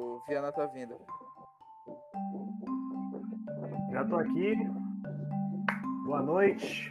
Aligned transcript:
O 0.00 0.22
Viana 0.26 0.50
tá 0.50 0.64
vindo. 0.66 0.94
Já 3.92 4.02
tô 4.06 4.16
aqui. 4.16 4.56
Boa 6.06 6.22
noite. 6.22 6.90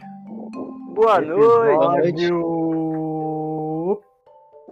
Boa 0.94 1.20
noite. 1.20 2.08
Episódio. 2.08 4.00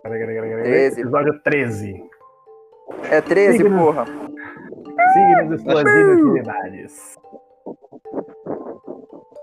Peraí, 0.02 0.20
peraí, 0.20 0.34
peraí, 0.36 0.50
peraí. 0.50 0.62
13. 0.70 1.00
Episódio 1.00 1.42
13. 1.42 2.10
É 3.10 3.20
13, 3.20 3.56
Signo. 3.58 3.78
porra. 3.78 4.04
Signos 4.06 5.60
e 5.60 5.64
suas 5.64 5.82
inutilidades. 5.94 7.18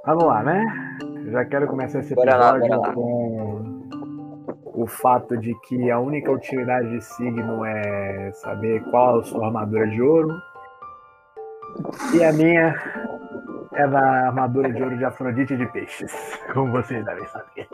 Vamos 0.06 0.24
lá, 0.24 0.42
né? 0.44 0.64
Já 1.32 1.44
quero 1.44 1.68
começar 1.68 2.00
esse 2.00 2.16
Bora 2.16 2.38
lá, 2.38 2.58
episódio 2.58 2.78
bora 2.78 2.88
lá. 2.88 2.94
com 2.94 3.75
o 4.76 4.86
fato 4.86 5.38
de 5.38 5.54
que 5.62 5.90
a 5.90 5.98
única 6.00 6.30
utilidade 6.32 6.90
de 6.90 7.02
signo 7.02 7.64
é 7.66 8.32
saber 8.34 8.84
qual 8.92 9.20
a 9.20 9.24
sua 9.24 9.48
armadura 9.48 9.88
de 9.88 10.02
ouro. 10.02 10.38
E 12.14 12.24
a 12.24 12.32
minha 12.34 12.76
é 13.74 13.88
da 13.88 14.28
armadura 14.28 14.72
de 14.72 14.84
ouro 14.84 14.98
de 14.98 15.06
Afrodite 15.06 15.56
de 15.56 15.66
Peixes, 15.68 16.12
como 16.54 16.72
vocês 16.72 17.04
devem 17.06 17.26
saber. 17.28 17.68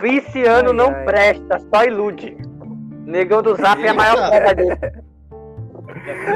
Pisciano 0.00 0.70
Ai, 0.70 0.76
não 0.76 0.88
ai. 0.94 1.04
presta, 1.04 1.58
só 1.58 1.84
ilude. 1.84 2.36
Negão 3.06 3.42
do 3.42 3.54
Zap 3.56 3.82
é 3.82 3.88
a 3.88 3.94
maior 3.94 4.16
prova 4.30 4.54
dele. 4.54 4.76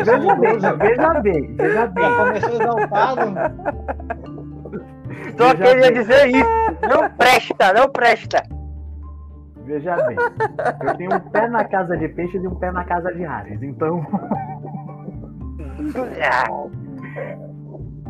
Veja 0.04 0.18
bem, 0.18 0.59
veja 0.59 0.73
bem, 1.20 1.56
veja 1.56 1.87
bem. 1.87 2.04
Já 2.04 2.16
começou 2.16 2.51
exaltado. 2.51 3.20
Só 5.37 5.54
Veja 5.54 5.56
queria 5.56 5.90
bem. 5.90 5.92
dizer 5.92 6.27
isso. 6.29 6.88
Não 6.88 7.10
presta, 7.10 7.73
não 7.74 7.88
presta. 7.88 8.42
Veja 9.70 9.95
bem, 10.05 10.16
eu 10.84 10.97
tenho 10.97 11.15
um 11.15 11.20
pé 11.30 11.47
na 11.48 11.65
casa 11.65 11.97
de 11.97 12.09
peixes 12.09 12.42
e 12.42 12.47
um 12.48 12.56
pé 12.56 12.73
na 12.73 12.83
casa 12.84 13.15
de 13.15 13.24
Ares, 13.24 13.63
então 13.63 14.04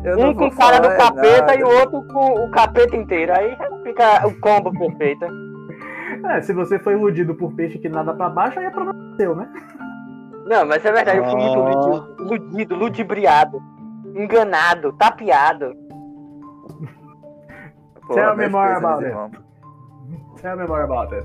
Eu 0.03 0.17
não 0.17 0.29
Um 0.31 0.33
com 0.33 0.49
cara 0.49 0.79
do 0.79 0.87
capeta 0.97 1.41
nada. 1.41 1.55
e 1.55 1.63
o 1.63 1.67
outro 1.69 2.01
com 2.07 2.45
o 2.45 2.49
capeta 2.49 2.95
inteiro. 2.95 3.31
Aí 3.37 3.55
fica 3.83 4.25
o 4.27 4.39
combo 4.41 4.71
perfeito. 4.71 5.23
é, 6.25 6.41
se 6.41 6.51
você 6.53 6.79
foi 6.79 6.93
iludido 6.93 7.35
por 7.35 7.53
peixe 7.53 7.77
que 7.77 7.87
nada 7.87 8.11
pra 8.11 8.27
baixo, 8.29 8.59
aí 8.59 8.65
é 8.65 8.71
problema 8.71 9.15
seu, 9.15 9.35
né? 9.35 9.47
Não, 10.47 10.65
mas 10.65 10.83
é 10.83 10.91
verdade, 10.91 11.19
eu 11.19 11.25
fui 11.25 11.35
muito 11.35 11.59
Ó. 11.59 11.69
iludido, 11.69 12.23
iludido, 12.23 12.75
ludibriado, 12.75 13.61
enganado, 14.15 14.91
tapeado. 14.93 15.75
Tell 18.11 18.35
me 18.35 18.47
more 18.49 18.73
about 18.73 19.05
it. 19.05 19.15
Tell 20.41 20.57
me 20.57 20.65
more 20.65 20.81
about 20.83 21.13
it. 21.13 21.23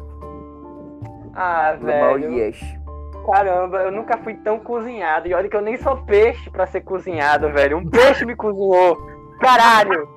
Ah, 1.36 1.76
velho. 1.80 2.32
yes. 2.32 2.58
Caramba, 3.30 3.78
eu 3.82 3.90
nunca 3.92 4.16
fui 4.18 4.34
tão 4.34 4.58
cozinhado. 4.58 5.28
E 5.28 5.34
olha 5.34 5.48
que 5.48 5.56
eu 5.56 5.60
nem 5.60 5.76
sou 5.76 5.96
peixe 5.98 6.48
pra 6.48 6.66
ser 6.66 6.80
cozinhado, 6.82 7.50
velho. 7.52 7.76
Um 7.78 7.84
peixe 7.90 8.24
me 8.24 8.34
cozinhou. 8.36 8.96
Caralho! 9.40 10.08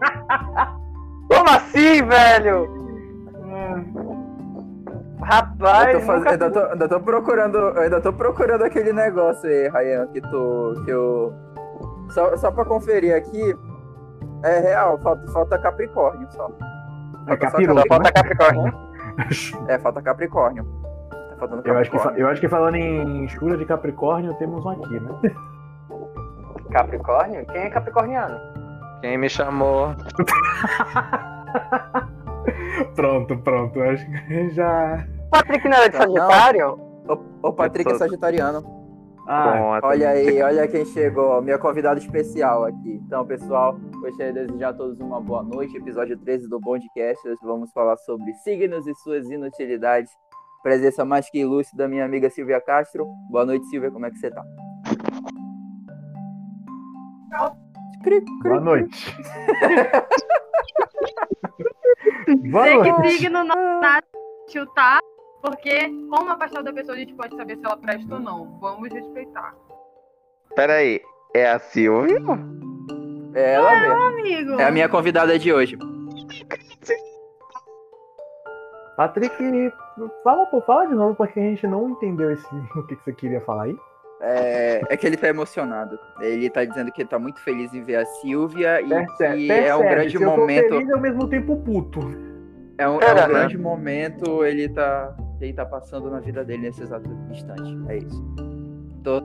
Como 1.28 1.50
assim, 1.50 2.02
velho? 2.04 2.80
Rapaz, 5.22 5.94
Eu 5.94 6.00
tô 6.00 6.06
faz- 6.06 6.20
nunca 6.20 6.32
ainda, 6.32 6.50
tô, 6.52 6.60
ainda 6.72 6.88
tô 6.88 7.00
procurando, 7.02 7.58
eu 7.58 7.82
ainda 7.82 8.02
tô 8.02 8.14
procurando 8.14 8.64
aquele 8.64 8.94
negócio 8.94 9.48
aí, 9.50 9.68
Ryan, 9.70 10.08
que 10.08 10.22
tu, 10.22 10.82
que 10.86 10.92
eu, 10.92 11.34
só, 12.12 12.36
só 12.38 12.52
pra 12.52 12.64
conferir 12.66 13.16
aqui, 13.16 13.54
é 14.44 14.60
real, 14.60 14.98
falta, 15.00 15.28
falta 15.32 15.60
Capricórnio 15.60 16.28
só. 16.32 16.50
É 17.28 17.36
Falta 17.38 17.46
só 17.46 17.52
capiroto, 17.52 17.82
Só 17.82 17.88
falta 17.88 18.12
Capricórnio. 18.12 18.74
É, 19.68 19.78
falta 19.80 20.02
Capricórnio. 20.02 20.79
Faltando 21.40 21.62
Eu 21.66 21.78
acho, 21.78 21.90
que, 21.90 21.98
eu 21.98 22.28
acho 22.28 22.42
que 22.42 22.50
falando 22.50 22.76
em 22.76 23.26
escura 23.26 23.58
de 23.58 23.66
Capricórnio, 23.66 24.34
temos 24.36 24.64
um 24.66 24.70
aqui, 24.70 25.00
né? 25.00 25.36
Capricórnio? 26.72 27.46
Quem 27.48 27.62
é 27.62 27.70
capricorniano? 27.70 28.38
Quem 29.02 29.18
me 29.18 29.30
chamou? 29.30 29.96
Pronto, 32.96 33.38
pronto, 33.38 33.82
acho 33.82 34.06
que 34.06 34.50
já. 34.52 35.06
Patrick 35.32 35.68
não 35.68 35.78
era 35.78 35.90
de 35.90 35.98
Não. 35.98 36.16
Sagitário? 36.16 36.80
O, 37.08 37.50
o 37.50 37.54
Patrick 37.54 37.92
é 37.92 37.96
sagitariano. 37.96 38.64
Ah. 39.28 39.80
Olha 39.84 40.10
aí, 40.10 40.42
olha 40.42 40.68
quem 40.68 40.84
chegou, 40.86 41.40
minha 41.42 41.60
convidada 41.60 42.00
especial 42.00 42.66
aqui. 42.66 43.00
Então, 43.06 43.26
pessoal, 43.26 43.78
gostaria 44.02 44.34
de 44.34 44.48
desejar 44.48 44.70
a 44.70 44.74
todos 44.74 45.00
uma 45.00 45.22
boa 45.22 45.44
noite. 45.44 45.78
Episódio 45.78 46.18
13 46.18 46.50
do 46.50 46.60
Bondcast. 46.60 47.28
Hoje 47.28 47.38
vamos 47.44 47.72
falar 47.72 47.96
sobre 47.98 48.34
signos 48.36 48.88
e 48.88 48.96
suas 48.96 49.30
inutilidades. 49.30 50.12
Presença 50.62 51.06
mais 51.06 51.30
que 51.30 51.40
ilustre 51.40 51.78
da 51.78 51.88
minha 51.88 52.04
amiga 52.04 52.30
Silvia 52.30 52.60
Castro. 52.60 53.06
Boa 53.30 53.46
noite, 53.46 53.66
Silvia, 53.68 53.90
como 53.90 54.06
é 54.06 54.12
que 54.12 54.18
você 54.18 54.30
tá? 54.30 54.44
Cri, 58.04 58.22
cri, 58.22 58.34
boa 58.44 58.60
noite. 58.60 59.16
boa 62.52 62.76
noite. 62.76 63.02
que 63.02 63.10
signo 63.12 63.44
não 63.44 63.80
dá 63.80 64.02
chutar, 64.50 65.00
porque 65.42 65.90
como 66.10 66.30
a 66.30 66.38
paixão 66.38 66.64
da 66.64 66.74
pessoa 66.74 66.96
a 66.96 67.00
gente 67.00 67.14
pode 67.14 67.36
saber 67.36 67.58
se 67.58 67.66
ela 67.66 67.78
presta 67.78 68.16
ou 68.16 68.20
não. 68.20 68.60
Vamos 68.60 68.90
respeitar. 68.92 69.56
Peraí, 70.56 71.02
é 71.34 71.50
a 71.50 71.60
Silvia? 71.60 72.18
É 73.34 73.54
ela 73.54 73.80
mesmo. 73.80 74.02
Amigo, 74.02 74.60
É 74.60 74.66
a 74.66 74.72
minha 74.72 74.90
convidada 74.90 75.38
de 75.38 75.54
hoje. 75.54 75.78
Patrick, 78.98 79.72
fala, 80.24 80.46
pô, 80.46 80.62
fala 80.62 80.88
de 80.88 80.94
novo, 80.94 81.16
porque 81.16 81.40
a 81.40 81.44
gente 81.44 81.68
não 81.68 81.90
entendeu 81.90 82.32
esse, 82.32 82.48
o 82.76 82.84
que, 82.84 82.96
que 82.96 83.04
você 83.04 83.14
queria 83.14 83.42
falar 83.42 83.64
aí. 83.64 83.78
É, 84.22 84.82
é 84.90 84.98
que 84.98 85.08
ele 85.08 85.16
tá 85.16 85.30
emocionado. 85.30 85.98
Ele 86.20 86.50
tá 86.50 86.66
dizendo 86.66 86.92
que 86.92 87.02
ele 87.02 87.10
tá 87.10 87.18
muito 87.18 87.40
feliz 87.40 87.74
em 87.74 87.84
ver 87.84 87.96
a 87.96 88.06
Silvia 88.06 88.82
e 88.82 88.90
Percebe, 88.90 89.46
que 89.46 89.52
é 89.52 89.74
um 89.74 89.80
percebe, 89.80 89.96
grande 89.96 90.10
se 90.10 90.24
eu 90.24 90.30
tô 90.30 90.38
momento. 90.38 90.70
feliz 90.70 90.90
e 90.90 90.92
ao 90.92 91.00
mesmo 91.00 91.28
tempo 91.28 91.56
puto. 91.58 92.00
É 92.78 92.88
um, 92.88 93.00
é 93.00 93.12
um 93.12 93.16
né? 93.16 93.28
grande 93.28 93.58
momento, 93.58 94.44
ele 94.44 94.70
tá, 94.70 95.16
ele 95.40 95.54
tá 95.54 95.66
passando 95.66 96.10
na 96.10 96.20
vida 96.20 96.44
dele 96.44 96.64
nesse 96.64 96.84
exato 96.84 97.10
instante. 97.30 97.78
É 97.88 97.98
isso. 97.98 98.36
Tô, 99.04 99.22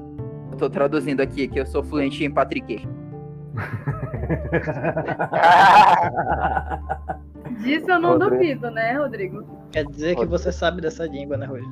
tô 0.58 0.70
traduzindo 0.70 1.20
aqui, 1.20 1.48
que 1.48 1.58
eu 1.58 1.66
sou 1.66 1.82
fluente 1.82 2.24
em 2.24 2.30
patriquês. 2.30 2.82
disso 7.62 7.90
eu 7.90 7.98
não 8.00 8.10
Rodrigo. 8.12 8.34
duvido, 8.36 8.70
né, 8.70 8.92
Rodrigo? 8.98 9.44
Quer 9.72 9.84
dizer 9.86 10.16
que 10.16 10.26
você 10.26 10.52
sabe 10.52 10.80
dessa 10.80 11.06
língua, 11.06 11.36
né, 11.36 11.46
Rui? 11.46 11.62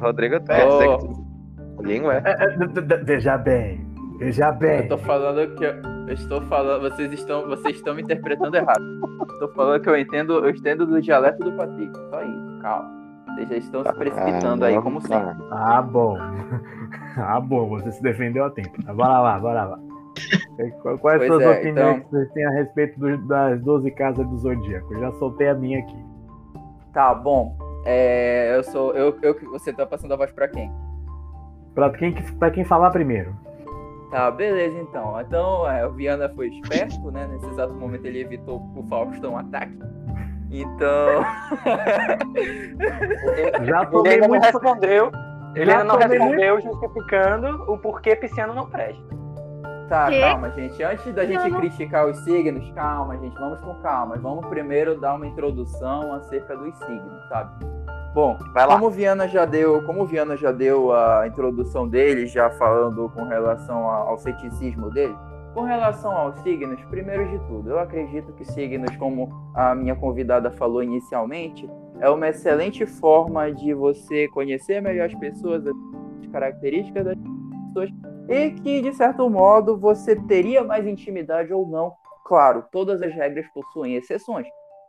Rodrigo, 0.00 0.38
tu 0.40 0.42
Oh. 0.42 0.46
quer 0.54 0.68
dizer 0.68 0.88
que 0.98 0.98
tu... 0.98 1.82
Língua 1.82 2.14
é? 2.14 2.22
É, 2.24 2.44
é, 2.44 3.04
Veja 3.04 3.36
bem, 3.36 3.86
veja 4.18 4.52
bem. 4.52 4.82
Eu 4.82 4.88
tô 4.88 4.98
falando 4.98 5.54
que 5.56 5.64
eu, 5.64 5.74
eu 6.06 6.14
estou 6.14 6.40
falando, 6.42 6.82
vocês 6.82 7.12
estão, 7.12 7.46
vocês 7.48 7.76
estão 7.76 7.94
me 7.94 8.02
interpretando 8.02 8.54
errado. 8.56 8.80
Tô 9.40 9.48
falando 9.48 9.80
que 9.82 9.88
eu 9.88 9.98
entendo, 9.98 10.44
eu 10.44 10.50
entendo 10.50 10.86
do 10.86 11.00
dialeto 11.02 11.42
do 11.42 11.52
Patrick. 11.52 11.92
Só 12.10 12.22
isso, 12.22 12.58
calma. 12.62 13.04
Vocês 13.34 13.48
já 13.48 13.56
estão 13.56 13.82
se 13.84 13.92
precipitando 13.94 14.64
aí, 14.64 14.80
como 14.80 15.00
sempre. 15.00 15.34
Ah, 15.50 15.82
bom. 15.82 16.16
Ah, 17.16 17.38
bom, 17.40 17.68
você 17.68 17.92
se 17.92 18.02
defendeu 18.02 18.44
a 18.44 18.50
tempo. 18.50 18.70
Bora 18.92 19.20
lá, 19.20 19.38
bora 19.38 19.64
lá. 19.64 19.78
Qu- 20.82 20.98
Quais 20.98 21.18
Pois 21.18 21.26
suas 21.26 21.42
é, 21.42 21.50
opiniões 21.50 21.96
então- 21.96 22.00
que 22.00 22.10
vocês 22.10 22.32
têm 22.32 22.44
a 22.46 22.50
respeito 22.50 23.00
do- 23.00 23.18
das 23.26 23.60
12 23.62 23.90
casas 23.90 24.26
do 24.28 24.36
Zodíaco? 24.38 24.94
Eu 24.94 25.00
já 25.00 25.12
soltei 25.12 25.48
a 25.48 25.54
minha 25.54 25.80
aqui. 25.80 25.96
Tá, 26.92 27.12
bom. 27.14 27.56
É, 27.84 28.56
eu 28.56 28.62
sou. 28.64 28.94
Eu, 28.94 29.16
eu, 29.22 29.34
você 29.50 29.72
tá 29.72 29.84
passando 29.84 30.14
a 30.14 30.16
voz 30.16 30.30
pra 30.32 30.48
quem? 30.48 30.70
Pra 31.74 31.90
quem, 31.90 32.12
que- 32.12 32.32
pra 32.34 32.50
quem 32.50 32.64
falar 32.64 32.90
primeiro. 32.90 33.34
Tá, 34.10 34.30
beleza 34.30 34.78
então. 34.78 35.20
Então, 35.20 35.68
é, 35.68 35.84
o 35.84 35.90
Viana 35.92 36.28
foi 36.28 36.48
esperto, 36.48 37.10
né? 37.10 37.26
Nesse 37.26 37.46
exato 37.48 37.74
momento 37.74 38.06
ele 38.06 38.20
evitou 38.20 38.62
o 38.76 38.82
Faustão 38.86 39.36
ataque. 39.36 39.76
Então. 40.50 41.24
Já 43.64 43.82
Ele 43.82 44.08
ainda 44.08 44.20
não 44.20 44.28
muito. 44.28 44.44
respondeu. 44.44 45.10
Ele 45.56 45.66
Já 45.66 45.72
ainda 45.80 45.84
não 45.84 45.98
tomei 45.98 46.18
muito- 46.18 46.40
respondeu 46.40 46.60
justificando 46.60 47.72
o 47.72 47.78
porquê 47.78 48.14
Pisciano 48.16 48.54
não 48.54 48.66
presta. 48.66 49.02
Tá, 49.88 50.08
Quê? 50.08 50.20
calma, 50.20 50.50
gente. 50.50 50.82
Antes 50.82 51.12
da 51.14 51.24
gente 51.26 51.50
Não. 51.50 51.60
criticar 51.60 52.06
os 52.08 52.16
signos, 52.18 52.70
calma, 52.72 53.18
gente. 53.18 53.34
Vamos 53.38 53.60
com 53.60 53.74
calma. 53.76 54.16
Vamos 54.16 54.46
primeiro 54.46 54.98
dar 54.98 55.14
uma 55.14 55.26
introdução 55.26 56.12
acerca 56.14 56.56
dos 56.56 56.74
signos, 56.78 57.28
sabe? 57.28 57.66
Bom, 58.14 58.38
Vai 58.52 58.66
lá. 58.66 58.74
como 58.74 58.86
o 58.86 58.90
Viana 58.90 59.26
já 59.28 59.44
deu, 59.44 59.82
como 59.84 60.02
o 60.02 60.06
Viana 60.06 60.36
já 60.36 60.52
deu 60.52 60.92
a 60.92 61.26
introdução 61.26 61.86
dele, 61.88 62.26
já 62.26 62.48
falando 62.50 63.10
com 63.10 63.24
relação 63.24 63.88
ao 63.88 64.16
ceticismo 64.16 64.88
dele, 64.90 65.14
com 65.52 65.62
relação 65.62 66.12
aos 66.16 66.36
signos, 66.40 66.80
primeiro 66.84 67.28
de 67.28 67.38
tudo, 67.46 67.70
eu 67.70 67.78
acredito 67.78 68.32
que 68.32 68.44
signos, 68.44 68.94
como 68.96 69.28
a 69.52 69.74
minha 69.74 69.96
convidada 69.96 70.50
falou 70.52 70.80
inicialmente, 70.82 71.68
é 72.00 72.08
uma 72.08 72.28
excelente 72.28 72.86
forma 72.86 73.52
de 73.52 73.74
você 73.74 74.28
conhecer 74.28 74.80
melhor 74.80 75.06
as 75.06 75.14
pessoas, 75.16 75.64
as 75.66 76.26
características 76.30 77.04
das 77.04 77.16
pessoas 77.66 77.90
e 78.28 78.50
que, 78.50 78.80
de 78.80 78.92
certo 78.94 79.28
modo, 79.28 79.76
você 79.76 80.16
teria 80.16 80.64
mais 80.64 80.86
intimidade 80.86 81.52
ou 81.52 81.66
não. 81.66 81.92
Claro, 82.24 82.64
todas 82.72 83.02
as 83.02 83.12
regras 83.12 83.46
possuem 83.52 83.96
exceções. 83.96 84.46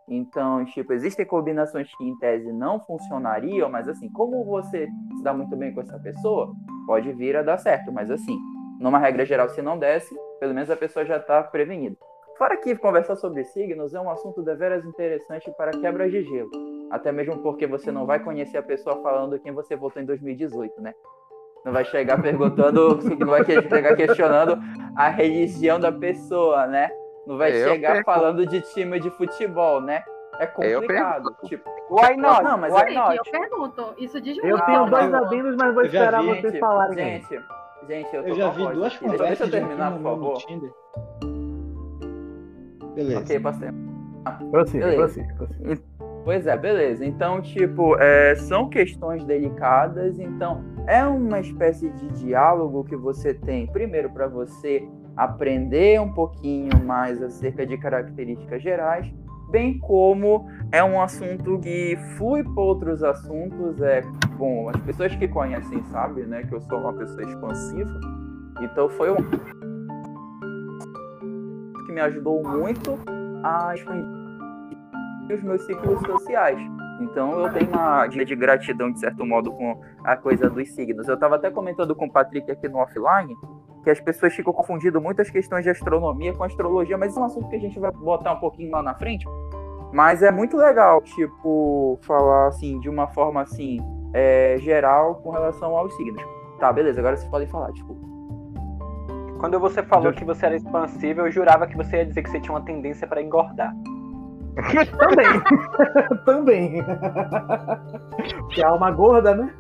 Então, 0.08 0.64
tipo, 0.66 0.94
existem 0.94 1.26
combinações 1.26 1.90
que 1.96 2.04
em 2.04 2.18
tese 2.20 2.52
não 2.54 2.80
funcionariam, 2.80 3.70
mas 3.70 3.88
assim, 3.90 4.10
como 4.12 4.46
você 4.46 4.88
se 5.18 5.24
dá 5.24 5.34
muito 5.34 5.56
bem 5.56 5.74
com 5.74 5.82
essa 5.82 6.00
pessoa, 6.00 6.54
pode 6.86 7.12
vir 7.14 7.36
a 7.36 7.42
dar 7.42 7.58
certo, 7.58 7.92
mas 7.92 8.12
assim, 8.12 8.38
numa 8.80 9.00
regra 9.00 9.26
geral, 9.26 9.50
se 9.50 9.62
não 9.62 9.80
desse, 9.80 10.16
pelo 10.40 10.54
menos 10.54 10.70
a 10.70 10.78
pessoa 10.78 11.06
já 11.06 11.18
está 11.18 11.42
prevenida. 11.42 11.98
Fora 12.38 12.58
que 12.58 12.76
conversar 12.76 13.16
sobre 13.16 13.46
signos 13.46 13.94
é 13.94 14.00
um 14.00 14.10
assunto 14.10 14.44
deveras 14.44 14.86
interessante 14.86 15.50
para 15.58 15.72
quebra 15.72 16.10
de 16.10 16.22
gelo. 16.24 16.52
Até 16.92 17.12
mesmo 17.12 17.42
porque 17.42 17.66
você 17.66 17.92
não 17.92 18.06
vai 18.06 18.24
conhecer 18.24 18.58
a 18.58 18.64
pessoa 18.64 19.02
falando 19.02 19.40
quem 19.40 19.52
você 19.52 19.76
votou 19.76 20.02
em 20.02 20.06
2018, 20.06 20.82
né? 20.82 20.94
Não 21.66 21.72
vai 21.74 21.84
chegar 21.86 22.22
perguntando, 22.22 23.00
não 23.20 23.28
vai 23.28 23.44
chegar 23.44 23.96
questionando 23.96 24.58
a 24.96 25.10
religião 25.10 25.80
da 25.80 25.92
pessoa, 25.92 26.68
né? 26.68 26.90
Não 27.26 27.38
vai 27.40 27.52
Eu 27.52 27.70
chegar 27.70 27.94
pergunto. 27.94 28.06
falando 28.06 28.46
de 28.46 28.62
time 28.62 29.00
de 29.00 29.10
futebol, 29.10 29.82
né? 29.82 30.04
É 30.40 30.46
complicado. 30.46 31.36
Tipo, 31.46 31.68
Why 31.90 32.18
not? 32.18 32.44
Não, 32.44 32.58
mas 32.58 32.74
Why 32.74 32.82
é- 32.82 32.94
not? 32.94 33.18
eu 33.18 33.24
pergunto, 33.32 33.94
isso 33.98 34.22
diz 34.22 34.38
Eu 34.38 34.50
muito. 34.50 34.66
tenho 34.66 34.86
dois 34.86 35.14
adendos, 35.14 35.56
mas 35.60 35.74
vou 35.74 35.84
Eu 35.84 35.88
esperar 35.88 36.22
vi, 36.22 36.28
vocês 36.28 36.42
gente, 36.52 36.60
falarem. 36.60 36.96
gente, 36.98 37.42
gente, 37.88 38.16
eu, 38.16 38.24
tô 38.24 38.30
Eu 38.30 38.36
já 38.36 38.50
vi 38.50 38.64
voz 38.64 38.76
duas 38.78 38.94
aqui. 38.94 39.00
Deixa- 39.08 39.18
conversas 39.18 39.38
Deixa 39.40 39.44
eu 39.44 39.50
de 39.50 39.56
um 39.58 39.68
terminar, 39.68 39.92
por 39.94 40.02
favor. 40.04 40.38
Beleza. 42.96 43.20
Ok, 43.22 43.40
posso 43.40 43.60
ter. 43.60 43.74
Prossiga, 44.52 44.86
Beleza. 44.86 44.98
prossiga, 45.04 45.34
prossiga. 45.36 45.82
Pois 46.24 46.48
é, 46.48 46.58
beleza. 46.58 47.06
Então, 47.06 47.42
tipo, 47.42 47.96
é, 48.00 48.36
são 48.36 48.68
questões 48.70 49.24
delicadas, 49.24 50.20
então 50.20 50.64
é 50.88 51.06
uma 51.06 51.40
espécie 51.40 51.90
de 51.90 52.08
diálogo 52.10 52.84
que 52.84 52.96
você 52.96 53.34
tem, 53.34 53.68
primeiro, 53.68 54.10
para 54.10 54.28
você 54.28 54.88
aprender 55.16 56.00
um 56.02 56.12
pouquinho 56.12 56.84
mais 56.86 57.22
acerca 57.22 57.66
de 57.66 57.78
características 57.78 58.62
gerais, 58.62 59.12
bem 59.50 59.80
como 59.80 60.48
é 60.72 60.84
um 60.84 61.02
assunto 61.02 61.60
que 61.60 61.98
flui 62.18 62.44
para 62.44 62.62
outros 62.62 63.04
assuntos. 63.04 63.82
É 63.82 64.02
bom, 64.38 64.70
as 64.70 64.78
pessoas 64.82 65.16
que 65.16 65.28
conhecem 65.28 65.82
sabem, 65.86 66.26
né, 66.26 66.44
que 66.44 66.54
eu 66.54 66.62
sou 66.62 66.80
uma 66.80 66.94
pessoa 66.94 67.24
expansiva, 67.24 68.00
então 68.62 68.90
foi 68.90 69.12
um 69.12 69.18
que 71.86 71.92
me 71.92 72.02
ajudou 72.02 72.44
muito 72.44 73.00
a 73.44 73.74
expandir 73.74 74.16
os 75.34 75.42
meus 75.44 75.66
ciclos 75.66 76.00
sociais. 76.02 76.75
Então 77.02 77.40
eu 77.40 77.52
tenho 77.52 77.70
uma 77.70 78.08
dia 78.08 78.26
de 78.26 78.36
gratidão, 78.36 78.92
de 78.92 79.00
certo 79.00 79.26
modo, 79.26 79.52
com 79.52 79.82
a 80.04 80.16
coisa 80.16 80.50
dos 80.50 80.70
signos. 80.74 81.08
Eu 81.08 81.16
estava 81.16 81.36
até 81.36 81.52
comentando 81.52 81.96
com 81.96 82.06
o 82.06 82.12
Patrick 82.12 82.50
aqui 82.50 82.68
no 82.68 82.80
offline 82.80 83.36
que 83.84 83.90
as 83.92 84.00
pessoas 84.00 84.34
ficam 84.34 84.52
confundindo 84.52 85.00
muitas 85.00 85.30
questões 85.30 85.64
de 85.64 85.70
astronomia 85.70 86.34
com 86.34 86.44
astrologia, 86.44 86.98
mas 86.98 87.12
isso 87.12 87.20
é 87.20 87.22
um 87.22 87.26
assunto 87.26 87.48
que 87.50 87.56
a 87.56 87.60
gente 87.60 87.80
vai 87.80 87.92
botar 87.92 88.34
um 88.34 88.40
pouquinho 88.40 88.72
lá 88.72 88.82
na 88.82 88.96
frente. 88.96 89.26
Mas 89.94 90.24
é 90.24 90.32
muito 90.32 90.58
legal, 90.58 91.02
tipo, 91.02 92.00
falar 92.02 92.48
assim, 92.48 92.80
de 92.80 92.90
uma 92.90 93.08
forma 93.08 93.42
assim, 93.42 93.80
é, 94.12 94.58
geral 94.58 95.16
com 95.16 95.30
relação 95.30 95.78
aos 95.78 95.96
signos. 95.96 96.22
Tá, 96.60 96.74
beleza, 96.74 97.00
agora 97.00 97.16
vocês 97.16 97.30
podem 97.30 97.48
falar, 97.48 97.72
tipo. 97.74 97.96
Quando 99.40 99.60
você 99.60 99.84
falou 99.84 100.12
que 100.12 100.26
você 100.26 100.48
era 100.48 100.56
expansível, 100.56 101.28
eu 101.28 101.32
jurava 101.32 101.68
que 101.68 101.78
você 101.78 101.98
ia 101.98 102.06
dizer 102.06 102.24
que 102.24 102.30
você 102.32 102.40
tinha 102.40 102.54
uma 102.54 102.66
tendência 102.66 103.08
para 103.08 103.22
engordar. 103.22 103.76
Também. 104.98 105.42
Também. 106.26 106.84
Porque 108.40 108.64
a 108.64 108.70
alma 108.70 108.92
gorda, 108.92 109.36
né? 109.36 109.54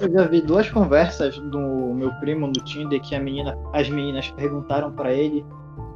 Eu 0.00 0.10
já 0.10 0.24
vi 0.26 0.40
duas 0.42 0.68
conversas 0.70 1.38
do 1.38 1.58
meu 1.94 2.10
primo 2.20 2.46
no 2.46 2.52
Tinder 2.52 3.00
que 3.00 3.14
a 3.14 3.20
menina, 3.20 3.56
as 3.72 3.88
meninas 3.88 4.30
perguntaram 4.32 4.90
pra 4.92 5.12
ele 5.12 5.44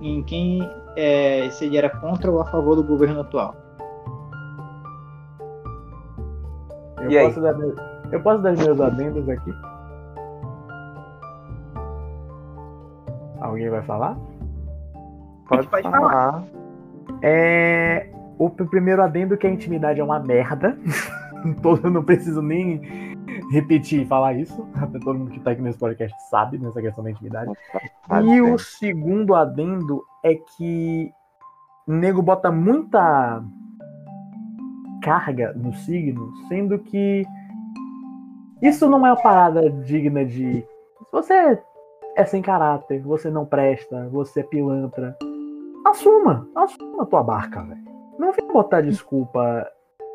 em 0.00 0.23
quem 0.23 0.61
é, 0.97 1.49
se 1.50 1.65
ele 1.67 1.77
era 1.77 1.91
contra 1.91 2.31
ou 2.31 2.41
a 2.41 2.45
favor 2.47 2.77
do 2.77 2.85
governo 2.85 3.21
atual. 3.21 3.55
Eu 7.00 7.11
E 7.11 7.19
aí? 7.19 7.27
posso, 7.27 7.41
dar, 7.41 7.55
meu- 7.55 7.75
eu 8.12 8.21
posso 8.23 8.43
dar 8.43 8.53
meus 8.56 8.81
adendos 8.81 9.29
aqui? 9.29 9.53
Alguém 13.41 13.71
vai 13.71 13.83
falar? 13.83 14.17
Pode, 15.49 15.67
Pode 15.69 15.83
falar. 15.91 16.45
É. 17.22 18.10
O 18.38 18.49
pr- 18.50 18.64
primeiro 18.66 19.02
adendo 19.02 19.37
que 19.37 19.46
a 19.46 19.50
intimidade 19.50 20.00
é 20.00 20.05
uma 20.05 20.20
merda. 20.20 20.78
Todo- 21.62 21.87
Eu 21.87 21.90
não 21.90 22.05
preciso 22.05 22.40
nem 22.43 22.81
repetir 23.50 24.02
e 24.02 24.06
falar 24.06 24.34
isso. 24.34 24.66
Até 24.75 24.99
todo 24.99 25.19
mundo 25.19 25.31
que 25.31 25.40
tá 25.40 25.52
aqui 25.52 25.62
nesse 25.62 25.78
podcast 25.78 26.14
sabe 26.31 26.58
nessa 26.58 26.81
questão 26.81 27.02
da 27.05 27.10
intimidade. 27.10 27.50
E 28.25 28.40
o 28.40 28.58
segundo 28.58 29.34
adendo 29.34 30.02
é 30.25 30.34
que 30.34 31.10
o 31.87 31.93
nego 31.93 32.20
bota 32.22 32.50
muita 32.50 33.43
carga 35.02 35.52
no 35.54 35.72
signo, 35.75 36.32
sendo 36.49 36.78
que 36.78 37.25
isso 38.61 38.88
não 38.88 39.06
é 39.06 39.12
uma 39.12 39.22
parada 39.22 39.70
digna 39.70 40.25
de. 40.25 40.61
Se 40.62 41.12
você 41.12 41.58
é 42.16 42.25
sem 42.25 42.43
caráter, 42.43 43.00
você 43.00 43.31
não 43.31 43.46
presta, 43.46 44.08
você 44.11 44.40
é 44.40 44.43
pilantra, 44.43 45.16
assuma, 45.90 46.49
assuma 46.55 47.02
a 47.02 47.06
tua 47.06 47.23
barca, 47.23 47.62
velho. 47.62 47.81
Não 48.19 48.32
vem 48.32 48.46
botar 48.49 48.81
desculpa 48.81 49.67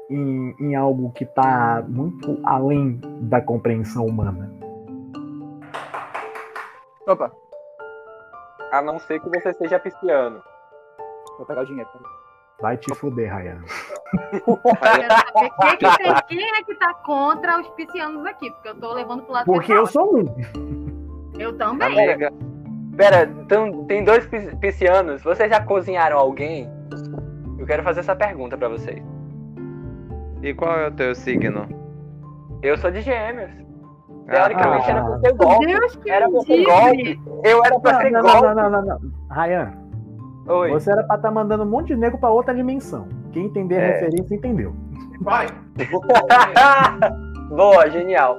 em, 0.10 0.54
em 0.60 0.76
algo 0.76 1.12
que 1.12 1.26
tá 1.26 1.84
muito 1.88 2.40
além 2.44 3.00
da 3.22 3.42
compreensão 3.42 4.06
humana. 4.06 4.52
Opa, 7.08 7.32
A 8.72 8.82
não 8.82 8.98
ser 9.00 9.20
que 9.20 9.30
você 9.30 9.54
seja 9.54 9.80
pisciano. 9.80 10.42
vou 11.38 11.46
pegar 11.46 11.62
o 11.62 11.66
dinheiro. 11.66 11.90
Vai 12.62 12.78
te 12.78 12.94
fuder, 12.96 13.34
Ryan. 13.36 13.62
Quem, 14.40 15.78
que 15.78 15.98
tem- 15.98 16.16
quem 16.28 16.50
é 16.58 16.64
que 16.64 16.76
tá 16.76 16.94
contra 16.94 17.60
os 17.60 17.68
piscianos 17.72 18.26
aqui, 18.26 18.50
porque 18.52 18.70
eu 18.70 18.80
tô 18.80 18.94
levando 18.94 19.24
pro 19.24 19.34
lado 19.34 19.46
Porque 19.46 19.74
eu 19.74 19.86
sou 19.88 20.16
um. 20.18 20.26
Eu 21.38 21.58
também. 21.58 21.88
Amiga, 22.10 22.32
pera, 22.98 23.24
então, 23.24 23.84
tem 23.86 24.04
dois 24.04 24.26
pis- 24.28 24.54
piscianos. 24.56 25.22
Vocês 25.24 25.50
já 25.50 25.62
cozinharam 25.62 26.18
alguém? 26.18 26.70
Eu 27.58 27.66
quero 27.66 27.84
fazer 27.84 28.02
essa 28.02 28.16
pergunta 28.16 28.58
pra 28.58 28.68
vocês. 28.70 29.02
E 30.42 30.54
qual 30.54 30.78
é 30.78 30.88
o 30.88 30.92
teu 30.92 31.16
signo? 31.16 31.68
Eu 32.62 32.78
sou 32.78 32.92
de 32.92 33.02
gêmeos. 33.02 33.50
Ah, 34.28 34.32
Teoricamente 34.32 34.90
Ah. 34.90 34.92
era 34.92 35.04
pra 35.04 35.20
ser 35.20 35.34
golpe. 35.36 35.66
Deus, 35.66 36.00
Era 36.08 36.30
pra 36.30 36.40
ser 36.42 36.64
golpe. 36.64 37.22
Eu 37.44 37.64
era 37.66 37.80
pra 37.80 38.02
ser 38.02 38.10
Não, 38.12 38.22
não, 38.24 38.32
golpe. 38.32 38.48
não, 38.48 38.56
não, 38.56 38.70
não, 38.70 38.82
não. 38.86 39.00
Ryan, 39.36 39.74
Oi. 40.48 40.70
você 40.72 40.92
era 40.92 41.04
pra 41.04 41.16
estar 41.18 41.32
mandando 41.32 41.64
um 41.64 41.70
monte 41.70 41.88
de 41.88 41.96
nego 41.98 42.18
pra 42.18 42.30
outra 42.30 42.54
dimensão. 42.56 43.08
Quem 43.32 43.46
entender 43.46 43.78
a 43.78 43.82
É. 43.82 43.92
referência 43.94 44.36
entendeu. 44.36 44.74
Vai! 45.22 45.48
Boa, 47.50 47.90
genial. 47.90 48.38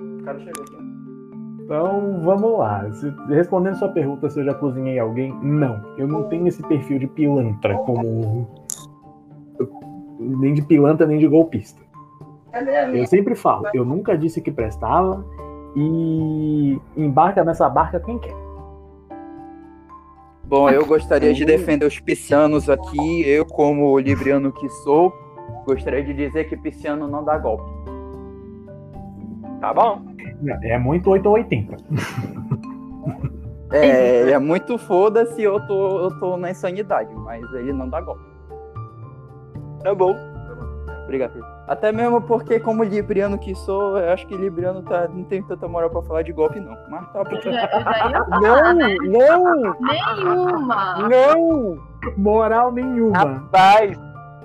O 0.00 0.24
cara 0.24 0.38
chegou 0.40 0.62
aqui. 0.64 0.77
Então, 1.68 2.22
vamos 2.24 2.58
lá. 2.58 2.90
Se- 2.92 3.12
respondendo 3.28 3.76
sua 3.76 3.90
pergunta 3.90 4.30
se 4.30 4.40
eu 4.40 4.44
já 4.46 4.54
cozinhei 4.54 4.98
alguém, 4.98 5.34
não. 5.42 5.78
Eu 5.98 6.08
não 6.08 6.22
tenho 6.24 6.48
esse 6.48 6.62
perfil 6.62 6.98
de 6.98 7.06
pilantra 7.06 7.76
como. 7.80 8.48
Nem 10.18 10.54
de 10.54 10.62
pilantra, 10.62 11.06
nem 11.06 11.18
de 11.18 11.28
golpista. 11.28 11.78
Eu 12.94 13.06
sempre 13.06 13.34
falo, 13.34 13.66
eu 13.74 13.84
nunca 13.84 14.16
disse 14.16 14.40
que 14.40 14.50
prestava 14.50 15.22
e 15.76 16.80
embarca 16.96 17.44
nessa 17.44 17.68
barca 17.68 18.00
quem 18.00 18.18
quer. 18.18 18.34
Bom, 20.44 20.70
eu 20.70 20.86
gostaria 20.86 21.34
de 21.34 21.44
defender 21.44 21.84
os 21.84 22.00
piscianos 22.00 22.70
aqui. 22.70 23.28
Eu, 23.28 23.44
como 23.44 23.98
libriano 23.98 24.50
que 24.50 24.66
sou, 24.70 25.12
gostaria 25.66 26.02
de 26.02 26.14
dizer 26.14 26.48
que 26.48 26.56
pisciano 26.56 27.06
não 27.06 27.22
dá 27.22 27.36
golpe. 27.36 27.70
Tá 29.60 29.74
bom. 29.74 30.07
É 30.62 30.78
muito 30.78 31.10
8 31.10 31.26
ou 31.26 31.34
80. 31.34 31.76
É, 33.70 34.30
é 34.30 34.38
muito 34.38 34.78
foda-se, 34.78 35.42
eu 35.42 35.60
tô, 35.66 36.00
eu 36.04 36.18
tô 36.18 36.36
na 36.36 36.50
insanidade, 36.50 37.14
mas 37.14 37.42
ele 37.52 37.72
não 37.72 37.88
dá 37.88 38.00
golpe. 38.00 38.22
Tá 39.82 39.94
bom. 39.94 40.14
Obrigado. 41.04 41.44
Até 41.66 41.92
mesmo 41.92 42.20
porque, 42.22 42.58
como 42.60 42.82
libriano 42.82 43.38
que 43.38 43.54
sou, 43.54 43.98
eu 43.98 44.10
acho 44.12 44.26
que 44.26 44.34
libriano 44.36 44.82
tá, 44.82 45.06
não 45.08 45.22
tem 45.24 45.42
tanta 45.42 45.68
moral 45.68 45.90
pra 45.90 46.02
falar 46.02 46.22
de 46.22 46.32
golpe, 46.32 46.58
não. 46.60 46.76
Mas 46.88 47.12
tá 47.12 47.22
bom. 47.24 47.30
Não, 48.40 48.74
né? 48.74 48.96
não, 49.02 49.74
Nenhuma. 49.80 51.08
não. 51.08 51.78
Moral 52.16 52.72
nenhuma. 52.72 53.18
Rapaz, 53.18 53.98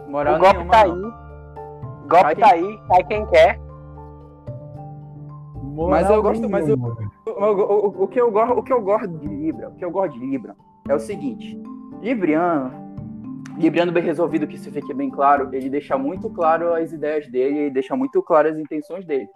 Moral 0.07 0.35
o 0.35 0.39
golpe 0.39 0.57
nenhuma, 0.57 0.73
tá 0.73 0.81
aí. 0.81 0.91
não. 0.91 1.09
O 2.03 2.07
golpe 2.07 2.35
tá 2.35 2.47
aí, 2.47 2.79
cai 2.89 3.03
quem 3.05 3.25
quer. 3.27 3.59
Moral 5.73 5.89
Mas 5.89 6.09
eu 6.09 6.21
gosto- 6.21 6.49
mas 6.49 6.67
eu-. 6.69 6.77
O, 6.77 7.31
o- 7.31 8.03
o- 8.03 8.07
que 8.07 8.21
eu 8.21 8.31
gosto, 8.31 8.53
o 8.59 8.63
que 8.63 8.71
eu 8.71 8.81
gosto 8.81 9.07
de 9.07 9.27
Libra, 9.27 9.69
o 9.69 9.75
que 9.75 9.83
eu 9.83 9.91
gosto 9.91 10.13
de 10.13 10.25
Libra 10.25 10.55
é 10.87 10.93
o 10.93 10.99
seguinte: 10.99 11.61
Libriano, 12.01 12.71
Libriano 13.57 13.91
bem 13.91 14.03
resolvido, 14.03 14.47
que 14.47 14.55
isso 14.55 14.71
fique 14.71 14.93
bem 14.93 15.09
claro, 15.09 15.49
ele 15.53 15.69
deixa 15.69 15.97
muito 15.97 16.29
claro 16.29 16.73
as 16.73 16.91
ideias 16.91 17.27
dele 17.29 17.67
e 17.67 17.71
deixa 17.71 17.95
muito 17.95 18.21
claro 18.21 18.47
as 18.49 18.57
intenções 18.57 19.05
dele. 19.05 19.27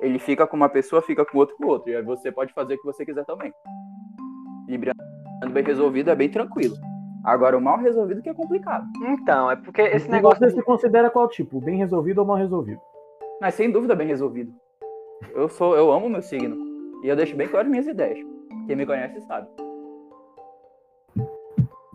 Ele 0.00 0.18
fica 0.18 0.46
com 0.46 0.56
uma 0.56 0.68
pessoa, 0.68 1.00
fica 1.02 1.24
com 1.24 1.38
outro 1.38 1.56
com 1.56 1.66
outro, 1.66 1.90
e 1.90 1.96
aí 1.96 2.02
você 2.02 2.32
pode 2.32 2.52
fazer 2.52 2.74
o 2.74 2.78
que 2.78 2.84
você 2.86 3.04
quiser 3.04 3.24
também. 3.24 3.52
Libriano 4.66 4.98
bem 5.52 5.62
resolvido 5.64 6.10
é 6.10 6.14
bem 6.14 6.28
tranquilo. 6.30 6.74
Agora, 7.24 7.56
o 7.56 7.60
mal 7.60 7.78
resolvido 7.78 8.22
que 8.22 8.28
é 8.28 8.34
complicado. 8.34 8.84
Então, 9.04 9.50
é 9.50 9.54
porque 9.56 9.82
esse 9.82 10.10
negócio. 10.10 10.38
Você 10.40 10.56
se 10.56 10.62
considera 10.62 11.08
qual 11.10 11.28
tipo? 11.28 11.60
Bem 11.60 11.76
resolvido 11.76 12.18
ou 12.18 12.26
mal 12.26 12.36
resolvido? 12.36 12.80
Mas 13.40 13.54
sem 13.54 13.70
dúvida 13.70 13.94
bem 13.94 14.06
resolvido. 14.08 14.52
Eu 15.34 15.48
sou, 15.48 15.76
eu 15.76 15.92
amo 15.92 16.08
meu 16.08 16.22
signo. 16.22 16.56
E 17.02 17.08
eu 17.08 17.16
deixo 17.16 17.36
bem 17.36 17.48
claro 17.48 17.68
minhas 17.68 17.86
ideias. 17.86 18.18
Quem 18.66 18.76
me 18.76 18.86
conhece 18.86 19.20
sabe. 19.22 19.48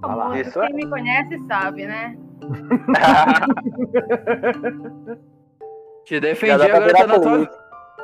Famoso, 0.01 0.35
Isso 0.35 0.59
Quem 0.59 0.69
é. 0.69 0.73
me 0.73 0.89
conhece 0.89 1.39
sabe, 1.47 1.85
né? 1.85 2.17
Te 6.05 6.19
defendi 6.19 6.51
agora 6.51 6.93
tá 6.93 7.07
na 7.07 7.19
tua. 7.19 7.49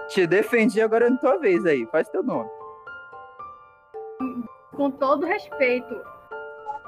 Te 0.07 0.27
defendi 0.27 0.81
agora 0.81 1.09
na 1.09 1.17
tua 1.17 1.37
vez 1.37 1.65
aí. 1.65 1.85
Faz 1.87 2.09
teu 2.09 2.23
nome. 2.23 2.49
Com 4.75 4.91
todo 4.91 5.25
respeito. 5.25 5.95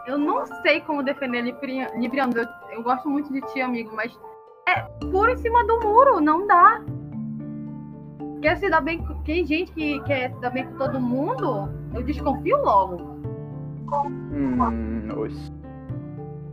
Eu 0.08 0.18
não 0.18 0.46
sei 0.62 0.82
como 0.82 1.04
defender 1.04 1.42
Libriano. 1.42 2.38
Eu, 2.38 2.46
eu 2.72 2.84
gosto 2.84 3.10
muito 3.10 3.32
de 3.32 3.42
ti, 3.54 3.62
amigo, 3.62 3.96
mas 3.96 4.18
é 4.68 4.82
puro 5.12 5.32
em 5.32 5.38
cima 5.38 5.66
do 5.66 5.80
muro, 5.80 6.20
não 6.20 6.46
dá. 6.46 6.82
Quer 8.42 8.58
se 8.58 8.70
dar 8.70 8.82
bem 8.82 9.00
com. 9.00 9.14
Tem 9.24 9.46
gente 9.46 9.72
que 9.72 10.00
quer 10.04 10.32
se 10.32 10.40
dar 10.42 10.50
bem 10.52 10.66
com 10.66 10.78
todo 10.78 11.00
mundo, 11.00 11.70
eu 11.94 12.04
desconfio 12.04 12.58
logo. 12.64 13.16
Hum, 14.32 15.08
oxe. 15.18 15.54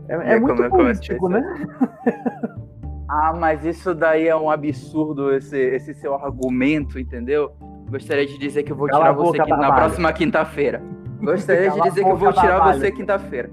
É, 0.07 0.15
É 0.15 0.33
é 0.35 0.39
muito 0.39 0.55
como- 0.57 0.69
como 0.69 0.81
é 0.83 0.85
político, 0.93 1.27
que 1.29 1.35
é 1.35 1.39
né? 1.39 1.67
Ah, 3.09 3.33
mas 3.37 3.63
isso 3.63 3.93
daí 3.93 4.27
é 4.27 4.35
um 4.35 4.49
absurdo, 4.49 5.31
esse, 5.35 5.57
esse 5.57 5.93
seu 5.93 6.15
argumento, 6.15 6.97
entendeu? 6.99 7.51
Gostaria 7.89 8.25
de 8.25 8.39
dizer 8.39 8.63
que 8.63 8.71
eu 8.71 8.75
vou 8.75 8.87
Cala 8.87 9.03
tirar 9.03 9.13
boca, 9.13 9.29
você 9.37 9.41
aqui 9.41 9.51
na 9.51 9.71
próxima 9.71 10.11
quinta-feira. 10.13 10.81
Gostaria 11.21 11.63
de 11.63 11.67
Cala 11.69 11.83
a 11.85 11.89
dizer 11.89 12.03
que 12.03 12.09
eu 12.09 12.15
vou 12.17 12.29
boca, 12.29 12.41
tirar 12.41 12.53
Barbalho. 12.57 12.79
você 12.79 12.91
quinta-feira. 12.91 13.51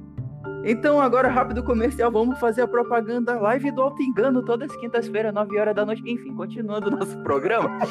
Então, 0.64 1.00
agora, 1.00 1.28
rápido 1.28 1.62
comercial, 1.62 2.10
vamos 2.10 2.38
fazer 2.38 2.62
a 2.62 2.68
propaganda 2.68 3.38
live 3.40 3.70
do 3.70 3.82
Alto 3.82 4.02
Engano, 4.02 4.44
todas 4.44 4.70
as 4.70 4.76
quintas-feiras, 4.76 5.32
9 5.32 5.58
horas 5.58 5.74
da 5.74 5.86
noite. 5.86 6.02
Enfim, 6.06 6.34
continuando 6.34 6.88
o 6.88 6.90
nosso 6.90 7.18
programa. 7.22 7.78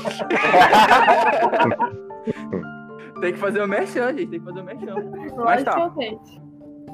tem 3.20 3.34
que 3.34 3.40
fazer 3.40 3.62
o 3.62 3.68
merchan, 3.68 4.10
gente, 4.10 4.28
tem 4.28 4.40
que 4.40 4.46
fazer 4.46 4.62
o 4.62 4.64
merchan. 4.64 4.96
Mas 5.36 5.64
tá. 5.64 5.92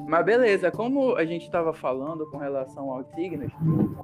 Mas 0.08 0.24
beleza, 0.24 0.70
como 0.70 1.16
a 1.16 1.24
gente 1.24 1.42
estava 1.42 1.74
falando 1.74 2.30
com 2.30 2.38
relação 2.38 2.92
aos 2.92 3.08
signos, 3.08 3.52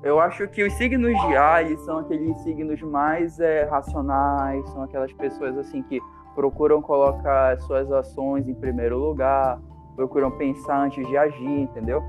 eu 0.02 0.18
acho 0.18 0.48
que 0.48 0.64
os 0.64 0.72
signos 0.74 1.12
de 1.26 1.36
Ares 1.36 1.80
são 1.84 1.98
aqueles 1.98 2.36
signos 2.40 2.82
mais 2.82 3.38
é, 3.38 3.64
racionais, 3.64 4.68
são 4.70 4.82
aquelas 4.82 5.12
pessoas 5.12 5.56
assim 5.56 5.80
que 5.84 6.00
procuram 6.34 6.82
colocar 6.82 7.56
suas 7.60 7.90
ações 7.92 8.48
em 8.48 8.54
primeiro 8.54 8.98
lugar, 8.98 9.60
procuram 9.96 10.30
pensar 10.30 10.84
antes 10.84 11.06
de 11.06 11.16
agir, 11.16 11.44
entendeu? 11.60 12.02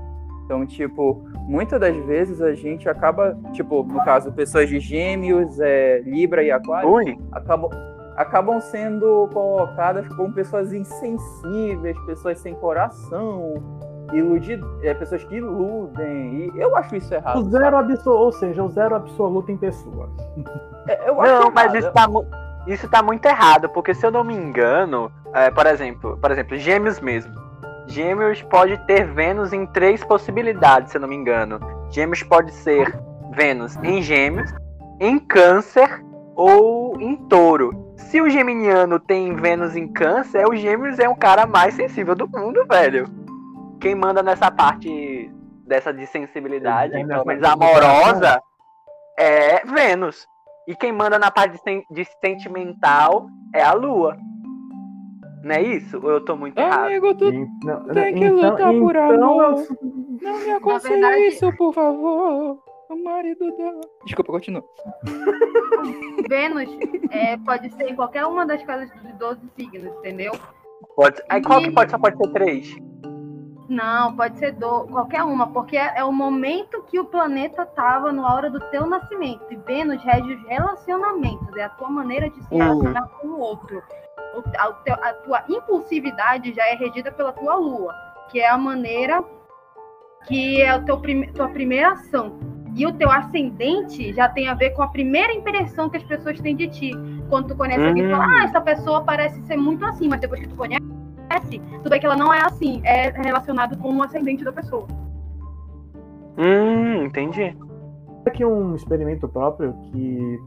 Então, 0.44 0.66
tipo, 0.66 1.22
muitas 1.48 1.80
das 1.80 1.96
vezes 2.04 2.42
a 2.42 2.52
gente 2.52 2.88
acaba, 2.88 3.36
tipo, 3.52 3.82
no 3.82 4.04
caso, 4.04 4.30
pessoas 4.32 4.68
de 4.68 4.78
gêmeos, 4.78 5.58
é, 5.58 6.00
Libra 6.04 6.42
e 6.42 6.50
Aquário, 6.50 6.90
acabam, 7.32 7.70
acabam 8.16 8.60
sendo 8.60 9.28
colocadas 9.32 10.06
como 10.14 10.32
pessoas 10.34 10.72
insensíveis, 10.72 11.96
pessoas 12.04 12.38
sem 12.40 12.54
coração, 12.56 13.54
iludi- 14.12 14.60
é, 14.82 14.92
pessoas 14.92 15.24
que 15.24 15.36
iludem. 15.36 16.52
E 16.54 16.60
eu 16.60 16.76
acho 16.76 16.94
isso 16.94 17.14
errado. 17.14 17.38
O 17.38 17.44
zero 17.50 17.76
absoluto, 17.78 18.10
ou 18.10 18.32
seja, 18.32 18.62
o 18.62 18.68
zero 18.68 18.94
absoluto 18.96 19.50
em 19.50 19.56
pessoa. 19.56 20.10
É, 20.86 21.08
Eu 21.08 21.20
acho 21.22 21.32
Não, 21.44 21.50
mas 21.50 21.72
errado. 21.72 21.78
isso 21.78 21.92
tá, 21.92 22.06
isso 22.66 22.88
tá 22.88 23.02
muito 23.02 23.24
errado, 23.24 23.68
porque 23.70 23.94
se 23.94 24.04
eu 24.04 24.10
não 24.10 24.22
me 24.22 24.34
engano, 24.34 25.10
é, 25.32 25.50
por 25.50 25.64
exemplo, 25.66 26.18
por 26.18 26.30
exemplo, 26.30 26.54
gêmeos 26.58 27.00
mesmo. 27.00 27.32
Gêmeos 27.86 28.42
pode 28.42 28.76
ter 28.86 29.06
Vênus 29.12 29.52
em 29.52 29.66
três 29.66 30.02
possibilidades, 30.04 30.90
se 30.90 30.96
eu 30.96 31.00
não 31.00 31.08
me 31.08 31.14
engano. 31.16 31.60
Gêmeos 31.90 32.22
pode 32.22 32.52
ser 32.52 32.98
Vênus 33.32 33.76
em 33.82 34.00
Gêmeos, 34.02 34.52
em 35.00 35.18
Câncer 35.18 36.02
ou 36.34 37.00
em 37.00 37.16
Touro. 37.28 37.94
Se 37.96 38.20
o 38.20 38.28
geminiano 38.28 38.98
tem 38.98 39.34
Vênus 39.36 39.76
em 39.76 39.86
Câncer, 39.92 40.46
o 40.48 40.56
Gêmeos 40.56 40.98
é 40.98 41.08
o 41.08 41.16
cara 41.16 41.46
mais 41.46 41.74
sensível 41.74 42.14
do 42.14 42.28
mundo, 42.28 42.64
velho. 42.66 43.06
Quem 43.80 43.94
manda 43.94 44.22
nessa 44.22 44.50
parte 44.50 45.30
dessa 45.66 45.92
de 45.92 46.06
sensibilidade, 46.06 46.92
pelo 47.06 47.24
menos 47.24 47.44
amorosa, 47.44 48.40
é 49.18 49.64
Vênus. 49.64 50.26
E 50.66 50.74
quem 50.74 50.92
manda 50.92 51.18
na 51.18 51.30
parte 51.30 51.52
de, 51.52 51.58
sen- 51.62 51.84
de 51.90 52.04
sentimental 52.20 53.26
é 53.54 53.62
a 53.62 53.72
Lua. 53.72 54.16
Não 55.44 55.54
é 55.54 55.62
isso? 55.62 56.00
Ou 56.02 56.10
eu 56.10 56.24
tô 56.24 56.36
muito 56.36 56.58
errado? 56.58 56.86
Amigo, 56.86 57.14
tu 57.14 57.26
E- 57.32 57.46
não, 57.64 57.84
tem 57.88 58.14
que 58.14 58.24
então- 58.24 58.50
lutar 58.50 58.72
por 58.72 58.96
então 58.96 59.40
amor. 59.40 59.42
eu- 59.58 59.76
não 60.22 60.38
me 60.38 60.50
aconselha 60.52 60.94
verdade- 60.94 61.26
isso, 61.28 61.56
por 61.56 61.74
favor. 61.74 62.58
O 62.90 63.04
marido 63.04 63.50
dela. 63.56 63.80
Desculpa, 64.04 64.32
continua. 64.32 64.64
Vênus 66.28 66.70
é, 67.10 67.36
pode 67.38 67.70
ser 67.74 67.90
em 67.90 67.94
qualquer 67.96 68.24
uma 68.26 68.46
das 68.46 68.62
casas 68.62 68.90
dos 69.02 69.12
12 69.18 69.40
signos, 69.56 69.92
entendeu? 69.98 70.32
Pode... 70.96 71.20
Aí 71.28 71.42
qual 71.42 71.60
que 71.60 71.70
pode, 71.72 71.90
só 71.90 71.98
pode 71.98 72.16
ser 72.16 72.32
três? 72.32 72.76
Não, 73.68 74.14
pode 74.14 74.38
ser 74.38 74.52
do, 74.52 74.84
qualquer 74.88 75.22
uma, 75.22 75.46
porque 75.46 75.76
é, 75.76 75.94
é 75.96 76.04
o 76.04 76.12
momento 76.12 76.82
que 76.86 77.00
o 77.00 77.04
planeta 77.06 77.62
estava 77.62 78.12
na 78.12 78.34
hora 78.34 78.50
do 78.50 78.60
teu 78.70 78.86
nascimento. 78.86 79.40
E 79.50 79.56
Vênus 79.56 80.02
rege 80.02 80.34
os 80.34 80.42
relacionamentos, 80.46 81.56
é 81.56 81.64
a 81.64 81.68
tua 81.70 81.88
maneira 81.88 82.28
de 82.28 82.42
se 82.42 82.52
Uhum. 82.54 82.58
relacionar 82.58 83.08
com 83.20 83.28
o 83.28 83.40
outro. 83.40 83.82
O- 84.36 84.42
a, 84.58 85.08
a 85.08 85.14
tua 85.14 85.44
impulsividade 85.48 86.52
já 86.52 86.66
é 86.68 86.74
regida 86.74 87.10
pela 87.10 87.32
tua 87.32 87.54
lua, 87.54 87.94
que 88.30 88.38
é 88.40 88.48
a 88.50 88.58
maneira 88.58 89.24
que 90.26 90.60
é 90.60 90.70
a 90.70 90.78
teu 90.80 90.98
prime, 90.98 91.26
tua 91.32 91.48
primeira 91.48 91.92
ação. 91.92 92.38
E 92.76 92.84
o 92.86 92.92
teu 92.92 93.10
ascendente 93.10 94.12
já 94.14 94.28
tem 94.28 94.48
a 94.48 94.54
ver 94.54 94.70
com 94.70 94.82
a 94.82 94.88
primeira 94.88 95.32
impressão 95.32 95.88
que 95.88 95.96
as 95.96 96.02
pessoas 96.02 96.40
têm 96.40 96.56
de 96.56 96.66
ti. 96.68 96.90
Quando 97.30 97.48
tu 97.48 97.56
conhece 97.56 97.86
alguém 97.86 98.04
e 98.04 98.10
fala, 98.10 98.26
Hum. 98.26 98.30
ah, 98.40 98.44
essa 98.44 98.60
pessoa 98.60 99.04
parece 99.04 99.40
ser 99.46 99.56
muito 99.56 99.84
assim, 99.86 100.08
mas 100.08 100.20
depois 100.20 100.40
que 100.40 100.48
tu 100.48 100.56
conhece, 100.56 100.83
tu 101.82 101.90
vê 101.90 101.98
que 101.98 102.06
ela 102.06 102.16
não 102.16 102.32
é 102.32 102.42
assim, 102.44 102.80
é 102.84 103.10
relacionado 103.10 103.76
com 103.78 103.96
o 103.96 104.02
ascendente 104.02 104.44
da 104.44 104.52
pessoa. 104.52 104.86
Hum, 106.36 107.04
entendi. 107.04 107.56
aqui 108.26 108.44
um 108.44 108.74
experimento 108.74 109.28
próprio 109.28 109.72
que 109.92 110.40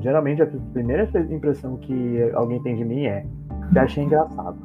geralmente 0.00 0.42
a 0.42 0.46
primeira 0.72 1.08
impressão 1.30 1.76
que 1.78 2.30
alguém 2.34 2.62
tem 2.62 2.76
de 2.76 2.84
mim 2.84 3.06
é 3.06 3.24
que 3.72 3.78
achei 3.78 4.04
engraçado. 4.04 4.58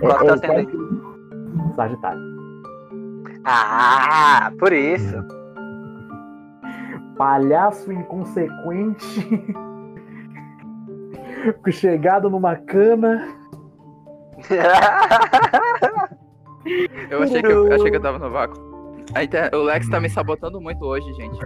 Qual 0.00 0.18
que 0.18 0.26
é 0.26 0.30
o 0.30 0.30
é, 0.30 0.34
ascendente? 0.34 0.76
é 0.76 1.74
Sagitário. 1.74 2.20
Ah, 3.44 4.52
por 4.58 4.72
isso. 4.72 5.16
Palhaço 7.16 7.92
inconsequente. 7.92 9.44
Chegado 11.70 12.28
numa 12.28 12.56
cana. 12.56 13.39
Eu 17.10 17.22
achei, 17.22 17.42
que 17.42 17.48
eu 17.50 17.72
achei 17.72 17.90
que 17.90 17.96
eu 17.96 18.00
tava 18.02 18.18
no 18.18 18.30
vácuo. 18.30 18.60
Inter- 19.20 19.50
O 19.54 19.62
Lex 19.62 19.88
tá 19.88 19.98
me 20.00 20.08
sabotando 20.08 20.60
muito 20.60 20.84
hoje, 20.84 21.12
gente. 21.14 21.38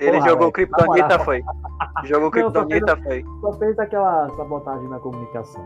Ele 0.00 0.18
Porra, 0.18 0.28
jogou 0.28 0.52
Kryptonita, 0.52 1.18
foi. 1.20 1.42
Jogou 2.04 2.30
Kryptonita, 2.32 2.96
foi. 2.98 3.24
Só 3.40 3.52
fez 3.54 3.78
aquela 3.78 4.28
sabotagem 4.36 4.88
na 4.88 4.98
comunicação. 4.98 5.64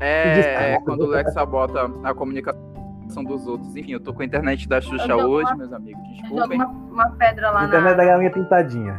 É, 0.00 0.72
é 0.74 0.80
quando 0.80 1.02
o 1.02 1.06
Lex 1.06 1.32
sabota 1.34 1.90
a 2.04 2.14
comunicação 2.14 3.24
dos 3.26 3.46
outros. 3.46 3.76
Enfim, 3.76 3.92
eu 3.92 4.00
tô 4.00 4.14
com 4.14 4.22
a 4.22 4.24
internet 4.24 4.66
da 4.68 4.80
Xuxa 4.80 5.16
hoje, 5.16 5.46
uma- 5.50 5.56
meus 5.56 5.72
amigos. 5.72 6.02
Desculpem. 6.20 6.56
uma, 6.62 6.66
uma 6.68 7.10
pedra 7.10 7.50
lá 7.50 7.60
A 7.62 7.64
internet 7.66 7.90
na. 7.90 7.96
da 7.96 8.04
galinha 8.04 8.30
pintadinha. 8.30 8.98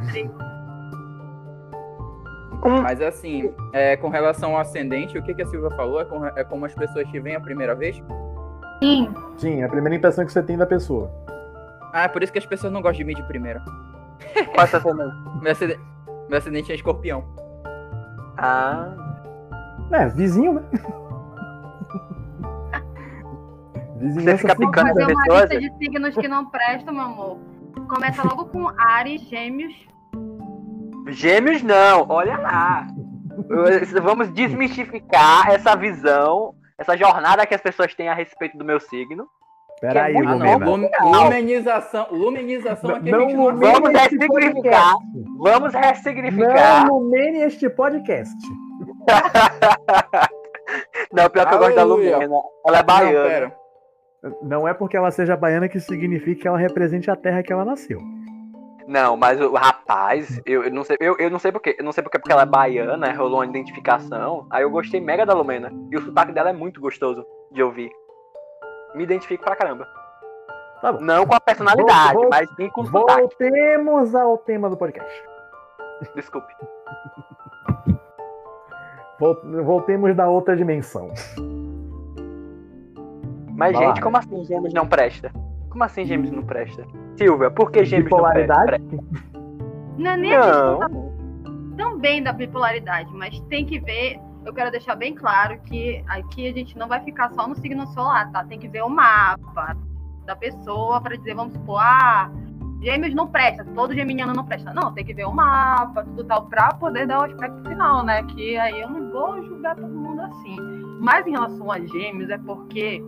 Mas 2.63 3.01
assim, 3.01 3.51
é, 3.73 3.97
com 3.97 4.09
relação 4.09 4.51
ao 4.51 4.59
ascendente, 4.61 5.17
o 5.17 5.23
que, 5.23 5.33
que 5.33 5.41
a 5.41 5.45
Silvia 5.45 5.69
falou 5.71 5.99
é, 6.01 6.05
com- 6.05 6.25
é 6.25 6.43
como 6.43 6.65
as 6.65 6.73
pessoas 6.75 7.07
te 7.09 7.19
veem 7.19 7.35
a 7.35 7.39
primeira 7.41 7.73
vez? 7.75 8.01
Sim, 8.83 9.13
Sim, 9.37 9.61
é 9.61 9.65
a 9.65 9.69
primeira 9.69 9.95
impressão 9.95 10.25
que 10.25 10.31
você 10.31 10.41
tem 10.43 10.57
da 10.57 10.65
pessoa. 10.65 11.09
Ah, 11.93 12.03
é 12.03 12.07
por 12.07 12.21
isso 12.23 12.31
que 12.31 12.39
as 12.39 12.45
pessoas 12.45 12.71
não 12.71 12.81
gostam 12.81 12.99
de 12.99 13.03
mim 13.03 13.13
de 13.15 13.23
primeira. 13.23 13.61
Qual 14.53 14.59
é 14.59 14.61
ascendente? 14.63 15.15
Meu 15.41 15.51
ascendente, 15.51 15.79
meu 16.29 16.37
ascendente 16.37 16.71
é 16.71 16.75
escorpião. 16.75 17.23
Ah, 18.37 18.93
É, 19.91 20.07
vizinho, 20.07 20.53
né? 20.53 20.61
Vizinhança 23.97 24.31
Você 24.31 24.37
fica 24.37 24.55
picando 24.55 24.87
fazer 24.87 25.03
uma 25.05 25.23
pessoas? 25.23 25.41
lista 25.51 25.59
de 25.59 25.77
signos 25.77 26.15
que 26.15 26.27
não 26.27 26.45
prestam, 26.49 26.93
meu 26.93 27.03
amor. 27.03 27.37
Começa 27.87 28.23
logo 28.23 28.45
com 28.45 28.67
Ares, 28.77 29.21
Gêmeos. 29.29 29.73
Gêmeos 31.07 31.61
não, 31.63 32.05
olha 32.09 32.37
lá. 32.37 32.87
Vamos 34.03 34.31
desmistificar 34.33 35.49
essa 35.51 35.75
visão, 35.75 36.53
essa 36.77 36.95
jornada 36.97 37.45
que 37.45 37.55
as 37.55 37.61
pessoas 37.61 37.93
têm 37.95 38.07
a 38.09 38.13
respeito 38.13 38.57
do 38.57 38.63
meu 38.65 38.79
signo. 38.79 39.25
Peraí, 39.81 40.15
é 40.15 40.21
não. 40.21 40.33
Lumena. 40.37 40.65
Lum- 40.65 40.89
lumenização. 41.03 42.07
Lumenização 42.11 42.95
aqui 42.95 43.11
a 43.13 43.19
gente 43.19 43.33
não 43.33 43.45
lumene 43.47 43.71
Vamos 43.73 43.89
ressignificar. 43.99 44.93
Vamos 45.39 45.73
ressignificar. 45.73 46.85
Não 46.85 46.99
lumene 46.99 47.39
este 47.39 47.69
podcast. 47.69 48.37
Não, 51.11 51.29
pior 51.29 51.47
que 51.47 51.53
eu 51.53 51.59
gosto 51.59 51.75
da. 51.75 51.83
Lumena. 51.83 52.25
Ela 52.65 52.77
é 52.77 52.79
Não, 52.79 52.85
baiana. 52.85 53.27
pera. 53.29 53.55
Não 54.43 54.67
é 54.67 54.73
porque 54.73 54.95
ela 54.95 55.11
seja 55.11 55.35
baiana 55.35 55.67
que 55.67 55.79
significa 55.79 56.41
que 56.43 56.47
ela 56.47 56.57
represente 56.57 57.09
a 57.09 57.15
terra 57.15 57.41
que 57.43 57.51
ela 57.51 57.65
nasceu. 57.65 57.99
Não, 58.87 59.15
mas 59.15 59.39
o 59.39 59.53
rapaz, 59.53 60.41
eu, 60.45 60.63
eu 60.63 60.71
não 60.71 60.83
sei, 60.83 60.97
eu, 60.99 61.15
eu 61.17 61.29
não 61.29 61.39
sei 61.39 61.51
porque, 61.51 61.75
eu 61.77 61.83
não 61.85 61.91
sei 61.91 62.03
porque, 62.03 62.17
porque 62.19 62.31
ela 62.31 62.41
é 62.43 62.45
baiana, 62.45 63.13
rolou 63.13 63.39
uma 63.39 63.45
identificação. 63.45 64.45
Aí 64.49 64.63
eu 64.63 64.69
gostei 64.71 64.99
mega 64.99 65.25
da 65.25 65.33
Lumena. 65.33 65.71
E 65.91 65.97
o 65.97 66.01
sotaque 66.01 66.31
dela 66.33 66.49
é 66.49 66.53
muito 66.53 66.81
gostoso 66.81 67.25
de 67.51 67.61
ouvir. 67.63 67.91
Me 68.95 69.03
identifico 69.03 69.43
pra 69.43 69.55
caramba. 69.55 69.87
Tá. 70.81 70.93
Não 70.93 71.25
com 71.27 71.35
a 71.35 71.39
personalidade, 71.39 72.13
Vou- 72.13 72.21
vou- 72.23 72.29
mas 72.31 72.49
sim 72.55 72.69
com 72.69 72.81
o 72.81 72.85
sotaque. 72.85 73.19
Voltemos 73.21 74.15
ao 74.15 74.37
tema 74.39 74.69
do 74.69 74.75
podcast. 74.75 75.23
Desculpe. 76.15 76.51
Vol- 79.19 79.63
Voltemos 79.63 80.15
da 80.15 80.27
outra 80.27 80.55
dimensão. 80.57 81.11
Mas, 83.55 83.73
Vai 83.73 83.81
lá. 83.85 83.87
gente, 83.89 84.01
como 84.01 84.17
assim 84.17 84.43
gêmeos 84.45 84.73
não 84.73 84.87
presta? 84.87 85.31
Como 85.71 85.83
assim 85.83 86.05
gêmeos 86.05 86.31
não 86.31 86.43
presta? 86.43 86.85
Silvia, 87.17 87.49
por 87.49 87.71
que 87.71 87.83
gêmeos 87.85 88.11
não 88.11 88.17
Bipolaridade? 88.17 88.65
presta? 88.65 88.97
Não 89.97 90.11
é 90.11 90.17
nem 90.17 90.35
a 90.35 90.41
questão 90.41 90.79
Não. 90.79 91.75
também 91.77 92.21
da 92.21 92.33
bipolaridade, 92.33 93.09
mas 93.13 93.39
tem 93.49 93.65
que 93.65 93.79
ver. 93.79 94.19
Eu 94.45 94.53
quero 94.53 94.71
deixar 94.71 94.95
bem 94.95 95.13
claro 95.13 95.59
que 95.61 96.03
aqui 96.07 96.47
a 96.47 96.53
gente 96.53 96.77
não 96.77 96.87
vai 96.87 96.99
ficar 97.01 97.31
só 97.33 97.47
no 97.47 97.55
signo 97.55 97.85
solar, 97.87 98.31
tá? 98.31 98.43
Tem 98.43 98.57
que 98.59 98.67
ver 98.67 98.83
o 98.83 98.89
mapa 98.89 99.77
da 100.25 100.35
pessoa 100.35 100.99
para 100.99 101.15
dizer, 101.15 101.35
vamos 101.35 101.53
supor, 101.53 101.79
ah, 101.79 102.29
gêmeos 102.81 103.13
não 103.13 103.27
presta, 103.27 103.63
todo 103.75 103.93
geminiano 103.93 104.33
não 104.33 104.43
presta. 104.43 104.73
Não, 104.73 104.91
tem 104.93 105.05
que 105.05 105.13
ver 105.13 105.25
o 105.25 105.31
mapa, 105.33 106.03
tudo 106.03 106.23
tal, 106.23 106.47
pra 106.47 106.69
poder 106.73 107.05
dar 107.07 107.19
o 107.19 107.23
aspecto 107.25 107.61
final, 107.69 108.03
né? 108.03 108.23
Que 108.23 108.57
aí 108.57 108.81
eu 108.81 108.89
não 108.89 109.11
vou 109.11 109.41
julgar 109.43 109.75
todo 109.75 109.93
mundo 109.93 110.21
assim. 110.21 110.57
Mas 110.99 111.25
em 111.27 111.31
relação 111.31 111.71
a 111.71 111.79
gêmeos, 111.79 112.29
é 112.29 112.37
porque 112.39 113.01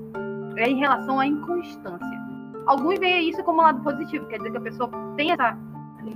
é 0.58 0.70
em 0.70 0.77
relação 0.79 1.20
à 1.20 1.25
inconstância. 1.25 2.23
Alguns 2.65 3.00
veem 3.00 3.29
isso 3.29 3.43
como 3.43 3.62
lado 3.62 3.82
positivo, 3.82 4.25
quer 4.27 4.38
dizer 4.38 4.51
que 4.51 4.58
a 4.58 4.62
pessoa 4.62 4.89
tem 5.15 5.32
essa 5.32 5.58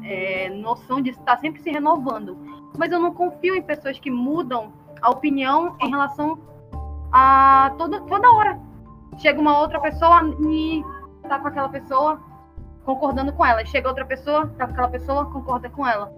é, 0.03 0.49
noção 0.49 1.01
de 1.01 1.11
estar 1.11 1.37
sempre 1.37 1.61
se 1.61 1.69
renovando. 1.69 2.37
Mas 2.77 2.91
eu 2.91 2.99
não 2.99 3.13
confio 3.13 3.55
em 3.55 3.61
pessoas 3.61 3.99
que 3.99 4.09
mudam 4.09 4.71
a 5.01 5.09
opinião 5.09 5.75
em 5.81 5.89
relação 5.89 6.37
a 7.11 7.73
toda, 7.77 8.01
toda 8.01 8.29
hora. 8.31 8.59
Chega 9.17 9.39
uma 9.39 9.59
outra 9.59 9.79
pessoa 9.79 10.21
e 10.49 10.83
tá 11.27 11.39
com 11.39 11.47
aquela 11.47 11.69
pessoa 11.69 12.21
concordando 12.85 13.33
com 13.33 13.45
ela. 13.45 13.65
Chega 13.65 13.89
outra 13.89 14.05
pessoa, 14.05 14.47
tá 14.57 14.65
com 14.65 14.73
aquela 14.73 14.89
pessoa, 14.89 15.25
concorda 15.25 15.69
com 15.69 15.85
ela. 15.85 16.11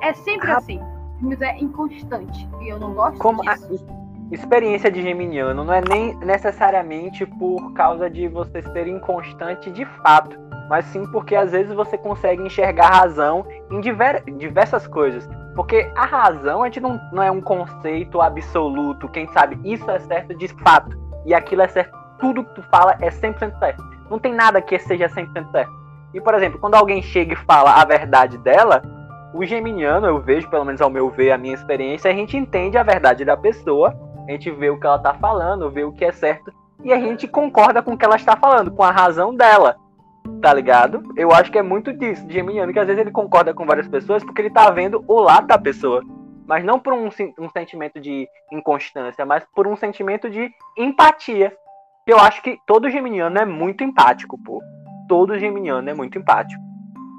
É 0.00 0.12
sempre 0.14 0.50
Ah. 0.50 0.58
assim. 0.58 0.80
Mas 1.20 1.42
é 1.42 1.58
inconstante. 1.58 2.48
E 2.60 2.68
eu 2.68 2.78
não 2.78 2.94
gosto 2.94 3.18
Como 3.18 3.42
a 3.48 3.54
disso. 3.54 3.84
Experiência 4.30 4.90
de 4.90 5.02
geminiano 5.02 5.64
não 5.64 5.72
é 5.72 5.80
nem 5.88 6.14
necessariamente 6.18 7.24
por 7.24 7.72
causa 7.72 8.10
de 8.10 8.28
você 8.28 8.62
ser 8.62 8.86
inconstante 8.86 9.70
de 9.70 9.84
fato, 10.02 10.38
mas 10.68 10.84
sim 10.86 11.06
porque 11.10 11.34
às 11.34 11.52
vezes 11.52 11.72
você 11.72 11.96
consegue 11.96 12.42
enxergar 12.42 12.90
razão 12.90 13.46
em 13.70 13.80
diver- 13.80 14.22
diversas 14.36 14.86
coisas. 14.86 15.28
Porque 15.56 15.90
a 15.96 16.04
razão 16.04 16.62
a 16.62 16.66
gente 16.66 16.80
não, 16.80 17.00
não 17.12 17.22
é 17.22 17.30
um 17.30 17.40
conceito 17.40 18.20
absoluto, 18.20 19.08
quem 19.08 19.26
sabe 19.28 19.58
isso 19.64 19.90
é 19.90 19.98
certo 19.98 20.34
de 20.34 20.48
fato 20.62 20.96
e 21.24 21.34
aquilo 21.34 21.62
é 21.62 21.68
certo, 21.68 21.96
tudo 22.20 22.44
que 22.44 22.54
tu 22.54 22.62
fala 22.62 22.96
é 23.00 23.10
100% 23.10 23.58
certo. 23.58 23.82
Não 24.10 24.18
tem 24.18 24.34
nada 24.34 24.60
que 24.60 24.78
seja 24.78 25.08
100% 25.08 25.50
certo. 25.50 25.72
E 26.12 26.20
por 26.20 26.34
exemplo, 26.34 26.58
quando 26.58 26.74
alguém 26.74 27.02
chega 27.02 27.32
e 27.32 27.36
fala 27.36 27.72
a 27.72 27.84
verdade 27.84 28.38
dela, 28.38 28.82
o 29.34 29.44
geminiano, 29.44 30.06
eu 30.06 30.20
vejo, 30.20 30.48
pelo 30.48 30.64
menos 30.64 30.80
ao 30.80 30.88
meu 30.88 31.10
ver, 31.10 31.32
a 31.32 31.38
minha 31.38 31.54
experiência, 31.54 32.10
a 32.10 32.14
gente 32.14 32.36
entende 32.36 32.78
a 32.78 32.82
verdade 32.82 33.24
da 33.24 33.36
pessoa, 33.36 33.94
a 34.28 34.32
gente 34.32 34.50
vê 34.50 34.68
o 34.68 34.78
que 34.78 34.86
ela 34.86 34.98
tá 34.98 35.14
falando, 35.14 35.70
vê 35.70 35.84
o 35.84 35.92
que 35.92 36.04
é 36.04 36.12
certo, 36.12 36.52
e 36.84 36.92
a 36.92 37.00
gente 37.00 37.26
concorda 37.26 37.82
com 37.82 37.94
o 37.94 37.98
que 37.98 38.04
ela 38.04 38.16
está 38.16 38.36
falando, 38.36 38.70
com 38.70 38.82
a 38.82 38.90
razão 38.90 39.34
dela. 39.34 39.76
Tá 40.42 40.52
ligado? 40.52 41.02
Eu 41.16 41.32
acho 41.32 41.50
que 41.50 41.58
é 41.58 41.62
muito 41.62 41.92
disso, 41.92 42.26
de 42.26 42.34
geminiano, 42.34 42.72
que 42.72 42.78
às 42.78 42.86
vezes 42.86 43.00
ele 43.00 43.10
concorda 43.10 43.54
com 43.54 43.64
várias 43.64 43.88
pessoas 43.88 44.22
porque 44.22 44.42
ele 44.42 44.50
tá 44.50 44.70
vendo 44.70 45.02
o 45.08 45.20
lado 45.20 45.46
da 45.46 45.58
pessoa. 45.58 46.02
Mas 46.46 46.62
não 46.62 46.78
por 46.78 46.92
um, 46.92 47.08
um 47.38 47.48
sentimento 47.50 47.98
de 47.98 48.28
inconstância, 48.52 49.24
mas 49.24 49.44
por 49.54 49.66
um 49.66 49.76
sentimento 49.76 50.28
de 50.28 50.50
empatia. 50.76 51.54
Eu 52.06 52.18
acho 52.18 52.42
que 52.42 52.58
todo 52.66 52.90
geminiano 52.90 53.38
é 53.38 53.44
muito 53.44 53.82
empático, 53.82 54.38
pô. 54.42 54.62
Todo 55.08 55.38
geminiano 55.38 55.88
é 55.88 55.94
muito 55.94 56.18
empático. 56.18 56.62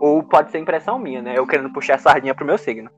Ou 0.02 0.24
pode 0.24 0.52
ser 0.52 0.60
impressão 0.60 1.00
minha, 1.00 1.22
né? 1.22 1.34
Eu 1.36 1.46
querendo 1.46 1.74
puxar 1.74 1.96
a 1.96 2.00
sardinha 2.00 2.36
pro 2.36 2.46
meu 2.46 2.58
signo. 2.58 2.90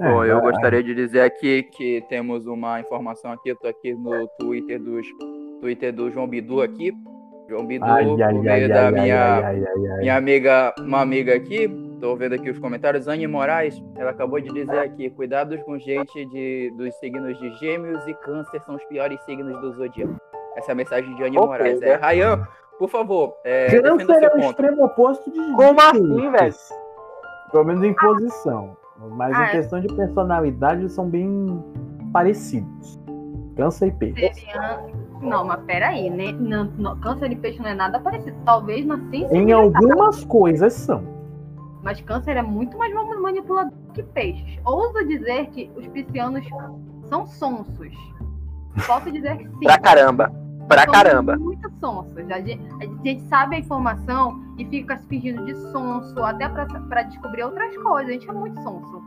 É, 0.00 0.12
Bom, 0.12 0.24
eu 0.24 0.38
é, 0.38 0.40
gostaria 0.40 0.82
de 0.82 0.94
dizer 0.94 1.22
aqui 1.22 1.64
que 1.64 2.04
temos 2.08 2.46
uma 2.46 2.78
informação 2.80 3.32
aqui, 3.32 3.48
eu 3.50 3.56
tô 3.56 3.66
aqui 3.66 3.94
no 3.94 4.28
Twitter 4.38 4.80
dos 4.80 5.06
Twitter 5.60 5.92
do 5.92 6.10
João 6.10 6.28
Bidu 6.28 6.62
aqui. 6.62 6.92
João 7.48 7.66
Bidu, 7.66 7.84
Ai, 7.84 8.04
por 8.04 8.22
ai, 8.22 8.32
meio 8.34 8.50
ai, 8.52 8.68
da 8.68 8.84
ai, 8.86 8.92
minha, 8.92 9.24
ai, 9.36 9.42
ai, 9.42 9.64
ai, 9.64 9.86
ai. 9.92 9.98
minha 10.00 10.16
amiga, 10.16 10.74
uma 10.80 11.00
amiga 11.00 11.34
aqui, 11.34 11.66
tô 11.98 12.14
vendo 12.14 12.34
aqui 12.34 12.50
os 12.50 12.58
comentários, 12.58 13.08
Anne 13.08 13.26
Moraes, 13.26 13.82
ela 13.96 14.10
acabou 14.10 14.38
de 14.38 14.50
dizer 14.52 14.78
aqui, 14.78 15.08
cuidados 15.08 15.60
com 15.62 15.78
gente 15.78 16.26
de, 16.26 16.70
dos 16.76 16.94
signos 16.96 17.38
de 17.38 17.50
gêmeos 17.56 18.06
e 18.06 18.12
câncer 18.14 18.60
são 18.66 18.74
os 18.76 18.84
piores 18.84 19.18
signos 19.24 19.58
do 19.62 19.72
zodíaco. 19.72 20.14
Essa 20.56 20.70
é 20.70 20.72
a 20.72 20.76
mensagem 20.76 21.12
de 21.16 21.22
Anne 21.24 21.38
Ok, 21.38 21.48
Moraes. 21.48 21.80
né? 21.80 21.88
É, 21.88 21.94
Rayan, 21.94 22.46
por 22.78 22.90
favor, 22.90 23.34
é, 23.44 23.64
defenda 23.68 23.96
Câncer 23.96 24.22
é 24.24 24.26
o 24.26 24.30
ponto. 24.32 24.44
extremo 24.50 24.84
oposto 24.84 25.30
de 25.32 25.38
Como 25.56 25.80
assim, 25.80 26.30
velho? 26.30 26.54
Pelo 27.50 27.64
menos 27.64 27.82
em 27.82 27.94
posição. 27.94 28.76
Mas 29.16 29.34
Ah, 29.36 29.44
em 29.44 29.46
é. 29.46 29.50
questão 29.52 29.80
de 29.80 29.88
personalidade 29.94 30.88
são 30.90 31.08
bem 31.08 31.62
parecidos. 32.12 32.98
Câncer 33.56 33.88
e 33.88 33.92
peixe. 33.92 34.34
Seria... 34.34 34.80
Não, 35.20 35.44
mas 35.44 35.60
peraí, 35.62 36.08
né? 36.10 36.32
Não, 36.32 36.64
não, 36.78 36.96
câncer 37.00 37.28
de 37.28 37.36
peixe 37.36 37.58
não 37.60 37.68
é 37.68 37.74
nada 37.74 37.98
parecido. 38.00 38.36
Talvez 38.44 38.86
na 38.86 38.94
Em 38.96 38.98
sensibilidade. 39.10 39.52
algumas 39.52 40.24
coisas 40.24 40.72
são. 40.72 41.02
Mas 41.82 42.00
câncer 42.00 42.36
é 42.36 42.42
muito 42.42 42.76
mais 42.78 42.92
manipulador 43.20 43.72
que 43.94 44.02
peixes. 44.02 44.58
Ouso 44.64 45.04
dizer 45.06 45.46
que 45.46 45.70
os 45.76 45.86
piscianos 45.88 46.44
são 47.08 47.26
sonsos. 47.26 47.92
Posso 48.86 49.10
dizer 49.10 49.36
que 49.38 49.48
sim. 49.48 49.60
Pra 49.64 49.78
caramba. 49.78 50.32
Pra 50.68 50.86
caramba. 50.86 51.36
Muito 51.36 51.70
sonsos. 51.80 52.16
A 52.30 52.40
gente, 52.40 52.60
a 52.80 52.84
gente 53.06 53.22
sabe 53.28 53.56
a 53.56 53.58
informação 53.58 54.40
e 54.58 54.64
fica 54.66 54.96
se 54.98 55.06
fingindo 55.06 55.44
de 55.44 55.54
sonso, 55.72 56.22
até 56.22 56.48
pra, 56.48 56.66
pra 56.66 57.02
descobrir 57.02 57.42
outras 57.42 57.76
coisas. 57.78 58.10
A 58.10 58.12
gente 58.12 58.28
é 58.28 58.32
muito 58.32 58.62
sonso. 58.62 59.02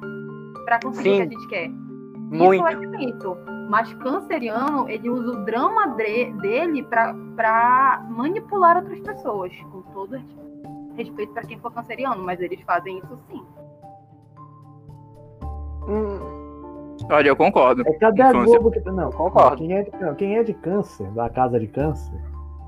Pra 0.65 0.79
conseguir 0.81 1.09
Sim. 1.09 1.23
o 1.23 1.29
que 1.29 1.35
a 1.35 1.39
gente 1.39 1.47
quer. 1.47 1.69
Muito. 1.69 2.53
Isso 2.53 2.63
eu 2.63 2.65
admito. 2.65 3.37
Mas 3.69 3.93
canceriano, 3.93 4.89
ele 4.89 5.09
usa 5.09 5.31
o 5.31 5.45
drama 5.45 5.87
dele 5.87 6.83
pra, 6.83 7.13
pra 7.35 8.05
manipular 8.09 8.77
outras 8.77 8.99
pessoas. 8.99 9.53
Com 9.71 9.81
todo 9.93 10.19
respeito 10.95 11.33
pra 11.33 11.43
quem 11.43 11.59
for 11.59 11.71
canceriano, 11.71 12.23
mas 12.23 12.39
eles 12.41 12.59
fazem 12.61 12.97
isso 12.97 13.19
sim. 13.29 13.43
Hum, 15.87 16.40
Olha, 17.09 17.27
eu 17.29 17.35
concordo. 17.35 17.83
É, 17.85 17.93
cadê 17.93 18.21
a. 18.21 18.31
Globo 18.33 18.71
que. 18.71 18.79
Não, 18.91 19.09
Concordo. 19.11 19.57
Quem 19.57 19.73
é, 19.73 19.83
de, 19.83 19.91
não, 19.99 20.15
quem 20.15 20.37
é 20.37 20.43
de 20.43 20.53
câncer, 20.53 21.09
da 21.11 21.29
casa 21.29 21.59
de 21.59 21.67
câncer, 21.67 22.13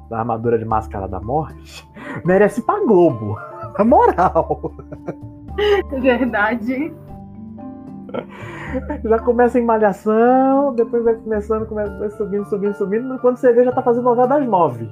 da 0.10 0.20
armadura 0.20 0.58
de 0.58 0.66
máscara 0.66 1.08
da 1.08 1.20
morte, 1.20 1.88
merece 2.26 2.62
ir 2.62 2.64
pra 2.64 2.80
Globo. 2.80 3.38
Na 3.78 3.86
moral. 3.86 4.72
É 5.58 6.00
verdade. 6.00 6.94
Já 9.04 9.20
começa 9.20 9.60
em 9.60 9.66
malhação, 9.66 10.76
depois 10.76 11.04
vai 11.04 11.16
começando, 11.16 11.66
começa 11.66 11.98
vai 11.98 12.10
subindo, 12.12 12.46
subindo, 12.46 12.74
subindo. 12.76 13.20
Quando 13.20 13.38
você 13.38 13.52
vê, 13.52 13.64
já 13.64 13.72
tá 13.72 13.82
fazendo 13.82 14.04
novela 14.04 14.28
das 14.28 14.48
nove. 14.48 14.90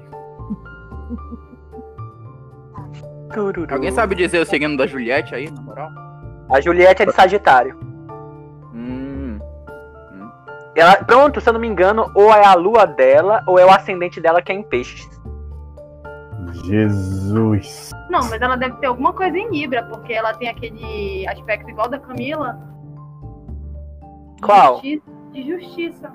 tururu. 3.31 3.73
Alguém 3.73 3.91
sabe 3.91 4.15
dizer 4.15 4.39
o 4.39 4.45
signo 4.45 4.77
da 4.77 4.85
Juliette 4.85 5.33
aí, 5.33 5.49
na 5.49 5.61
moral? 5.61 5.89
A 6.49 6.59
Juliette 6.59 7.03
é 7.03 7.05
de 7.05 7.13
Sagitário. 7.13 7.90
Ela, 10.75 11.03
pronto, 11.03 11.41
se 11.41 11.49
eu 11.49 11.53
não 11.53 11.59
me 11.59 11.67
engano, 11.67 12.09
ou 12.15 12.33
é 12.33 12.45
a 12.45 12.53
lua 12.53 12.85
dela, 12.85 13.43
ou 13.45 13.59
é 13.59 13.65
o 13.65 13.71
ascendente 13.71 14.21
dela 14.21 14.41
que 14.41 14.51
é 14.51 14.55
em 14.55 14.63
peixes. 14.63 15.09
Jesus. 16.65 17.91
Não, 18.09 18.21
mas 18.29 18.41
ela 18.41 18.55
deve 18.55 18.75
ter 18.77 18.87
alguma 18.87 19.13
coisa 19.13 19.37
em 19.37 19.49
Libra, 19.49 19.83
porque 19.83 20.13
ela 20.13 20.33
tem 20.33 20.49
aquele 20.49 21.27
aspecto 21.27 21.69
igual 21.69 21.89
da 21.89 21.99
Camila. 21.99 22.59
De 24.35 24.41
Qual? 24.41 24.81
De 24.81 25.01
justiça. 25.35 26.11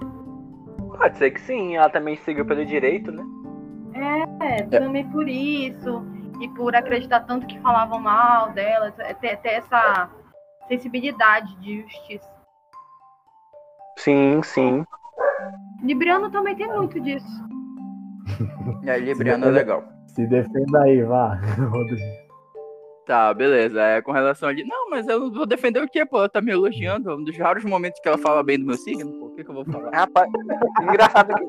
Pode 0.99 1.19
ser 1.19 1.31
que 1.31 1.41
sim, 1.41 1.77
ela 1.77 1.91
também 1.91 2.17
seguiu 2.17 2.45
pelo 2.47 2.65
direito, 2.65 3.13
né? 3.13 3.25
É, 4.41 4.63
também 4.65 5.09
por 5.11 5.29
isso. 5.29 6.05
E 6.41 6.49
por 6.51 6.75
acreditar 6.75 7.21
tanto 7.21 7.47
que 7.47 7.59
falavam 7.61 7.99
mal 7.99 8.51
dela, 8.53 8.93
é 8.99 9.15
ter, 9.15 9.37
ter 9.39 9.51
essa 9.51 10.11
sensibilidade 10.69 11.55
de 11.61 11.83
justiça. 11.83 12.36
Sim, 13.97 14.41
sim. 14.43 14.85
Libriano 15.83 16.31
também 16.31 16.55
tem 16.57 16.69
muito 16.69 17.01
disso. 17.01 17.27
É, 18.85 18.99
Libriano 18.99 19.47
é 19.47 19.51
legal. 19.51 19.85
Se 20.09 20.27
defenda 20.27 20.83
aí, 20.83 21.03
vá, 21.03 21.35
Rodrigo. 21.71 22.27
Tá, 23.07 23.33
beleza. 23.33 23.81
É, 23.81 24.03
com 24.03 24.11
relação 24.11 24.49
ali. 24.49 24.65
Não, 24.65 24.91
mas 24.91 25.07
eu 25.07 25.31
vou 25.33 25.47
defender 25.47 25.81
o 25.83 25.89
quê, 25.89 26.05
pô? 26.05 26.19
Ela 26.19 26.29
tá 26.29 26.41
me 26.41 26.51
elogiando. 26.51 27.09
É 27.11 27.15
um 27.15 27.23
dos 27.23 27.37
raros 27.39 27.65
momentos 27.65 28.01
que 28.01 28.09
ela 28.09 28.19
fala 28.19 28.43
bem 28.43 28.59
do 28.59 28.67
meu 28.67 28.77
signo, 28.77 29.13
pô. 29.21 29.27
O 29.27 29.35
que, 29.37 29.45
que 29.45 29.51
eu 29.51 29.55
vou 29.55 29.65
falar? 29.65 29.91
Rapaz, 29.95 30.29
engraçado 30.83 31.35
que. 31.35 31.45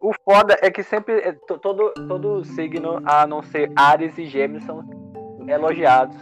O 0.00 0.12
foda 0.24 0.58
é 0.60 0.70
que 0.70 0.82
sempre. 0.82 1.14
é, 1.20 1.32
to- 1.32 1.58
todo, 1.58 1.90
todo 2.06 2.44
signo, 2.44 3.00
a 3.04 3.26
não 3.26 3.40
ser 3.42 3.72
Ares 3.76 4.18
e 4.18 4.26
Gêmeos, 4.26 4.64
são 4.64 4.84
elogiados. 5.48 6.16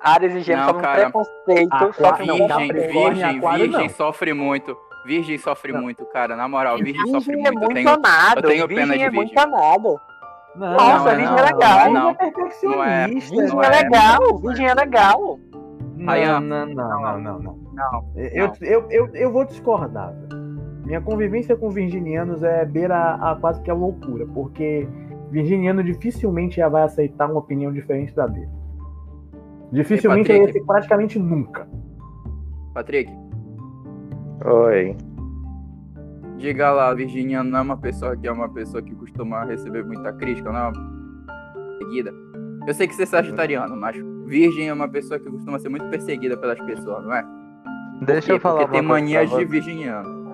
Ares 0.00 0.34
e 0.34 0.40
Gêmeos 0.40 0.66
Não, 0.66 0.74
sofrem 0.74 0.90
cara. 0.90 1.02
preconceito, 1.10 1.68
Ah, 1.72 1.92
sofrem 1.92 2.26
Não, 2.28 2.36
Virgem, 2.36 2.66
e 2.68 2.72
virgem, 2.72 3.38
Aquário, 3.38 3.64
virgem 3.64 3.88
não. 3.88 3.94
sofre 3.94 4.32
muito. 4.32 4.76
Virgem 5.06 5.38
sofre 5.38 5.72
muito, 5.72 6.04
cara. 6.06 6.36
Na 6.36 6.46
moral, 6.48 6.76
virgem 6.78 7.06
sofre 7.06 7.34
Virgem 7.34 7.46
é 7.46 7.50
muito. 7.50 7.62
Eu 7.62 7.70
muito 7.70 7.74
tenho, 7.74 7.88
amado. 7.90 8.38
eu 8.38 8.42
tenho 8.48 8.68
pena 8.68 8.80
virgem 8.92 8.98
de 8.98 9.04
é 9.04 9.10
virgem. 9.10 9.16
muito 9.26 9.38
amado. 9.38 10.00
Não, 10.56 10.72
Nossa, 10.72 10.98
não, 10.98 11.16
virgem 11.16 11.24
não, 11.26 11.38
é 11.38 11.42
legal. 11.42 11.92
não, 11.92 12.10
é 12.10 12.14
perfeccionista. 12.14 12.66
Não 12.68 12.84
é. 12.84 13.06
Virgem 13.08 13.38
Não 13.46 13.62
é, 13.62 13.66
é. 13.66 13.70
legal. 13.82 14.38
Virgem 14.38 14.66
é 14.66 14.74
legal. 14.74 15.38
Não, 15.96 16.40
não, 16.40 16.66
não, 16.66 16.66
não, 16.66 17.18
não, 17.20 17.38
não. 17.40 17.58
Não. 17.74 18.04
Eu, 18.16 18.52
eu, 18.60 18.86
eu, 18.90 19.08
eu 19.14 19.32
vou 19.32 19.44
discordar. 19.44 20.12
velho. 20.12 20.38
Minha 20.84 21.00
convivência 21.00 21.56
com 21.56 21.70
virginianos 21.70 22.42
é 22.42 22.64
beira 22.64 22.96
a, 22.96 23.32
a 23.32 23.36
quase 23.36 23.60
que 23.62 23.70
a 23.70 23.74
loucura, 23.74 24.24
porque 24.32 24.88
virginiano 25.30 25.82
dificilmente 25.82 26.56
já 26.56 26.68
vai 26.68 26.82
aceitar 26.84 27.26
uma 27.30 27.40
opinião 27.40 27.72
diferente 27.72 28.14
da 28.14 28.26
dele. 28.26 28.48
Dificilmente 29.72 30.28
Patrick. 30.28 30.56
ele 30.56 30.64
praticamente 30.64 31.18
nunca. 31.18 31.68
Patrick, 32.74 33.12
Oi. 34.44 34.96
diga 36.36 36.70
lá, 36.70 36.94
Virginiano 36.94 37.50
não 37.50 37.58
é 37.58 37.62
uma 37.62 37.76
pessoa 37.76 38.16
que 38.16 38.26
é 38.26 38.32
uma 38.32 38.48
pessoa 38.48 38.82
que 38.82 38.94
costuma 38.94 39.44
receber 39.44 39.84
muita 39.84 40.12
crítica, 40.12 40.50
não 40.52 40.58
é 40.58 40.68
uma 40.68 41.78
seguida. 41.78 42.12
Eu 42.66 42.74
sei 42.74 42.86
que 42.86 42.94
você 42.94 43.02
é 43.02 43.06
sagitariano, 43.06 43.76
mas 43.76 43.96
Virgem 44.26 44.68
é 44.68 44.72
uma 44.72 44.88
pessoa 44.88 45.18
que 45.18 45.28
costuma 45.30 45.58
ser 45.58 45.70
muito 45.70 45.88
perseguida 45.88 46.36
pelas 46.36 46.60
pessoas, 46.60 47.04
não 47.04 47.14
é? 47.14 47.24
Deixa 48.02 48.32
eu 48.32 48.40
falar 48.40 48.60
Porque 48.60 48.72
tem 48.72 48.82
manias 48.82 49.30
de 49.30 49.44
virginiano. 49.44 50.28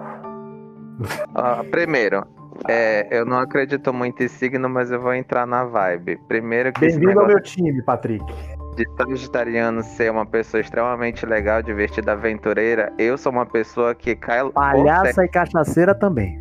Ah, 1.34 1.64
primeiro, 1.70 2.26
é, 2.68 3.08
eu 3.10 3.24
não 3.24 3.38
acredito 3.38 3.92
muito 3.92 4.22
em 4.22 4.28
signo, 4.28 4.68
mas 4.68 4.90
eu 4.90 5.00
vou 5.00 5.14
entrar 5.14 5.46
na 5.46 5.64
vibe. 5.64 6.18
Primeiro 6.28 6.72
que 6.72 6.84
esse 6.84 6.98
Bem-vindo 6.98 7.20
ao 7.20 7.26
negócio 7.26 7.56
meu 7.56 7.72
time, 7.72 7.82
Patrick. 7.82 8.24
De 8.74 8.84
sagitariano 8.96 9.82
ser 9.82 10.10
uma 10.10 10.26
pessoa 10.26 10.60
extremamente 10.60 11.24
legal, 11.26 11.62
divertida, 11.62 12.12
aventureira, 12.12 12.92
eu 12.98 13.16
sou 13.16 13.30
uma 13.32 13.46
pessoa 13.46 13.94
que 13.94 14.14
cai 14.16 14.42
por. 14.42 14.52
Palhaça 14.52 15.24
e 15.24 15.28
cachaceira 15.28 15.94
também. 15.94 16.38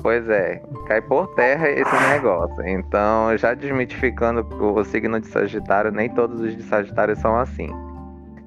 Pois 0.00 0.28
é, 0.28 0.62
cai 0.86 1.00
por 1.02 1.26
terra 1.34 1.68
esse 1.68 1.96
negócio. 2.10 2.66
Então, 2.66 3.36
já 3.36 3.52
desmitificando 3.54 4.46
o 4.60 4.84
signo 4.84 5.20
de 5.20 5.26
Sagitário, 5.26 5.90
nem 5.90 6.08
todos 6.08 6.40
os 6.40 6.56
de 6.56 6.62
Sagitário 6.62 7.16
são 7.16 7.36
assim. 7.36 7.68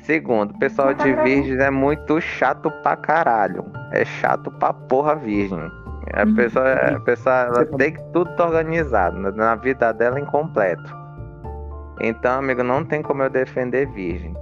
Segundo, 0.04 0.52
o 0.52 0.60
pessoal 0.60 0.94
de 0.94 1.14
Virgem 1.14 1.58
é 1.62 1.70
muito 1.70 2.20
chato 2.22 2.72
pra 2.82 2.96
caralho. 2.96 3.66
É 3.92 4.04
chato 4.06 4.50
pra 4.52 4.74
porra 4.74 5.16
Virgem. 5.16 5.60
A 6.14 6.24
Uhum. 6.26 6.36
pessoa, 6.36 6.74
a 6.74 7.00
pessoa 7.02 7.36
ela 7.36 7.66
tem 7.78 7.94
que 7.94 8.04
tudo 8.12 8.32
organizado. 8.42 9.18
Na- 9.20 9.32
Na 9.32 9.56
vida 9.56 9.94
dela 9.94 10.18
é 10.18 10.22
incompleto. 10.22 11.01
Então, 12.00 12.40
amigo, 12.40 12.64
não 12.64 12.84
tem 12.84 13.02
como 13.02 13.24
eu 13.24 13.30
defender 13.30 13.86
Virgem. 13.88 14.34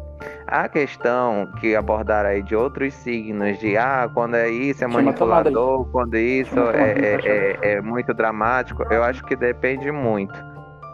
A 0.47 0.67
questão 0.67 1.47
que 1.59 1.75
abordaram 1.75 2.29
aí 2.29 2.41
de 2.41 2.55
outros 2.55 2.93
signos, 2.93 3.57
de 3.59 3.77
ah, 3.77 4.09
quando 4.13 4.35
é 4.35 4.49
isso 4.49 4.83
é 4.83 4.87
manipulador, 4.87 5.85
quando 5.91 6.15
isso 6.17 6.59
é, 6.59 6.63
tomada 6.63 6.83
aí, 6.83 7.05
é- 7.05 7.17
tá 7.17 7.27
é- 7.67 7.71
é 7.73 7.81
muito 7.81 8.13
dramático, 8.13 8.83
eu 8.91 9.03
acho 9.03 9.23
que 9.25 9.35
depende 9.35 9.91
muito 9.91 10.33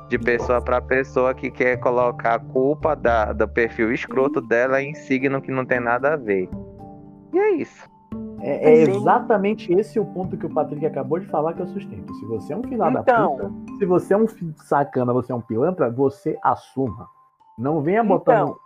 de 0.09 0.19
pessoa 0.19 0.61
para 0.61 0.79
pessoa 0.81 1.33
que 1.33 1.49
quer 1.49 1.77
colocar 1.77 2.35
a 2.35 2.39
culpa 2.39 2.95
da, 2.95 3.33
do 3.33 3.47
perfil 3.47 3.91
escroto 3.91 4.39
dela 4.41 4.81
em 4.81 4.93
signo 4.93 5.41
que 5.41 5.51
não 5.51 5.65
tem 5.65 5.79
nada 5.79 6.13
a 6.13 6.15
ver. 6.15 6.47
E 7.33 7.39
é 7.39 7.51
isso. 7.55 7.89
É, 8.47 8.73
é 8.73 8.81
exatamente 8.84 9.73
esse 9.73 9.99
o 9.99 10.05
ponto 10.05 10.38
que 10.38 10.45
o 10.45 10.53
Patrick 10.53 10.86
acabou 10.86 11.17
de 11.19 11.25
falar 11.25 11.53
que 11.53 11.62
eu 11.62 11.67
sustento. 11.67 12.13
Se 12.13 12.25
você 12.25 12.53
é 12.53 12.55
um 12.55 12.62
filho 12.62 12.77
da 12.77 12.91
Então. 12.91 13.38
puta, 13.38 13.51
se 13.79 13.86
você 13.88 14.13
é 14.13 14.17
um 14.17 14.27
sacana, 14.58 15.12
você 15.12 15.31
é 15.31 15.36
um 15.36 15.41
pilantra, 15.41 15.89
você 15.89 16.38
assuma. 16.43 17.10
Não 17.58 17.81
venha 17.81 18.03
botando. 18.03 18.49
Então. 18.49 18.65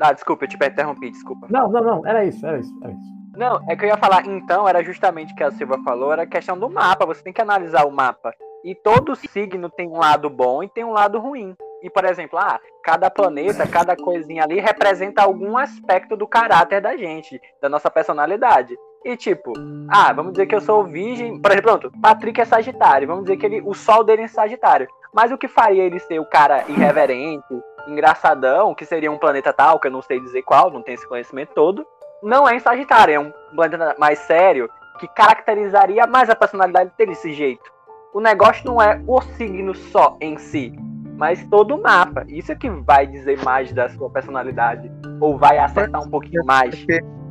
Ah, 0.00 0.12
desculpa, 0.14 0.44
eu 0.44 0.48
te 0.48 0.56
interrompi, 0.56 1.10
desculpa. 1.10 1.48
Não, 1.50 1.68
não, 1.68 1.82
não. 1.82 2.06
Era 2.06 2.24
isso, 2.24 2.46
era 2.46 2.58
isso, 2.58 2.74
era 2.82 2.92
isso. 2.92 3.16
Não, 3.36 3.60
é 3.68 3.76
que 3.76 3.84
eu 3.84 3.88
ia 3.88 3.98
falar, 3.98 4.26
então, 4.26 4.66
era 4.66 4.82
justamente 4.82 5.34
o 5.34 5.36
que 5.36 5.44
a 5.44 5.50
Silva 5.50 5.78
falou, 5.84 6.10
era 6.12 6.22
a 6.22 6.26
questão 6.26 6.58
do 6.58 6.70
mapa. 6.70 7.04
Você 7.04 7.22
tem 7.22 7.32
que 7.32 7.42
analisar 7.42 7.86
o 7.86 7.92
mapa. 7.92 8.32
E 8.66 8.74
todo 8.74 9.14
signo 9.14 9.70
tem 9.70 9.88
um 9.88 9.96
lado 9.96 10.28
bom 10.28 10.60
e 10.60 10.68
tem 10.68 10.82
um 10.82 10.90
lado 10.90 11.20
ruim. 11.20 11.54
E, 11.84 11.88
por 11.88 12.04
exemplo, 12.04 12.36
ah, 12.36 12.58
cada 12.82 13.08
planeta, 13.08 13.64
cada 13.64 13.94
coisinha 13.94 14.42
ali 14.42 14.58
representa 14.58 15.22
algum 15.22 15.56
aspecto 15.56 16.16
do 16.16 16.26
caráter 16.26 16.80
da 16.80 16.96
gente, 16.96 17.40
da 17.62 17.68
nossa 17.68 17.88
personalidade. 17.88 18.76
E 19.04 19.16
tipo, 19.16 19.52
ah, 19.88 20.12
vamos 20.12 20.32
dizer 20.32 20.46
que 20.46 20.54
eu 20.56 20.60
sou 20.60 20.82
virgem. 20.82 21.40
Por 21.40 21.52
exemplo, 21.52 21.78
pronto, 21.78 21.92
Patrick 22.02 22.40
é 22.40 22.44
Sagitário. 22.44 23.06
Vamos 23.06 23.26
dizer 23.26 23.36
que 23.36 23.46
ele, 23.46 23.62
o 23.64 23.72
sol 23.72 24.02
dele 24.02 24.22
é 24.22 24.26
Sagitário. 24.28 24.88
Mas 25.14 25.30
o 25.30 25.38
que 25.38 25.46
faria 25.46 25.84
ele 25.84 26.00
ser 26.00 26.18
o 26.18 26.28
cara 26.28 26.64
irreverente, 26.68 27.46
engraçadão, 27.86 28.74
que 28.74 28.84
seria 28.84 29.12
um 29.12 29.18
planeta 29.18 29.52
tal, 29.52 29.78
que 29.78 29.86
eu 29.86 29.92
não 29.92 30.02
sei 30.02 30.18
dizer 30.18 30.42
qual, 30.42 30.72
não 30.72 30.82
tenho 30.82 30.96
esse 30.96 31.08
conhecimento 31.08 31.54
todo, 31.54 31.86
não 32.20 32.48
é 32.48 32.56
em 32.56 32.58
Sagitário, 32.58 33.14
é 33.14 33.20
um 33.20 33.32
planeta 33.54 33.94
mais 33.96 34.18
sério, 34.18 34.68
que 34.98 35.06
caracterizaria 35.06 36.04
mais 36.04 36.28
a 36.28 36.34
personalidade 36.34 36.90
dele 36.98 37.12
desse 37.12 37.32
jeito. 37.32 37.75
O 38.16 38.20
negócio 38.22 38.64
não 38.64 38.80
é 38.80 38.98
o 39.06 39.20
signo 39.20 39.74
só 39.74 40.16
em 40.22 40.38
si, 40.38 40.72
mas 41.18 41.44
todo 41.50 41.76
o 41.76 41.82
mapa. 41.82 42.24
Isso 42.26 42.50
é 42.50 42.54
que 42.54 42.70
vai 42.70 43.06
dizer 43.06 43.38
mais 43.44 43.70
da 43.74 43.90
sua 43.90 44.08
personalidade, 44.08 44.90
ou 45.20 45.36
vai 45.36 45.58
acertar 45.58 46.02
um 46.02 46.08
pouquinho 46.08 46.42
mais. 46.46 46.86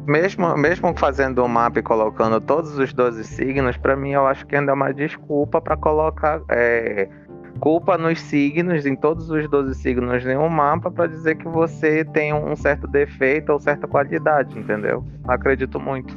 Mesmo, 0.05 0.55
mesmo 0.55 0.93
fazendo 0.95 1.43
o 1.43 1.49
mapa 1.49 1.79
e 1.79 1.81
colocando 1.81 2.39
todos 2.39 2.77
os 2.77 2.93
12 2.93 3.23
signos, 3.23 3.75
pra 3.77 3.95
mim 3.95 4.11
eu 4.11 4.27
acho 4.27 4.45
que 4.45 4.55
ainda 4.55 4.73
é 4.73 4.75
uma 4.75 4.93
desculpa 4.93 5.59
pra 5.59 5.75
colocar 5.75 6.39
é, 6.51 7.09
culpa 7.59 7.97
nos 7.97 8.21
signos, 8.21 8.85
em 8.85 8.95
todos 8.95 9.31
os 9.31 9.49
12 9.49 9.73
signos 9.73 10.23
em 10.23 10.37
um 10.37 10.49
mapa, 10.49 10.91
pra 10.91 11.07
dizer 11.07 11.33
que 11.33 11.47
você 11.47 12.05
tem 12.05 12.31
um 12.31 12.55
certo 12.55 12.85
defeito 12.85 13.51
ou 13.51 13.59
certa 13.59 13.87
qualidade, 13.87 14.59
entendeu? 14.59 15.03
Acredito 15.27 15.79
muito. 15.79 16.13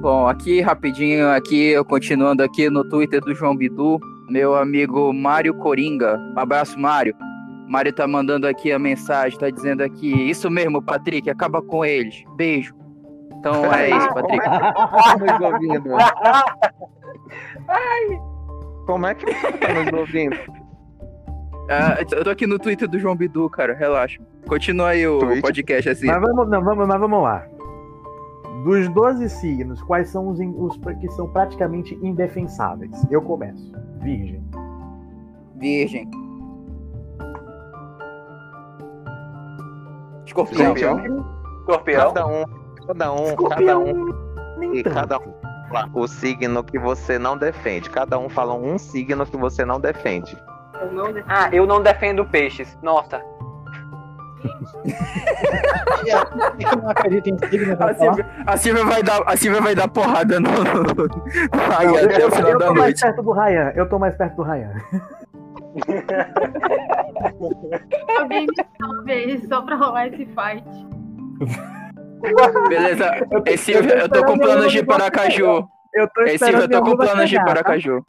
Bom, 0.00 0.28
aqui 0.28 0.60
rapidinho, 0.60 1.28
aqui 1.28 1.70
eu 1.70 1.84
continuando 1.84 2.42
aqui 2.44 2.70
no 2.70 2.88
Twitter 2.88 3.20
do 3.20 3.34
João 3.34 3.56
Bidu, 3.56 3.98
meu 4.30 4.54
amigo 4.54 5.12
Mário 5.12 5.52
Coringa. 5.54 6.16
Um 6.36 6.38
abraço, 6.38 6.78
Mário. 6.78 7.16
Mário 7.66 7.92
tá 7.92 8.06
mandando 8.06 8.46
aqui 8.46 8.70
a 8.70 8.78
mensagem, 8.78 9.36
tá 9.36 9.50
dizendo 9.50 9.82
aqui, 9.82 10.30
isso 10.30 10.48
mesmo, 10.48 10.80
Patrick, 10.80 11.28
acaba 11.28 11.60
com 11.60 11.84
eles. 11.84 12.22
Beijo. 12.36 12.72
Então 13.38 13.64
é 13.74 13.90
isso, 13.96 14.14
Patrick. 14.14 14.44
Tá 14.44 15.16
nos 15.18 15.40
ouvindo? 15.52 15.90
Como 18.86 19.04
é 19.06 19.14
que 19.16 19.26
você 19.26 19.52
tá 19.52 19.74
nos 19.74 19.92
ouvindo? 19.92 20.36
Ah, 21.68 21.98
eu 21.98 22.24
tô 22.24 22.30
aqui 22.30 22.46
no 22.46 22.58
Twitter 22.58 22.88
do 22.88 23.00
João 23.00 23.16
Bidu, 23.16 23.50
cara, 23.50 23.74
relaxa. 23.74 24.22
Continua 24.46 24.90
aí 24.90 25.06
o 25.08 25.18
Twitter? 25.18 25.42
podcast 25.42 25.88
assim. 25.90 26.06
Mas 26.06 26.20
vamos, 26.20 26.48
não, 26.48 26.62
vamos, 26.62 26.86
mas 26.86 27.00
vamos 27.00 27.22
lá. 27.22 27.44
Dos 28.68 28.86
12 28.90 29.30
signos, 29.30 29.80
quais 29.80 30.10
são 30.10 30.28
os, 30.28 30.38
os 30.38 30.76
que 31.00 31.08
são 31.12 31.26
praticamente 31.26 31.98
indefensáveis? 32.02 32.92
Eu 33.10 33.22
começo. 33.22 33.72
Virgem. 34.02 34.44
Virgem. 35.56 36.10
Escorpião. 40.26 40.74
Escorpião. 40.74 41.26
Escorpião. 41.60 42.12
Cada 42.12 42.26
um, 42.26 42.44
cada 42.86 43.12
um, 43.14 43.16
cada 43.16 43.28
Escorpião. 43.28 43.84
um 43.84 44.58
Nem 44.58 44.76
e 44.76 44.82
tanto. 44.82 44.94
cada 44.94 45.18
um 45.18 45.32
fala 45.70 45.90
o 45.94 46.06
signo 46.06 46.62
que 46.62 46.78
você 46.78 47.18
não 47.18 47.38
defende. 47.38 47.88
Cada 47.88 48.18
um 48.18 48.28
fala 48.28 48.52
um 48.52 48.76
signo 48.76 49.24
que 49.24 49.38
você 49.38 49.64
não 49.64 49.80
defende. 49.80 50.36
Eu 50.78 50.92
não 50.92 51.06
defendo. 51.10 51.26
Ah, 51.26 51.48
eu 51.50 51.66
não 51.66 51.82
defendo 51.82 52.22
peixes. 52.26 52.76
Nossa. 52.82 53.24
Que 56.56 56.64
eu 56.64 56.76
não 56.82 56.88
acredito 56.90 57.28
em 57.30 57.38
signo, 57.48 57.76
A. 57.80 57.94
Silvia, 57.94 58.26
a 58.46 58.56
Silvia 58.56 58.84
vai 58.84 59.02
dar, 59.02 59.22
a 59.26 59.36
Silvia 59.36 59.60
vai 59.60 59.74
dar 59.74 59.88
porrada 59.88 60.38
no, 60.40 60.50
no, 60.50 60.82
no 60.82 60.94
Não, 61.04 61.76
Ryan 61.78 61.90
eu, 62.00 62.04
até 62.06 62.22
eu- 62.22 62.28
o 62.28 62.30
final 62.30 62.50
eu 62.52 62.58
da 62.58 62.66
tô 62.66 62.72
mais 62.74 62.84
noite. 62.84 63.00
perto 63.02 63.22
do 63.22 63.32
Ryan. 63.32 63.72
Eu 63.74 63.88
tô 63.88 63.98
mais 63.98 64.16
perto 64.16 64.36
do 64.36 64.42
Ryan. 64.42 64.72
Alguém 68.18 68.46
me 68.46 68.54
salve 68.80 69.46
só 69.48 69.62
pra 69.62 69.76
rolar 69.76 70.06
esse 70.08 70.26
fight. 70.26 70.64
Beleza. 72.68 73.10
Eu 73.30 73.42
tô- 73.42 73.56
Silvia, 73.56 73.94
eu 73.98 74.08
tô 74.08 74.24
com 74.24 74.38
planos 74.38 74.72
de 74.72 74.84
Paracaju. 74.84 75.66
Eu 75.94 76.08
tô 76.08 76.22
Ei, 76.22 76.38
Silvia, 76.38 76.60
eu 76.62 76.68
tô 76.68 76.82
com 76.82 76.96
planos 76.96 77.24
de 77.24 77.30
chegar, 77.30 77.44
tá? 77.44 77.52
Paracaju. 77.54 78.04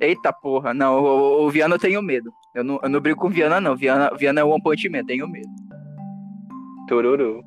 Eita 0.00 0.32
porra, 0.32 0.72
não, 0.72 1.02
o, 1.02 1.44
o 1.46 1.50
Viana 1.50 1.74
eu 1.74 1.78
tenho 1.78 2.00
medo. 2.00 2.32
Eu 2.58 2.64
não, 2.64 2.80
eu 2.82 2.88
não 2.88 3.00
brigo 3.00 3.20
com 3.20 3.30
Viana, 3.30 3.60
não. 3.60 3.76
Viana, 3.76 4.10
Viana 4.18 4.40
é 4.40 4.44
o 4.44 4.48
One 4.48 4.60
Punch 4.60 4.88
Man, 4.88 5.04
tenho 5.04 5.28
medo. 5.28 5.48
Tururu. 6.88 7.44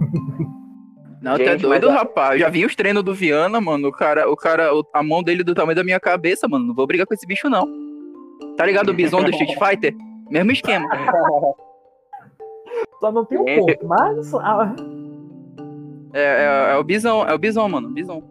Não, 1.20 1.38
Gente, 1.38 1.62
tá 1.62 1.68
doido, 1.68 1.86
mas 1.86 1.98
rapaz. 1.98 2.32
Eu 2.32 2.40
já 2.40 2.48
vi 2.50 2.66
os 2.66 2.76
treinos 2.76 3.02
do 3.02 3.14
Viana, 3.14 3.58
mano. 3.58 3.88
O 3.88 3.92
cara, 3.92 4.30
o 4.30 4.36
cara, 4.36 4.68
a 4.92 5.02
mão 5.02 5.22
dele 5.22 5.42
do 5.42 5.54
tamanho 5.54 5.74
da 5.74 5.82
minha 5.82 5.98
cabeça, 5.98 6.46
mano. 6.46 6.66
Não 6.66 6.74
vou 6.74 6.86
brigar 6.86 7.06
com 7.06 7.14
esse 7.14 7.26
bicho, 7.26 7.48
não. 7.48 7.66
Tá 8.58 8.66
ligado 8.66 8.90
o 8.90 8.92
Bison 8.92 9.22
do 9.22 9.30
Street 9.30 9.56
Fighter? 9.58 9.96
Mesmo 10.30 10.52
esquema. 10.52 10.86
Só 13.00 13.10
não 13.10 13.24
tem 13.24 13.38
um 13.38 13.44
ponto. 13.46 13.86
Mas. 13.86 14.34
ah, 14.34 14.76
É, 16.12 16.20
é, 16.20 16.72
é 16.72 16.76
o 16.76 16.84
Bison, 16.84 17.24
é 17.24 17.32
o 17.32 17.38
Bison, 17.38 17.68
mano. 17.70 17.88
Bison. 17.88 18.22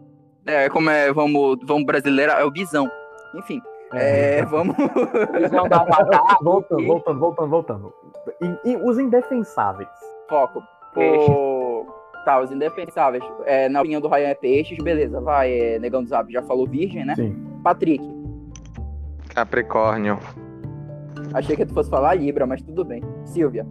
É, 0.46 0.68
como 0.68 0.88
é, 0.88 1.12
vamos, 1.12 1.58
vamos 1.64 1.84
brasileira, 1.84 2.34
é 2.34 2.44
o 2.44 2.50
Bisão. 2.50 2.88
Enfim. 3.34 3.60
É, 3.96 4.44
vamos. 4.44 4.76
Do 4.76 5.74
Avatar. 5.74 6.38
Voltando, 6.42 6.86
voltando, 6.86 7.18
voltando, 7.18 7.48
voltando. 7.48 7.92
E, 8.40 8.70
e 8.72 8.76
os 8.76 8.98
indefensáveis. 8.98 9.88
Foco. 10.28 10.62
Peixes. 10.94 11.26
Pô, 11.26 11.54
Tá, 12.24 12.40
os 12.40 12.50
indefensáveis. 12.50 13.22
É, 13.44 13.68
na 13.68 13.80
opinião 13.80 14.00
do 14.00 14.08
Ryan 14.08 14.28
é 14.28 14.34
peixes, 14.34 14.78
beleza. 14.78 15.20
Vai, 15.20 15.52
é, 15.52 15.78
Negão 15.78 16.02
do 16.02 16.08
Zap 16.08 16.32
já 16.32 16.42
falou 16.42 16.66
virgem, 16.66 17.04
né? 17.04 17.14
Sim. 17.14 17.36
Patrick. 17.62 18.02
Capricórnio. 19.34 20.18
Achei 21.34 21.54
que 21.54 21.66
tu 21.66 21.74
fosse 21.74 21.90
falar 21.90 22.14
Libra, 22.14 22.46
mas 22.46 22.62
tudo 22.62 22.84
bem. 22.84 23.02
Silvia. 23.24 23.66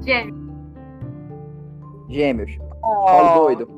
Gêmeo. 0.00 0.36
Gêmeos. 2.08 2.58
Paulo 2.80 3.42
doido. 3.42 3.68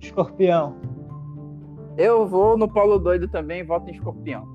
Escorpião. 0.00 0.76
Eu 1.98 2.28
vou 2.28 2.56
no 2.56 2.68
Paulo 2.72 2.96
doido 2.96 3.26
também, 3.26 3.64
voto 3.64 3.90
em 3.90 3.92
escorpião. 3.94 4.46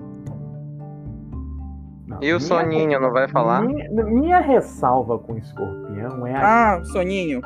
Não, 2.07 2.23
E 2.23 2.31
o 2.31 2.39
Soninho, 2.39 3.01
não 3.01 3.11
vai 3.11 3.27
falar? 3.27 3.63
Minha, 3.63 3.89
minha 4.05 4.39
ressalva 4.39 5.19
com 5.19 5.37
escorpião 5.37 6.25
é 6.25 6.33
a. 6.35 6.75
Ah, 6.75 6.83
Soninho. 6.85 7.41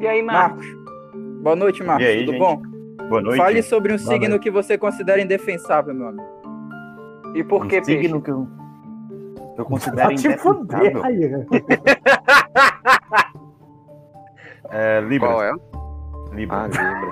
E 0.00 0.06
aí, 0.06 0.22
Marcos? 0.22 0.66
Marcos. 0.66 1.42
Boa 1.42 1.56
noite, 1.56 1.82
Marcos. 1.84 2.06
E 2.06 2.08
aí, 2.08 2.20
tudo 2.24 2.32
gente? 2.32 2.40
bom? 2.40 2.62
Boa 3.08 3.20
noite. 3.20 3.36
Fale 3.36 3.62
sobre 3.62 3.92
um 3.92 3.96
Boa 3.96 4.08
signo 4.08 4.28
noite. 4.30 4.42
que 4.42 4.50
você 4.50 4.78
considera 4.78 5.20
indefensável, 5.20 5.94
meu 5.94 6.08
amigo. 6.08 6.26
E 7.34 7.44
por 7.44 7.66
que 7.66 7.80
um 7.80 7.84
signo 7.84 8.20
peixe? 8.20 8.24
que 8.24 8.30
eu, 8.30 8.48
eu 9.58 9.64
considero 9.66 10.14
te 10.14 10.38
fuder 10.38 10.96
indefensável. 10.96 11.04
aí. 11.04 11.46
É, 14.70 15.00
Libra. 15.00 15.28
Qual 15.28 15.42
é? 15.42 15.52
Libra. 16.32 16.56
Ah, 16.58 16.66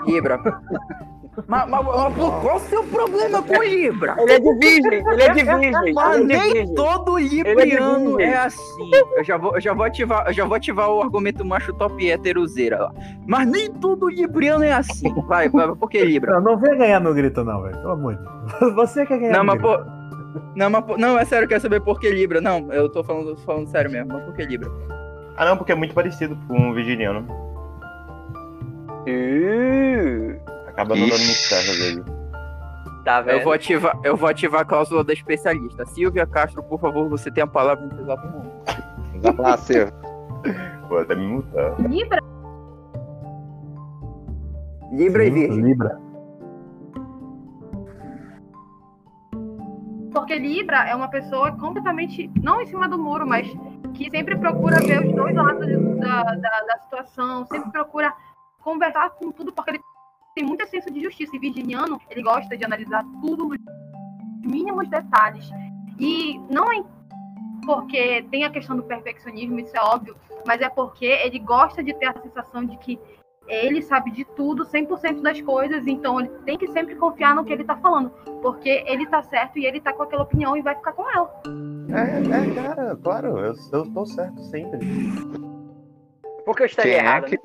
Libra. 0.07 0.39
Libra. 0.39 0.63
mas, 1.47 1.69
mas- 1.69 1.85
mas 1.85 2.15
qual 2.17 2.57
o 2.57 2.61
seu 2.61 2.83
problema 2.85 3.43
com 3.43 3.63
Libra? 3.63 4.17
Ele 4.19 4.33
é 4.33 4.39
de 4.41 4.55
virgem, 4.55 5.05
ele 5.13 5.23
é 5.23 5.29
de 5.33 5.43
virgem. 5.45 5.93
Mas 5.95 6.17
é 6.17 6.25
nem 6.25 6.41
virgem. 6.53 6.75
todo 6.75 7.19
Ele 7.19 7.29
libriano 7.29 8.21
é 8.21 8.25
é 8.25 8.37
assim. 8.37 8.91
Eu 9.17 9.25
já 9.25 9.37
vou, 9.37 9.55
eu 9.55 9.61
já 9.61 9.73
vou 9.75 9.85
ativar, 9.85 10.27
eu 10.29 10.33
já 10.33 10.45
vou 10.45 10.55
ativar 10.57 10.91
o 10.91 11.03
argumento 11.03 11.45
macho 11.45 11.73
top 11.75 12.09
heterozeira 12.09 12.79
lá. 12.85 12.93
Mas 13.27 13.47
nem 13.49 13.71
todo 13.73 14.09
libriano 14.09 14.65
é 14.65 14.73
assim. 14.73 15.13
Vai, 15.27 15.49
vai, 15.49 15.75
por 15.75 15.89
que 15.91 16.03
Libra? 16.05 16.33
Não, 16.41 16.53
não 16.53 16.57
vem 16.59 16.77
ganhar 16.79 17.01
no 17.01 17.13
grito, 17.15 17.45
não, 17.45 17.63
velho. 17.63 17.77
Pelo 17.79 17.93
amor 17.93 18.15
de 18.17 18.21
Deus. 18.61 18.75
Você 18.75 19.05
quer 19.07 19.19
ganhar 19.19 19.33
Não, 19.33 19.41
no 19.41 19.47
mas 19.47 19.61
grito. 19.61 19.85
pô. 19.85 19.97
Não, 20.55 20.71
mas 20.71 20.85
pô- 20.85 20.97
não, 20.99 21.19
é 21.19 21.25
sério, 21.25 21.45
eu 21.45 21.49
quero 21.49 21.61
saber 21.61 21.81
por 21.81 21.99
que 22.01 22.09
Libra. 22.11 22.41
Não, 22.41 22.73
eu 22.73 22.89
tô 22.91 23.03
falando, 23.05 23.37
falando 23.39 23.67
sério 23.69 23.91
mesmo, 23.91 24.13
mas 24.13 24.23
por 24.25 24.35
que 24.35 24.45
Libra? 24.45 24.71
Ah, 25.37 25.45
não, 25.45 25.57
porque 25.57 25.73
é 25.73 25.75
muito 25.75 25.95
parecido 25.95 26.37
com 26.49 26.71
o 26.71 26.75
Virginiano. 26.75 27.27
Uh, 29.09 30.37
Acaba 30.77 30.95
não 30.95 31.09
dando 31.09 31.15
Ixi. 31.15 31.25
muito 31.27 31.39
certo 31.39 31.71
às 31.71 31.77
vezes. 31.79 32.05
tá? 33.03 33.23
Eu 33.33 33.43
vou 33.43 33.53
ativar, 33.55 33.99
eu 34.05 34.15
vou 34.17 34.29
ativar 34.29 34.61
a 34.61 34.65
cláusula 34.65 35.03
da 35.03 35.15
especialista. 35.15 35.87
Silvia 35.87 36.27
Castro, 36.27 36.63
por 36.63 36.79
favor, 36.79 37.09
você 37.09 37.31
tem 37.31 37.43
a 37.43 37.47
palavra 37.47 37.87
nesse 37.87 38.03
exato 38.03 38.27
momento. 38.29 39.43
Ah, 39.43 39.57
Silvio. 39.57 39.93
Vou 40.89 40.99
até 40.99 41.15
me 41.15 41.27
mutar. 41.27 41.81
Libra. 41.81 42.21
Libra 44.93 45.25
e 45.25 45.31
Virgem. 45.31 45.63
Libra. 45.63 45.99
Porque 50.13 50.39
Libra 50.39 50.89
é 50.89 50.95
uma 50.95 51.09
pessoa 51.09 51.53
completamente, 51.53 52.31
não 52.43 52.61
em 52.61 52.67
cima 52.67 52.89
do 52.89 52.99
muro, 52.99 53.27
mas 53.27 53.47
que 53.95 54.11
sempre 54.11 54.37
procura 54.39 54.81
ver 54.81 55.05
os 55.07 55.15
dois 55.15 55.35
lados 55.35 55.67
da, 55.99 56.23
da, 56.23 56.61
da 56.63 56.79
situação, 56.83 57.47
sempre 57.47 57.71
procura 57.71 58.13
conversar 58.61 59.11
com 59.11 59.31
tudo, 59.33 59.53
porque 59.53 59.71
ele 59.73 59.81
tem 60.37 60.45
muito 60.45 60.69
senso 60.69 60.93
de 60.93 61.03
justiça. 61.03 61.35
E 61.35 61.39
virginiano, 61.39 61.99
ele 62.11 62.23
gosta 62.23 62.57
de 62.57 62.65
analisar 62.65 63.03
tudo 63.23 63.49
nos 63.49 63.59
mínimos 64.45 64.89
detalhes. 64.89 65.51
E 65.99 66.39
não 66.51 66.71
é 66.71 66.85
porque 67.65 68.23
tem 68.31 68.45
a 68.45 68.51
questão 68.51 68.77
do 68.77 68.83
perfeccionismo, 68.85 69.59
isso 69.59 69.77
é 69.77 69.81
óbvio, 69.81 70.15
mas 70.47 70.61
é 70.61 70.69
porque 70.69 71.07
ele 71.07 71.39
gosta 71.41 71.83
de 71.83 71.93
ter 71.95 72.07
a 72.07 72.23
sensação 72.23 72.65
de 72.65 72.77
que 72.77 73.01
ele 73.49 73.83
sabe 73.83 74.11
de 74.13 74.25
tudo, 74.25 74.65
100% 74.65 75.21
das 75.21 75.41
coisas, 75.41 75.87
então 75.87 76.21
ele 76.21 76.29
tem 76.45 76.59
que 76.59 76.69
sempre 76.69 76.95
confiar 76.95 77.35
no 77.35 77.45
que 77.45 77.53
ele 77.53 77.65
tá 77.65 77.77
falando, 77.77 78.11
porque 78.43 78.85
ele 78.87 79.07
tá 79.07 79.23
certo 79.23 79.59
e 79.59 79.67
ele 79.67 79.81
tá 79.81 79.93
com 79.93 80.03
aquela 80.03 80.23
opinião 80.23 80.57
e 80.57 80.63
vai 80.63 80.77
ficar 80.77 80.93
com 80.93 81.11
ela. 81.11 81.43
É, 81.91 82.51
é, 82.51 82.55
cara, 82.55 82.97
claro, 82.97 83.39
eu, 83.39 83.55
eu 83.73 83.93
tô 83.93 84.07
certo 84.07 84.41
sempre. 84.43 84.79
Por 86.45 86.57
que 86.57 86.63
eu 86.63 86.67
estaria 86.67 86.93
Quem 86.93 87.01
é 87.01 87.05
errado? 87.05 87.25
que. 87.27 87.39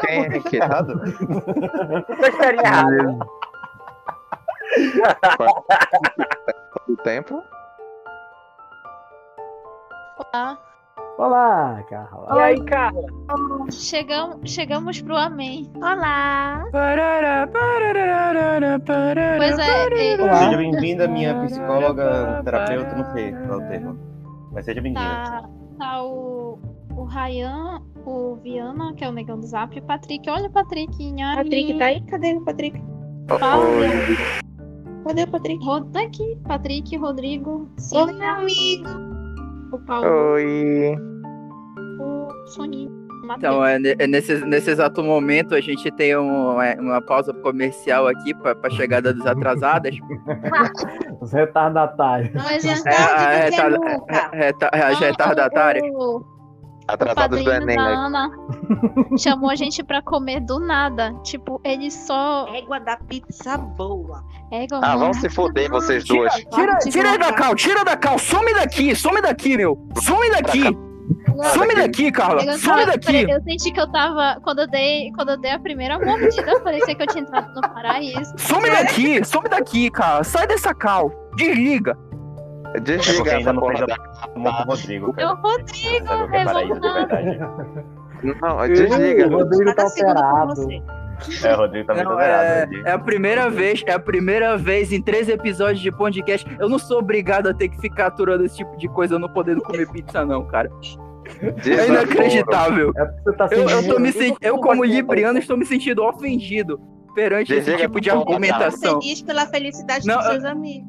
Quem 0.00 0.24
é 0.24 0.40
que. 0.40 0.56
Errado. 0.56 1.00
Que 1.00 2.24
eu 2.24 2.28
estaria 2.28 2.60
errado? 2.60 3.18
O 6.88 6.96
tempo? 6.98 7.42
Olá. 10.18 10.58
Olá, 11.18 11.82
Carla. 11.88 12.36
E 12.36 12.42
aí, 12.42 12.64
Carla? 12.64 13.02
Chegamos, 13.70 14.50
chegamos 14.50 15.00
pro 15.00 15.16
Amém. 15.16 15.70
Olá. 15.76 16.64
Parará, 16.70 17.46
parará, 17.46 18.78
parará, 18.80 19.38
Pois 19.38 19.58
é, 19.58 20.14
é, 20.14 20.22
Olá. 20.22 20.36
Seja 20.36 20.56
bem-vinda, 20.58 21.08
minha 21.08 21.42
psicóloga, 21.44 22.42
terapeuta, 22.44 22.94
não 22.96 23.12
sei 23.12 23.32
qual 23.32 23.60
é 23.60 23.64
o 23.64 23.68
termo. 23.68 23.98
Mas 24.52 24.64
seja 24.66 24.80
bem-vinda. 24.82 25.00
tá, 25.00 25.48
tá 25.78 26.02
o 26.02 26.75
Ryan, 27.06 27.80
o 28.04 28.36
Viana, 28.36 28.92
que 28.94 29.04
é 29.04 29.08
o 29.08 29.12
negão 29.12 29.38
do 29.38 29.46
Zap, 29.46 29.74
e 29.76 29.80
o 29.80 29.82
Patrick. 29.82 30.28
Olha 30.30 30.46
o 30.48 30.52
Patrick. 30.52 30.92
Patrick, 31.34 31.78
tá 31.78 31.84
aí? 31.86 32.00
Cadê 32.02 32.32
o 32.34 32.40
Patrick? 32.42 32.82
Fala. 33.28 33.64
Cadê 35.06 35.22
o 35.22 35.28
Patrick? 35.30 35.64
Rod- 35.64 35.90
Tá 35.92 36.00
aqui. 36.02 36.38
Patrick, 36.46 36.96
Rodrigo, 36.96 37.60
Oi, 37.60 37.66
Sim, 37.78 38.18
meu 38.18 38.28
amigo. 38.28 38.88
o 39.72 39.78
Paulo, 39.80 40.06
Oi. 40.34 40.94
o 42.00 42.46
Soninho. 42.48 43.06
Então, 43.38 43.64
é, 43.64 43.76
é 43.98 44.06
nesse, 44.06 44.36
nesse 44.44 44.70
exato 44.70 45.02
momento, 45.02 45.52
a 45.56 45.60
gente 45.60 45.90
tem 45.92 46.16
um- 46.16 46.62
é, 46.62 46.76
uma 46.80 47.02
pausa 47.02 47.34
comercial 47.34 48.06
aqui 48.06 48.32
para 48.34 48.56
a 48.62 48.70
chegada 48.70 49.12
dos 49.12 49.26
atrasadas. 49.26 49.96
Os 51.20 51.32
retardatários. 51.32 52.32
Mais 52.34 52.64
É, 52.64 53.50
tá- 53.50 53.70
nunca. 53.70 54.00
é, 54.32 54.52
tá- 54.52 54.70
é, 54.72 54.80
as 54.80 55.00
retardatárias. 55.00 55.82
O, 55.92 56.18
o 56.18 56.24
Atrasados 56.88 57.38
do 57.40 57.44
padrinho 57.44 57.62
Enem. 57.64 57.76
da 57.76 57.84
né? 57.84 57.94
Ana 57.94 58.30
chamou 59.18 59.50
a 59.50 59.54
gente 59.56 59.82
pra 59.82 60.00
comer 60.02 60.40
do 60.40 60.58
nada. 60.60 61.12
Tipo, 61.24 61.60
ele 61.64 61.90
só. 61.90 62.46
Égua 62.54 62.78
da 62.80 62.96
pizza 62.96 63.56
boa. 63.56 64.22
É, 64.52 64.66
Ah, 64.82 64.96
vão 64.96 65.12
se 65.12 65.28
fuder 65.28 65.68
vocês 65.70 66.04
duas. 66.04 66.32
Tira, 66.54 66.76
tira 66.78 67.18
da 67.18 67.32
cal, 67.32 67.54
tira 67.54 67.84
da 67.84 67.96
cal, 67.96 68.18
some 68.18 68.54
daqui, 68.54 68.94
some 68.94 69.20
daqui, 69.20 69.56
meu. 69.56 69.76
Some 70.02 70.30
daqui, 70.30 70.62
some 71.52 71.74
daqui, 71.74 72.12
Carla, 72.12 72.44
Eu, 72.44 72.52
some 72.58 72.80
tava- 72.84 72.92
daqui. 72.92 73.28
eu 73.28 73.42
senti 73.42 73.72
que 73.72 73.80
eu 73.80 73.90
tava. 73.90 74.40
Quando 74.42 74.60
eu 74.60 74.66
dei, 74.68 75.10
quando 75.16 75.30
eu 75.30 75.36
dei 75.36 75.50
a 75.50 75.58
primeira 75.58 75.98
mordida, 75.98 76.60
parecia 76.60 76.94
que 76.94 77.02
eu 77.02 77.06
tinha 77.08 77.22
entrado 77.24 77.52
no 77.54 77.60
paraíso. 77.62 78.32
Some 78.38 78.70
daqui, 78.70 79.24
some 79.24 79.48
daqui, 79.48 79.90
cara. 79.90 80.22
Sai 80.22 80.46
dessa 80.46 80.72
cal. 80.72 81.10
Desliga. 81.36 81.98
É 82.74 82.80
Desliga 82.80 83.30
ainda 83.30 83.40
essa 83.40 83.52
não 83.52 83.60
porra 83.60 83.74
fez 83.76 83.86
da... 83.86 83.94
a 83.94 84.28
com 84.28 84.40
o 84.40 84.64
Rodrigo, 84.64 85.12
cara. 85.12 85.28
Rodrigo, 85.34 86.06
Sabe 86.06 86.22
o 86.22 86.28
que 86.30 86.36
é 86.36 86.44
paraíso 86.44 86.80
de 86.80 86.88
revoltado. 86.88 87.24
verdade? 87.24 87.86
Não, 88.40 88.68
desliga. 88.68 89.26
O 89.28 89.30
Rodrigo 89.38 89.74
tá 89.74 89.82
alterado. 89.82 90.52
É, 91.42 91.54
o 91.54 91.56
Rodrigo 91.56 91.86
tá 91.86 91.94
muito 91.94 92.08
Não, 92.10 92.20
é, 92.20 92.68
é 92.84 92.90
a 92.92 92.98
primeira 92.98 93.48
vez, 93.48 93.82
é 93.86 93.92
a 93.92 93.98
primeira 93.98 94.56
vez 94.58 94.92
em 94.92 95.00
três 95.00 95.28
episódios 95.28 95.80
de 95.80 95.90
podcast. 95.90 96.46
Eu 96.58 96.68
não 96.68 96.78
sou 96.78 96.98
obrigado 96.98 97.48
a 97.48 97.54
ter 97.54 97.68
que 97.68 97.80
ficar 97.80 98.06
aturando 98.06 98.44
esse 98.44 98.56
tipo 98.56 98.76
de 98.76 98.88
coisa, 98.88 99.14
eu 99.14 99.18
não 99.18 99.28
podendo 99.28 99.62
comer 99.62 99.88
pizza, 99.90 100.24
não, 100.24 100.44
cara. 100.46 100.70
É 101.64 101.86
inacreditável. 101.86 102.92
É 102.96 103.32
tá 103.32 103.48
Eu, 103.50 103.68
eu, 103.68 103.88
tô 103.88 103.98
me 103.98 104.12
sen- 104.12 104.36
eu 104.40 104.58
como 104.58 104.84
libriano, 104.84 105.38
estou 105.38 105.56
me 105.56 105.64
sentindo 105.66 106.04
ofendido 106.04 106.78
perante 107.14 107.52
esse 107.52 107.62
Desliga 107.62 107.88
tipo 107.88 108.00
de 108.00 108.10
argumentação. 108.10 109.00
Feliz 109.00 109.22
pela 109.22 109.46
felicidade 109.46 110.06
Não, 110.06 110.16
dos 110.18 110.26
eu- 110.26 110.32
seus 110.32 110.44
amigos. 110.44 110.88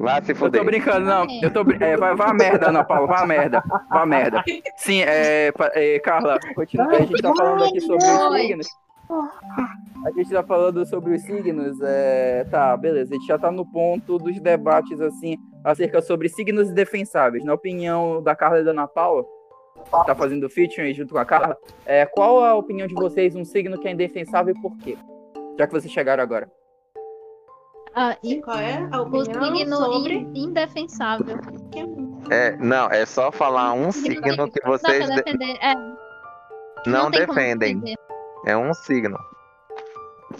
Vai 0.00 0.24
se 0.24 0.30
Eu 0.32 0.34
tô 0.36 0.44
fuder. 0.46 0.64
brincando, 0.64 1.06
não. 1.06 1.26
Eu 1.42 1.50
tô 1.52 1.62
brin- 1.64 1.78
é, 1.82 1.96
vai, 1.96 2.14
vai 2.14 2.30
a 2.30 2.34
merda, 2.34 2.68
Ana 2.70 2.84
Paula, 2.84 3.06
vai 3.06 3.22
a 3.22 3.26
merda. 3.26 3.62
Vai 3.90 4.02
a 4.02 4.06
merda. 4.06 4.42
Sim, 4.76 5.02
é, 5.02 5.52
é, 5.74 5.98
Carla, 6.00 6.38
continua. 6.54 6.88
A 6.88 7.00
gente 7.00 7.22
tá 7.22 7.34
falando 7.34 7.64
aqui 7.64 7.80
sobre 7.80 8.04
os 8.04 8.40
signos. 8.40 8.66
A 10.06 10.10
gente 10.12 10.30
tá 10.30 10.42
falando 10.42 10.86
sobre 10.86 11.14
os 11.14 11.22
signos. 11.22 11.78
É, 11.82 12.46
tá, 12.50 12.76
beleza. 12.76 13.12
A 13.12 13.16
gente 13.18 13.26
já 13.26 13.38
tá 13.38 13.50
no 13.50 13.66
ponto 13.66 14.18
dos 14.18 14.40
debates, 14.40 15.00
assim, 15.00 15.36
acerca 15.64 16.00
sobre 16.00 16.28
signos 16.28 16.70
indefensáveis. 16.70 17.44
Na 17.44 17.52
opinião 17.54 18.22
da 18.22 18.34
Carla 18.34 18.60
e 18.60 18.64
da 18.64 18.70
Ana 18.70 18.86
Paula, 18.88 19.24
que 19.74 20.06
tá 20.06 20.14
fazendo 20.14 20.48
featuring 20.48 20.94
junto 20.94 21.12
com 21.14 21.20
a 21.20 21.24
Carla, 21.24 21.56
é, 21.84 22.06
qual 22.06 22.42
a 22.44 22.54
opinião 22.54 22.86
de 22.86 22.94
vocês, 22.94 23.34
um 23.34 23.44
signo 23.44 23.78
que 23.78 23.88
é 23.88 23.90
indefensável 23.90 24.54
e 24.56 24.60
por 24.62 24.76
quê? 24.78 24.96
Já 25.58 25.66
que 25.66 25.72
vocês 25.72 25.92
chegaram 25.92 26.22
agora. 26.22 26.48
Ah, 27.94 28.16
e 28.22 28.40
Qual 28.40 28.56
é 28.58 28.88
a 28.92 29.02
o 29.02 29.06
opinião 29.18 29.50
signo 29.52 29.76
sobre... 29.76 30.14
in- 30.14 30.32
indefensável. 30.44 31.36
É, 32.30 32.56
não, 32.58 32.88
é 32.88 33.04
só 33.04 33.32
falar 33.32 33.72
um 33.72 33.90
signo 33.90 34.50
que 34.50 34.60
vocês 34.64 35.08
de- 35.08 35.16
defender. 35.16 35.58
É, 35.60 35.74
não 36.86 37.10
como 37.10 37.10
defendem. 37.10 37.80
defender. 37.80 37.98
É 38.46 38.56
um 38.56 38.72
signo. 38.72 39.18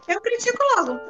Eu 0.07 0.21
critico 0.21 0.59
logo. 0.77 1.01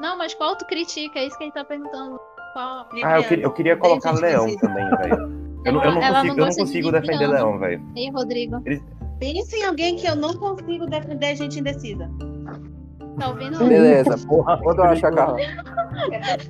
Não, 0.00 0.16
mas 0.16 0.32
qual 0.34 0.56
tu 0.56 0.64
critica? 0.66 1.18
É 1.18 1.26
isso 1.26 1.36
que 1.36 1.44
ele 1.44 1.52
tá 1.52 1.64
perguntando. 1.64 2.18
Qual... 2.54 2.88
Ah, 3.04 3.18
eu 3.18 3.24
queria, 3.24 3.44
eu 3.44 3.52
queria 3.52 3.76
colocar 3.76 4.12
Desde 4.12 4.26
leão 4.26 4.56
também, 4.56 4.88
velho. 4.96 5.38
Eu 5.64 5.72
não, 5.72 5.84
eu 5.84 5.92
não 5.92 6.02
Ela 6.02 6.24
não 6.24 6.28
consigo, 6.36 6.40
eu 6.40 6.44
não 6.44 6.48
de 6.50 6.56
consigo 6.56 6.86
ninguém, 6.86 7.00
defender 7.00 7.26
não. 7.26 7.34
leão, 7.34 7.58
velho. 7.58 7.82
Ei, 7.94 8.10
Rodrigo. 8.10 8.62
Pensa 9.18 9.56
em 9.56 9.64
alguém 9.64 9.96
que 9.96 10.06
eu 10.06 10.16
não 10.16 10.32
consigo 10.34 10.86
defender 10.86 11.36
gente 11.36 11.58
indecisa. 11.58 12.08
Tá 13.18 13.28
ouvindo? 13.28 13.58
Beleza. 13.58 14.16
Porra, 14.26 14.58
Quando 14.62 14.78
eu 14.78 14.84
acho 14.84 15.06
a 15.06 15.12
Carla. 15.12 15.38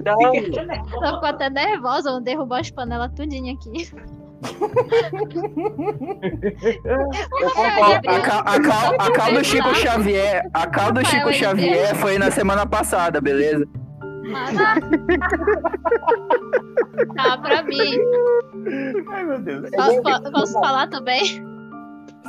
Ela 0.04 1.14
ficou 1.14 1.28
até 1.28 1.50
nervosa, 1.50 2.10
vou 2.10 2.20
derrubar 2.20 2.60
as 2.60 2.70
panelas 2.70 3.10
tudinho 3.14 3.54
aqui. 3.54 3.90
A, 8.06 8.20
cal, 8.20 8.38
a, 8.46 8.60
cal, 8.60 8.94
a 9.00 9.10
cal 9.10 9.32
do 9.32 9.44
Chico 9.44 9.74
Xavier, 9.74 10.48
a 10.54 10.66
cal 10.68 10.92
do 10.92 11.04
Chico 11.04 11.32
Xavier 11.32 11.94
foi 11.96 12.18
na 12.18 12.30
semana 12.30 12.64
passada, 12.66 13.20
beleza? 13.20 13.66
Tá, 17.16 17.38
pra 17.38 17.62
mim. 17.62 17.98
Ai, 19.10 19.24
meu 19.24 19.38
Deus. 19.40 19.70
Posso, 19.70 20.02
posso 20.32 20.52
falar 20.54 20.88
também? 20.88 21.42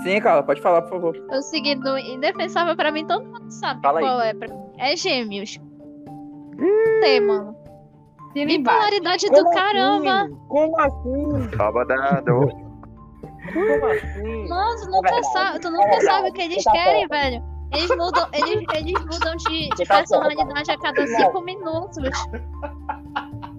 Sim, 0.03 0.19
Carla, 0.21 0.43
pode 0.43 0.61
falar, 0.61 0.81
por 0.83 0.89
favor. 0.91 1.17
O 1.29 1.41
signo 1.41 1.97
indefensável 1.97 2.75
pra 2.75 2.91
mim, 2.91 3.05
todo 3.05 3.25
mundo 3.25 3.49
sabe 3.51 3.81
Fala 3.81 3.99
aí. 3.99 4.05
qual 4.05 4.21
é. 4.21 4.33
pra- 4.33 4.47
É 4.77 4.95
gêmeos. 4.95 5.59
Sei, 7.01 7.19
mano. 7.19 7.55
Assina 8.29 8.51
embaixo. 8.51 8.79
Bipolaridade 8.79 9.29
do 9.29 9.49
caramba. 9.51 10.29
Como 10.47 10.79
assim? 10.79 11.57
Dado. 11.87 12.47
Como 13.53 13.85
assim? 13.87 14.47
Mano, 14.47 14.75
tu 14.81 14.91
nunca, 14.91 15.09
verdade. 15.11 15.33
sabe, 15.33 15.59
tu 15.59 15.67
É 15.67 15.71
nunca 15.71 15.83
verdade. 15.89 16.05
sabe 16.05 16.29
o 16.29 16.33
que 16.33 16.41
eles 16.41 16.63
tá 16.63 16.71
querem, 16.71 17.07
velho. 17.07 17.43
Eles 17.73 17.89
mudam, 17.89 18.27
eles, 18.33 18.65
eles 18.75 19.05
mudam 19.05 19.35
de, 19.37 19.69
de 19.69 19.85
tá 19.85 19.97
personalidade 19.97 20.71
a 20.71 20.77
cada 20.77 21.05
cinco 21.07 21.41
minutos. 21.41 21.97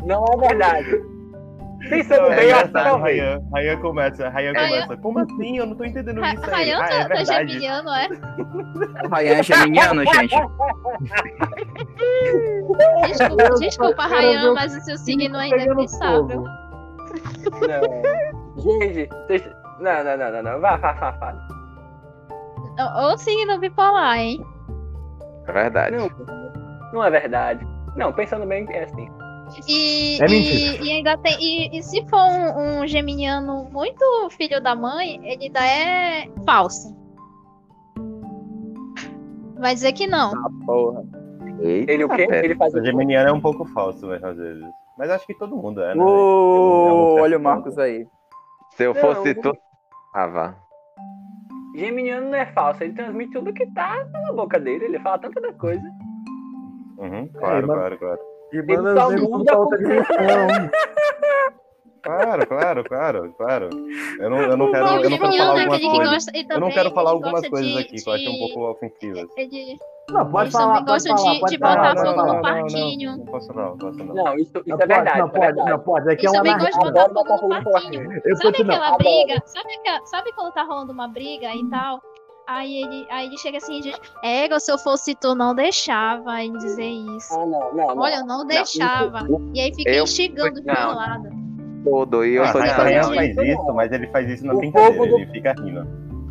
Não 0.05 0.25
é 0.25 0.37
verdade. 0.49 1.03
Pensando 1.89 2.27
É 2.33 2.37
bem, 2.37 2.53
acho 2.53 2.65
que 2.67 2.73
talvez. 2.73 3.19
Rayan, 3.21 3.41
Rayan 3.53 3.81
começa, 3.81 4.29
Rayan 4.29 4.53
Rayan- 4.53 4.83
começa. 4.83 4.97
Como 5.03 5.19
assim? 5.19 5.59
Eu 5.59 5.67
não 5.67 5.75
tô 5.77 5.85
entendendo 5.85 6.25
isso 6.25 6.45
aí. 6.45 6.51
Rayan 6.51 6.79
Ah, 6.79 6.89
tá, 6.89 6.95
é 6.95 7.09
tá 7.09 7.25
geminiano, 7.25 7.91
é? 7.91 8.09
O 9.05 9.09
Ryan 9.09 9.33
é 9.33 9.43
geminiano, 9.43 10.05
gente. 10.15 10.37
Desculpa, 13.07 13.51
desculpa 13.59 14.07
Rayan, 14.07 14.55
mas 14.55 14.77
o 14.77 14.81
seu 14.83 14.97
signo 14.99 15.37
é 15.37 15.49
indefensável. 15.49 16.45
Gente, 18.59 19.09
não, 19.81 20.05
não, 20.05 20.17
não, 20.17 20.33
não, 20.33 20.43
não. 20.43 20.61
Vá, 20.61 20.77
vá, 20.77 20.93
vá, 20.93 21.11
vá. 21.13 21.35
Ou 23.03 23.19
signo 23.19 23.59
bipolar, 23.59 24.19
hein? 24.19 24.45
É 25.47 25.53
verdade. 25.53 25.97
Não, 25.97 26.11
não 26.93 27.05
é 27.05 27.11
verdade. 27.11 27.67
Não, 27.97 28.13
pensando 28.13 28.47
bem, 28.47 28.67
é 28.71 28.85
assim. 28.85 29.09
E, 29.69 30.19
É 30.23 30.27
e, 30.27 30.29
mentira. 30.31 30.85
e 30.85 30.91
ainda 30.93 31.19
tem. 31.19 31.37
E, 31.41 31.79
e 31.79 31.83
se 31.83 32.07
for 32.09 32.19
um, 32.21 32.83
um 32.83 32.87
geminiano 32.87 33.69
muito 33.71 34.05
filho 34.31 34.61
da 34.63 34.75
mãe, 34.75 35.21
ele 35.25 35.45
ainda 35.45 35.65
é 35.67 36.29
falso. 36.47 36.97
Vai 39.59 39.75
dizer 39.75 39.93
que 39.93 40.07
não. 40.07 40.33
Porra. 40.65 41.03
Eita, 41.61 41.93
Ele 41.93 42.05
o 42.05 42.09
quê? 42.09 42.27
Ele 42.31 42.55
faz 42.55 42.73
O 42.73 42.83
geminiano 42.83 43.29
é 43.29 43.33
um 43.33 43.41
pouco 43.41 43.67
falso, 43.67 44.09
velho, 44.09 44.25
às 44.27 44.37
vezes. 44.37 44.65
Mas 44.97 45.11
acho 45.11 45.27
que 45.27 45.35
todo 45.39 45.57
mundo 45.57 45.83
é, 45.83 45.95
né? 45.95 46.03
um 46.03 47.21
olha 47.21 47.37
o 47.37 47.43
Marcos 47.43 47.79
aí. 47.79 48.07
Se 48.71 48.85
eu 48.85 48.95
Não, 48.95 49.01
fosse 49.01 49.31
eu- 49.31 49.41
tu. 49.43 49.57
Ah, 50.15 50.27
vá. 50.27 50.55
Geminiano 51.77 52.31
não 52.31 52.35
é 52.35 52.47
falso, 52.47 52.83
ele 52.83 52.95
transmite 52.95 53.33
tudo 53.33 53.53
que 53.53 53.67
tá 53.73 54.05
na 54.13 54.33
boca 54.33 54.59
dele, 54.59 54.87
ele 54.87 54.99
fala 55.01 55.19
tanta 55.19 55.41
da 55.41 55.53
coisa. 55.53 55.83
Uhum, 56.99 57.29
claro, 57.29 57.67
mas- 57.67 57.77
claro, 57.77 57.99
claro. 57.99 58.21
E 58.53 58.63
manda 58.63 58.97
só 58.97 59.11
muda 59.11 59.59
outra 59.59 59.79
dimensão. 59.79 60.71
Claro, 62.03 62.47
claro, 62.47 62.85
claro, 62.85 63.35
claro. 63.37 63.69
Eu 64.19 64.31
não, 64.31 64.39
eu 64.39 64.57
não 64.57 64.71
quero, 64.73 64.87
E 64.87 65.05
eu 65.05 65.11
não 65.11 65.19
quero 65.19 65.31
falar 65.31 65.59
é 65.59 65.61
algumas 65.61 65.81
coisas. 65.81 66.27
E 66.35 66.47
Eu 66.49 66.61
não 66.61 66.71
quero 66.71 66.91
falar 66.93 67.11
algumas 67.11 67.49
coisas 67.49 67.77
aqui 67.77 68.03
que 68.03 68.09
eu 68.09 68.13
acho 68.15 68.31
um 68.31 68.39
pouco 68.39 68.71
ofensivas. 68.71 69.27
Não, 70.11 70.31
pode 70.31 70.45
eles 70.45 70.53
falar, 70.53 70.67
também 70.67 70.87
pode 70.87 71.09
gostam 71.09 71.17
falar, 71.19 71.35
de, 71.35 71.41
pode 71.41 71.53
de 71.53 71.59
falar. 71.59 71.77
botar 71.77 71.95
não, 71.95 72.05
fogo 72.05 72.17
não, 72.17 72.27
no 72.27 72.33
não, 72.35 72.43
parquinho. 72.43 73.17
Não 73.17 73.25
posso 73.27 73.53
não, 73.53 73.63
não 73.63 73.79
posso 73.79 73.99
não. 73.99 74.15
Não, 74.15 74.35
isso, 74.39 74.59
isso 74.59 74.63
Não 74.67 74.75
é 74.75 74.79
pode, 74.79 74.89
verdade. 74.89 75.19
não 75.19 75.27
é 75.27 75.31
pode, 75.31 75.71
não 75.71 75.79
pode. 75.79 76.11
Aqui 76.11 76.27
é 76.27 76.31
Eles 76.31 76.33
uma 76.33 76.43
também 76.45 76.59
gostam 76.59 76.85
de 76.85 77.15
botar 77.15 77.39
fogo 77.39 77.55
no 77.55 77.65
parquinho. 77.71 78.23
Sabe 78.37 78.63
aquela 78.63 78.97
briga? 78.97 79.43
Sabe, 79.45 79.69
sabe 80.07 80.33
quando 80.33 80.53
tá 80.55 80.63
rolando 80.65 80.93
uma 80.93 81.09
briga 81.09 81.55
e 81.55 81.69
tal? 81.69 82.01
Aí 82.53 82.83
ele, 82.83 83.07
aí 83.11 83.27
ele 83.29 83.39
chega 83.39 83.59
assim 83.59 83.79
e 83.79 83.83
diz: 83.83 84.01
Ego, 84.25 84.59
se 84.59 84.73
eu 84.73 84.79
fosse 84.79 85.15
tu, 85.15 85.35
não 85.37 85.55
deixava 85.55 86.43
ele 86.43 86.59
dizer 86.59 86.85
isso. 86.85 87.33
Ah, 87.33 87.47
não, 87.47 87.73
não, 87.75 87.87
não. 87.95 87.99
Olha, 87.99 88.17
eu 88.17 88.27
não 88.27 88.45
deixava. 88.45 89.21
E 89.55 89.61
aí 89.61 89.73
fica 89.75 89.91
eu- 89.91 90.03
instigando 90.05 90.61
não. 90.65 90.75
pro 90.75 90.97
lado. 90.97 91.29
Todo. 91.85 92.25
E 92.25 92.35
eu 92.35 92.43
Ah, 92.43 92.53
sou 92.53 92.61
de 92.61 92.69
faz 92.71 93.07
não. 93.07 93.45
isso, 93.45 93.73
mas 93.75 93.93
ele 93.93 94.07
faz 94.09 94.29
isso 94.29 94.45
na 94.47 94.55
O 94.55 94.59
brincadeira, 94.59 95.07
do- 95.07 95.17
ele 95.17 95.27
fica 95.27 95.53
rindo. 95.53 95.87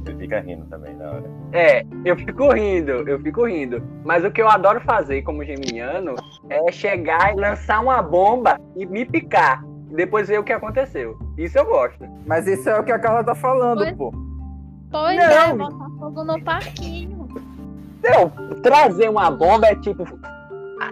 Ele 0.06 0.18
fica 0.18 0.40
rindo 0.42 0.66
também 0.66 0.96
na 0.96 1.06
hora. 1.10 1.24
É, 1.54 1.86
eu 2.06 2.16
fico 2.18 2.52
rindo, 2.54 2.92
eu 3.08 3.20
fico 3.20 3.46
rindo. 3.46 3.82
Mas 4.04 4.24
o 4.26 4.32
que 4.32 4.42
eu 4.42 4.50
adoro 4.50 4.82
fazer 4.82 5.22
como 5.24 5.44
geminiano 5.46 6.16
é 6.50 6.72
chegar 6.72 7.34
e 7.34 7.40
lançar 7.40 7.80
uma 7.82 8.02
bomba 8.02 8.60
e 8.76 8.86
me 8.86 9.06
picar. 9.06 9.64
Depois 9.92 10.28
ver 10.28 10.40
o 10.40 10.44
que 10.44 10.54
aconteceu. 10.54 11.18
Isso 11.38 11.58
eu 11.58 11.66
gosto. 11.66 12.06
Mas 12.28 12.46
isso 12.48 12.70
é 12.70 12.80
o 12.80 12.84
que 12.84 12.92
a 12.92 13.00
Carla 13.00 13.24
tá 13.24 13.34
falando, 13.34 13.80
Pois- 13.80 13.96
pô. 13.96 14.29
Pois 14.92 15.18
Não. 15.18 15.26
é, 15.26 15.54
botar 15.54 15.90
fogo 16.00 16.24
no 16.24 16.42
parquinho. 16.44 17.28
Não, 18.04 18.30
trazer 18.62 19.10
uma 19.10 19.30
bomba 19.30 19.68
é 19.68 19.76
tipo. 19.76 20.04
Ah, 20.82 20.92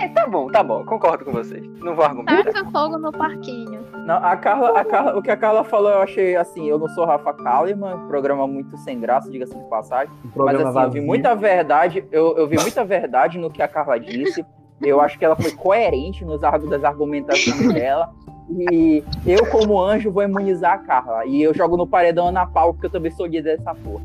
É, 0.00 0.08
tá 0.08 0.26
bom, 0.26 0.48
tá 0.48 0.62
bom, 0.62 0.84
concordo 0.84 1.24
com 1.24 1.32
vocês. 1.32 1.66
Não 1.80 1.94
vou 1.94 2.04
argumentar. 2.04 2.44
Taca 2.44 2.64
fogo 2.70 2.98
no 2.98 3.10
parquinho. 3.10 3.80
Não, 4.06 4.16
a 4.16 4.36
Carla, 4.36 4.78
a 4.80 4.84
Carla, 4.84 5.18
o 5.18 5.22
que 5.22 5.30
a 5.30 5.36
Carla 5.36 5.64
falou, 5.64 5.90
eu 5.90 6.00
achei 6.00 6.36
assim, 6.36 6.68
eu 6.68 6.78
não 6.78 6.88
sou 6.88 7.04
Rafa 7.04 7.32
Kalimann, 7.34 8.06
programa 8.06 8.46
muito 8.46 8.76
sem 8.78 9.00
graça, 9.00 9.30
diga-se 9.30 9.54
de 9.54 9.64
passagem. 9.68 10.12
Um 10.24 10.44
Mas 10.44 10.60
assim, 10.60 10.80
eu 10.80 10.90
vi 10.90 11.00
muita 11.00 11.34
verdade, 11.34 12.04
eu, 12.12 12.36
eu 12.38 12.46
vi 12.46 12.56
muita 12.60 12.84
verdade 12.84 13.38
no 13.38 13.50
que 13.50 13.60
a 13.60 13.68
Carla 13.68 13.98
disse. 13.98 14.46
Eu 14.80 15.00
acho 15.00 15.18
que 15.18 15.24
ela 15.24 15.34
foi 15.34 15.50
coerente 15.50 16.24
nos 16.24 16.40
das 16.40 16.84
argumentações 16.84 17.68
dela. 17.74 18.14
E 18.50 19.04
eu, 19.26 19.46
como 19.46 19.80
anjo, 19.80 20.10
vou 20.10 20.22
imunizar 20.22 20.74
a 20.74 20.78
Carla. 20.78 21.26
E 21.26 21.42
eu 21.42 21.52
jogo 21.52 21.76
no 21.76 21.86
paredão 21.86 22.32
na 22.32 22.46
pau, 22.46 22.72
porque 22.72 22.86
eu 22.86 22.90
também 22.90 23.10
sou 23.12 23.26
líder 23.26 23.58
dessa 23.58 23.74
porra. 23.74 24.02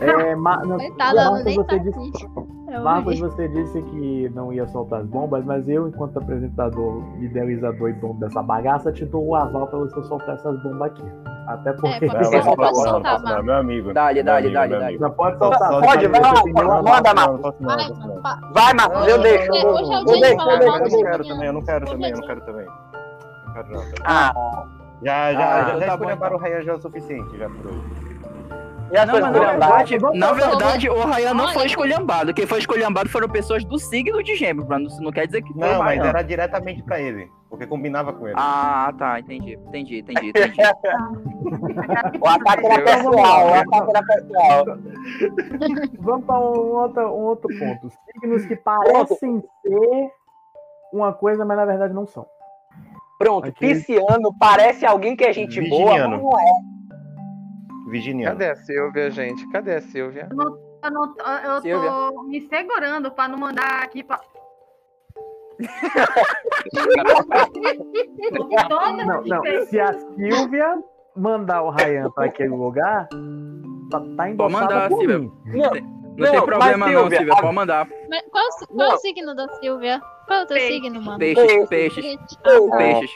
É, 0.00 0.34
Ma- 0.34 0.64
não, 0.64 0.78
Coitada, 0.78 1.20
ela 1.20 1.30
Marcos, 1.32 1.44
nem 1.44 1.64
tá 1.64 1.76
disse, 1.76 1.98
aqui. 1.98 2.47
Eu 2.70 2.82
Marcos, 2.82 3.14
vi. 3.14 3.20
você 3.22 3.48
disse 3.48 3.80
que 3.80 4.28
não 4.34 4.52
ia 4.52 4.66
soltar 4.68 5.00
as 5.00 5.06
bombas, 5.06 5.42
mas 5.44 5.66
eu, 5.68 5.88
enquanto 5.88 6.18
apresentador, 6.18 7.02
idealizador 7.20 7.88
e 7.88 7.92
dono 7.94 8.14
dessa 8.20 8.42
bagaça, 8.42 8.92
te 8.92 9.06
dou 9.06 9.26
o 9.28 9.34
aval 9.34 9.66
pra 9.68 9.78
você 9.78 10.02
soltar 10.04 10.34
essas 10.34 10.62
bombas 10.62 10.90
aqui. 10.90 11.02
Até 11.46 11.72
porque. 11.72 12.04
É, 12.04 12.08
Não, 12.08 12.14
pode 12.14 12.44
não 12.46 12.54
pode 12.56 12.58
não 12.58 12.74
soltar, 12.74 13.18
não, 13.18 13.22
Marcos. 13.24 13.44
meu 13.46 13.54
amigo. 13.54 13.92
Dale, 13.94 14.14
Meu 14.16 14.24
dale, 14.24 14.38
amigo, 14.46 14.54
dale, 14.54 14.68
meu 14.70 14.78
dale. 14.80 14.90
amigo. 14.90 15.02
Não 15.04 15.10
pode 15.12 15.38
soltar. 15.38 15.68
Pode, 15.80 16.06
vai 16.08 16.20
Você 16.20 16.52
manda, 16.52 17.14
Marcos. 17.14 17.98
não, 17.98 18.22
Vai, 18.52 18.74
Marcos, 18.74 19.08
eu 19.08 19.22
deixo. 19.22 19.50
Hoje 19.52 19.92
é 19.94 19.98
o 20.00 20.04
dia 20.04 20.12
Eu 20.12 20.14
de 20.14 20.20
deixo, 20.20 20.36
falar 20.36 20.62
eu 20.62 20.68
mal 20.68 20.78
não 20.80 21.02
quero 21.02 21.24
também, 21.26 21.46
eu 21.46 21.52
não 21.54 21.62
quero 21.64 21.84
é 21.84 21.90
também, 21.90 22.10
eu 22.10 22.16
não 22.18 22.26
quero 22.26 22.40
também. 22.42 22.66
Não 22.66 23.52
quero 23.54 23.68
não. 23.70 23.80
também. 23.80 23.94
Ah, 24.04 24.32
Já, 25.02 25.32
já, 25.32 25.38
Ah, 25.38 25.62
já, 25.62 25.62
então 25.68 25.80
já 25.80 25.86
tá 25.86 25.92
escolheram 25.94 26.18
bom, 26.18 26.34
o 26.34 26.38
Rayan 26.38 26.62
já 26.62 26.72
é 26.72 26.74
o 26.74 26.80
suficiente, 26.80 27.36
já 27.38 27.48
por 27.48 27.66
hoje. 27.66 27.80
já 28.92 29.06
Não, 29.06 29.12
foi 29.12 29.20
mas 29.20 29.30
na 29.32 29.38
esculhambado. 29.38 29.84
verdade, 29.84 30.88
na 30.88 30.94
o 30.94 31.06
Ryan 31.06 31.34
não 31.34 31.44
Olha, 31.44 31.54
foi 31.54 31.66
esculhambado. 31.66 32.34
Quem 32.34 32.46
foi 32.46 32.58
esculhambado 32.58 33.08
foram 33.08 33.28
pessoas 33.28 33.64
do 33.64 33.78
signo 33.78 34.22
de 34.22 34.34
gêmeo, 34.34 34.66
pra 34.66 34.78
não, 34.78 34.86
isso 34.86 35.00
não 35.02 35.12
quer 35.12 35.26
dizer 35.26 35.42
que 35.42 35.52
foi 35.52 35.60
Não, 35.60 35.78
mas 35.78 35.98
Ryan. 36.00 36.08
era 36.08 36.22
diretamente 36.22 36.82
pra 36.82 36.98
ele, 37.00 37.30
porque 37.48 37.66
combinava 37.66 38.12
com 38.12 38.26
ele. 38.26 38.34
Ah, 38.38 38.92
tá, 38.98 39.20
entendi, 39.20 39.54
entendi, 39.54 39.98
entendi, 40.00 40.30
entendi. 40.30 40.56
O 42.20 42.28
ataque 42.28 42.66
era 42.66 42.82
pessoal, 42.84 43.48
o 43.48 43.54
ataque 43.54 43.90
era 43.90 44.02
pessoal. 44.04 44.64
Vamos 46.00 46.26
para 46.26 46.38
um 46.40 46.42
outro, 46.42 47.02
um 47.08 47.22
outro 47.24 47.48
ponto. 47.58 47.90
Signos 48.12 48.46
que 48.46 48.56
parecem 48.56 49.42
ser 49.62 50.10
uma 50.92 51.12
coisa, 51.12 51.44
mas 51.44 51.56
na 51.56 51.64
verdade 51.64 51.94
não 51.94 52.06
são. 52.06 52.26
Pronto, 53.18 53.48
Aquele- 53.48 53.74
pisciano 53.74 54.32
parece 54.38 54.86
alguém 54.86 55.16
que 55.16 55.24
é 55.24 55.32
gente 55.32 55.60
boa, 55.68 55.92
Virginiano. 55.94 56.10
mas 56.10 56.22
não 56.22 56.40
é. 56.40 57.90
Virginiano. 57.90 58.38
Cadê 58.38 58.50
a 58.50 58.56
Silvia, 58.56 59.10
gente? 59.10 59.48
Cadê 59.50 59.74
a 59.74 59.80
Silvia? 59.80 60.28
Eu, 60.30 60.90
não- 60.90 61.14
eu 61.44 61.60
Silvia. 61.60 61.90
tô 61.90 62.22
me 62.24 62.40
segurando 62.48 63.10
pra 63.10 63.26
não 63.28 63.38
mandar 63.38 63.82
aqui 63.82 64.04
pra. 64.04 64.20
Não, 68.68 69.22
não. 69.24 69.42
Se 69.66 69.80
a 69.80 69.92
Silvia 69.92 70.82
mandar 71.16 71.62
o 71.62 71.70
Ryan 71.70 72.10
para 72.10 72.26
aquele 72.26 72.50
lugar, 72.50 73.08
tá, 73.90 74.00
tá 74.16 74.30
endossada 74.30 74.64
mandar, 74.64 74.88
por 74.88 74.98
Silvia. 75.00 75.18
mim. 75.18 75.32
Não, 75.46 75.58
Não, 75.58 75.70
tem 75.70 75.82
Não, 76.36 76.46
problema 76.46 76.76
mas, 76.78 76.92
não, 76.94 77.00
Silvia, 77.00 77.18
Silvia, 77.18 77.34
a- 77.34 77.40
pode 77.40 77.54
mandar. 77.54 77.88
Mas 78.08 78.22
qual, 78.30 78.44
qual 78.68 78.88
Não. 78.88 78.94
o 78.94 78.98
signo 78.98 79.34
da 79.34 79.48
Silvia? 79.54 80.00
Qual 80.28 80.40
é 80.40 80.42
o 80.42 80.46
teu 80.46 80.56
Peixe. 80.58 80.74
signo, 80.74 81.02
mano? 81.02 81.18
Peixes, 81.18 81.68
peixes, 81.68 82.04
peixes. 82.76 83.10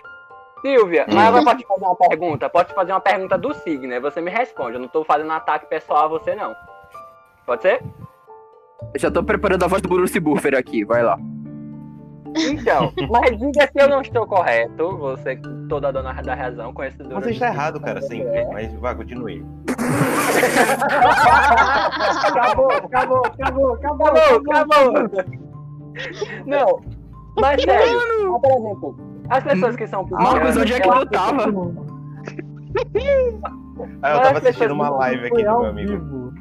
Silvia, 0.63 1.05
mas 1.09 1.27
ela 1.27 1.45
pode 1.45 1.61
te 1.61 1.67
fazer 1.67 1.85
uma 1.85 1.97
pergunta? 1.97 2.49
Pode 2.49 2.69
te 2.69 2.75
fazer 2.75 2.93
uma 2.93 3.01
pergunta 3.01 3.37
do 3.37 3.53
signo, 3.53 3.93
aí 3.93 4.01
você 4.01 4.21
me 4.21 4.31
responde. 4.31 4.75
Eu 4.75 4.81
não 4.81 4.89
tô 4.89 5.05
fazendo 5.05 5.31
ataque 5.33 5.67
pessoal 5.67 6.05
a 6.05 6.09
você, 6.09 6.35
não. 6.35 6.55
Pode 7.45 7.63
ser? 7.63 7.83
Eu 8.95 9.01
já 9.01 9.11
tô 9.11 9.23
preparando 9.23 9.65
a 9.65 9.67
voz 9.67 9.83
do 9.83 9.89
Bruce 9.89 10.19
Buffer 10.19 10.57
aqui, 10.57 10.85
vai 10.85 11.03
lá. 11.03 11.19
Então, 12.35 12.93
mas 13.11 13.39
diga 13.39 13.67
se 13.71 13.79
eu 13.79 13.89
não 13.89 14.01
estou 14.01 14.27
correto, 14.27 14.97
você 14.97 15.39
toda 15.69 15.93
dona 15.93 16.15
da 16.23 16.35
razão, 16.35 16.73
conhecedora. 16.73 17.21
Você 17.21 17.33
está 17.33 17.49
errado, 17.49 17.79
cara, 17.81 18.01
sempre. 18.01 18.47
Mas 18.47 18.73
vá, 18.75 18.95
continue. 18.95 19.45
Acabou, 22.25 22.71
acabou, 22.73 23.27
acabou, 23.27 23.75
acabou. 23.75 24.07
Acabou, 24.07 24.51
acabou. 24.51 24.93
Não, 26.47 26.81
mas 27.41 27.61
sério, 27.63 28.01
por 28.41 28.51
exemplo, 28.51 28.97
as 29.31 29.45
pessoas 29.45 29.77
que 29.77 29.87
são 29.87 30.07
Marcos, 30.11 30.57
onde 30.57 30.73
é 30.75 30.81
que 30.81 30.89
tu 30.91 31.07
tava? 31.07 31.45
Ah, 34.03 34.11
eu 34.11 34.21
tava 34.21 34.39
as 34.39 34.45
assistindo 34.45 34.73
uma 34.75 34.91
live 34.91 35.27
aqui 35.27 35.37
do 35.45 35.59
meu 35.59 35.67
amigo. 35.67 36.33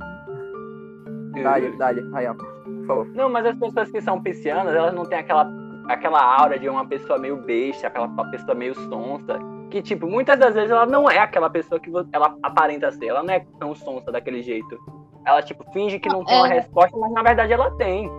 Rayan, 1.44 2.36
por 2.36 2.86
favor. 2.88 3.08
Não, 3.14 3.30
mas 3.30 3.46
as 3.46 3.56
pessoas 3.56 3.92
que 3.92 4.02
são 4.02 4.22
piscianas, 4.22 4.74
elas 4.76 4.94
não 4.94 5.06
têm 5.06 5.20
aquela, 5.20 5.50
aquela 5.88 6.22
aura 6.22 6.60
de 6.60 6.68
uma 6.70 6.86
pessoa 6.86 7.18
meio 7.18 7.38
besta, 7.38 7.88
aquela 7.88 8.08
pessoa 8.30 8.54
meio 8.56 8.76
sonsa. 8.76 9.40
Que, 9.70 9.82
tipo, 9.82 10.06
muitas 10.06 10.38
das 10.38 10.54
vezes 10.54 10.70
ela 10.70 10.86
não 10.86 11.10
é 11.10 11.20
aquela 11.20 11.50
pessoa 11.50 11.80
que 11.80 11.90
ela 12.12 12.36
aparenta 12.44 12.92
ser. 12.92 13.08
Ela 13.08 13.24
não 13.24 13.34
é 13.34 13.46
tão 13.60 13.74
sonsa 13.74 14.12
daquele 14.12 14.42
jeito. 14.42 14.78
Ela, 15.26 15.42
tipo, 15.42 15.64
finge 15.72 16.00
que 16.00 16.10
não 16.10 16.26
tem 16.26 16.36
uma 16.38 16.50
É. 16.50 16.56
resposta, 16.56 16.98
mas 16.98 17.12
na 17.14 17.24
verdade 17.24 17.54
ela 17.54 17.72
tem. 17.78 18.12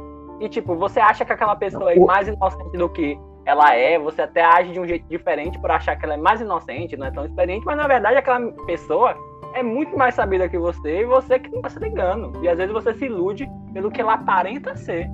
E, 0.43 0.49
tipo, 0.49 0.75
você 0.75 0.99
acha 0.99 1.25
que 1.25 1.33
aquela 1.33 1.55
pessoa 1.55 1.93
é 1.93 1.99
mais 2.01 2.27
inocente 2.27 2.77
do 2.77 2.89
que 2.89 3.17
ela 3.47 3.75
é, 3.77 3.97
você 3.97 4.23
até 4.23 4.45
age 4.45 4.73
de 4.73 4.81
um 4.81 4.87
jeito 4.87 5.07
diferente 5.09 5.57
por 5.61 5.71
achar 5.71 5.95
que 5.95 6.05
ela 6.05 6.15
é 6.15 6.17
mais 6.17 6.41
inocente, 6.41 6.97
não 6.97 7.07
é 7.07 7.13
tão 7.13 7.25
experiente, 7.25 7.65
mas 7.65 7.77
na 7.77 7.87
verdade 7.87 8.17
aquela 8.17 8.41
pessoa 8.67 9.15
é 9.55 9.63
muito 9.63 9.97
mais 9.97 10.17
sabida 10.17 10.49
que 10.49 10.59
você 10.59 11.03
e 11.03 11.05
você 11.05 11.39
que 11.39 11.49
não 11.49 11.63
tá 11.63 11.69
se 11.69 11.79
ligando. 11.79 12.33
E 12.43 12.49
às 12.49 12.59
vezes 12.59 12.73
você 12.73 12.93
se 12.95 13.05
ilude 13.07 13.49
pelo 13.73 13.89
que 13.89 14.01
ela 14.01 14.15
aparenta 14.15 14.77
ser. 14.77 15.09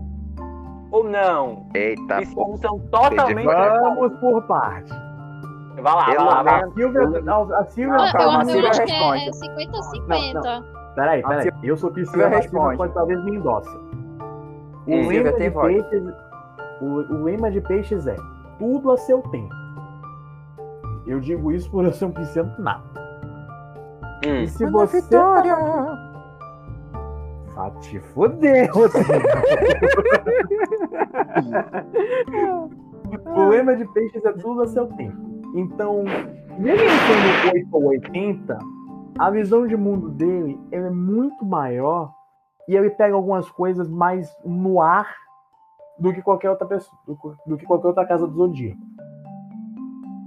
Ou 0.90 1.04
não. 1.04 1.66
Eita, 1.74 2.16
Piscianos 2.16 2.60
são 2.60 2.78
totalmente. 2.90 3.44
Vamos 3.44 4.12
por 4.20 4.42
parte. 4.46 4.90
Vai 5.82 5.94
lá, 5.94 6.04
vai 6.06 6.16
Pelo 6.16 6.26
lá, 6.26 6.42
vai 6.42 6.60
lá. 6.60 6.66
A 6.66 6.70
Silvia, 6.72 7.02
a 7.58 7.64
Silvia 7.66 7.94
Eu, 8.06 8.12
calma, 8.12 8.22
eu, 8.22 8.30
a 8.30 8.40
eu 8.40 8.44
Silvia 8.46 8.70
é, 8.70 8.80
responde. 8.80 9.28
é 9.28 9.66
50-50. 9.66 10.64
Peraí, 10.94 11.22
A 11.22 11.28
peraí. 11.28 11.50
Eu 11.62 11.76
sou 11.76 11.90
a 11.90 11.94
Silvia 11.94 12.28
responde. 12.28 12.76
pode 12.78 12.94
talvez 12.94 13.22
me 13.24 13.36
endossa. 13.36 13.87
O 14.88 15.08
lema, 15.08 15.32
de 15.32 15.50
voz. 15.50 15.74
peixes, 15.74 16.14
o, 16.80 16.84
o 16.84 17.24
lema 17.24 17.50
de 17.50 17.60
peixes 17.60 18.06
é 18.06 18.16
tudo 18.58 18.90
a 18.90 18.96
seu 18.96 19.20
tempo. 19.22 19.54
Eu 21.06 21.20
digo 21.20 21.52
isso 21.52 21.70
por 21.70 21.84
eu 21.84 21.92
ser 21.92 22.06
um 22.06 22.10
pisciano 22.10 22.52
nada. 22.58 22.82
Hum. 24.26 24.42
E 24.42 24.48
se 24.48 24.66
você. 24.66 25.00
Vai 27.54 27.70
te 27.80 28.00
foder, 28.00 28.70
Rodrigo. 28.72 29.08
O 33.24 33.48
lema 33.48 33.74
de 33.74 33.84
peixes 33.86 34.24
é 34.24 34.32
tudo 34.32 34.62
a 34.62 34.66
seu 34.66 34.86
tempo. 34.86 35.16
Então, 35.54 36.04
mesmo 36.58 36.82
ele 36.82 36.90
sendo 36.90 37.54
8 37.54 37.68
ou 37.72 37.84
80, 37.86 38.58
a 39.18 39.30
visão 39.30 39.66
de 39.66 39.76
mundo 39.76 40.10
dele 40.10 40.58
ele 40.70 40.86
é 40.86 40.90
muito 40.90 41.44
maior 41.44 42.12
e 42.68 42.76
ele 42.76 42.90
pega 42.90 43.14
algumas 43.14 43.50
coisas 43.50 43.88
mais 43.88 44.30
no 44.44 44.80
ar 44.80 45.16
do 45.98 46.12
que 46.12 46.22
qualquer 46.22 46.50
outra 46.50 46.66
pessoa, 46.66 46.96
do, 47.06 47.36
do 47.46 47.56
que 47.56 47.64
qualquer 47.64 47.88
outra 47.88 48.06
casa 48.06 48.26
do 48.26 48.34
zodíaco. 48.34 48.78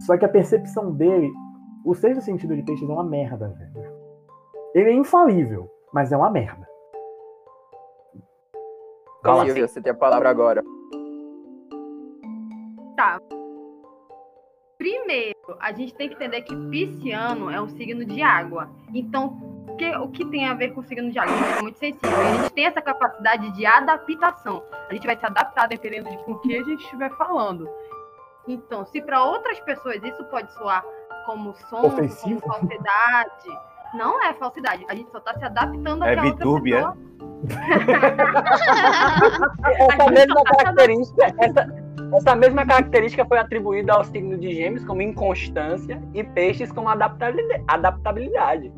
Só 0.02 0.18
que 0.18 0.26
a 0.26 0.30
percepção 0.30 0.92
dele, 0.92 1.32
o 1.86 1.94
sexto 1.94 2.22
sentido 2.22 2.56
de 2.56 2.64
peixes 2.64 2.90
é 2.90 2.92
uma 2.92 3.04
merda, 3.04 3.48
velho. 3.50 3.94
Ele 4.74 4.90
é 4.90 4.94
infalível, 4.94 5.70
mas 5.94 6.12
é 6.12 6.18
uma 6.18 6.32
merda. 6.32 6.68
Como 9.24 9.46
Silvia, 9.46 9.66
assim? 9.66 9.74
você 9.76 9.82
tem 9.82 9.92
a 9.92 9.96
palavra 9.96 10.30
agora. 10.30 10.64
Primeiro, 14.80 15.38
a 15.60 15.72
gente 15.72 15.94
tem 15.94 16.10
que 16.10 16.16
entender 16.16 16.42
que 16.42 16.56
pisciano 16.70 17.52
é 17.52 17.62
um 17.62 17.70
signo 17.70 18.04
de 18.04 18.24
água. 18.24 18.68
Então, 18.94 19.51
o 19.68 19.76
que, 19.76 19.96
o 19.96 20.08
que 20.10 20.26
tem 20.26 20.48
a 20.48 20.54
ver 20.54 20.74
com 20.74 20.82
o 20.82 20.84
signo 20.84 21.12
de 21.12 21.20
água? 21.20 21.34
A 21.34 21.38
gente 21.38 21.58
é 21.58 21.62
muito 21.62 21.80
sensível. 21.80 22.20
A 22.20 22.34
gente 22.34 22.54
tem 22.54 22.66
essa 22.66 22.82
capacidade 22.82 23.52
de 23.52 23.66
adaptação. 23.66 24.64
A 24.90 24.94
gente 24.94 25.06
vai 25.06 25.18
se 25.18 25.26
adaptar 25.26 25.68
dependendo 25.68 26.10
de 26.10 26.18
com 26.24 26.36
que 26.36 26.56
a 26.56 26.64
gente 26.64 26.84
estiver 26.84 27.12
falando. 27.12 27.70
Então, 28.48 28.86
se 28.86 29.02
para 29.02 29.24
outras 29.24 29.60
pessoas 29.60 30.04
isso 30.04 30.24
pode 30.26 30.52
soar 30.54 30.84
como 31.26 31.54
som, 31.70 31.86
Ofensivo? 31.86 32.42
como 32.42 32.54
falsidade, 32.54 33.50
não 33.94 34.22
é 34.24 34.34
falsidade. 34.34 34.86
A 34.90 34.96
gente 34.96 35.12
só 35.12 35.20
está 35.20 35.38
se 35.38 35.46
adaptando 35.46 36.04
É 36.04 36.14
àquela 36.14 36.28
outra 36.28 36.62
pessoa. 36.62 36.98
Essa 39.80 40.12
mesma 40.12 40.44
característica, 40.44 41.26
essa, 41.40 41.68
essa 42.14 42.36
mesma 42.36 42.66
característica 42.66 43.26
foi 43.26 43.40
atribuída 43.40 43.94
ao 43.94 44.04
signo 44.04 44.38
de 44.38 44.54
Gêmeos 44.54 44.86
como 44.86 45.02
inconstância 45.02 46.00
e 46.14 46.24
peixes 46.24 46.72
como 46.72 46.88
adaptabilidade. 46.90 48.72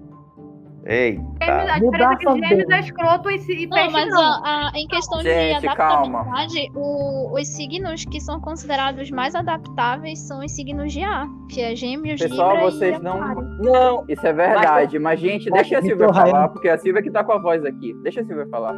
Gêmeos- 0.86 1.24
A 1.42 1.80
diferença 1.80 2.14
é 2.14 2.16
que 2.18 2.26
Mudança 2.26 2.48
gêmeos 2.48 2.70
é 2.70 2.80
escroto 2.82 3.32
e, 3.32 3.36
e 3.64 3.68
Não, 3.68 3.92
mas 3.92 4.10
não. 4.10 4.22
ó, 4.22 4.42
a- 4.44 4.72
em 4.76 4.88
questão 4.88 5.22
Gente, 5.22 5.62
de 5.62 5.76
calma. 5.76 6.20
adaptabilidade, 6.22 6.72
o- 6.76 7.40
os 7.40 7.48
signos 7.48 8.04
que 8.06 8.20
são 8.20 8.40
considerados 8.42 9.10
mais 9.10 9.34
adaptáveis 9.34 10.20
são 10.28 10.40
os 10.44 10.52
signos 10.52 10.92
de 10.92 11.02
ar, 11.04 11.26
que 11.50 11.62
é 11.62 11.74
Gêmeos, 11.76 12.22
Pessoal, 12.22 12.52
Libra 12.56 12.72
vocês 12.72 12.98
e 13.00 13.02
não. 13.02 13.20
Não, 13.62 14.06
Isso 14.10 14.28
é 14.28 14.34
verdade, 14.34 15.00
mas, 15.00 15.20
gente, 15.20 15.50
mas 15.50 15.62
deixa 15.62 15.80
a 15.80 15.82
Silvia 15.82 16.08
falar, 16.14 16.32
Rayan- 16.32 16.48
porque 16.50 16.68
a 16.70 16.78
Silvia 16.78 17.02
que 17.02 17.12
tá 17.12 17.24
com 17.24 17.32
a 17.32 17.38
voz 17.40 17.64
aqui. 17.66 17.94
Deixa 18.04 18.20
a 18.22 18.26
Silvia 18.26 18.48
falar. 18.50 18.76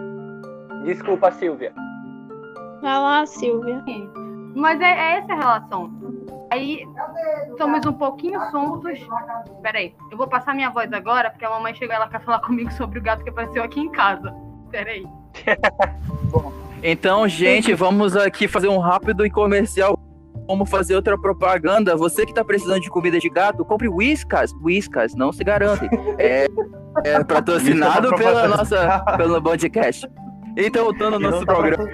desculpa, 0.83 1.31
Silvia. 1.31 1.73
Vai 2.81 2.99
lá, 2.99 3.25
Silvia. 3.25 3.83
Mas 4.55 4.79
é, 4.79 4.85
é 4.85 5.17
essa 5.17 5.33
a 5.33 5.35
relação. 5.35 5.91
Aí 6.51 6.85
somos 7.57 7.85
um 7.85 7.93
pouquinho 7.93 8.39
soltos. 8.51 8.99
Peraí, 9.61 9.95
eu 10.11 10.17
vou 10.17 10.27
passar 10.27 10.53
minha 10.53 10.69
voz 10.69 10.91
agora, 10.93 11.29
porque 11.29 11.45
a 11.45 11.49
mamãe 11.49 11.73
chegou 11.73 11.95
ela 11.95 12.07
quer 12.07 12.21
falar 12.21 12.39
comigo 12.39 12.71
sobre 12.71 12.99
o 12.99 13.01
gato 13.01 13.23
que 13.23 13.29
apareceu 13.29 13.63
aqui 13.63 13.79
em 13.79 13.91
casa. 13.91 14.33
Peraí. 14.71 15.05
Então, 16.87 17.27
gente, 17.27 17.73
vamos 17.73 18.15
aqui 18.15 18.47
fazer 18.47 18.67
um 18.67 18.77
rápido 18.77 19.25
e 19.25 19.29
comercial. 19.29 19.97
Como 20.45 20.67
fazer 20.67 20.95
outra 20.95 21.17
propaganda. 21.17 21.95
Você 21.95 22.27
que 22.27 22.33
tá 22.33 22.45
precisando 22.45 22.81
de 22.81 22.91
comida 22.91 23.17
de 23.17 23.27
gato, 23.27 23.65
compre 23.65 23.89
Whiskas. 23.89 24.51
Whiskas, 24.61 25.15
não 25.15 25.31
se 25.31 25.43
garantem. 25.43 25.89
É, 26.19 26.45
é 27.03 27.23
patrocinado 27.23 28.13
é 28.13 28.17
pela 28.17 28.47
nossa, 28.47 28.99
pelo 29.17 29.41
podcast. 29.41 30.07
Então, 30.57 30.85
voltando 30.85 31.15
ao 31.15 31.19
nosso 31.19 31.45
tá 31.45 31.53
programa. 31.53 31.85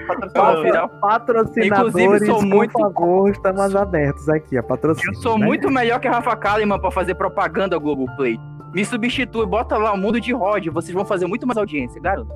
final, 0.62 0.88
Patrocinadores, 1.00 1.94
Inclusive, 1.94 2.26
sou 2.26 2.38
por 2.38 2.46
muito- 2.46 2.72
favor, 2.78 3.30
estamos 3.30 3.74
abertos 3.76 4.28
aqui, 4.28 4.56
a 4.56 4.62
patrocínio. 4.62 5.10
Eu 5.16 5.20
sou 5.20 5.36
né? 5.38 5.44
muito 5.46 5.68
melhor 5.70 5.98
que 5.98 6.06
a 6.06 6.12
Rafa 6.12 6.36
Kalimann 6.36 6.78
pra 6.78 6.90
fazer 6.90 7.14
propaganda 7.16 7.76
Globoplay. 7.78 8.38
Me 8.72 8.84
substitui, 8.84 9.44
bota 9.46 9.76
lá 9.76 9.92
o 9.92 9.98
mundo 9.98 10.20
de 10.20 10.32
Rod, 10.32 10.66
vocês 10.68 10.94
vão 10.94 11.04
fazer 11.04 11.26
muito 11.26 11.46
mais 11.46 11.58
audiência, 11.58 12.00
garoto. 12.00 12.30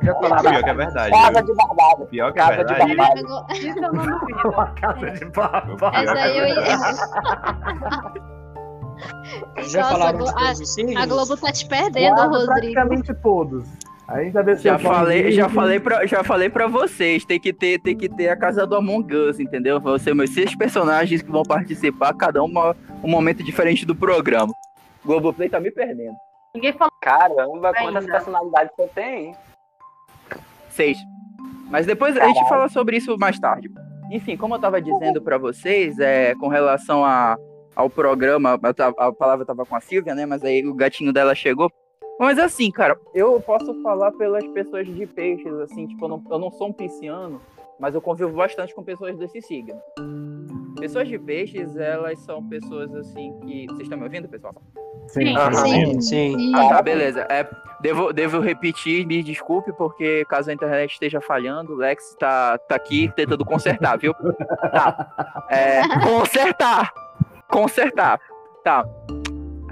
Pior 0.00 0.18
que 0.62 0.70
é 0.70 0.74
verdade. 0.74 1.10
Casa 1.10 1.42
de 1.42 1.54
babado. 1.54 2.06
Pior 2.06 2.32
que 2.32 2.38
é 2.38 2.42
Casa 2.42 2.64
de 2.64 2.74
verdade. 2.74 2.96
babado. 2.96 3.20
Agora- 3.20 3.54
Isso 3.58 3.78
eu 3.78 3.92
não 3.92 4.04
duvido. 4.06 4.48
Uma 4.48 4.66
casa 4.68 5.10
de 5.10 5.24
babá. 5.26 5.92
Essa 6.02 6.12
aí 6.14 6.38
eu 6.38 6.46
ia. 6.46 6.54
Já 9.68 9.80
Nossa, 9.82 9.92
falaram 9.92 10.18
a 10.18 10.22
Glo- 10.22 10.32
de 10.54 10.96
a, 10.96 11.02
a 11.02 11.06
Globo 11.06 11.36
tá 11.36 11.52
te 11.52 11.66
perdendo, 11.68 12.14
Quase 12.14 12.28
Rodrigo. 12.28 12.46
praticamente 12.54 13.14
todos. 13.14 13.68
Ainda 14.06 14.42
vê 14.42 14.54
Já 14.56 14.78
falei, 14.78 15.30
já 15.32 15.48
falei 15.48 15.80
pra, 15.80 16.06
já 16.06 16.22
falei 16.22 16.50
pra 16.50 16.66
vocês, 16.66 17.24
tem 17.24 17.40
que 17.40 17.52
ter, 17.54 17.78
tem 17.80 17.96
que 17.96 18.08
ter 18.08 18.28
a 18.28 18.36
casa 18.36 18.66
do 18.66 18.76
Among 18.76 19.14
Us, 19.14 19.40
entendeu? 19.40 19.80
Vão 19.80 19.98
ser 19.98 20.14
meus 20.14 20.30
seis 20.30 20.54
personagens 20.54 21.22
que 21.22 21.30
vão 21.30 21.42
participar, 21.42 22.12
cada 22.14 22.42
um 22.42 22.46
uma- 22.46 22.76
um 23.02 23.08
momento 23.08 23.42
diferente 23.42 23.86
do 23.86 23.94
programa. 23.96 24.52
Globoplay 25.04 25.48
tá 25.48 25.58
me 25.58 25.70
perdendo. 25.70 26.14
Ninguém 26.54 26.72
falou. 26.74 26.90
Caramba, 27.02 27.72
quantas 27.74 28.04
personalidades 28.06 28.72
você 28.76 28.86
tem, 28.94 29.24
hein? 29.26 29.36
Seis. 30.70 30.98
Mas 31.70 31.86
depois 31.86 32.16
a 32.16 32.26
gente 32.26 32.48
fala 32.48 32.68
sobre 32.68 32.96
isso 32.98 33.16
mais 33.18 33.38
tarde. 33.38 33.70
Enfim, 34.10 34.36
como 34.36 34.54
eu 34.54 34.58
tava 34.60 34.80
dizendo 34.82 35.20
pra 35.22 35.38
vocês, 35.38 35.98
é, 35.98 36.34
com 36.34 36.48
relação 36.48 37.04
a, 37.04 37.36
ao 37.74 37.88
programa, 37.88 38.60
eu 38.62 38.74
tava- 38.74 38.94
a 38.98 39.12
palavra 39.12 39.46
tava 39.46 39.64
com 39.64 39.74
a 39.74 39.80
Silvia, 39.80 40.14
né? 40.14 40.26
Mas 40.26 40.44
aí 40.44 40.64
o 40.66 40.74
gatinho 40.74 41.12
dela 41.12 41.34
chegou. 41.34 41.70
Mas 42.18 42.38
assim, 42.38 42.70
cara, 42.70 42.98
eu 43.14 43.40
posso 43.40 43.74
falar 43.82 44.12
pelas 44.12 44.46
pessoas 44.48 44.86
de 44.86 45.06
peixes, 45.06 45.52
assim, 45.54 45.86
tipo, 45.86 46.04
eu 46.04 46.08
não, 46.08 46.24
eu 46.30 46.38
não 46.38 46.50
sou 46.50 46.68
um 46.68 46.72
pisciano, 46.72 47.40
mas 47.78 47.94
eu 47.94 48.00
convivo 48.00 48.30
bastante 48.32 48.74
com 48.74 48.82
pessoas 48.82 49.16
desse 49.18 49.42
signo. 49.42 49.80
Pessoas 50.78 51.08
de 51.08 51.18
peixes, 51.18 51.76
elas 51.76 52.18
são 52.20 52.42
pessoas 52.48 52.94
assim 52.94 53.32
que. 53.40 53.66
Vocês 53.66 53.82
estão 53.82 53.98
me 53.98 54.04
ouvindo, 54.04 54.28
pessoal? 54.28 54.54
Sim. 55.08 55.36
Aham. 55.36 55.66
Sim. 55.66 56.00
sim. 56.00 56.52
Ah, 56.54 56.68
tá, 56.68 56.82
beleza. 56.82 57.26
É, 57.30 57.48
devo, 57.80 58.12
devo 58.12 58.40
repetir, 58.40 59.06
me 59.06 59.22
desculpe, 59.22 59.72
porque 59.72 60.24
caso 60.28 60.50
a 60.50 60.54
internet 60.54 60.92
esteja 60.92 61.20
falhando, 61.20 61.72
o 61.72 61.76
Lex 61.76 62.16
tá, 62.18 62.58
tá 62.58 62.74
aqui 62.74 63.10
tentando 63.14 63.44
consertar, 63.44 63.96
viu? 63.98 64.14
Tá. 64.14 65.46
É, 65.50 65.82
consertar! 66.00 66.92
Consertar. 67.48 68.20
Tá. 68.64 68.84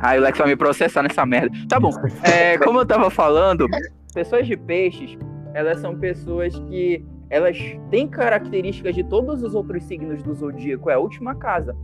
Aí 0.02 0.18
o 0.18 0.22
Lex 0.22 0.36
vai 0.36 0.48
me 0.48 0.56
processar 0.56 1.02
nessa 1.02 1.24
merda. 1.24 1.56
Tá 1.68 1.78
bom. 1.78 1.90
É, 2.24 2.58
como 2.58 2.80
eu 2.80 2.86
tava 2.86 3.08
falando, 3.08 3.68
pessoas 4.12 4.46
de 4.48 4.56
peixes, 4.56 5.16
elas 5.54 5.78
são 5.78 5.96
pessoas 5.96 6.58
que 6.68 7.04
elas 7.30 7.56
têm 7.88 8.08
características 8.08 8.96
de 8.96 9.04
todos 9.04 9.42
os 9.42 9.54
outros 9.54 9.84
signos 9.84 10.22
do 10.22 10.34
zodíaco, 10.34 10.90
é 10.90 10.94
a 10.94 10.98
última 10.98 11.36
casa. 11.36 11.74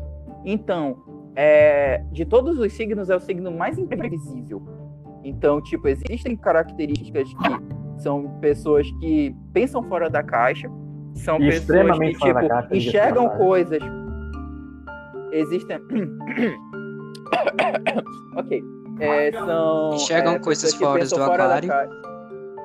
Então, 0.44 0.96
é, 1.36 2.02
de 2.10 2.24
todos 2.24 2.58
os 2.58 2.72
signos, 2.72 3.08
é 3.08 3.16
o 3.16 3.20
signo 3.20 3.52
mais 3.52 3.78
imprevisível. 3.78 4.62
Então, 5.22 5.62
tipo, 5.62 5.86
existem 5.86 6.36
características 6.36 7.28
que 7.28 8.02
são 8.02 8.38
pessoas 8.40 8.90
que 9.00 9.34
pensam 9.52 9.82
fora 9.84 10.10
da 10.10 10.22
caixa, 10.22 10.68
são 11.14 11.38
pessoas 11.38 11.98
que, 11.98 12.12
tipo, 12.14 12.48
caixa, 12.48 12.76
enxergam 12.76 13.28
coisas. 13.30 13.80
Existem. 15.32 15.78
ok. 18.36 18.64
É, 19.00 19.32
são. 19.32 19.90
Enxergam 19.94 20.34
é, 20.34 20.38
coisas 20.38 20.74
fora 20.74 21.04
do 21.04 21.16
fora 21.16 21.54
aquário. 21.56 21.90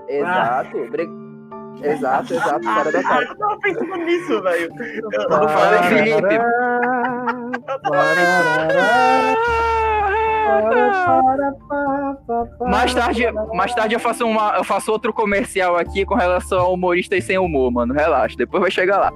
Exato. 0.07 0.78
obri- 0.78 1.24
Exato, 1.82 2.34
exato, 2.34 2.64
fora 2.64 2.91
da 2.91 3.03
caixa. 3.03 3.32
Eu 3.32 3.38
tava 3.38 3.59
pensando 3.59 3.95
nisso, 3.97 4.41
velho. 4.41 4.70
Eu 5.11 5.30
Não 5.30 5.49
fala, 5.49 5.84
Felipe. 5.84 6.39
Mais 12.70 12.93
tarde, 12.93 13.32
mais 13.53 13.74
tarde 13.74 13.95
eu 13.95 13.99
faço 13.99 14.26
uma, 14.26 14.55
eu 14.57 14.64
faço 14.64 14.91
outro 14.91 15.14
comercial 15.14 15.76
aqui 15.78 16.05
com 16.05 16.16
relação 16.16 16.59
a 16.59 16.70
humoristas 16.70 17.24
sem 17.24 17.38
humor, 17.38 17.72
mano. 17.72 17.93
Relaxa, 17.93 18.36
depois 18.38 18.61
vai 18.61 18.72
chegar 18.72 18.97
lá. 18.97 19.11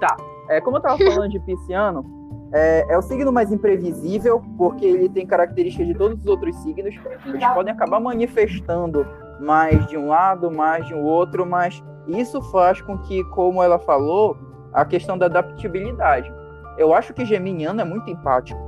Tá. 0.00 0.16
É, 0.48 0.60
como 0.60 0.76
eu 0.78 0.80
tava 0.80 0.96
falando 0.98 1.30
de 1.30 1.40
pisciano, 1.40 2.04
é, 2.52 2.86
é 2.88 2.98
o 2.98 3.02
signo 3.02 3.32
mais 3.32 3.52
imprevisível, 3.52 4.42
porque 4.56 4.84
ele 4.84 5.08
tem 5.08 5.26
características 5.26 5.86
de 5.86 5.94
todos 5.94 6.20
os 6.20 6.26
outros 6.26 6.56
signos. 6.62 6.94
Eles 7.26 7.44
podem 7.54 7.72
acabar 7.72 8.00
manifestando 8.00 9.06
mais 9.40 9.86
de 9.86 9.96
um 9.96 10.08
lado, 10.08 10.50
mais 10.50 10.86
de 10.86 10.94
um 10.94 11.04
outro, 11.04 11.44
mas 11.46 11.82
isso 12.06 12.40
faz 12.50 12.80
com 12.80 12.98
que, 12.98 13.22
como 13.24 13.62
ela 13.62 13.78
falou, 13.78 14.36
a 14.72 14.84
questão 14.84 15.18
da 15.18 15.26
adaptabilidade. 15.26 16.32
Eu 16.76 16.94
acho 16.94 17.12
que 17.12 17.24
Geminiano 17.24 17.80
é 17.80 17.84
muito 17.84 18.10
empático, 18.10 18.58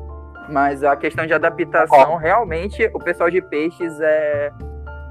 mas 0.49 0.83
a 0.85 0.97
questão 0.97 1.27
de 1.27 1.33
adaptação, 1.33 2.17
realmente, 2.17 2.91
o 2.93 2.99
pessoal 2.99 3.31
de 3.31 3.41
peixes 3.41 3.99
é, 4.01 4.53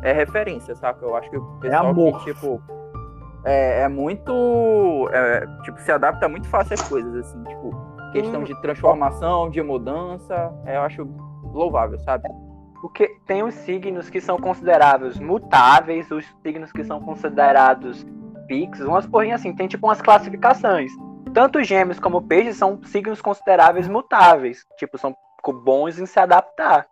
é 0.04 0.12
referência, 0.12 0.76
saca? 0.76 1.04
Eu 1.04 1.16
acho 1.16 1.30
que 1.30 1.38
o 1.38 1.60
pessoal 1.60 1.88
amor. 1.88 2.20
que, 2.20 2.34
tipo, 2.34 2.62
é, 3.44 3.82
é 3.82 3.88
muito. 3.88 5.10
é, 5.12 5.46
tipo, 5.64 5.80
se 5.80 5.92
adapta 5.92 6.28
muito 6.28 6.48
fácil 6.48 6.74
às 6.74 6.88
coisas, 6.88 7.16
assim, 7.16 7.42
tipo, 7.44 7.89
questão 8.12 8.44
de 8.44 8.60
transformação, 8.62 9.50
de 9.50 9.62
mudança, 9.62 10.54
é, 10.66 10.78
eu 10.78 10.82
acho 10.82 11.08
louvável, 11.44 11.98
sabe? 12.00 12.28
Porque 12.82 13.08
tem 13.26 13.44
os 13.44 13.54
signos 13.54 14.10
que 14.10 14.22
são 14.22 14.38
considerados 14.38 15.20
mutáveis, 15.20 16.10
os 16.12 16.26
signos 16.42 16.72
que 16.72 16.84
são 16.84 17.02
considerados 17.02 18.06
fixos, 18.48 18.86
umas 18.86 19.06
porrinhas 19.06 19.42
assim, 19.42 19.54
tem 19.54 19.68
tipo 19.68 19.88
umas 19.88 20.02
classificações. 20.02 20.92
Tanto 21.34 21.64
gêmeos 21.64 22.00
como 22.00 22.22
peixes 22.22 22.58
são 22.58 22.82
signos 22.84 23.22
consideráveis 23.22 23.88
mutáveis, 23.88 24.66
tipo, 24.78 24.98
são 24.98 25.16
bons 25.64 26.00
em 26.00 26.06
se 26.06 26.20
adaptar. 26.20 26.88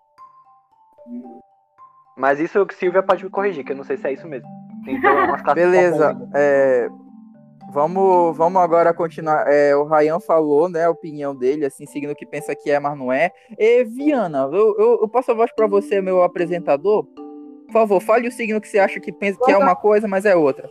Mas 2.18 2.40
isso 2.40 2.62
o 2.62 2.74
Silvia 2.74 3.04
pode 3.04 3.24
me 3.24 3.30
corrigir, 3.30 3.64
que 3.64 3.72
eu 3.72 3.78
não 3.78 3.84
sei 3.84 3.98
se 3.98 4.08
é 4.08 4.14
isso 4.14 4.28
mesmo. 4.28 4.48
Então, 4.88 5.12
é 5.12 5.24
umas 5.26 5.42
Beleza, 5.54 6.18
é, 6.34 6.90
vamos, 7.78 8.36
vamos 8.36 8.60
agora 8.60 8.92
continuar. 8.92 9.46
É, 9.48 9.76
o 9.76 9.84
Ryan 9.84 10.20
falou, 10.20 10.68
né, 10.68 10.86
a 10.86 10.90
opinião 10.90 11.36
dele, 11.36 11.64
assim, 11.64 11.86
signo 11.86 12.16
que 12.16 12.26
pensa 12.26 12.56
que 12.56 12.72
é, 12.72 12.80
mas 12.80 12.98
não 12.98 13.14
é. 13.14 13.32
E 13.56 13.84
Viana, 13.84 14.50
eu, 14.52 14.76
eu, 14.80 15.00
eu 15.02 15.08
passo 15.08 15.32
a 15.32 15.36
voz 15.36 15.52
pra 15.56 15.68
você, 15.68 16.02
meu 16.02 16.24
apresentador. 16.24 17.06
Por 17.68 17.74
favor, 17.74 18.02
fale 18.02 18.28
o 18.28 18.32
signo 18.32 18.60
que 18.60 18.68
você 18.68 18.80
acha 18.80 19.00
que 19.00 19.12
pensa 19.12 19.40
que 19.46 19.52
é 19.52 19.58
uma 19.58 19.76
coisa, 19.76 20.08
mas 20.08 20.26
é 20.26 20.36
outra. 20.36 20.68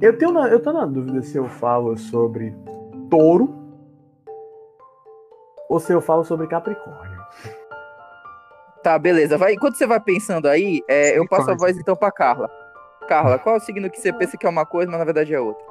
Eu, 0.00 0.18
tenho 0.18 0.32
na, 0.32 0.48
eu 0.48 0.60
tô 0.60 0.72
na 0.72 0.84
dúvida 0.84 1.22
se 1.22 1.36
eu 1.36 1.46
falo 1.46 1.96
sobre 1.96 2.52
touro 3.08 3.54
ou 5.68 5.78
se 5.78 5.92
eu 5.92 6.00
falo 6.00 6.24
sobre 6.24 6.48
capricórnio. 6.48 7.20
Tá, 8.82 8.98
beleza. 8.98 9.38
Vai, 9.38 9.52
enquanto 9.52 9.76
você 9.76 9.86
vai 9.86 10.00
pensando 10.00 10.48
aí, 10.48 10.80
é, 10.88 11.16
eu 11.16 11.28
passo 11.28 11.50
a 11.52 11.54
voz 11.54 11.78
então 11.78 11.94
pra 11.94 12.10
Carla. 12.10 12.50
Carla, 13.10 13.40
qual 13.40 13.56
é 13.56 13.58
o 13.58 13.60
signo 13.60 13.90
que 13.90 14.00
você 14.00 14.12
pensa 14.12 14.36
que 14.36 14.46
é 14.46 14.48
uma 14.48 14.64
coisa, 14.64 14.88
mas 14.88 15.00
na 15.00 15.04
verdade 15.04 15.34
é 15.34 15.40
outra? 15.40 15.64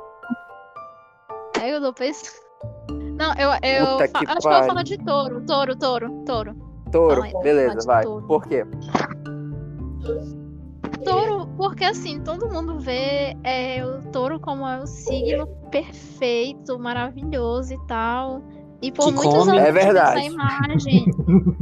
É, 1.62 1.74
eu 1.74 1.80
não 1.80 1.94
penso. 1.94 2.30
Não, 3.18 3.34
eu, 3.36 3.50
eu 3.64 3.86
Puta 3.94 4.08
fa- 4.10 4.20
que 4.20 4.26
acho 4.32 4.40
que 4.42 4.48
eu 4.48 4.64
falar 4.66 4.84
de 4.84 4.98
touro, 4.98 5.42
touro, 5.46 5.76
touro, 5.78 6.10
touro. 6.26 6.56
Touro, 6.92 7.22
beleza, 7.42 7.80
vai. 7.86 8.04
touro. 8.04 8.28
Por 8.28 8.46
quê? 8.46 8.66
Touro, 11.06 11.48
porque 11.56 11.86
assim, 11.86 12.20
todo 12.22 12.50
mundo 12.50 12.78
vê 12.78 13.34
é, 13.46 13.86
o 13.86 14.02
touro 14.12 14.38
como 14.42 14.68
é 14.68 14.82
o 14.82 14.86
signo 14.86 15.48
perfeito, 15.72 16.78
maravilhoso 16.78 17.74
e 17.74 17.88
tal. 17.88 18.42
E 18.82 18.92
por 18.92 19.06
Que 19.06 19.12
muitos 19.14 19.34
come. 19.46 19.52
anos 19.58 19.62
É 19.70 19.72
verdade. 19.72 20.20
essa 20.20 20.34
imagem 20.34 21.06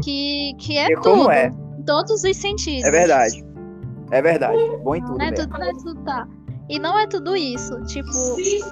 que, 0.03 0.53
que 0.59 0.77
é 0.77 0.87
E 0.91 0.95
como 0.95 1.17
tudo, 1.23 1.31
é? 1.31 1.47
em 1.47 1.83
todos 1.83 2.23
os 2.23 2.35
sentidos. 2.37 2.83
É 2.83 2.89
verdade. 2.91 3.45
É 4.11 4.21
verdade. 4.21 4.57
Bom 4.83 4.95
em 4.95 5.01
tudo 5.01 5.17
Não 5.17 5.25
é 5.25 5.31
mesmo. 5.31 5.45
tudo, 5.47 5.59
não 5.59 5.67
é 5.67 5.73
tudo, 5.73 6.03
tá. 6.03 6.27
E 6.69 6.79
não 6.79 6.99
é 6.99 7.07
tudo 7.07 7.35
isso. 7.35 7.81
Tipo, 7.85 8.09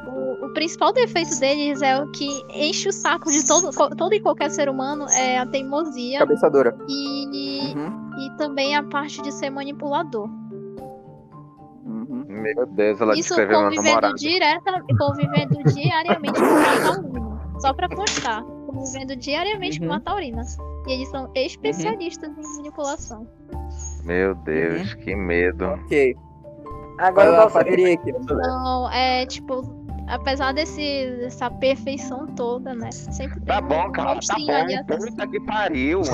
o, 0.10 0.46
o 0.48 0.54
principal 0.54 0.92
defeito 0.92 1.40
deles 1.40 1.82
é 1.82 1.98
o 2.02 2.12
que 2.12 2.28
enche 2.54 2.90
o 2.90 2.92
saco 2.94 3.32
de 3.32 3.46
todo, 3.48 3.70
todo 3.96 4.14
e 4.14 4.20
qualquer 4.20 4.50
ser 4.52 4.68
humano 4.68 5.06
é 5.10 5.38
a 5.38 5.46
teimosia 5.46 6.20
Cabeça 6.20 6.50
dura. 6.50 6.76
e, 6.90 7.74
Uhum, 7.76 8.12
e 8.20 8.38
também 8.38 8.76
a 8.76 8.84
parte 8.84 9.22
de 9.22 9.32
ser 9.32 9.50
manipulador. 9.50 10.30
uhum. 11.86 12.26
Meu 12.28 12.66
Deus, 12.68 13.00
ela 13.02 13.14
Isso 13.18 13.34
convivendo 13.36 14.14
direta, 14.16 14.84
convivendo 14.98 15.64
diariamente 15.74 16.40
com 16.40 16.46
uma 16.46 16.94
taurina. 16.94 17.36
Só 17.60 17.74
pra 17.74 17.88
constar. 17.90 18.44
Convivendo 18.44 19.16
diariamente 19.16 19.80
com 19.80 19.86
Uhum. 19.86 19.92
uma 19.92 20.00
taurina. 20.02 20.42
E 20.88 20.92
eles 20.92 21.08
são 21.10 21.32
especialistas 21.34 22.30
em 22.38 22.58
manipulação. 22.58 23.26
Meu 24.06 24.36
Deus, 24.36 24.94
que 24.96 25.16
medo. 25.16 25.66
Ok. 25.66 26.16
Agora 27.00 27.28
eu 27.30 27.50
saber. 27.50 27.70
Patrick. 27.72 28.10
Então, 28.10 28.90
é 28.92 29.26
tipo, 29.26 29.64
apesar 30.08 30.54
desse, 30.54 31.18
dessa 31.20 31.50
perfeição 31.52 32.26
toda, 32.28 32.74
né? 32.74 32.90
Sempre 32.92 33.42
tem 33.42 33.46
Tá 33.48 33.60
um 33.60 33.68
bom, 33.68 33.92
cara, 33.92 34.20
tá 34.26 34.36
ali 34.36 34.76
bom. 34.76 34.80
atrás. 34.82 35.06
Puta 35.10 35.28
que 35.28 35.40
pariu. 35.42 36.02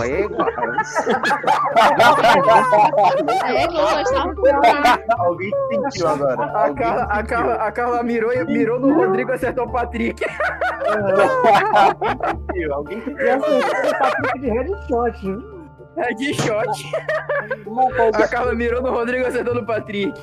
É, 3.46 3.66
eu 3.66 3.72
gostava 3.72 4.34
Alguém 5.20 5.52
sentiu 5.72 6.08
agora. 6.08 6.44
A 6.44 6.64
Alguém 6.68 6.76
Carla, 6.84 7.04
a, 7.04 7.16
sentiu. 7.16 7.28
Carla, 7.30 7.54
a 7.56 7.72
Carla 7.72 8.04
mirou, 8.04 8.34
e- 8.34 8.46
mirou 8.46 8.80
no 8.80 8.94
Rodrigo 8.94 9.32
e 9.32 9.34
acertou 9.34 9.66
o 9.66 9.72
Patrick. 9.72 10.24
sentiu. 12.48 12.74
Alguém 12.74 13.02
sentiu. 13.02 13.18
E 13.26 13.28
essa 13.30 13.46
é 13.46 13.90
o 13.90 14.00
Patrick 14.00 14.40
de 14.40 14.50
headshot. 14.50 15.61
É 16.02 16.14
de 16.14 16.34
shot. 16.34 16.92
A 18.16 18.28
Carla 18.28 18.54
mirou 18.54 18.82
no 18.82 18.92
Rodrigo 18.92 19.28
acertou 19.28 19.56
no 19.56 19.66
Patrick. 19.66 20.20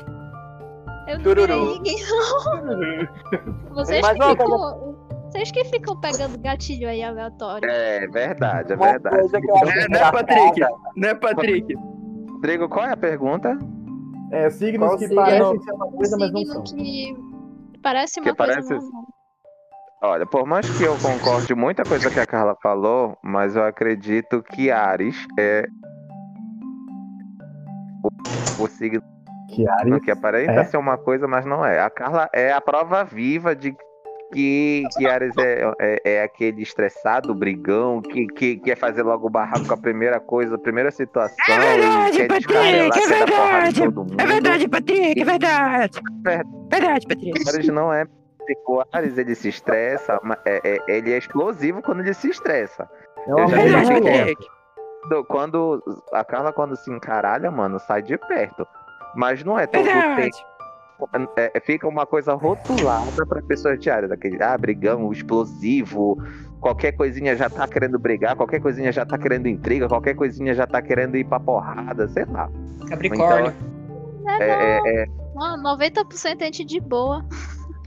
Eu 1.07 1.19
não 1.19 1.35
virei 1.35 1.65
ninguém, 1.79 1.97
não. 2.07 3.75
Vocês 3.75 4.03
Mas 4.03 4.19
que, 4.19 4.29
ficam, 4.31 4.97
vocês 5.31 5.51
que 5.51 5.65
ficam 5.65 6.01
pegando 6.01 6.39
gatilho 6.39 6.89
aí 6.89 7.03
aleatório. 7.03 7.69
é 7.71 8.07
verdade, 8.09 8.73
é 8.73 8.77
Uma 8.77 8.87
verdade. 8.93 9.17
coisa 9.17 9.41
que 9.41 9.51
eu 9.51 9.55
acho 9.57 9.71
É, 9.79 9.89
né, 9.89 10.11
Patrick? 10.13 10.61
Né, 10.97 11.15
Patrick? 11.15 11.75
Rodrigo, 12.33 12.69
qual 12.69 12.87
é 12.87 12.93
a 12.93 12.97
pergunta? 12.97 13.59
É, 14.33 14.51
signos 14.51 14.89
Qual 14.89 14.99
que 14.99 15.07
signo? 15.09 15.23
parecem 15.23 15.61
ser 15.63 15.73
uma 15.73 15.87
Um 15.87 15.91
coisa, 15.93 16.17
mas 16.19 16.33
não 16.33 16.41
signo 16.41 16.53
são. 16.55 16.63
que 16.77 17.17
parece 17.83 18.21
Que 18.21 18.29
uma 18.31 18.37
coisa, 18.37 18.53
parece- 18.53 18.75
não. 18.75 19.07
Olha, 20.01 20.25
por 20.25 20.47
mais 20.47 20.69
que 20.77 20.85
eu 20.85 20.97
concorde 20.99 21.55
muita 21.57 21.83
coisa 21.83 22.09
que 22.09 22.21
a 22.21 22.27
Carla 22.27 22.57
falou, 22.63 23.19
mas 23.21 23.57
eu 23.57 23.65
acredito 23.65 24.41
que 24.43 24.71
Ares 24.71 25.27
é 25.37 25.67
o, 28.05 28.63
o 28.63 28.69
signo 28.69 29.03
Que 29.49 29.69
Ares 29.69 29.99
que 30.05 30.11
aparenta 30.13 30.53
é? 30.53 30.65
ser 30.65 30.77
uma 30.77 30.97
coisa, 30.97 31.27
mas 31.27 31.45
não 31.45 31.65
é. 31.65 31.81
A 31.81 31.91
Carla 31.91 32.29
é 32.33 32.53
a 32.53 32.61
prova 32.61 33.03
viva 33.03 33.57
de 33.57 33.75
que, 34.33 34.85
que 34.97 35.07
Ares 35.09 35.37
é, 35.37 35.65
é, 35.81 36.01
é 36.05 36.23
aquele 36.23 36.63
estressado, 36.63 37.35
brigão, 37.35 38.01
que, 38.01 38.29
que 38.29 38.57
quer 38.59 38.77
fazer 38.77 39.03
logo 39.03 39.27
o 39.27 39.31
barraco 39.31 39.67
com 39.67 39.75
a 39.75 39.79
primeira 39.79 40.21
coisa, 40.21 40.55
a 40.55 40.59
primeira 40.59 40.93
situação. 40.93 41.37
e 42.15 42.29
descarregar, 42.29 42.91
quer 42.93 43.09
dar 43.09 43.27
porrada 43.27 43.69
em 43.69 43.73
todo 43.73 43.97
mundo. 43.97 44.17
Patrick, 44.71 45.21
é 45.21 45.25
verdade. 45.25 46.01
Verdade, 46.71 47.07
Patrick. 47.09 47.49
Ares 47.49 47.69
não 47.69 47.93
é 47.93 48.07
o 48.67 48.83
Ares 48.93 49.19
ele 49.19 49.35
se 49.35 49.49
estressa, 49.49 50.19
é- 50.45 50.61
é- 50.65 50.79
ele 50.89 51.13
é 51.13 51.19
explosivo 51.19 51.83
quando 51.83 52.01
ele 52.01 52.15
se 52.15 52.29
estressa. 52.29 52.89
É 53.27 53.35
uma 53.35 53.43
Eu 53.45 53.69
já 53.69 53.81
vi. 53.83 54.35
Quando- 55.09 55.25
Quando 55.27 55.83
a 56.13 56.25
Carla 56.25 56.53
quando 56.53 56.77
se 56.77 56.91
encaralha, 56.91 57.51
mano, 57.51 57.79
sai 57.79 58.03
de 58.03 58.19
perto. 58.19 58.67
Mas 59.17 59.43
não 59.45 59.59
é 59.59 59.67
todo 59.67 59.81
o 59.83 59.85
Verdade. 59.85 60.23
tempo. 60.23 61.29
É, 61.37 61.53
é- 61.55 61.61
fica 61.61 61.87
uma 61.87 62.05
coisa 62.05 62.35
rotulada 62.35 63.25
para 63.27 63.41
pessoas 63.43 63.79
de 63.79 63.89
área, 63.89 64.09
daquele, 64.09 64.43
ah, 64.43 64.59
brigão, 64.59 65.11
explosivo, 65.13 66.17
qualquer 66.61 66.93
coisinha 66.93 67.37
já 67.37 67.49
tá 67.49 67.67
querendo 67.69 67.99
brigar, 67.99 68.35
qualquer 68.37 68.61
coisinha 68.61 68.91
já 68.91 69.07
tá 69.07 69.17
querendo 69.17 69.47
intriga, 69.47 69.89
qualquer 69.89 70.15
coisinha 70.15 70.53
já 70.55 70.67
tá 70.67 70.83
querendo 70.83 71.17
ir 71.17 71.25
pra 71.25 71.39
porrada, 71.39 72.09
sei 72.09 72.25
lá. 72.25 72.51
Capricórnio. 72.89 73.55
É, 74.27 74.43
É, 74.43 74.51
é- 74.51 75.03
é- 75.05 75.07
Não, 75.35 75.57
90% 75.63 76.43
é 76.43 76.47
gente 76.47 76.65
de 76.65 76.81
boa. 76.81 77.25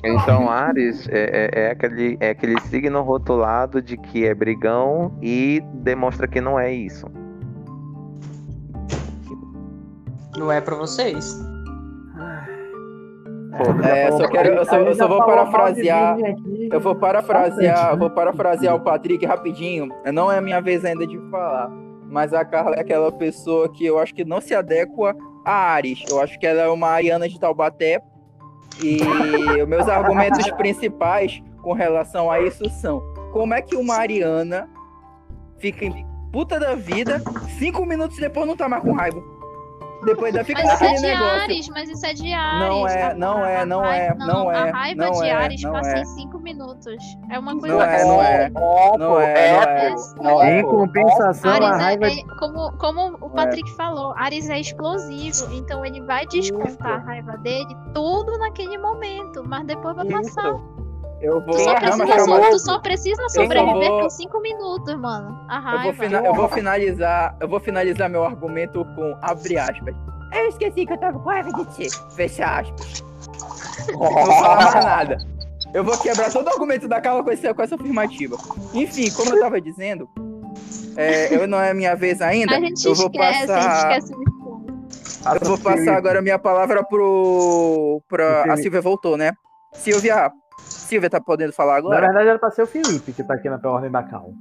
Então, 0.03 0.49
Ares 0.49 1.07
é, 1.09 1.51
é, 1.53 1.61
é 1.65 1.71
aquele, 1.71 2.17
é 2.19 2.29
aquele 2.31 2.59
signo 2.61 3.01
rotulado 3.01 3.81
de 3.81 3.97
que 3.97 4.25
é 4.25 4.33
brigão 4.33 5.15
e 5.21 5.61
demonstra 5.75 6.27
que 6.27 6.41
não 6.41 6.59
é 6.59 6.71
isso. 6.73 7.05
Não 10.37 10.51
é 10.51 10.59
pra 10.59 10.75
vocês. 10.75 11.39
É, 13.83 14.11
só 14.11 14.27
quero, 14.27 14.55
eu 14.55 14.65
só, 14.65 14.77
eu 14.77 14.95
só 14.95 15.07
vou 15.07 15.23
parafrasear. 15.25 16.17
Eu 16.71 16.79
vou 16.79 16.95
parafrasear, 16.95 17.91
eu 17.91 17.97
vou 17.97 18.09
parafrasear 18.09 18.75
o 18.75 18.79
Patrick 18.79 19.23
rapidinho. 19.25 19.89
Não 20.11 20.31
é 20.31 20.37
a 20.37 20.41
minha 20.41 20.61
vez 20.61 20.83
ainda 20.83 21.05
de 21.05 21.19
falar. 21.29 21.69
Mas 22.09 22.33
a 22.33 22.43
Carla 22.43 22.75
é 22.75 22.79
aquela 22.79 23.11
pessoa 23.11 23.71
que 23.71 23.85
eu 23.85 23.99
acho 23.99 24.15
que 24.15 24.25
não 24.25 24.41
se 24.41 24.55
adequa 24.55 25.15
a 25.45 25.53
Ares. 25.73 26.03
Eu 26.09 26.19
acho 26.19 26.39
que 26.39 26.47
ela 26.47 26.61
é 26.61 26.67
uma 26.67 26.87
Ariana 26.87 27.27
de 27.27 27.39
Taubaté. 27.39 28.01
E 28.82 29.65
meus 29.65 29.88
argumentos 29.88 30.49
principais 30.51 31.41
com 31.61 31.74
relação 31.74 32.32
a 32.32 32.41
isso 32.41 32.69
são: 32.69 33.01
como 33.32 33.53
é 33.53 33.61
que 33.61 33.76
uma 33.76 33.95
Ariana 33.95 34.69
fica 35.59 35.86
em 35.86 36.05
puta 36.32 36.59
da 36.59 36.76
vida, 36.76 37.22
cinco 37.59 37.86
minutos 37.86 38.17
depois 38.17 38.47
não 38.47 38.55
tá 38.55 38.69
mais 38.69 38.82
com 38.84 38.93
raiva? 38.93 39.22
Depois 40.05 40.33
ainda 40.33 40.43
fica 40.43 40.63
Mas 40.63 40.73
isso 40.73 40.83
é 40.83 40.87
naquele 40.87 41.01
de 41.07 41.13
negócio. 41.13 41.41
Ares, 41.41 41.69
mas 41.69 41.89
isso 41.89 42.05
é 42.05 42.13
de 42.13 42.33
Ares. 42.33 42.59
Não 42.69 42.87
é, 42.87 43.03
A- 43.03 43.13
não 43.13 43.43
a- 43.43 43.49
é, 43.49 43.57
a 43.61 43.65
não 43.65 43.79
raiva- 43.81 44.03
é, 44.03 44.15
não 44.15 44.51
é, 44.51 44.57
A 44.57 44.71
raiva 44.71 45.05
não 45.05 45.11
de 45.11 45.27
é, 45.27 45.31
Ares 45.31 45.61
passa 45.63 45.89
é. 45.97 46.01
em 46.01 46.05
5 46.05 46.39
minutos. 46.39 46.95
É 47.29 47.37
uma 47.39 47.57
coisa 47.59 47.75
Não 47.75 47.83
é, 47.83 48.03
não 48.05 48.21
é. 48.23 48.49
Não 48.49 48.61
é, 48.81 48.97
não 48.97 49.19
é. 49.21 49.95
Não 50.21 50.41
é. 50.43 50.59
Em 50.59 50.63
compensação, 50.63 51.51
a 51.51 51.53
Ares 51.55 51.69
raiva. 51.69 52.05
é, 52.07 52.13
é- 52.19 52.23
como, 52.39 52.71
como 52.77 53.17
o 53.21 53.29
Patrick 53.29 53.69
falou, 53.75 54.13
Ares 54.17 54.49
é 54.49 54.59
explosivo, 54.59 55.53
então 55.53 55.85
ele 55.85 56.01
vai 56.01 56.25
descontar 56.27 56.93
a 56.93 56.97
raiva 56.97 57.37
dele 57.37 57.75
tudo 57.93 58.37
naquele 58.39 58.77
momento, 58.77 59.43
mas 59.45 59.65
depois 59.67 59.95
vai 59.95 60.05
passar. 60.07 60.53
Eu 61.22 61.39
vou. 61.41 61.53
Tu 61.55 61.59
só, 61.59 61.74
Não, 61.74 61.97
mas 61.97 62.09
precisa, 62.09 62.26
so- 62.26 62.49
tu 62.51 62.59
só 62.59 62.80
precisa 62.80 63.30
sobreviver 63.30 63.89
vou- 63.89 64.01
por 64.01 64.09
5 64.09 64.39
minutos, 64.41 64.95
mano. 64.99 65.39
A 65.47 65.57
Eu 65.57 65.61
raiva. 65.61 65.84
vou, 65.84 65.93
fina- 65.93 66.22
eu 66.26 66.34
vou 66.34 66.49
finalizar, 66.49 67.38
eu 67.39 67.47
vou 67.47 67.59
finalizar 67.59 68.09
meu 68.09 68.24
argumento 68.24 68.84
com 68.95 69.15
abre 69.22 69.57
aspas. 69.57 69.95
Eu 70.34 70.47
esqueci 70.47 70.86
que 70.86 70.93
eu 70.93 70.97
tava 70.97 71.19
com 71.19 71.30
raiva 71.30 71.51
de 71.51 71.65
ti. 71.89 71.97
Fecha 72.15 72.45
aspas. 72.45 73.03
Não 73.91 73.99
vou 73.99 74.26
falar 74.26 74.55
mais 74.74 74.86
nada. 74.86 75.17
Eu 75.74 75.84
vou 75.84 75.97
quebrar 75.97 76.32
todo 76.32 76.47
o 76.47 76.49
argumento 76.49 76.88
da 76.88 76.99
Carla 76.99 77.24
com, 77.24 77.32
esse, 77.32 77.53
com 77.53 77.61
essa 77.61 77.76
afirmativa. 77.76 78.36
Enfim, 78.74 79.09
como 79.11 79.34
eu 79.36 79.39
tava 79.39 79.61
dizendo, 79.61 80.09
é, 80.97 81.34
eu 81.36 81.47
não 81.47 81.59
é 81.61 81.74
minha 81.74 81.95
vez 81.95 82.22
ainda. 82.22 82.55
A 82.57 82.59
gente 82.59 82.84
eu 82.86 82.95
vou 82.95 83.05
esquece, 83.07 83.51
a 83.51 83.61
gente 83.61 83.67
passar. 83.69 83.97
esquece. 83.99 84.13
Eu 85.41 85.47
vou 85.47 85.57
passar 85.57 85.95
agora 85.97 86.17
a 86.19 86.22
minha 86.22 86.39
palavra 86.39 86.84
pro. 86.84 88.01
Pra... 88.09 88.51
A 88.53 88.57
Silvia 88.57 88.82
voltou, 88.82 89.15
né? 89.15 89.34
Silvia. 89.74 90.32
Silvia 90.91 91.09
tá 91.09 91.21
podendo 91.21 91.53
falar 91.53 91.71
Na 91.73 91.77
agora? 91.77 92.01
verdade, 92.01 92.27
era 92.27 92.37
pra 92.37 92.51
ser 92.51 92.63
o 92.63 92.67
Felipe 92.67 93.13
que 93.13 93.23
tá 93.23 93.35
aqui 93.35 93.49
na 93.49 93.57
ordem 93.63 93.89
da 93.89 94.03
cal. 94.03 94.33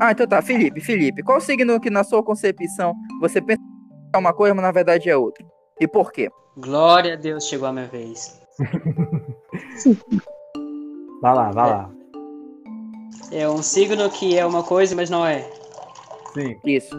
Ah, 0.00 0.10
então 0.10 0.26
tá. 0.26 0.42
Felipe, 0.42 0.80
Felipe, 0.80 1.22
qual 1.22 1.40
signo 1.40 1.80
que 1.80 1.90
na 1.90 2.02
sua 2.02 2.24
concepção 2.24 2.92
você 3.20 3.40
pensa 3.40 3.60
que 3.60 4.16
é 4.16 4.18
uma 4.18 4.34
coisa, 4.34 4.52
mas 4.52 4.64
na 4.64 4.72
verdade 4.72 5.08
é 5.08 5.16
outra? 5.16 5.46
E 5.80 5.86
por 5.86 6.10
quê? 6.10 6.28
Glória 6.56 7.12
a 7.12 7.16
Deus, 7.16 7.46
chegou 7.46 7.68
a 7.68 7.72
minha 7.72 7.86
vez. 7.86 8.40
Vai 11.22 11.34
lá, 11.34 11.50
vai 11.52 11.70
lá. 11.70 11.90
É 13.32 13.48
um 13.48 13.62
signo 13.62 14.10
que 14.10 14.36
é 14.36 14.44
uma 14.44 14.62
coisa, 14.62 14.94
mas 14.94 15.08
não 15.08 15.24
é. 15.24 15.48
Sim. 16.34 16.54
Isso. 16.66 16.94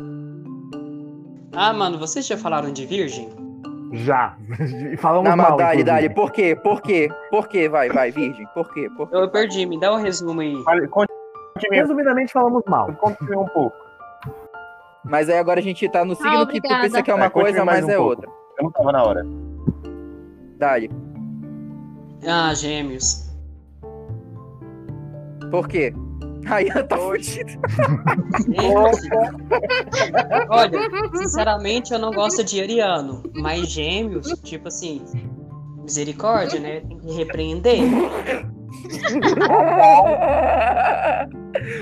Ah, 1.53 1.71
mano, 1.73 1.99
vocês 1.99 2.25
já 2.25 2.35
falaram 2.35 2.73
de 2.73 2.87
virgem? 2.87 3.29
Já. 3.95 4.35
Falamos 4.99 5.29
Não, 5.29 5.37
mal. 5.37 5.49
mas 5.51 5.57
dali, 5.57 5.83
dali. 5.83 6.09
Por 6.09 6.31
quê? 6.31 6.55
Por 6.55 6.81
quê? 6.81 7.09
Por 7.29 7.47
quê? 7.47 7.69
Vai, 7.69 7.89
vai, 7.89 8.11
virgem. 8.11 8.45
Por 8.53 8.71
quê? 8.73 8.89
Por 8.95 9.09
quê? 9.09 9.15
Eu 9.15 9.29
perdi, 9.29 9.65
me 9.65 9.79
dá 9.79 9.93
um 9.93 9.97
resumo 9.97 10.41
aí. 10.41 10.55
Resumidamente, 11.71 12.33
falamos 12.33 12.63
mal. 12.67 12.91
Continue 12.93 13.37
um 13.37 13.45
pouco. 13.45 13.75
Mas 15.03 15.29
aí 15.29 15.37
agora 15.37 15.59
a 15.59 15.63
gente 15.63 15.87
tá 15.89 16.03
no 16.03 16.15
signo 16.15 16.47
que 16.47 16.59
tu 16.59 16.67
pensa 16.67 17.01
que 17.03 17.11
é 17.11 17.13
uma 17.13 17.25
É, 17.25 17.29
coisa, 17.29 17.63
mas 17.63 17.85
um 17.85 17.89
é 17.89 17.95
pouco. 17.95 18.09
outra. 18.09 18.29
Eu 18.57 18.63
não 18.63 18.71
tava 18.71 18.91
na 18.91 19.03
hora. 19.03 19.23
Dali. 20.57 20.89
Ah, 22.27 22.53
gêmeos. 22.53 23.31
Por 25.51 25.67
quê? 25.67 25.93
Aí 26.49 26.69
tá. 26.71 26.97
Gêmeos. 27.19 28.99
Olha, 30.49 30.79
sinceramente 31.15 31.93
eu 31.93 31.99
não 31.99 32.11
gosto 32.11 32.43
de 32.43 32.61
ariano, 32.61 33.23
mas 33.35 33.69
gêmeos, 33.69 34.27
tipo 34.43 34.67
assim, 34.67 35.01
misericórdia, 35.81 36.59
né? 36.59 36.81
Tem 36.81 36.97
que 36.97 37.13
repreender. 37.13 37.79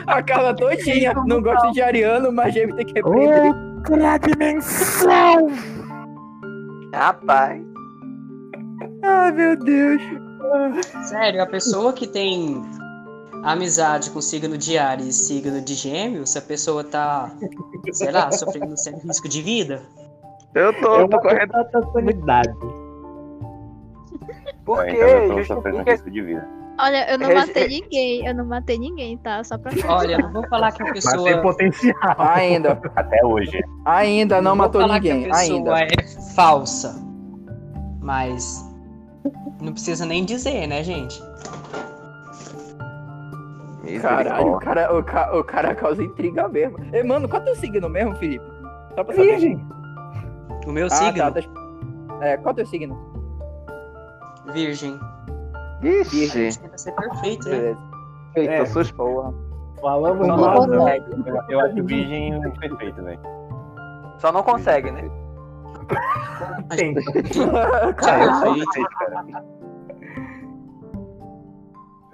A 0.08 0.22
Carla 0.22 0.56
todinha. 0.56 1.14
Não 1.26 1.42
gosta 1.42 1.72
de 1.72 1.82
Ariano, 1.82 2.32
mas 2.32 2.54
gêmeo 2.54 2.76
tem 2.76 2.86
que 2.86 2.94
repreender. 2.94 3.54
Outra 3.78 4.18
dimensão! 4.18 5.48
Rapaz. 6.94 7.62
Ai, 9.04 9.32
meu 9.32 9.58
Deus. 9.58 10.02
Sério, 11.04 11.42
a 11.42 11.46
pessoa 11.48 11.94
que 11.94 12.08
tem 12.08 12.62
amizade 13.44 14.10
com 14.12 14.22
signo 14.22 14.58
de 14.58 14.78
Ares 14.78 15.08
e 15.08 15.14
signo 15.14 15.62
de 15.62 15.74
Gêmeos, 15.76 16.36
a 16.38 16.42
pessoa 16.42 16.84
tá, 16.84 17.32
sei 17.92 18.12
lá, 18.12 18.32
sofrendo 18.32 18.78
sério 18.78 19.00
risco 19.00 19.28
de 19.28 19.42
vida. 19.42 19.82
Eu 20.56 20.72
tô, 20.82 20.96
É 21.02 21.08
tô 21.08 21.20
correndo. 21.20 21.52
completa 21.52 21.82
sanidade. 21.92 22.54
Por 24.66 24.88
Então 24.88 24.96
quê? 25.08 25.14
eu 25.14 25.36
tô 25.36 25.44
sofrendo 25.46 25.78
Justifica 25.78 25.92
risco 25.92 26.12
de 26.12 26.22
vida. 26.22 26.48
Olha, 26.80 27.12
eu 27.12 27.20
não 27.20 27.28
Regi- 27.28 27.48
matei 27.48 27.68
ninguém, 27.68 28.26
eu 28.26 28.34
não 28.34 28.46
matei 28.46 28.80
ninguém, 28.80 29.18
tá? 29.18 29.44
Só 29.44 29.58
pra 29.60 29.72
Olha, 29.88 30.18
não 30.18 30.34
vou 30.34 30.48
falar 30.48 30.72
que 30.72 30.82
a 30.82 30.86
Mas 30.88 31.04
tem 31.04 31.12
pessoa. 31.14 31.42
potencial. 31.42 32.16
Ainda. 32.18 32.82
Até 32.96 33.24
hoje. 33.26 33.62
Ainda 33.86 34.42
não 34.42 34.52
vou 34.52 34.66
matou 34.66 34.82
falar 34.82 34.96
ninguém. 34.96 35.24
Que 35.26 35.30
a 35.30 35.34
pessoa 35.36 35.76
Ainda. 35.78 35.94
é 35.94 36.34
falsa. 36.36 36.96
Mas. 38.02 38.68
Não 39.62 39.72
precisa 39.72 40.04
nem 40.06 40.26
dizer, 40.26 40.66
né, 40.68 40.84
gente? 40.84 41.22
Caralho, 44.02 44.54
o 44.56 44.60
cara, 44.60 44.98
o, 44.98 45.04
ca- 45.04 45.38
o 45.38 45.44
cara 45.44 45.76
causa 45.76 46.02
intriga 46.04 46.48
mesmo. 46.48 46.78
Ei, 46.94 47.04
mano, 47.04 47.28
qual 47.28 47.40
é 47.42 47.44
o 47.44 47.46
teu 47.48 47.56
signo 47.56 47.90
mesmo, 47.90 48.16
Felipe? 48.16 48.46
Só 48.96 49.04
pra 49.04 49.14
saber. 49.16 49.32
Virgem. 49.32 49.68
O 50.66 50.72
meu 50.72 50.88
Ah, 50.88 50.90
signo, 50.90 51.18
tá, 51.18 51.32
tá. 51.32 51.42
É, 52.22 52.38
qual 52.38 52.50
é 52.50 52.54
o 52.54 52.56
teu 52.56 52.66
signo? 52.66 52.98
Virgem. 54.54 55.00
Ixi, 55.82 56.58
Tenta 56.62 56.78
ser 56.78 56.92
perfeito, 56.94 57.50
né? 57.50 57.76
Eita, 58.36 58.54
É. 58.54 58.66
suspeita. 58.66 59.34
Falamos 59.82 60.26
Não 60.28 60.38
mal. 60.38 60.66
consegue. 60.68 61.06
Eu, 61.26 61.42
eu 61.50 61.60
acho 61.60 61.84
virgem 61.84 62.40
perfeito, 62.60 63.04
velho. 63.04 63.20
Só 64.20 64.32
não 64.32 64.44
consegue, 64.44 64.92
né? 64.92 65.10
Tem. 66.76 66.94
Cara, 67.98 68.24
eu 68.24 68.34
sou 68.34 68.54
Perfeito. 68.54 68.72
perfeito, 68.72 68.90
cara. 68.98 69.26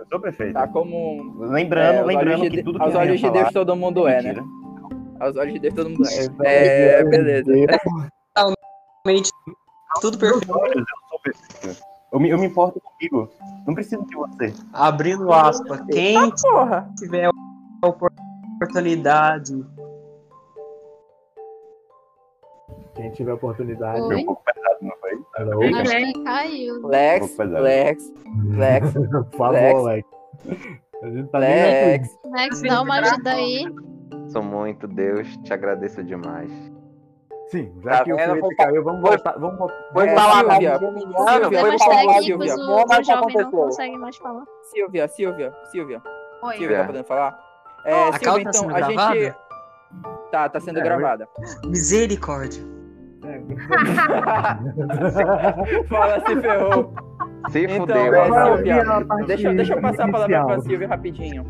Sou 0.09 0.19
perfeito. 0.19 0.53
Tá 0.53 0.67
como. 0.67 1.35
Lembrando, 1.45 1.97
é, 1.99 2.03
lembrando 2.03 2.39
olhos 2.41 2.49
que 2.49 2.57
de- 2.57 2.63
tudo 2.63 2.79
que 2.79 2.85
aos 2.85 2.95
olhos 2.95 3.19
de 3.19 3.29
Deus 3.29 3.49
todo 3.51 3.75
mundo 3.75 4.07
é, 4.07 4.21
né? 4.21 4.35
Aos 5.19 5.35
olhos 5.35 5.53
de 5.53 5.59
Deus 5.59 5.73
todo 5.75 5.89
mundo 5.89 6.07
é. 6.07 6.23
Então, 6.25 6.45
É, 6.45 7.03
beleza. 7.03 7.51
Realmente, 9.05 9.29
tudo 10.01 10.17
perfeito. 10.17 10.49
Eu 10.51 10.85
sou 11.09 11.19
perfeito. 11.23 11.83
Eu 12.11 12.19
me, 12.19 12.29
eu 12.29 12.39
me 12.39 12.47
importo 12.47 12.81
comigo. 12.81 13.29
Não 13.67 13.75
preciso 13.75 14.03
de 14.07 14.15
você. 14.15 14.51
Abrindo 14.73 15.31
aspas. 15.31 15.81
Quem 15.91 16.31
Porra. 16.41 16.89
tiver 16.97 17.25
a 17.25 17.87
oportunidade. 17.87 19.63
Quem 22.95 23.11
tiver 23.11 23.33
oportunidade. 23.33 24.01
Oi? 24.01 24.07
Foi 24.07 24.15
um 24.17 24.25
pouco 24.25 24.43
pesado, 24.43 24.77
não 24.81 24.91
Alô? 25.39 25.61
Acho 25.63 25.97
que 26.13 26.23
caiu. 26.23 26.87
Lex. 26.87 27.37
Lex, 27.37 28.13
Lex, 28.45 28.93
Por 28.93 29.37
favor, 29.37 29.51
Lex. 29.83 29.83
Lex. 29.83 30.05
A 31.03 31.09
gente 31.09 31.29
tá 31.29 31.37
Lex. 31.39 32.09
Max, 32.29 32.61
dá 32.61 32.81
uma 32.81 32.99
ajuda 32.99 33.31
aí. 33.31 33.65
Sou 34.27 34.43
muito, 34.43 34.87
Deus, 34.87 35.27
te 35.37 35.53
agradeço 35.53 36.03
demais. 36.03 36.51
Sim, 37.47 37.71
já 37.83 37.91
Tá 37.91 38.03
que 38.03 38.13
o 38.13 38.15
vendo? 38.15 38.27
Felipe 38.27 38.41
Vou- 38.41 38.55
caiu, 38.57 38.83
vamos 38.83 39.01
voltar. 39.01 39.39
Vamos 39.39 39.57
voltar. 39.57 39.75
Foi 39.93 40.07
É, 40.07 40.15
falar 40.15 40.39
Silvia. 40.51 40.77
Silvia, 40.77 41.59
foi 41.61 41.79
falar, 41.79 42.21
Silvia. 42.21 42.53
o, 42.53 42.57
Como 42.57 42.93
é 42.93 42.97
o 42.99 43.01
que 43.01 43.11
aconteceu? 43.11 43.71
Silvia, 44.61 45.07
Silvia, 45.07 45.53
Silvia. 45.71 46.01
Oi. 46.43 46.57
Silvia, 46.57 46.77
tá 46.77 46.83
É. 46.83 46.85
podendo 46.85 47.05
falar? 47.05 47.39
É, 47.85 47.93
A 47.93 48.11
Silvia, 48.13 48.19
tá 48.19 48.39
então, 48.41 48.53
sendo 48.53 48.75
a 48.75 48.81
gente. 48.81 48.93
gravada? 48.95 49.37
Tá, 50.31 50.49
tá 50.49 50.59
sendo 50.59 50.79
É, 50.79 50.83
gravada. 50.83 51.27
Misericórdia. 51.65 52.61
Fala, 55.87 56.19
se 56.25 56.35
ferrou. 56.41 56.93
Se 57.49 57.63
Então, 57.63 57.77
fudeu, 57.77 58.13
é. 58.13 58.25
Silvia, 58.25 58.83
Deixa, 59.27 59.53
deixa 59.53 59.73
eu 59.73 59.81
passar 59.81 60.07
a 60.07 60.11
palavra 60.11 60.45
pra 60.45 60.53
inicial. 60.55 60.61
Silvia 60.69 60.87
rapidinho. 60.87 61.45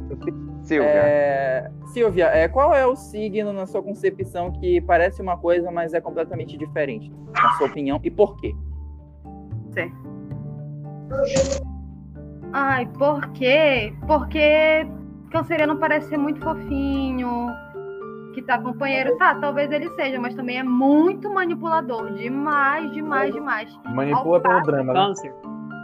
Silvia. 0.61 0.87
É, 0.89 1.71
Silvia, 1.87 2.25
é, 2.27 2.47
qual 2.47 2.73
é 2.75 2.85
o 2.85 2.95
signo 2.95 3.51
na 3.53 3.65
sua 3.65 3.81
concepção 3.81 4.51
que 4.51 4.81
parece 4.81 5.21
uma 5.21 5.37
coisa, 5.37 5.71
mas 5.71 5.93
é 5.93 6.01
completamente 6.01 6.57
diferente? 6.57 7.11
Na 7.33 7.49
sua 7.57 7.67
opinião, 7.67 7.99
e 8.03 8.11
por 8.11 8.35
quê? 8.37 8.53
Câncer. 9.69 9.91
Ai, 12.53 12.85
por 12.97 13.27
quê? 13.31 13.93
Porque 14.07 14.87
canceriano 15.31 15.77
parece 15.77 16.09
ser 16.09 16.17
muito 16.17 16.39
fofinho, 16.41 17.47
que 18.33 18.41
tá 18.41 18.57
companheiro. 18.59 19.17
Tá, 19.17 19.35
talvez 19.35 19.71
ele 19.71 19.89
seja, 19.91 20.19
mas 20.19 20.33
também 20.35 20.59
é 20.59 20.63
muito 20.63 21.29
manipulador. 21.29 22.11
Demais, 22.13 22.91
demais, 22.91 23.33
demais. 23.33 23.69
Manipula 23.93 24.39
pelo 24.39 24.61
drama. 24.61 24.93
né? 24.93 24.99
Câncer. 24.99 25.33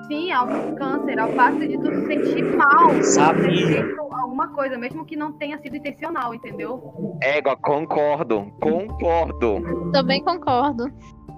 Sim, 0.08 0.32
ao 0.32 0.48
câncer, 0.76 1.20
ao 1.20 1.30
passo 1.30 1.60
de 1.60 1.78
tu 1.80 1.88
se 1.88 2.06
sentir 2.06 2.44
mal. 2.56 3.02
Sabia. 3.02 3.68
feito 3.68 4.06
Alguma 4.12 4.50
coisa, 4.50 4.78
mesmo 4.78 5.06
que 5.06 5.16
não 5.16 5.32
tenha 5.34 5.58
sido 5.60 5.76
intencional, 5.78 6.34
entendeu? 6.34 7.18
Égua, 7.22 7.56
concordo, 7.58 8.52
concordo. 8.62 9.62
Também 9.92 10.24
concordo. 10.24 10.92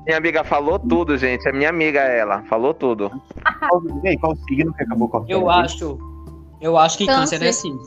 Minha 0.05 0.17
amiga 0.17 0.43
falou 0.43 0.79
tudo, 0.79 1.17
gente. 1.17 1.47
É 1.47 1.51
minha 1.51 1.69
amiga 1.69 1.99
ela, 1.99 2.41
falou 2.43 2.73
tudo. 2.73 3.09
Qual, 3.69 3.81
e 4.03 4.09
aí, 4.09 4.17
qual 4.17 4.35
signo 4.35 4.73
que 4.73 4.83
acabou 4.83 5.09
cortando? 5.09 5.31
Eu 5.31 5.49
acho. 5.49 5.97
Eu 6.61 6.77
acho 6.77 6.97
que 6.97 7.05
Câncer. 7.05 7.39
câncer 7.39 7.45
é 7.45 7.49
assim. 7.49 7.77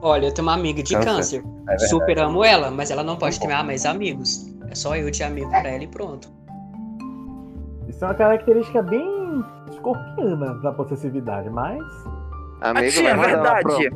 Olha, 0.00 0.26
eu 0.26 0.34
tenho 0.34 0.46
uma 0.46 0.54
amiga 0.54 0.82
de 0.82 0.94
Câncer. 0.94 1.42
câncer. 1.42 1.44
É. 1.68 1.78
Super 1.78 2.18
amo 2.18 2.44
ela, 2.44 2.70
mas 2.70 2.90
ela 2.90 3.02
não 3.02 3.16
pode 3.16 3.38
ter 3.38 3.46
mais 3.48 3.84
amigos. 3.86 4.46
É 4.70 4.74
só 4.74 4.96
eu 4.96 5.10
de 5.10 5.22
amigo 5.22 5.48
pra 5.50 5.68
ela 5.68 5.82
e 5.84 5.86
pronto. 5.86 6.28
Isso 7.88 8.04
é 8.04 8.08
uma 8.08 8.14
característica 8.14 8.82
bem 8.82 9.44
escorpiana 9.70 10.54
da 10.60 10.72
possessividade, 10.72 11.48
mas. 11.50 11.82
Amigo, 12.62 12.90
tia, 12.90 13.10
é 13.10 13.16
verdade. 13.16 13.90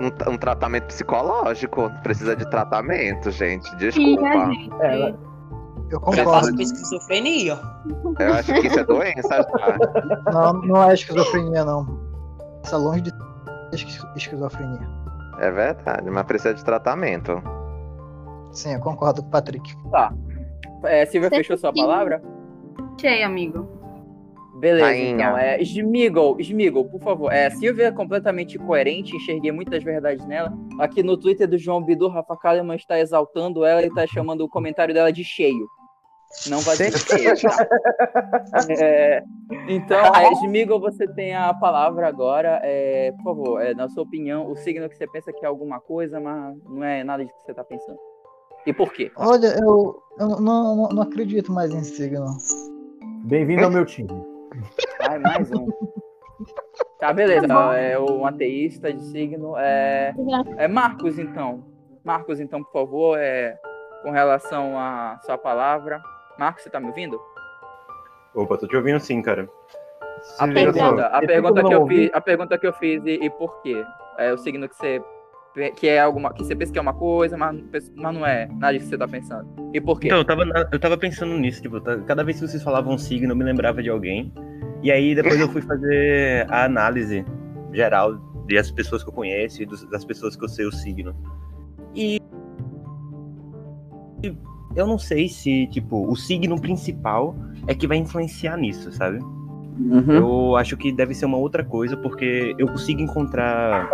Um, 0.00 0.32
um 0.32 0.36
tratamento 0.38 0.86
psicológico. 0.86 1.90
Precisa 2.02 2.34
de 2.36 2.48
tratamento, 2.48 3.30
gente. 3.30 3.68
Sim, 3.70 3.76
Desculpa. 3.76 4.22
né, 4.22 4.46
gente? 4.54 4.70
É, 4.80 4.94
ela- 5.00 5.08
Eu 5.90 5.96
Eu 5.96 6.00
concordo. 6.00 6.30
faço 6.30 6.54
com 6.54 6.62
esquizofrenia. 6.62 7.58
Eu 8.20 8.34
acho 8.34 8.52
que 8.54 8.66
isso 8.68 8.78
é 8.78 8.84
doença. 8.84 9.46
Não, 10.32 10.52
não 10.52 10.88
é 10.88 10.94
esquizofrenia, 10.94 11.64
não. 11.64 11.98
Está 12.62 12.76
longe 12.76 13.00
de 13.00 13.12
esqui- 13.72 14.06
esquizofrenia. 14.14 14.88
É 15.40 15.50
verdade, 15.50 16.10
mas 16.10 16.24
precisa 16.24 16.54
de 16.54 16.64
tratamento. 16.64 17.42
Sim, 18.52 18.74
eu 18.74 18.80
concordo 18.80 19.22
com 19.22 19.28
o 19.28 19.30
Patrick. 19.30 19.74
É, 20.84 21.06
Silvia 21.06 21.30
Você 21.30 21.36
fechou 21.36 21.56
sua 21.56 21.72
sim. 21.72 21.80
palavra? 21.80 22.22
Achei, 22.96 23.22
amigo. 23.22 23.66
Beleza, 24.60 24.84
Rainha. 24.84 25.14
então. 25.14 25.38
É, 25.38 25.62
Smigol, 25.62 26.38
Smigol, 26.38 26.84
por 26.84 27.00
favor. 27.00 27.32
É, 27.32 27.48
Silvia 27.48 27.86
é 27.86 27.92
completamente 27.92 28.58
coerente, 28.58 29.16
enxerguei 29.16 29.50
muitas 29.50 29.82
verdades 29.82 30.26
nela. 30.26 30.52
Aqui 30.78 31.02
no 31.02 31.16
Twitter 31.16 31.48
do 31.48 31.56
João 31.56 31.82
Bidu, 31.82 32.08
Rafa 32.08 32.36
Kalimann 32.36 32.76
está 32.76 32.98
exaltando 33.00 33.64
ela 33.64 33.82
e 33.82 33.86
está 33.86 34.06
chamando 34.06 34.42
o 34.42 34.48
comentário 34.48 34.92
dela 34.92 35.10
de 35.10 35.24
cheio. 35.24 35.66
Não 36.48 36.60
vai 36.60 36.76
tá? 36.76 36.84
É, 38.80 39.22
então, 39.68 40.14
é, 40.14 40.32
Smigol, 40.44 40.80
você 40.80 41.06
tem 41.08 41.34
a 41.34 41.52
palavra 41.52 42.06
agora. 42.06 42.60
É, 42.62 43.12
por 43.12 43.24
favor, 43.24 43.60
é, 43.60 43.74
na 43.74 43.88
sua 43.88 44.04
opinião, 44.04 44.50
o 44.50 44.56
signo 44.56 44.88
que 44.88 44.96
você 44.96 45.06
pensa 45.08 45.32
que 45.32 45.44
é 45.44 45.48
alguma 45.48 45.80
coisa, 45.80 46.20
mas 46.20 46.56
não 46.64 46.84
é 46.84 47.02
nada 47.02 47.24
de 47.24 47.30
que 47.30 47.38
você 47.44 47.50
está 47.50 47.64
pensando. 47.64 47.98
E 48.64 48.72
por 48.72 48.92
quê? 48.92 49.10
Olha, 49.16 49.48
eu, 49.60 50.02
eu 50.18 50.28
não, 50.28 50.40
não, 50.40 50.88
não 50.88 51.02
acredito 51.02 51.52
mais 51.52 51.72
em 51.72 51.82
signo. 51.82 52.26
Bem-vindo 53.24 53.64
ao 53.64 53.70
meu 53.70 53.84
time. 53.84 54.08
Ai, 55.08 55.18
mais 55.18 55.50
um. 55.50 55.66
Tá, 56.98 57.12
beleza. 57.12 57.46
É 57.76 57.98
um 57.98 58.24
ateísta 58.24 58.92
de 58.92 59.02
signo. 59.06 59.56
É, 59.56 60.14
é 60.58 60.68
Marcos, 60.68 61.18
então. 61.18 61.64
Marcos, 62.04 62.38
então, 62.40 62.62
por 62.62 62.72
favor, 62.72 63.18
é, 63.18 63.58
com 64.02 64.10
relação 64.10 64.78
à 64.78 65.18
sua 65.24 65.36
palavra. 65.36 66.00
Marcos, 66.40 66.62
você 66.62 66.70
tá 66.70 66.80
me 66.80 66.86
ouvindo? 66.86 67.20
Opa, 68.34 68.56
tô 68.56 68.66
te 68.66 68.74
ouvindo 68.74 68.98
sim, 68.98 69.20
cara. 69.20 69.46
A 70.38 70.46
Se 70.46 70.54
pergunta, 70.54 71.06
a 71.06 71.20
pergunta 71.20 71.62
que 71.62 71.74
eu 71.74 71.86
fiz, 71.86 72.10
a 72.14 72.20
pergunta 72.22 72.58
que 72.58 72.66
eu 72.66 72.72
fiz 72.72 73.04
e, 73.04 73.26
e 73.26 73.28
por 73.28 73.60
quê? 73.60 73.84
É 74.16 74.32
o 74.32 74.38
signo 74.38 74.66
que 74.66 74.74
você 74.74 75.02
que 75.76 75.86
é 75.88 76.00
alguma 76.00 76.32
que 76.32 76.42
você 76.42 76.56
pensa 76.56 76.72
que 76.72 76.78
é 76.78 76.80
uma 76.82 76.94
coisa, 76.94 77.36
mas, 77.36 77.60
mas 77.94 78.14
não 78.14 78.24
é 78.24 78.46
nada 78.46 78.72
disso 78.72 78.84
que 78.86 78.90
você 78.90 78.98
tá 78.98 79.06
pensando. 79.06 79.46
E 79.74 79.80
por 79.82 80.00
quê? 80.00 80.06
Então, 80.06 80.18
eu 80.18 80.24
tava, 80.24 80.44
eu 80.72 80.78
tava 80.78 80.96
pensando 80.96 81.36
nisso, 81.36 81.60
tipo, 81.60 81.78
tá- 81.78 81.98
cada 82.06 82.24
vez 82.24 82.40
que 82.40 82.48
vocês 82.48 82.62
falavam 82.62 82.94
um 82.94 82.98
signo, 82.98 83.32
eu 83.32 83.36
me 83.36 83.44
lembrava 83.44 83.82
de 83.82 83.90
alguém. 83.90 84.32
E 84.82 84.90
aí 84.90 85.14
depois 85.14 85.38
eu 85.38 85.48
fui 85.48 85.60
fazer 85.60 86.46
a 86.48 86.64
análise 86.64 87.22
geral 87.70 88.14
das 88.48 88.70
pessoas 88.70 89.02
que 89.02 89.10
eu 89.10 89.14
conheço 89.14 89.62
e 89.62 89.66
das 89.66 90.04
pessoas 90.06 90.36
que 90.36 90.44
eu 90.44 90.48
sei 90.48 90.64
o 90.64 90.72
signo. 90.72 91.14
E 91.94 92.18
e 94.22 94.49
eu 94.76 94.86
não 94.86 94.98
sei 94.98 95.28
se, 95.28 95.66
tipo, 95.68 96.10
o 96.10 96.16
signo 96.16 96.60
principal 96.60 97.34
é 97.66 97.74
que 97.74 97.86
vai 97.86 97.96
influenciar 97.98 98.56
nisso, 98.56 98.90
sabe? 98.92 99.18
Uhum. 99.78 100.12
Eu 100.50 100.56
acho 100.56 100.76
que 100.76 100.92
deve 100.92 101.14
ser 101.14 101.24
uma 101.26 101.38
outra 101.38 101.64
coisa, 101.64 101.96
porque 101.96 102.54
eu 102.58 102.66
consigo 102.68 103.00
encontrar 103.00 103.88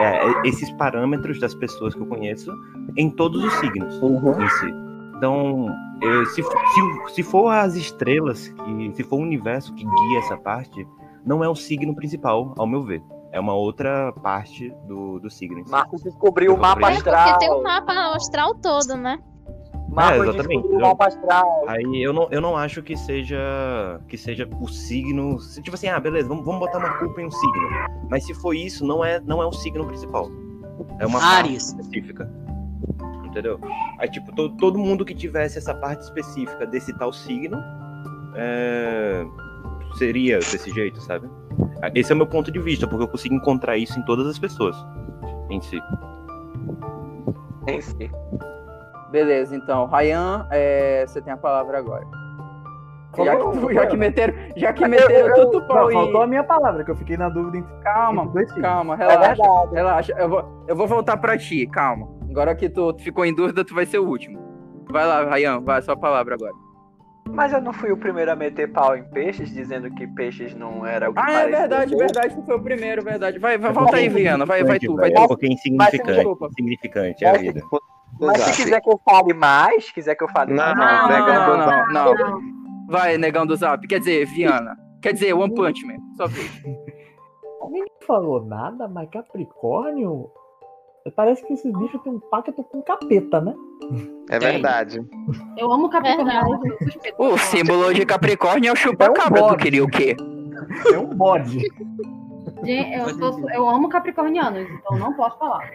é, 0.00 0.48
esses 0.48 0.70
parâmetros 0.72 1.38
das 1.38 1.54
pessoas 1.54 1.94
que 1.94 2.00
eu 2.00 2.06
conheço 2.06 2.50
em 2.96 3.10
todos 3.10 3.44
os 3.44 3.52
signos 3.54 4.00
Uhum. 4.02 4.42
em 4.42 4.48
si. 4.48 4.74
Então, 5.16 5.66
se, 6.34 6.42
for- 6.42 6.58
se, 7.08 7.14
se 7.14 7.22
for 7.22 7.48
as 7.48 7.74
estrelas, 7.74 8.48
que, 8.48 8.92
se 8.94 9.02
for 9.02 9.16
o 9.16 9.22
universo 9.22 9.74
que 9.74 9.84
guia 9.84 10.18
essa 10.20 10.36
parte, 10.36 10.86
não 11.24 11.42
é 11.42 11.48
o 11.48 11.54
signo 11.54 11.94
principal, 11.94 12.54
ao 12.58 12.66
meu 12.66 12.82
ver. 12.82 13.02
É 13.32 13.40
uma 13.40 13.54
outra 13.54 14.12
parte 14.22 14.72
do, 14.86 15.18
do 15.18 15.28
signo. 15.28 15.62
Marcos 15.68 16.02
descobriu 16.02 16.54
o 16.54 16.58
mapa 16.58 16.90
É 16.90 16.94
porque 16.94 17.08
astral. 17.10 17.38
tem 17.38 17.50
um 17.52 17.62
mapa 17.62 17.92
astral 18.14 18.54
todo, 18.54 18.96
né? 18.96 19.18
Marcos 19.96 20.26
É, 20.26 20.28
exatamente, 20.28 20.68
mapa 20.74 21.06
astral. 21.06 21.64
Aí 21.66 22.02
eu 22.02 22.12
não, 22.12 22.28
eu 22.30 22.40
não 22.40 22.54
acho 22.56 22.82
que 22.82 22.94
seja 22.96 23.98
que 24.06 24.18
seja 24.18 24.46
o 24.60 24.68
signo. 24.68 25.40
se- 25.40 25.62
Tipo 25.62 25.74
assim, 25.74 25.88
ah, 25.88 25.98
beleza, 25.98 26.28
vamos, 26.28 26.44
vamos 26.44 26.60
botar 26.60 26.78
uma 26.78 26.90
culpa 26.98 27.20
em 27.22 27.26
um 27.26 27.30
signo. 27.30 27.68
Mas 28.10 28.24
se 28.26 28.34
for 28.34 28.52
isso, 28.54 28.86
não 28.86 29.02
é, 29.04 29.18
não 29.20 29.42
é 29.42 29.46
o 29.46 29.52
signo 29.52 29.86
principal. 29.86 30.30
É 31.00 31.06
uma 31.06 31.18
parte 31.18 31.48
Ares. 31.48 31.68
específica. 31.68 32.30
Entendeu? 33.24 33.58
Aí, 33.98 34.08
tipo, 34.10 34.30
to- 34.34 34.50
todo 34.56 34.78
mundo 34.78 35.04
que 35.04 35.14
tivesse 35.14 35.56
essa 35.58 35.74
parte 35.74 36.02
específica 36.02 36.66
desse 36.66 36.92
tal 36.98 37.12
signo 37.12 37.58
é, 38.34 39.24
seria 39.96 40.38
desse 40.38 40.70
jeito, 40.72 41.00
sabe? 41.00 41.26
Esse 41.94 42.12
é 42.12 42.14
o 42.14 42.18
meu 42.18 42.26
ponto 42.26 42.50
de 42.52 42.58
vista, 42.58 42.86
porque 42.86 43.02
eu 43.04 43.08
consigo 43.08 43.34
encontrar 43.34 43.76
isso 43.78 43.98
em 43.98 44.02
todas 44.04 44.26
as 44.26 44.38
pessoas 44.38 44.76
em 45.50 45.60
si. 45.60 45.78
Em 47.66 47.80
si. 47.80 48.10
Beleza, 49.10 49.54
então, 49.54 49.86
Ryan, 49.86 50.46
é, 50.50 51.04
você 51.06 51.20
tem 51.22 51.32
a 51.32 51.36
palavra 51.36 51.78
agora. 51.78 52.06
Já 53.16 53.34
que, 53.36 53.74
já 53.74 53.86
que 53.86 53.96
meteram, 53.96 54.34
já 54.56 54.72
que 54.74 54.86
meteram 54.86 55.34
tanto 55.34 55.60
Não, 55.60 55.66
pau 55.66 55.90
faltou 55.90 56.22
a 56.22 56.26
minha 56.26 56.44
palavra, 56.44 56.84
que 56.84 56.90
eu 56.90 56.96
fiquei 56.96 57.16
na 57.16 57.30
dúvida 57.30 57.58
entre 57.58 57.72
Calma, 57.82 58.22
entre 58.24 58.34
dois 58.34 58.52
calma, 58.52 58.94
É 58.94 58.96
relaxa, 58.98 59.26
verdade. 59.42 59.74
relaxa. 59.74 60.12
Eu 60.18 60.28
vou, 60.28 60.64
eu 60.68 60.76
vou 60.76 60.86
voltar 60.86 61.16
pra 61.16 61.38
ti, 61.38 61.66
calma. 61.66 62.06
Agora 62.28 62.54
que 62.54 62.68
tu, 62.68 62.92
tu 62.92 63.02
ficou 63.02 63.24
em 63.24 63.34
dúvida, 63.34 63.64
tu 63.64 63.74
vai 63.74 63.86
ser 63.86 63.98
o 64.00 64.06
último. 64.06 64.38
Vai 64.90 65.06
lá, 65.06 65.24
Ryan, 65.34 65.60
vai, 65.60 65.80
sua 65.80 65.96
palavra 65.96 66.34
agora. 66.34 66.52
Mas 67.30 67.52
eu 67.52 67.60
não 67.60 67.72
fui 67.72 67.90
o 67.90 67.96
primeiro 67.96 68.30
a 68.30 68.36
meter 68.36 68.70
pau 68.70 68.94
em 68.96 69.02
peixes, 69.02 69.48
dizendo 69.50 69.90
que 69.94 70.06
peixes 70.08 70.54
não 70.54 70.84
era 70.86 71.10
o 71.10 71.14
que 71.14 71.20
Ah, 71.20 71.42
é 71.42 71.48
verdade, 71.50 71.90
ser. 71.90 71.96
verdade, 71.96 72.34
tu 72.34 72.42
foi 72.42 72.56
o 72.56 72.62
primeiro, 72.62 73.02
verdade. 73.02 73.38
Vai, 73.38 73.56
vai 73.56 73.72
volta 73.72 73.96
aí, 73.96 74.08
Viana, 74.08 74.44
vai, 74.44 74.62
vai 74.62 74.78
tu, 74.78 74.94
vai 74.94 75.10
velho, 75.10 75.22
tu. 75.22 75.28
Porque 75.28 75.46
é 75.46 75.52
insignificante. 75.52 76.28
Insignificante 76.50 77.24
é 77.24 77.30
a 77.30 77.32
vida. 77.38 77.62
Mas 77.72 77.80
se 78.36 78.62
quiser 78.64 78.80
que 78.80 78.90
eu 78.90 79.00
fale 79.04 79.34
mais, 79.34 79.90
quiser 79.90 80.14
que 80.14 80.24
eu 80.24 80.28
fale 80.28 80.52
Não, 80.54 80.74
mais. 80.74 80.76
Não, 80.78 81.08
negão 81.08 81.56
não, 81.58 81.86
do 81.86 81.92
não, 81.92 82.14
não. 82.14 82.40
Vai, 82.88 83.18
negão 83.18 83.44
do 83.46 83.56
zap. 83.56 83.86
Quer 83.86 83.98
dizer, 83.98 84.26
Viana. 84.26 84.76
Quer 85.02 85.12
dizer, 85.12 85.32
One 85.34 85.52
Punch 85.54 85.84
Man. 85.86 85.96
Só 86.16 86.26
vez. 86.26 86.50
Ninguém 87.64 87.86
falou 88.06 88.44
nada, 88.44 88.86
mas 88.88 89.08
Capricórnio. 89.10 90.30
Parece 91.14 91.44
que 91.46 91.52
esses 91.52 91.72
bichos 91.72 92.00
têm 92.02 92.12
um 92.14 92.20
pacto 92.30 92.52
com 92.64 92.82
capeta, 92.82 93.40
né? 93.40 93.54
É 94.28 94.38
verdade. 94.40 95.00
Eu 95.56 95.70
amo 95.70 95.88
sou 95.88 96.60
suspeita. 96.82 97.22
O 97.22 97.38
símbolo 97.38 97.94
de 97.94 98.04
Capricórnio 98.04 98.70
é 98.70 98.72
o 98.72 98.76
chupa-cabra. 98.76 99.38
É 99.40 99.44
um 99.44 99.48
tu 99.48 99.56
queria 99.56 99.84
o 99.84 99.88
quê? 99.88 100.16
É 100.92 100.98
um 100.98 101.06
bode. 101.06 101.60
Gente, 102.64 102.92
eu, 102.98 103.08
sou- 103.18 103.50
eu 103.50 103.68
amo 103.68 103.88
Capricornianos, 103.88 104.66
então 104.68 104.98
não 104.98 105.12
posso 105.14 105.38
falar. 105.38 105.68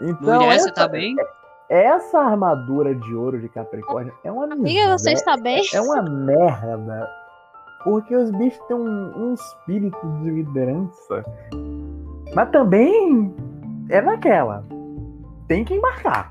Então, 0.00 0.34
Mulher, 0.40 0.54
essa, 0.54 0.64
você 0.68 0.72
tá 0.72 0.88
bem? 0.88 1.16
essa 1.68 2.18
armadura 2.20 2.94
de 2.94 3.14
ouro 3.14 3.40
de 3.40 3.48
Capricórnio 3.48 4.12
é 4.24 4.30
uma 4.32 4.44
Amiga, 4.44 4.96
você 4.98 5.12
está 5.12 5.36
bem? 5.36 5.62
É 5.74 5.80
uma 5.80 6.02
merda. 6.02 7.08
Porque 7.84 8.14
os 8.14 8.30
bichos 8.32 8.60
têm 8.66 8.76
um, 8.76 9.16
um 9.30 9.34
espírito 9.34 9.98
de 10.22 10.30
liderança. 10.30 11.24
Mas 12.34 12.50
também 12.50 13.34
é 13.88 14.00
naquela. 14.00 14.64
Tem 15.46 15.64
que 15.64 15.74
embarcar. 15.74 16.30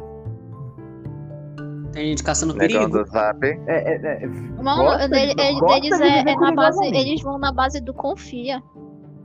Tem 1.94 2.08
gente 2.10 2.24
caçando 2.24 2.54
perigo. 2.56 2.88
do 2.90 3.04
zap. 3.06 3.44
É, 3.44 3.60
é, 3.68 4.24
é, 4.24 4.28
Mano, 4.62 4.84
Gosta 4.84 5.06
ele- 5.20 5.34
ele- 5.42 5.60
gosta 5.60 5.78
eles, 5.78 6.02
é, 6.02 6.20
é 6.20 6.36
na 6.36 6.52
base, 6.52 6.86
eles 6.86 7.22
vão 7.24 7.38
na 7.40 7.52
base 7.52 7.82
do 7.82 7.94
confia. 7.94 8.62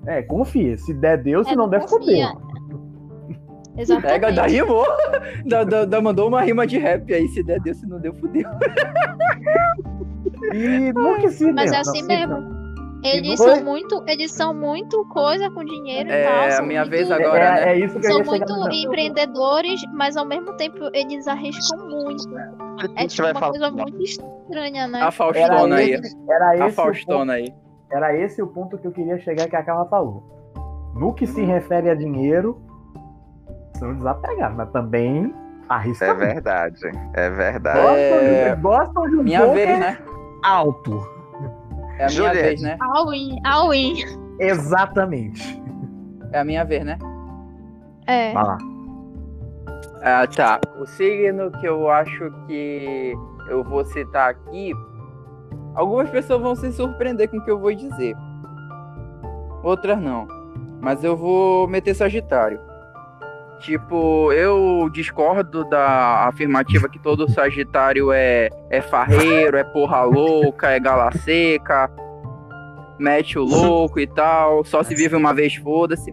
é, 0.07 0.23
confia. 0.23 0.77
Se 0.79 0.95
der 0.95 1.19
Deus, 1.23 1.47
se 1.47 1.53
É, 1.53 1.57
não 1.57 1.69
der, 1.69 1.81
confia. 1.87 2.29
fodeu. 2.29 2.52
Exatamente. 3.77 4.13
Pega, 4.13 4.33
da 4.33 4.47
rimou. 4.47 4.87
Da, 5.47 5.65
da, 5.65 5.85
da- 5.85 6.01
mandou 6.01 6.29
uma 6.29 6.43
rima 6.43 6.67
de 6.67 6.79
rap 6.79 7.13
aí. 7.13 7.27
Se 7.29 7.43
der, 7.43 7.61
deu. 7.61 7.75
Se 7.75 7.87
não 7.87 7.99
deu, 8.01 8.15
fudeu. 8.15 8.49
E 10.55 10.93
que 11.21 11.29
se 11.31 11.53
Mas 11.53 11.71
é 11.71 11.75
não, 11.75 11.81
assim 11.81 12.03
mesmo. 12.03 12.63
Eles 13.05 13.37
são 13.41 13.65
muito, 13.65 14.05
eles 14.07 14.31
são 14.33 14.55
muito 14.55 15.05
coisa 15.09 15.51
com 15.51 15.65
dinheiro 15.65 16.09
e 16.09 16.13
É, 16.13 16.23
tal. 16.25 16.41
a 16.45 16.51
são 16.53 16.67
minha 16.67 16.83
muito- 16.83 16.91
vez 16.93 17.11
É, 17.11 17.15
agora, 17.15 17.39
é, 17.45 17.65
né? 17.67 17.73
é 17.73 17.79
isso 17.85 17.99
que 17.99 18.07
São 18.07 18.23
muito 18.23 18.55
no- 18.55 18.73
empreendedores, 18.73 19.81
mas 19.93 20.17
ao 20.17 20.25
mesmo 20.25 20.57
tempo 20.57 20.79
eles 20.95 21.27
arriscam 21.27 21.85
muito. 21.89 22.29
A 22.37 22.85
É 22.97 23.01
gente 23.03 23.11
tipo 23.11 23.23
vai 23.25 23.33
uma 23.33 23.41
falar. 23.41 23.51
coisa 23.59 23.71
muito 23.73 24.01
estranha, 24.05 24.87
né? 24.87 25.03
A 25.03 25.11
Faustona 25.11 25.77
aí. 25.77 25.99
era 26.31 26.49
A 26.51 26.55
esse 26.55 26.63
o 26.63 26.65
ponto, 26.67 26.75
Faustona 26.75 27.33
aí. 27.33 27.55
era 27.91 28.17
esse 28.17 28.41
o 28.43 28.47
ponto 28.47 28.79
que 28.79 28.87
eu 28.87 28.93
queria 28.93 29.19
chegar 29.19 29.49
que 29.49 29.57
a 29.57 29.65
Carla 29.65 29.87
falou. 29.87 30.23
No 30.95 31.13
que 31.13 31.27
se 31.27 31.43
refere 31.43 31.91
a 31.91 31.97
dinheiro, 31.97 32.63
são 33.83 33.95
desapegados, 33.95 34.57
mas 34.57 34.71
também 34.71 35.35
arriscam. 35.69 36.07
É 36.09 36.15
verdade. 36.15 36.81
É 37.15 37.31
verdade. 37.31 37.79
Gostam, 37.81 37.97
É, 37.99 38.55
de, 38.55 38.61
gostam 38.63 39.03
de 39.11 39.17
um 39.17 39.23
Minha 39.23 39.47
vez, 39.53 39.79
né? 39.81 39.99
alto. 40.45 41.07
É 41.99 42.05
a 42.05 42.07
minha 42.07 42.09
Juliette. 42.09 42.43
vez, 42.43 42.63
né? 42.63 42.77
All 42.81 43.13
in, 43.13 43.39
all 43.45 43.75
in. 43.75 43.95
Exatamente. 44.39 45.63
É 46.33 46.39
a 46.41 46.45
minha 46.45 46.65
vez, 46.65 46.85
né? 46.85 46.99
É. 48.07 48.33
Vai 48.33 48.45
lá. 48.45 48.59
Ah, 50.03 50.27
tá. 50.27 50.61
O 50.81 50.87
signo 50.87 51.51
que 51.53 51.67
eu 51.67 51.89
acho 51.91 52.31
que 52.47 53.15
eu 53.49 53.63
vou 53.63 53.85
citar 53.85 54.31
aqui, 54.31 54.73
algumas 55.75 56.09
pessoas 56.11 56.41
vão 56.41 56.55
se 56.57 56.73
surpreender 56.73 57.29
com 57.29 57.37
o 57.37 57.45
que 57.45 57.51
eu 57.51 57.59
vou 57.61 57.73
dizer. 57.75 58.17
Outras 59.63 60.01
não. 60.01 60.27
Mas 60.81 61.05
eu 61.05 61.17
vou 61.17 61.69
meter 61.69 61.95
Sagitário. 61.95 62.59
Tipo, 63.63 64.33
eu 64.33 64.91
discordo 64.93 65.65
da 65.69 66.27
afirmativa 66.27 66.89
que 66.89 66.99
todo 66.99 67.31
Sagitário 67.31 68.11
é, 68.11 68.49
é 68.69 68.83
farreiro, 68.83 69.57
é 69.57 69.63
porra 69.63 70.03
louca, 70.03 70.69
é 70.69 70.81
gala 70.81 71.13
seca, 71.13 71.89
mete 72.99 73.39
o 73.39 73.45
louco 73.45 74.01
e 74.01 74.07
tal, 74.09 74.65
só 74.65 74.83
se 74.83 74.97
vive 74.97 75.15
uma 75.15 75.33
vez, 75.33 75.55
foda-se. 75.55 76.13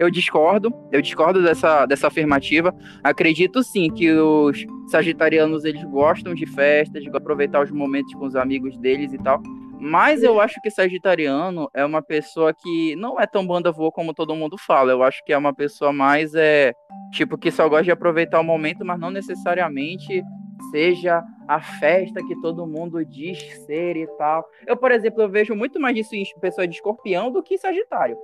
Eu 0.00 0.10
discordo, 0.10 0.72
eu 0.90 1.02
discordo 1.02 1.42
dessa, 1.42 1.84
dessa 1.84 2.08
afirmativa. 2.08 2.74
Acredito 3.02 3.62
sim 3.62 3.90
que 3.90 4.10
os 4.10 4.66
sagitarianos 4.88 5.64
eles 5.64 5.84
gostam 5.84 6.34
de 6.34 6.46
festas, 6.46 7.02
de 7.02 7.10
aproveitar 7.14 7.62
os 7.62 7.70
momentos 7.70 8.12
com 8.14 8.24
os 8.24 8.34
amigos 8.34 8.76
deles 8.78 9.12
e 9.12 9.18
tal. 9.18 9.42
Mas 9.84 10.22
eu 10.22 10.40
acho 10.40 10.60
que 10.62 10.70
sagitariano 10.70 11.68
é 11.74 11.84
uma 11.84 12.00
pessoa 12.00 12.54
que 12.54 12.96
não 12.96 13.20
é 13.20 13.26
tão 13.26 13.46
banda 13.46 13.70
voa 13.70 13.92
como 13.92 14.14
todo 14.14 14.34
mundo 14.34 14.56
fala. 14.58 14.90
Eu 14.92 15.02
acho 15.02 15.22
que 15.24 15.32
é 15.32 15.36
uma 15.38 15.54
pessoa 15.54 15.92
mais 15.92 16.34
é 16.34 16.72
tipo 17.12 17.36
que 17.36 17.50
só 17.50 17.68
gosta 17.68 17.84
de 17.84 17.90
aproveitar 17.90 18.40
o 18.40 18.44
momento, 18.44 18.84
mas 18.84 18.98
não 18.98 19.10
necessariamente 19.10 20.22
seja 20.70 21.22
a 21.46 21.60
festa 21.60 22.24
que 22.26 22.34
todo 22.40 22.66
mundo 22.66 23.04
diz 23.04 23.38
ser 23.66 23.96
e 23.96 24.06
tal. 24.16 24.44
Eu, 24.66 24.76
por 24.76 24.90
exemplo, 24.90 25.20
eu 25.22 25.28
vejo 25.28 25.54
muito 25.54 25.78
mais 25.78 25.94
disso 25.94 26.14
em 26.16 26.24
pessoas 26.40 26.66
de 26.68 26.76
escorpião 26.76 27.30
do 27.30 27.42
que 27.42 27.58
sagitário. 27.58 28.16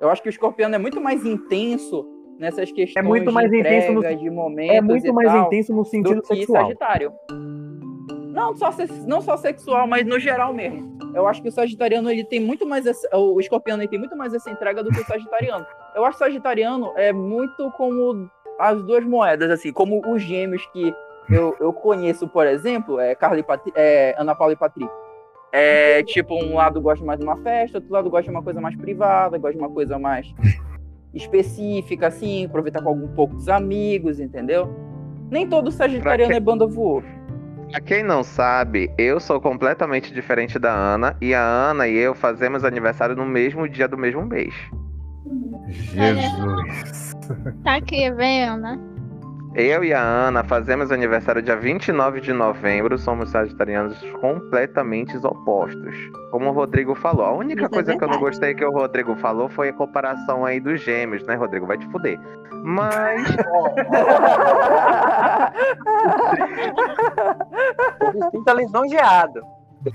Eu 0.00 0.08
acho 0.08 0.22
que 0.22 0.28
o 0.28 0.30
escorpião 0.30 0.72
é 0.72 0.78
muito 0.78 1.00
mais 1.00 1.24
intenso 1.26 2.04
nessas 2.38 2.72
questões 2.72 3.04
É 3.04 3.06
muito 3.06 3.30
mais 3.30 3.50
de 3.50 3.60
intenso 3.60 3.92
no- 3.92 4.00
de 4.02 4.30
momentos 4.30 4.74
É 4.76 4.80
muito 4.80 5.12
mais 5.14 5.28
tal, 5.28 5.46
intenso 5.46 5.74
no 5.74 5.84
sentido 5.84 6.16
do 6.16 6.22
que 6.22 6.36
sexual. 6.36 6.62
sagitário. 6.64 7.12
Não 8.32 8.56
só, 8.56 8.70
não 9.06 9.20
só 9.20 9.36
sexual, 9.36 9.86
mas 9.86 10.06
no 10.06 10.18
geral 10.18 10.54
mesmo. 10.54 10.91
Eu 11.14 11.26
acho 11.26 11.42
que 11.42 11.48
o 11.48 11.52
sagitariano 11.52 12.10
ele 12.10 12.24
tem 12.24 12.40
muito 12.40 12.66
mais 12.66 12.86
essa, 12.86 13.08
o 13.16 13.38
escorpiano 13.40 13.82
ele 13.82 13.88
tem 13.88 13.98
muito 13.98 14.16
mais 14.16 14.32
essa 14.32 14.50
entrega 14.50 14.82
do 14.82 14.90
que 14.90 15.00
o 15.00 15.06
sagitariano. 15.06 15.66
Eu 15.94 16.04
acho 16.04 16.18
que 16.18 16.24
o 16.24 16.26
sagitariano 16.26 16.92
é 16.96 17.12
muito 17.12 17.70
como 17.72 18.30
as 18.58 18.82
duas 18.82 19.04
moedas 19.04 19.50
assim, 19.50 19.72
como 19.72 20.00
os 20.12 20.22
gêmeos 20.22 20.64
que 20.72 20.94
eu, 21.30 21.56
eu 21.60 21.72
conheço, 21.72 22.26
por 22.28 22.46
exemplo, 22.46 22.98
é 22.98 23.14
Carla 23.14 23.38
e 23.38 23.42
Patri, 23.42 23.72
é 23.74 24.14
Ana 24.18 24.34
Paula 24.34 24.52
e 24.52 24.56
Patrick. 24.56 24.90
É 25.52 26.02
tipo, 26.02 26.34
um 26.34 26.54
lado 26.54 26.80
gosta 26.80 27.04
mais 27.04 27.18
de 27.18 27.24
uma 27.26 27.36
festa, 27.36 27.78
outro 27.78 27.92
lado 27.92 28.10
gosta 28.10 28.24
de 28.24 28.30
uma 28.30 28.42
coisa 28.42 28.60
mais 28.60 28.74
privada, 28.74 29.36
gosta 29.38 29.56
de 29.56 29.58
uma 29.58 29.70
coisa 29.70 29.98
mais 29.98 30.34
específica, 31.12 32.06
assim, 32.06 32.46
aproveitar 32.46 32.82
com 32.82 32.88
algum 32.88 33.08
poucos 33.08 33.48
amigos, 33.48 34.18
entendeu? 34.18 34.68
Nem 35.30 35.46
todo 35.46 35.70
sagitariano 35.70 36.32
é 36.32 36.40
banda 36.40 36.66
voou. 36.66 37.02
Pra 37.72 37.80
quem 37.80 38.02
não 38.02 38.22
sabe, 38.22 38.92
eu 38.98 39.18
sou 39.18 39.40
completamente 39.40 40.12
diferente 40.12 40.58
da 40.58 40.70
Ana 40.70 41.16
e 41.22 41.32
a 41.32 41.40
Ana 41.42 41.88
e 41.88 41.96
eu 41.96 42.14
fazemos 42.14 42.64
aniversário 42.64 43.16
no 43.16 43.24
mesmo 43.24 43.66
dia 43.66 43.88
do 43.88 43.96
mesmo 43.96 44.26
mês. 44.26 44.54
Jesus. 45.70 47.14
Tá 47.64 47.76
aqui, 47.76 48.10
vendo, 48.10 48.58
né? 48.58 48.78
Eu 49.54 49.84
e 49.84 49.92
a 49.92 50.00
Ana 50.00 50.42
fazemos 50.42 50.90
aniversário 50.90 51.42
dia 51.42 51.56
29 51.56 52.22
de 52.22 52.32
novembro, 52.32 52.96
somos 52.96 53.28
sagitarianos 53.30 54.00
completamente 54.18 55.14
opostos. 55.18 55.94
Como 56.30 56.48
o 56.48 56.52
Rodrigo 56.52 56.94
falou, 56.94 57.26
a 57.26 57.32
única 57.32 57.66
Isso 57.66 57.66
é 57.66 57.74
coisa 57.74 57.94
que 57.96 58.02
eu 58.02 58.08
não 58.08 58.18
gostei 58.18 58.54
que 58.54 58.64
o 58.64 58.70
Rodrigo 58.70 59.14
falou 59.16 59.50
foi 59.50 59.68
a 59.68 59.72
comparação 59.74 60.46
aí 60.46 60.58
dos 60.58 60.80
gêmeos, 60.80 61.22
né, 61.26 61.34
Rodrigo? 61.34 61.66
Vai 61.66 61.76
te 61.76 61.86
fuder. 61.88 62.18
Mas 62.64 63.28
Eu 68.00 68.14
me 68.14 68.30
sinto 68.30 68.54
lisonjeado. 68.54 69.42
O 69.82 69.90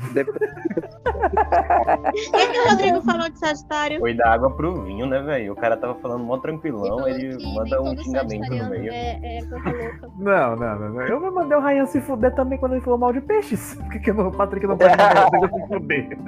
que, 2.31 2.47
que 2.47 2.59
o 2.59 2.69
Rodrigo 2.69 3.01
falou 3.01 3.29
de 3.29 3.39
Sagitário? 3.39 3.99
Foi 3.99 4.13
dar 4.13 4.33
água 4.33 4.51
pro 4.51 4.81
vinho, 4.83 5.05
né, 5.05 5.19
velho? 5.21 5.53
O 5.53 5.55
cara 5.55 5.77
tava 5.77 5.95
falando 5.95 6.23
mó 6.23 6.37
tranquilão, 6.37 7.07
Ele 7.07 7.37
que 7.37 7.55
manda 7.55 7.81
um 7.81 7.97
xingamento 7.97 8.53
no 8.53 8.69
meio. 8.69 8.91
É, 8.91 9.37
é 9.37 9.45
porra 9.45 9.71
louca. 9.71 10.07
Não, 10.17 10.55
não, 10.55 10.79
não, 10.79 10.89
não. 10.89 11.01
Eu 11.03 11.19
vou 11.19 11.31
mandar 11.31 11.59
o 11.59 11.61
Ryan 11.61 11.85
se 11.85 12.01
fuder 12.01 12.33
também 12.35 12.57
quando 12.57 12.73
ele 12.73 12.81
falou 12.81 12.97
mal 12.99 13.13
de 13.13 13.21
peixes. 13.21 13.75
Por 13.79 13.89
que, 13.91 13.99
que 13.99 14.11
o 14.11 14.31
Patrick 14.31 14.65
não 14.67 14.77
pode 14.77 14.93
Rodrigo 14.95 15.59
se 15.59 15.67
fuder? 15.67 16.17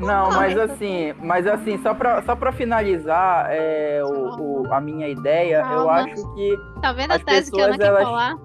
Eu 0.00 0.06
Não, 0.06 0.30
mas 0.32 0.58
assim, 0.58 1.14
mas 1.22 1.46
assim, 1.46 1.78
só 1.78 1.94
pra, 1.94 2.20
só 2.22 2.34
pra 2.34 2.50
finalizar 2.52 3.46
é, 3.50 4.02
o, 4.04 4.64
o- 4.66 4.74
a 4.74 4.80
minha 4.80 5.08
ideia, 5.08 5.58
eu 5.58 5.62
Calma. 5.62 5.92
acho 5.92 6.34
que. 6.34 6.56
Tá 6.82 6.92
vendo 6.92 7.12
As 7.12 7.22
a 7.22 7.24
tese 7.24 7.50
que 7.52 7.60
a 7.60 7.64
Ana 7.66 7.78
pessoas, 7.78 7.96
quer 7.96 8.02
elas- 8.02 8.02
falar? 8.02 8.36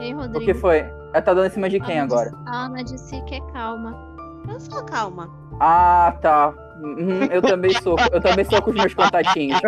Ei, 0.00 0.14
O 0.14 0.18
Rodrigo. 0.18 0.44
que 0.44 0.54
foi? 0.54 0.84
Ela 1.16 1.22
tá 1.22 1.32
dando 1.32 1.46
em 1.46 1.50
cima 1.50 1.70
de 1.70 1.80
quem 1.80 1.94
Ana 1.98 2.04
agora? 2.04 2.30
disse- 2.30 2.42
A 2.46 2.52
Ana 2.66 2.84
disse 2.84 3.22
que 3.22 3.34
é 3.36 3.40
calma. 3.52 3.96
Eu 4.46 4.60
sou 4.60 4.84
calma. 4.84 5.30
Ah, 5.58 6.14
tá. 6.20 6.52
Uhum, 6.82 7.24
eu 7.30 7.40
também 7.40 7.72
sou. 7.80 7.96
Eu 8.12 8.20
também 8.20 8.44
sou 8.44 8.60
com 8.60 8.68
os 8.68 8.76
meus 8.76 8.92
contatinhos. 8.92 9.58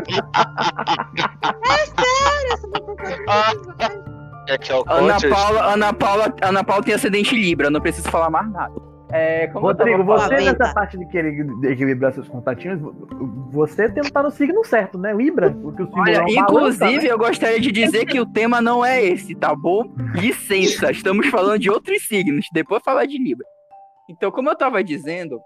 é 4.46 4.59
que 4.59 4.70
é 4.70 4.76
o 4.76 4.84
Ana 4.86 5.16
Paula, 5.30 5.72
Ana 5.72 5.92
Paula, 5.94 6.34
Ana 6.42 6.64
Paula 6.64 6.82
tem 6.82 6.94
acidente 6.94 7.34
Libra, 7.34 7.70
não 7.70 7.80
preciso 7.80 8.11
falar 8.11 8.28
mais 8.30 8.51
nada. 8.51 8.74
É, 9.11 9.46
como 9.48 9.70
eu 9.70 9.74
tava 9.74 9.88
Rodrigo, 9.90 10.04
você 10.04 10.28
falando- 10.28 10.44
nessa 10.59 10.74
parte 10.74 10.98
de 10.98 11.06
querer 11.06 11.46
equilibrar 11.64 12.12
seus 12.12 12.28
contatinhos, 12.28 12.78
você 13.50 13.88
tem 13.88 14.02
que 14.02 14.09
estar 14.09 14.22
no 14.22 14.30
signo 14.30 14.62
certo, 14.64 14.98
né? 14.98 15.14
Libra, 15.14 15.50
porque 15.50 15.82
o 15.82 15.86
signo 15.86 16.02
Olha, 16.02 16.18
é 16.18 16.22
inclusive 16.30 16.78
balança, 16.78 16.86
né? 17.06 17.12
eu 17.12 17.18
gostaria 17.18 17.61
de 17.61 17.72
dizer 17.72 18.04
que 18.04 18.20
o 18.20 18.26
tema 18.26 18.61
não 18.61 18.84
é 18.84 19.02
esse, 19.02 19.34
tá 19.34 19.54
bom? 19.54 19.84
Licença, 20.14 20.90
estamos 20.90 21.26
falando 21.28 21.59
de 21.59 21.70
outros 21.70 22.06
signos, 22.06 22.46
depois 22.52 22.82
falar 22.84 23.06
de 23.06 23.16
Libra. 23.16 23.46
Então, 24.11 24.30
como 24.30 24.50
eu 24.50 24.56
tava 24.56 24.84
dizendo, 24.84 25.40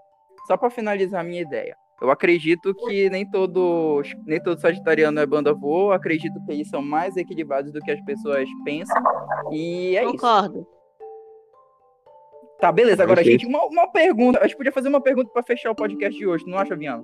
só 0.45 0.57
pra 0.57 0.69
finalizar 0.69 1.21
a 1.21 1.23
minha 1.23 1.41
ideia, 1.41 1.75
eu 2.01 2.11
acredito 2.11 2.73
que 2.75 3.09
nem 3.09 3.25
todos, 3.29 4.13
nem 4.25 4.41
todo 4.43 4.59
sagitariano 4.59 5.21
é 5.21 5.25
banda 5.25 5.53
voa, 5.53 5.95
acredito 5.95 6.37
que 6.45 6.51
eles 6.51 6.67
são 6.69 6.81
mais 6.81 7.15
equilibrados 7.15 7.71
do 7.71 7.79
que 7.79 7.91
as 7.91 8.01
pessoas 8.01 8.45
pensam, 8.65 9.01
e 9.53 9.95
é 9.95 10.03
isso. 10.03 10.11
Concordo. 10.11 10.67
Tá, 12.63 12.71
beleza. 12.71 13.03
Agora, 13.03 13.19
Ok. 13.19 13.29
gente, 13.29 13.45
uma, 13.45 13.65
uma 13.65 13.91
pergunta. 13.91 14.39
A 14.39 14.43
gente 14.47 14.55
podia 14.55 14.71
fazer 14.71 14.87
uma 14.87 15.01
pergunta 15.01 15.29
pra 15.33 15.43
fechar 15.43 15.69
o 15.69 15.75
podcast 15.75 16.17
de 16.17 16.25
hoje, 16.25 16.47
não 16.47 16.57
acha, 16.57 16.73
Viana? 16.77 17.03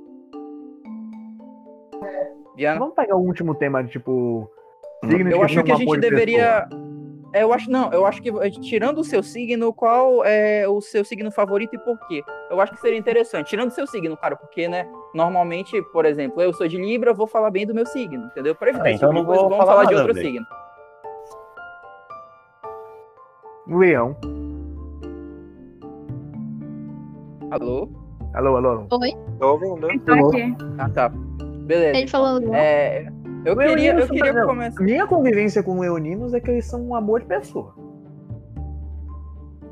Viana? 2.55 2.79
Vamos 2.79 2.95
pegar 2.95 3.17
o 3.17 3.19
último 3.19 3.53
tema 3.53 3.83
de 3.83 3.91
tipo. 3.91 4.49
signos 5.03 5.33
Eu 5.33 5.43
acho 5.43 5.61
que 5.61 5.69
a 5.73 5.75
gente 5.75 5.91
de 5.91 5.99
deveria. 5.99 6.65
É, 7.33 7.43
eu 7.43 7.51
acho 7.51 7.69
não, 7.69 7.91
eu 7.91 8.05
acho 8.05 8.21
que 8.21 8.29
eh, 8.29 8.49
tirando 8.51 8.99
o 8.99 9.03
seu 9.03 9.21
signo, 9.21 9.73
qual 9.73 10.23
é 10.23 10.65
o 10.65 10.79
seu 10.79 11.03
signo 11.03 11.29
favorito 11.29 11.75
e 11.75 11.79
por 11.79 11.99
quê? 12.07 12.23
Eu 12.49 12.61
acho 12.61 12.71
que 12.73 12.79
seria 12.79 12.97
interessante. 12.97 13.49
Tirando 13.49 13.67
o 13.67 13.73
seu 13.73 13.85
signo, 13.85 14.15
cara, 14.15 14.37
porque, 14.37 14.65
né, 14.69 14.89
normalmente, 15.13 15.81
por 15.91 16.05
exemplo, 16.05 16.41
eu 16.41 16.53
sou 16.53 16.69
de 16.69 16.77
Libra, 16.77 17.11
eu 17.11 17.15
vou 17.15 17.27
falar 17.27 17.51
bem 17.51 17.67
do 17.67 17.75
meu 17.75 17.85
signo, 17.85 18.27
entendeu? 18.27 18.55
Pra 18.55 18.69
evitar 18.69 18.85
Ah, 18.85 18.91
então 18.91 19.09
tipo 19.09 19.19
não 19.19 19.25
vou 19.27 19.35
vamos 19.35 19.57
falar 19.57 19.73
falar 19.73 19.85
de 19.89 19.95
outro 19.95 20.13
signo. 20.15 20.45
Leão. 23.67 24.15
Alô? 27.51 27.89
Alô, 28.33 28.57
alô. 28.57 28.87
Oi? 29.01 29.11
Tô 29.39 29.53
ouvindo. 29.53 29.87
Tá 30.05 30.13
aqui. 30.15 30.55
Ah, 30.77 30.89
tá. 30.89 31.09
Beleza. 31.09 31.97
Ele 31.97 32.07
falou. 32.07 32.53
É, 32.53 33.07
eu 33.45 33.55
Leoninos 33.55 34.05
queria, 34.09 34.21
eu 34.21 34.25
queria 34.33 34.45
começar. 34.45 34.83
Minha 34.83 35.07
convivência 35.07 35.63
com 35.63 35.79
leoninos 35.79 36.33
é 36.33 36.39
que 36.39 36.51
eles 36.51 36.65
são 36.65 36.81
um 36.87 36.95
amor 36.95 37.21
de 37.21 37.25
pessoa. 37.27 37.73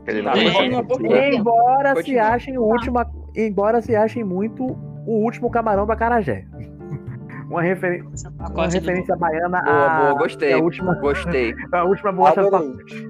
ele 0.07 0.23
Tá, 0.23 0.33
não 0.35 0.79
É. 0.79 0.83
continua? 0.83 1.17
Embora 1.35 2.01
se 2.03 2.17
achem 2.17 2.57
o 2.57 2.63
último, 2.63 2.99
embora 3.35 3.81
se 3.81 3.95
achem 3.95 4.23
muito 4.23 4.63
o 5.05 5.23
último 5.23 5.49
camarão 5.51 5.85
do 5.85 5.91
Acarajé. 5.91 6.45
Uma, 7.49 7.61
referen- 7.61 8.03
uma 8.03 8.31
Pacote 8.49 8.67
do- 8.67 8.73
referência 8.73 9.15
baiana 9.15 9.61
Boa, 9.63 9.85
à, 9.85 9.99
boa, 10.01 10.13
gostei. 10.19 10.51
à 10.51 10.57
última, 10.57 10.95
Gostei. 10.95 11.53
a 11.71 11.83
última 11.85 12.11
bolacha 12.11 12.41
do 12.41 12.47
Adorei. 12.47 12.71
pacote. 12.73 13.07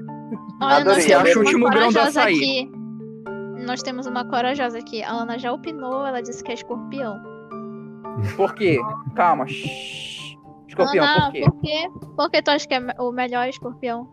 Olha, 0.62 0.70
nós 0.70 0.82
Adorei. 0.82 1.02
Se 1.02 1.14
acha 1.14 1.24
temos 1.24 1.36
o 1.38 1.40
último 1.40 1.66
grão 1.70 1.74
corajosa 1.92 2.08
açaí. 2.22 2.36
aqui. 2.36 2.72
Nós 3.68 3.84
temos 3.84 4.08
uma 4.08 4.24
corajosa 4.24 4.80
aqui. 4.80 5.04
A 5.04 5.12
Lana 5.12 5.38
já 5.38 5.52
opinou, 5.52 6.08
ela 6.08 6.22
disse 6.22 6.42
que 6.42 6.52
é 6.52 6.54
escorpião. 6.54 7.22
Por 8.38 8.56
quê? 8.56 8.80
Calma. 9.14 9.46
shhh. 9.46 10.38
Escorpião, 10.70 11.04
Lana, 11.04 11.26
por 11.26 11.32
quê? 11.34 11.42
por 11.42 11.62
quê? 11.62 11.90
Por 12.16 12.32
que 12.32 12.42
tu 12.42 12.50
acha 12.52 12.66
que 12.66 12.74
é 12.74 12.80
o 12.98 13.12
melhor 13.12 13.50
escorpião? 13.50 14.08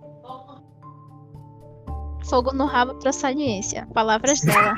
Fogo 2.29 2.53
no 2.53 2.67
rabo 2.67 2.97
pra 2.97 3.13
saliência. 3.13 3.87
Palavras 3.95 4.41
dela. 4.41 4.75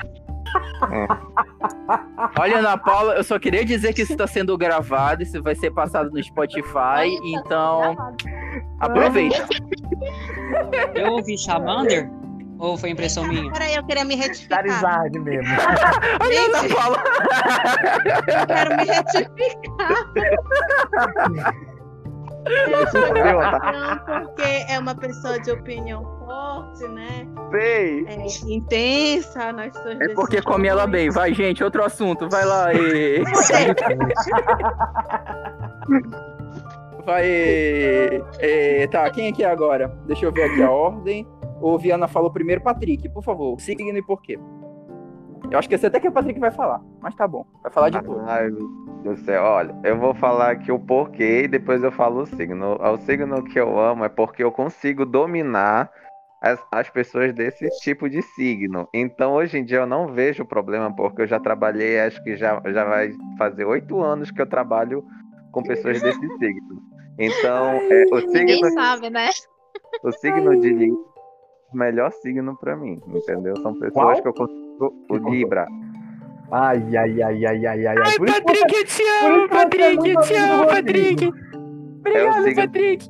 Olha, 2.39 2.59
Ana 2.59 2.77
Paula, 2.77 3.15
eu 3.15 3.25
só 3.25 3.39
queria 3.39 3.65
dizer 3.65 3.95
que 3.95 4.03
isso 4.03 4.13
está 4.13 4.27
sendo 4.27 4.59
gravado, 4.59 5.23
isso 5.23 5.43
vai 5.43 5.55
ser 5.55 5.71
passado 5.71 6.11
no 6.11 6.23
Spotify, 6.23 7.09
então 7.25 7.97
aproveita. 8.79 9.47
Eu 10.95 11.13
ouvi 11.13 11.39
Charmander? 11.39 12.11
Ou 12.59 12.77
foi 12.77 12.91
impressão 12.91 13.27
minha? 13.27 13.51
Peraí, 13.53 13.75
eu 13.75 13.85
queria 13.85 14.05
me 14.05 14.15
retificar. 14.15 14.59
Charizard 14.67 15.19
mesmo. 15.21 15.55
Paula. 16.75 17.03
Eu 18.27 18.47
quero 18.47 18.77
me 18.77 18.85
retificar. 18.85 20.13
Tá? 23.41 23.73
Não, 23.73 23.99
porque 24.27 24.65
é 24.69 24.79
uma 24.79 24.95
pessoa 24.95 25.39
de 25.41 25.51
opinião 25.51 26.05
forte, 26.25 26.87
né? 26.89 27.27
Sei. 27.51 28.07
É, 28.07 28.27
intensa 28.53 29.53
nas 29.53 29.73
suas 29.77 30.01
É 30.01 30.09
porque 30.15 30.41
come 30.41 30.69
ela 30.69 30.87
bem. 30.87 31.11
Vai, 31.11 31.35
gente, 31.35 31.63
outro 31.65 31.85
assunto. 31.85 32.29
Vai 32.31 32.45
lá. 32.45 32.73
E... 32.73 33.23
Vai. 37.05 37.25
e- 37.27 38.89
Tá, 38.91 39.11
quem 39.11 39.29
aqui 39.29 39.43
é 39.45 39.51
agora? 39.51 39.89
Deixa 40.07 40.25
eu 40.27 40.33
ver 40.33 40.45
aqui 40.45 40.63
a 40.63 40.71
ordem. 40.71 41.27
O 41.61 41.79
Viana 41.79 42.07
falou 42.07 42.31
primeiro, 42.31 42.61
Patrick, 42.61 43.09
por 43.09 43.23
favor. 43.23 43.59
Signo 43.61 43.97
e 43.97 44.03
por 44.03 44.21
quê? 44.23 44.39
Eu 45.51 45.59
acho 45.59 45.69
que 45.69 45.75
esse 45.75 45.87
até 45.87 46.01
que 46.01 46.09
o 46.09 46.13
Patrick 46.13 46.39
vai 46.41 46.51
falar, 46.51 46.81
mas 47.01 47.15
tá 47.15 47.27
bom. 47.27 47.45
Vai 47.63 47.73
falar 47.73 47.91
de 47.91 48.03
tudo. 48.03 48.21
Ai, 48.27 48.51
meu 48.51 48.69
Deus 49.03 49.21
do 49.21 49.25
céu. 49.25 49.43
Olha, 49.43 49.75
eu 49.85 49.99
vou 49.99 50.15
falar 50.15 50.51
aqui 50.51 50.73
o 50.73 50.79
porquê 50.79 51.43
e 51.45 51.49
depois 51.49 51.83
eu 51.83 51.93
falo 51.93 52.23
o 52.23 52.27
signo. 52.27 52.77
O 52.81 52.97
signo 52.99 53.43
que 53.45 53.59
eu 53.59 53.79
amo 53.79 54.05
é 54.05 54.09
porque 54.09 54.43
eu 54.43 54.51
consigo 54.51 55.07
dominar 55.07 55.91
as, 56.43 56.61
as 56.73 56.91
pessoas 56.91 57.33
desse 57.33 57.69
tipo 57.81 58.09
de 58.09 58.23
signo. 58.23 58.89
Então, 58.93 59.35
hoje 59.35 59.59
em 59.59 59.65
dia, 59.65 59.79
eu 59.79 59.87
não 59.87 60.09
vejo 60.09 60.45
problema, 60.45 60.95
porque 60.95 61.23
eu 61.23 61.27
já 61.27 61.39
trabalhei, 61.39 62.01
acho 62.01 62.23
que 62.23 62.37
já, 62.37 62.61
já 62.67 62.85
vai 62.85 63.13
fazer 63.39 63.65
oito 63.65 64.01
anos 64.01 64.31
que 64.31 64.41
eu 64.41 64.47
trabalho 64.47 65.05
com 65.53 65.63
pessoas 65.63 66.03
desse 66.03 66.21
signo. 66.39 66.83
Então, 67.19 67.81
é, 67.91 68.05
o 68.13 68.17
Ninguém 68.17 68.57
signo, 68.57 68.71
sabe, 68.73 69.11
né? 69.11 69.31
o 70.03 70.13
signo 70.13 70.61
de 70.61 70.93
melhor 71.77 72.11
signo 72.13 72.57
pra 72.59 72.77
mim, 72.77 73.01
entendeu? 73.09 73.55
São 73.63 73.73
pessoas 73.75 73.93
Qual? 73.93 74.23
que 74.23 74.29
eu 74.29 74.35
consigo. 74.35 74.95
O 75.11 75.17
Libra. 75.31 75.67
Ai, 76.51 76.97
ai, 76.97 77.23
ai, 77.23 77.45
ai, 77.47 77.67
ai, 77.67 77.87
ai, 77.87 77.97
ai. 77.99 78.17
Por 78.19 78.27
Patrick, 78.27 78.75
eu 78.77 78.85
te 78.85 79.03
amo, 79.25 79.49
Patrick, 79.49 80.09
eu 80.11 80.21
te 80.23 80.35
amo, 80.37 80.67
Patrick. 80.67 81.33
Obrigado, 82.01 82.43
signo- 82.45 82.63
Patrick. 82.63 83.09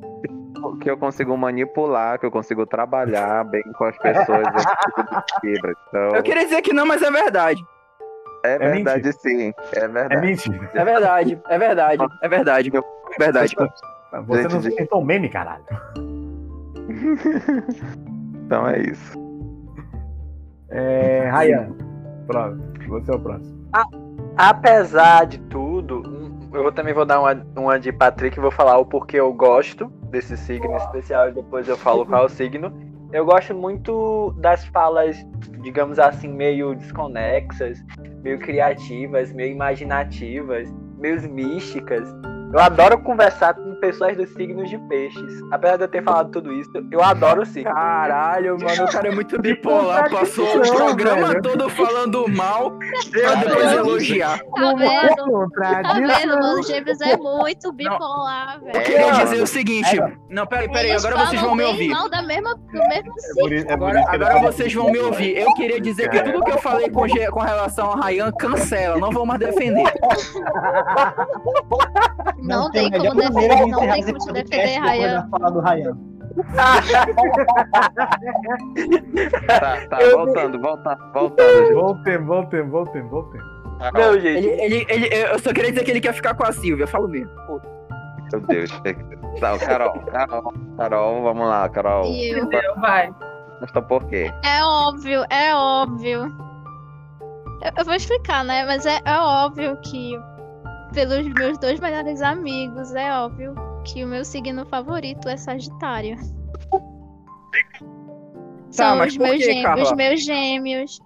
que 0.81 0.89
eu 0.89 0.97
consigo 0.97 1.37
manipular, 1.37 2.19
que 2.19 2.25
eu 2.25 2.31
consigo 2.31 2.65
trabalhar 2.65 3.43
bem 3.45 3.61
com 3.77 3.83
as 3.85 3.95
pessoas 3.99 4.47
tipo 4.95 5.23
de 5.43 5.51
Libra. 5.53 5.73
Então, 5.87 6.15
Eu 6.15 6.23
queria 6.23 6.43
dizer 6.45 6.61
que 6.63 6.73
não, 6.73 6.85
mas 6.85 7.01
é 7.03 7.11
verdade. 7.11 7.61
é 8.43 8.57
verdade 8.57 9.13
sim, 9.13 9.53
é 9.73 9.79
É 9.79 9.87
verdade. 9.87 10.21
mentira. 10.25 10.69
É 10.73 10.83
verdade, 10.85 11.41
é 11.49 11.57
verdade, 11.59 12.03
é 12.23 12.27
verdade. 12.27 12.71
Verdade. 13.19 13.55
Você 14.27 14.47
não 14.47 14.61
Gente, 14.61 14.75
tentou 14.77 15.03
meme, 15.05 15.29
caralho. 15.29 15.63
Então 18.47 18.65
é 18.65 18.79
isso. 18.79 19.11
É, 20.69 21.29
Ryan, 21.29 21.75
pronto. 22.25 22.63
Você 22.87 23.11
é 23.11 23.15
o 23.15 23.19
próximo. 23.19 23.69
Apesar 24.37 25.25
de 25.25 25.37
tudo, 25.37 26.01
eu 26.53 26.71
também 26.71 26.93
vou 26.93 27.05
dar 27.05 27.19
uma, 27.19 27.45
uma 27.57 27.77
de 27.77 27.91
Patrick 27.91 28.37
e 28.37 28.41
vou 28.41 28.49
falar 28.49 28.77
o 28.77 28.85
porquê 28.85 29.19
eu 29.19 29.33
gosto 29.33 29.87
desse 30.09 30.37
signo 30.37 30.77
especial 30.77 31.27
e 31.27 31.33
depois 31.33 31.67
eu 31.67 31.75
falo 31.75 32.05
qual 32.05 32.23
é 32.23 32.25
o 32.25 32.29
signo. 32.29 32.71
Eu 33.11 33.25
gosto 33.25 33.53
muito 33.53 34.33
das 34.37 34.63
falas, 34.67 35.17
digamos 35.61 35.99
assim, 35.99 36.29
meio 36.29 36.73
desconexas, 36.73 37.83
meio 38.23 38.39
criativas, 38.39 39.33
meio 39.33 39.51
imaginativas, 39.51 40.73
meio 40.97 41.21
místicas. 41.29 42.07
Eu 42.53 42.59
adoro 42.59 42.97
conversar 42.99 43.53
com 43.53 43.75
pessoas 43.75 44.15
dos 44.15 44.29
signos 44.29 44.69
de 44.69 44.77
peixes. 44.87 45.41
Apesar 45.51 45.77
de 45.77 45.83
eu 45.83 45.87
ter 45.87 46.03
falado 46.03 46.31
tudo 46.31 46.51
isso, 46.53 46.71
eu 46.91 47.03
adoro 47.03 47.41
o 47.41 47.45
signo. 47.45 47.73
Caralho, 47.73 48.57
mano, 48.59 48.85
o 48.85 48.91
cara 48.91 49.07
é 49.09 49.11
muito 49.11 49.39
bipolar. 49.41 50.09
Passou 50.09 50.45
o 50.57 50.61
programa 50.61 51.27
velho. 51.27 51.41
todo 51.41 51.69
falando 51.69 52.27
mal 52.29 52.71
pra 53.11 53.35
depois 53.35 53.71
elogiar. 53.73 54.39
Tá 54.39 54.73
vendo? 54.75 55.49
Tá 55.51 55.93
vendo, 55.93 56.39
mano? 56.39 56.59
O 56.59 56.63
Gêmeos 56.63 57.01
é 57.01 57.17
muito 57.17 57.71
bipolar, 57.73 58.59
velho. 58.61 58.77
Eu 58.77 58.83
queria 58.83 59.11
dizer 59.11 59.41
o 59.43 59.47
seguinte. 59.47 59.99
Não, 60.29 60.47
peraí, 60.47 60.71
peraí, 60.71 60.91
agora 60.91 61.17
vocês 61.25 61.41
vão 61.41 61.55
me 61.55 61.63
ouvir. 61.63 61.89
mal 61.89 62.09
da 62.09 62.21
mesma, 62.21 62.55
do 62.55 62.87
mesmo 62.87 63.13
É 63.13 63.19
signo. 63.21 63.69
é 63.69 63.73
Agora, 63.73 64.03
agora 64.07 64.39
vocês 64.39 64.73
vão 64.73 64.89
me 64.91 64.99
ouvir. 64.99 65.37
Eu 65.37 65.53
queria 65.53 65.79
dizer 65.81 66.09
que 66.09 66.21
tudo 66.23 66.43
que 66.43 66.51
eu 66.51 66.57
falei 66.59 66.89
com, 66.89 67.05
com 67.31 67.39
relação 67.41 67.91
a 67.91 68.05
Ryan, 68.07 68.31
cancela. 68.31 68.97
Não 68.97 69.11
vou 69.11 69.25
mais 69.25 69.39
defender. 69.39 69.83
Não 72.39 72.69
tem 72.71 72.89
tem 72.91 72.99
como 73.01 73.15
defender, 73.21 73.65
não 73.67 73.79
tem 73.79 74.03
como 74.05 74.17
te 74.19 74.31
defender, 74.33 74.43
depois 74.73 74.77
Ryan. 74.91 75.13
da 75.13 75.27
fala 75.29 75.51
do 75.51 75.59
Ryan. 75.61 75.97
Tá, 79.47 79.87
tá, 79.89 79.97
voltando, 80.11 80.59
voltando, 80.61 81.13
voltando. 81.13 81.57
gente. 81.57 81.73
Voltem, 81.73 82.17
voltem, 82.19 82.61
voltem, 82.69 83.01
voltem. 83.09 83.41
Não, 83.93 84.13
gente. 84.19 84.45
Ele, 84.45 84.47
ele, 84.61 84.85
ele, 84.89 85.07
eu 85.15 85.39
só 85.39 85.53
queria 85.53 85.71
dizer 85.71 85.83
que 85.83 85.91
ele 85.91 86.01
quer 86.01 86.13
ficar 86.13 86.33
com 86.35 86.43
a 86.45 86.51
Silvia. 86.51 86.87
Falo 86.87 87.07
mesmo. 87.07 87.29
Meu 88.31 88.41
Deus. 88.41 88.69
Tá, 89.39 89.57
Carol, 89.59 89.99
Carol, 90.01 90.53
Carol, 90.77 91.21
vamos 91.23 91.47
lá, 91.47 91.69
Carol. 91.69 92.05
E 92.05 92.31
eu- 92.33 92.43
Entendeu? 92.45 92.75
Vai. 92.75 93.09
Mas 93.61 93.71
tá 93.71 93.81
por 93.81 94.03
quê? 94.05 94.31
É 94.43 94.63
óbvio, 94.63 95.23
é 95.29 95.55
óbvio. 95.55 96.31
Eu, 97.61 97.71
eu 97.77 97.85
vou 97.85 97.93
explicar, 97.95 98.43
né? 98.43 98.65
Mas 98.65 98.85
é, 98.85 98.99
é 99.05 99.17
óbvio 99.19 99.77
que, 99.81 100.19
pelos 100.93 101.27
meus 101.33 101.57
dois 101.59 101.79
melhores 101.79 102.21
amigos, 102.21 102.93
é 102.95 103.11
óbvio 103.13 103.55
que 103.85 104.03
o 104.03 104.07
meu 104.07 104.23
signo 104.25 104.65
favorito 104.65 105.27
é 105.29 105.37
Sagitário. 105.37 106.17
São 108.71 108.89
Tá, 108.91 108.95
mas 108.95 109.11
os 109.13 109.17
por 109.17 109.23
meus 109.27 109.37
quê, 109.37 109.43
gêmeos, 109.45 109.63
Carla? 109.63 109.83
os 109.83 109.91
meus 109.93 110.23
gêmeos. 110.23 110.99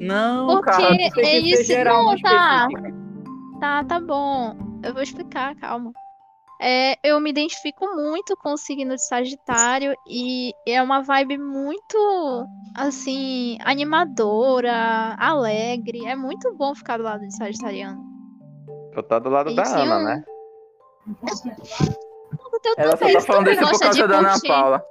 Não, 0.00 0.46
Porque 0.46 0.70
cara. 0.70 0.90
Não 0.90 0.96
tem 0.96 1.10
que 1.12 1.20
eles- 1.20 1.58
ser 1.58 1.64
geral, 1.74 2.04
não, 2.04 2.16
tá. 2.20 2.68
Tá, 3.60 3.84
tá 3.84 4.00
bom. 4.00 4.56
Eu 4.82 4.94
vou 4.94 5.02
explicar, 5.02 5.54
calma. 5.56 5.92
É, 6.62 6.96
eu 7.02 7.18
me 7.20 7.30
identifico 7.30 7.86
muito 7.96 8.36
com 8.36 8.52
o 8.52 8.56
signo 8.56 8.94
de 8.94 9.02
Sagitário 9.06 9.94
e 10.06 10.52
é 10.66 10.80
uma 10.82 11.02
vibe 11.02 11.38
muito, 11.38 12.46
assim, 12.76 13.56
animadora, 13.64 15.16
alegre. 15.18 16.04
É 16.06 16.14
muito 16.14 16.54
bom 16.56 16.74
ficar 16.74 16.98
do 16.98 17.02
lado 17.04 17.20
de 17.26 17.34
Sagitariano. 17.36 18.09
Eu 18.96 19.02
tô 19.02 19.20
do 19.20 19.30
lado 19.30 19.54
da 19.54 19.62
Eles 19.62 19.72
Ana, 19.74 19.84
iam- 19.84 20.04
né? 20.04 20.24
Eu 22.64 22.74
Ela 22.76 22.96
só 22.96 23.10
tá 23.12 23.20
falando 23.20 23.50
isso 23.50 23.60
por 23.68 23.78
causa 23.80 24.08
da 24.08 24.18
Ana. 24.18 24.34
Paula. 24.46 24.84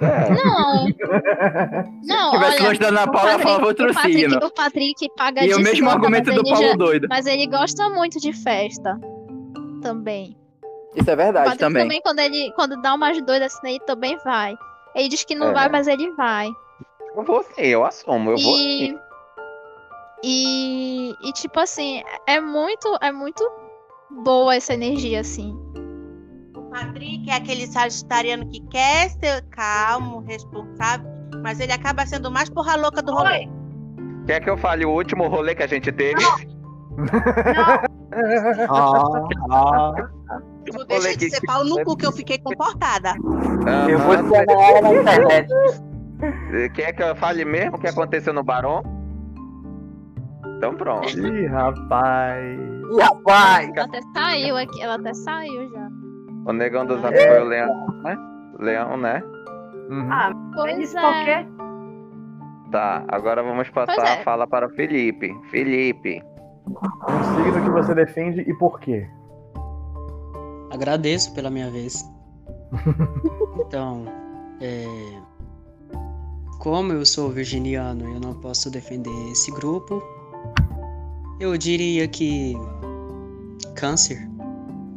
É. 0.00 0.30
Não, 0.30 0.84
não, 2.06 2.30
Se 2.30 2.36
tivesse 2.38 2.62
longe 2.62 2.78
da 2.78 2.88
Ana 2.88 3.10
Paula, 3.10 3.38
falava 3.38 3.66
outro 3.66 3.90
o 3.90 3.94
Patrick, 3.94 4.18
signo. 4.20 4.38
O 4.46 4.50
Patrick 4.50 5.08
paga 5.16 5.44
E 5.44 5.48
de 5.48 5.54
o 5.54 5.60
mesmo 5.60 5.90
argumento 5.90 6.32
do 6.32 6.42
Paulo 6.44 6.68
já- 6.68 6.74
doido. 6.76 7.06
Mas 7.10 7.26
ele 7.26 7.46
gosta 7.48 7.88
muito 7.90 8.20
de 8.20 8.32
festa 8.32 8.98
também. 9.82 10.36
Isso 10.94 11.10
é 11.10 11.16
verdade 11.16 11.58
também. 11.58 11.82
também, 11.84 12.00
quando 12.02 12.18
ele 12.20 12.52
quando 12.54 12.80
dá 12.80 12.94
umas 12.94 13.20
doidas 13.22 13.54
assim, 13.54 13.70
ele 13.70 13.80
também 13.80 14.16
vai. 14.24 14.54
Ele 14.94 15.08
diz 15.08 15.24
que 15.24 15.34
não 15.34 15.48
É. 15.48 15.52
vai, 15.52 15.68
mas 15.68 15.88
ele 15.88 16.10
vai. 16.12 16.48
Eu 17.16 17.24
vou 17.24 17.42
sim, 17.42 17.62
eu 17.62 17.84
assumo, 17.84 18.30
eu 18.30 18.36
vou 18.38 18.56
E, 18.56 18.58
sim. 18.90 18.98
E, 20.22 21.14
e 21.22 21.32
tipo 21.32 21.58
assim, 21.58 22.02
é 22.26 22.40
muito, 22.40 22.96
é 23.00 23.10
muito 23.10 23.44
boa 24.22 24.54
essa 24.54 24.74
energia, 24.74 25.20
assim. 25.20 25.56
O 26.56 26.62
Patrick 26.70 27.28
é 27.28 27.34
aquele 27.34 27.66
sagitariano 27.66 28.48
que 28.48 28.60
quer 28.68 29.10
ser 29.10 29.42
calmo, 29.50 30.20
responsável, 30.20 31.06
mas 31.42 31.58
ele 31.60 31.72
acaba 31.72 32.06
sendo 32.06 32.30
mais 32.30 32.48
porra 32.48 32.76
louca 32.76 33.02
do 33.02 33.12
rolê. 33.12 33.48
Quer 34.26 34.40
que 34.40 34.48
eu 34.48 34.56
fale 34.56 34.84
o 34.84 34.90
último 34.90 35.26
rolê 35.28 35.54
que 35.54 35.62
a 35.62 35.66
gente 35.66 35.90
teve? 35.90 36.22
Ah, 38.68 39.08
ah. 39.50 39.92
Tu 40.66 40.84
deixa 40.84 41.16
de 41.16 41.30
ser 41.30 41.40
pau 41.46 41.64
no 41.64 41.82
cu 41.82 41.96
que 41.96 42.04
eu 42.04 42.12
fiquei 42.12 42.38
comportada. 42.38 43.14
Eu 43.88 43.98
vou 43.98 44.14
ela 44.14 44.82
na 44.82 44.94
internet. 44.94 45.48
Quer 46.74 46.92
que 46.92 47.02
eu 47.02 47.16
fale 47.16 47.44
mesmo 47.46 47.76
o 47.76 47.80
que 47.80 47.88
aconteceu 47.88 48.34
no 48.34 48.44
Barão? 48.44 48.82
Então 50.62 50.76
pronto. 50.76 51.08
Ih, 51.18 51.46
rapaz. 51.46 52.60
Ih, 52.60 53.00
rapaz! 53.00 53.68
Ela 53.74 53.84
até 53.84 54.00
saiu 54.14 54.56
aqui, 54.56 54.80
ela 54.80 54.94
até 54.94 55.12
saiu 55.12 55.68
já. 55.68 55.88
O 56.46 56.52
negão 56.52 56.86
do 56.86 57.00
Zap 57.00 57.12
foi 57.12 57.40
o 57.40 57.44
Leão, 57.44 57.86
né? 58.04 58.18
Leão, 58.60 58.96
né? 58.96 59.20
Uhum. 59.90 60.08
Ah, 60.12 60.32
Pois 60.54 60.94
é. 60.94 61.00
qualquer. 61.00 61.48
Tá, 62.70 63.04
agora 63.08 63.42
vamos 63.42 63.68
passar 63.70 64.06
é. 64.06 64.20
a 64.20 64.22
fala 64.22 64.46
para 64.46 64.68
o 64.68 64.70
Felipe. 64.70 65.34
Felipe. 65.50 66.22
Um 66.68 67.44
signo 67.44 67.64
que 67.64 67.70
você 67.70 67.92
defende 67.96 68.42
e 68.42 68.54
por 68.54 68.78
quê? 68.78 69.04
Agradeço 70.72 71.34
pela 71.34 71.50
minha 71.50 71.70
vez. 71.70 72.04
Então, 73.66 74.04
é, 74.60 74.84
como 76.58 76.92
eu 76.92 77.06
sou 77.06 77.30
virginiano 77.30 78.08
e 78.08 78.14
eu 78.14 78.20
não 78.20 78.34
posso 78.34 78.70
defender 78.70 79.10
esse 79.30 79.50
grupo, 79.50 80.02
eu 81.42 81.56
diria 81.58 82.06
que 82.08 82.54
Câncer 83.74 84.18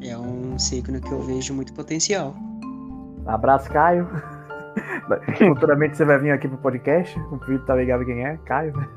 é 0.01 0.17
um 0.17 0.57
signo 0.59 1.01
que 1.01 1.11
eu 1.11 1.21
vejo 1.21 1.53
muito 1.53 1.73
potencial. 1.73 2.35
Abraço, 3.25 3.69
Caio. 3.71 4.07
Futuramente 5.37 5.97
você 5.97 6.05
vai 6.05 6.17
vir 6.19 6.31
aqui 6.31 6.47
pro 6.47 6.57
podcast. 6.57 7.19
O 7.31 7.39
Felipe 7.39 7.65
tá 7.65 7.75
ligado 7.75 8.05
quem 8.05 8.25
é? 8.25 8.37
Caio, 8.45 8.75
né? 8.77 8.87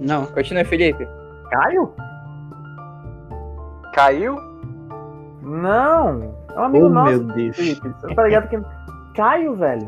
Não, 0.00 0.26
Continua, 0.26 0.64
Felipe. 0.64 1.06
Caio? 1.50 1.92
Caiu? 3.94 4.36
Não! 5.42 6.34
É 6.54 6.60
um 6.60 6.64
amigo 6.64 6.86
Oh, 6.86 6.88
nosso, 6.90 7.24
meu 7.24 7.34
Deus. 7.34 7.56
Felipe. 7.56 7.88
Você 7.88 8.06
não 8.06 8.14
tá 8.14 8.24
ligado 8.24 8.48
quem. 8.48 8.64
Caio, 9.14 9.56
velho. 9.56 9.86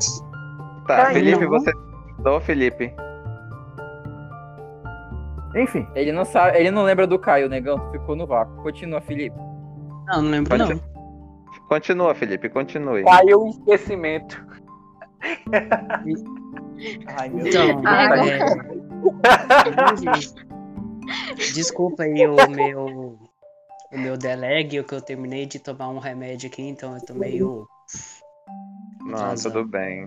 Tá, 0.86 0.96
Caiu. 1.04 1.14
Felipe, 1.14 1.46
você. 1.46 1.72
Ô, 2.24 2.40
Felipe. 2.40 2.94
Enfim, 5.54 5.86
Ele 5.94 6.12
não 6.12 6.24
sabe, 6.24 6.58
ele 6.58 6.70
não 6.70 6.82
lembra 6.82 7.06
do 7.06 7.18
Caio, 7.18 7.48
negão. 7.48 7.90
Ficou 7.92 8.16
no 8.16 8.26
vácuo. 8.26 8.62
Continua, 8.62 9.00
Felipe. 9.00 9.36
não, 10.06 10.22
não 10.22 10.30
lembro 10.30 10.56
não. 10.56 10.80
Continua. 11.68 12.14
Felipe, 12.14 12.48
continue. 12.48 13.04
Caiu 13.04 13.42
o 13.42 13.48
esquecimento. 13.48 14.44
Ai, 17.16 17.28
meu 17.28 17.46
Então, 17.46 17.82
Ah, 17.84 18.16
é... 18.26 18.38
Desculpa 21.54 22.02
aí 22.04 22.26
o 22.26 22.50
meu 22.50 23.18
o 23.92 23.98
meu 23.98 24.16
delege, 24.16 24.82
que 24.82 24.94
eu 24.94 25.02
terminei 25.02 25.44
de 25.44 25.58
tomar 25.58 25.88
um 25.90 25.98
remédio 25.98 26.48
aqui, 26.48 26.62
então 26.62 26.94
eu 26.94 27.04
tô 27.04 27.12
meio 27.14 27.66
Não, 29.02 29.18
Razão. 29.18 29.52
tudo 29.52 29.68
bem. 29.68 30.06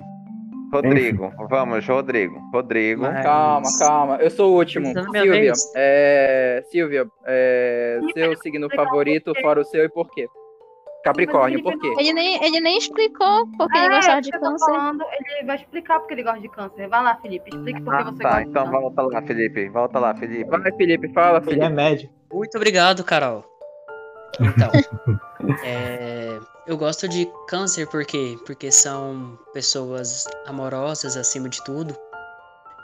Rodrigo, 0.72 1.32
vamos, 1.50 1.88
Rodrigo. 1.88 2.40
Rodrigo. 2.54 3.02
Mas- 3.04 3.24
Calma, 3.24 3.68
calma. 3.80 4.16
Eu 4.18 4.30
sou 4.30 4.52
o 4.54 4.58
último. 4.58 4.88
Então, 4.88 5.04
Silvia, 5.12 5.54
é... 5.76 6.64
Silvia, 6.70 7.08
é... 7.26 8.00
seu 8.14 8.36
signo 8.38 8.70
favorito, 8.76 9.34
fora 9.42 9.62
o 9.62 9.66
seu 9.66 9.86
e 9.86 9.90
por 9.90 10.10
quê? 10.12 10.28
Capricórnio, 11.04 11.62
por 11.62 11.80
quê? 11.80 11.94
Ele 12.00 12.14
nem, 12.14 12.44
ele 12.44 12.60
nem 12.60 12.78
explicou 12.80 13.48
porque 13.58 13.78
ele 13.78 13.86
Ah, 13.88 13.96
gostava 13.98 14.18
é, 14.18 14.22
de 14.22 14.32
tá 14.32 14.40
câncer. 14.40 14.66
falando, 14.66 15.04
ele 15.20 15.46
vai 15.46 15.56
explicar 15.56 16.00
porque 16.00 16.14
ele 16.16 16.24
gosta 16.24 16.40
de 16.40 16.50
câncer. 16.50 16.88
Vai 16.90 17.04
lá, 17.04 17.16
Felipe, 17.18 17.50
explique 17.54 17.82
por 17.84 17.96
que 17.96 18.02
Ah, 18.02 18.06
você 18.06 18.24
tá, 18.24 18.30
gosta 18.30 18.44
de 18.44 18.50
então 18.50 18.64
câncer. 18.66 18.82
volta 18.82 19.02
lá, 19.04 19.22
Felipe. 19.22 19.70
Volta 19.70 20.00
lá, 20.00 20.16
Felipe. 20.16 20.50
Vai, 20.50 20.72
Felipe, 20.72 21.14
fala, 21.14 21.38
Ele 21.38 21.46
é 21.46 21.54
Felipe. 21.54 21.70
médio. 21.70 22.10
Muito 22.34 22.56
obrigado, 22.58 23.04
Carol. 23.04 23.46
Então, 24.40 24.72
é, 25.64 26.40
eu 26.68 26.78
gosto 26.78 27.08
de 27.08 27.30
câncer 27.48 27.88
por 27.88 28.06
quê? 28.06 28.38
Porque 28.46 28.72
são 28.72 29.38
pessoas 29.54 30.26
amorosas 30.46 31.16
acima 31.18 31.50
de 31.50 31.64
tudo 31.64 31.96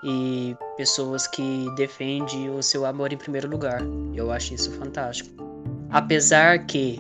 e 0.04 0.56
pessoas 0.78 1.28
que 1.28 1.68
defendem 1.76 2.50
o 2.50 2.62
seu 2.62 2.86
amor 2.86 3.14
em 3.14 3.18
primeiro 3.18 3.50
lugar. 3.50 3.82
Eu 4.14 4.32
acho 4.32 4.54
isso 4.54 4.72
fantástico. 4.72 5.30
Apesar 5.90 6.66
que, 6.66 6.98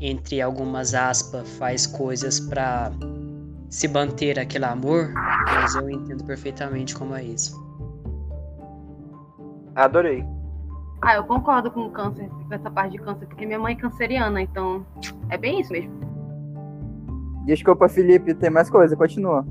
entre 0.00 0.40
algumas 0.40 0.94
aspas, 0.94 1.48
faz 1.56 1.86
coisas 1.86 2.38
pra 2.38 2.92
se 3.68 3.88
manter 3.88 4.38
aquele 4.38 4.64
amor, 4.64 5.12
mas 5.46 5.74
eu 5.74 5.90
entendo 5.90 6.24
perfeitamente 6.24 6.94
como 6.94 7.14
é 7.14 7.24
isso. 7.24 7.54
Adorei. 9.74 10.24
Ah, 11.02 11.16
eu 11.16 11.24
concordo 11.24 11.70
com 11.70 11.82
o 11.82 11.90
câncer, 11.90 12.28
com 12.28 12.54
essa 12.54 12.70
parte 12.70 12.92
de 12.92 12.98
câncer, 12.98 13.26
porque 13.26 13.46
minha 13.46 13.58
mãe 13.58 13.74
é 13.74 13.76
canceriana, 13.76 14.40
então 14.40 14.84
é 15.28 15.36
bem 15.36 15.60
isso 15.60 15.72
mesmo. 15.72 15.92
Desculpa, 17.44 17.88
Felipe, 17.88 18.34
tem 18.34 18.50
mais 18.50 18.68
coisa, 18.68 18.96
continua. 18.96 19.46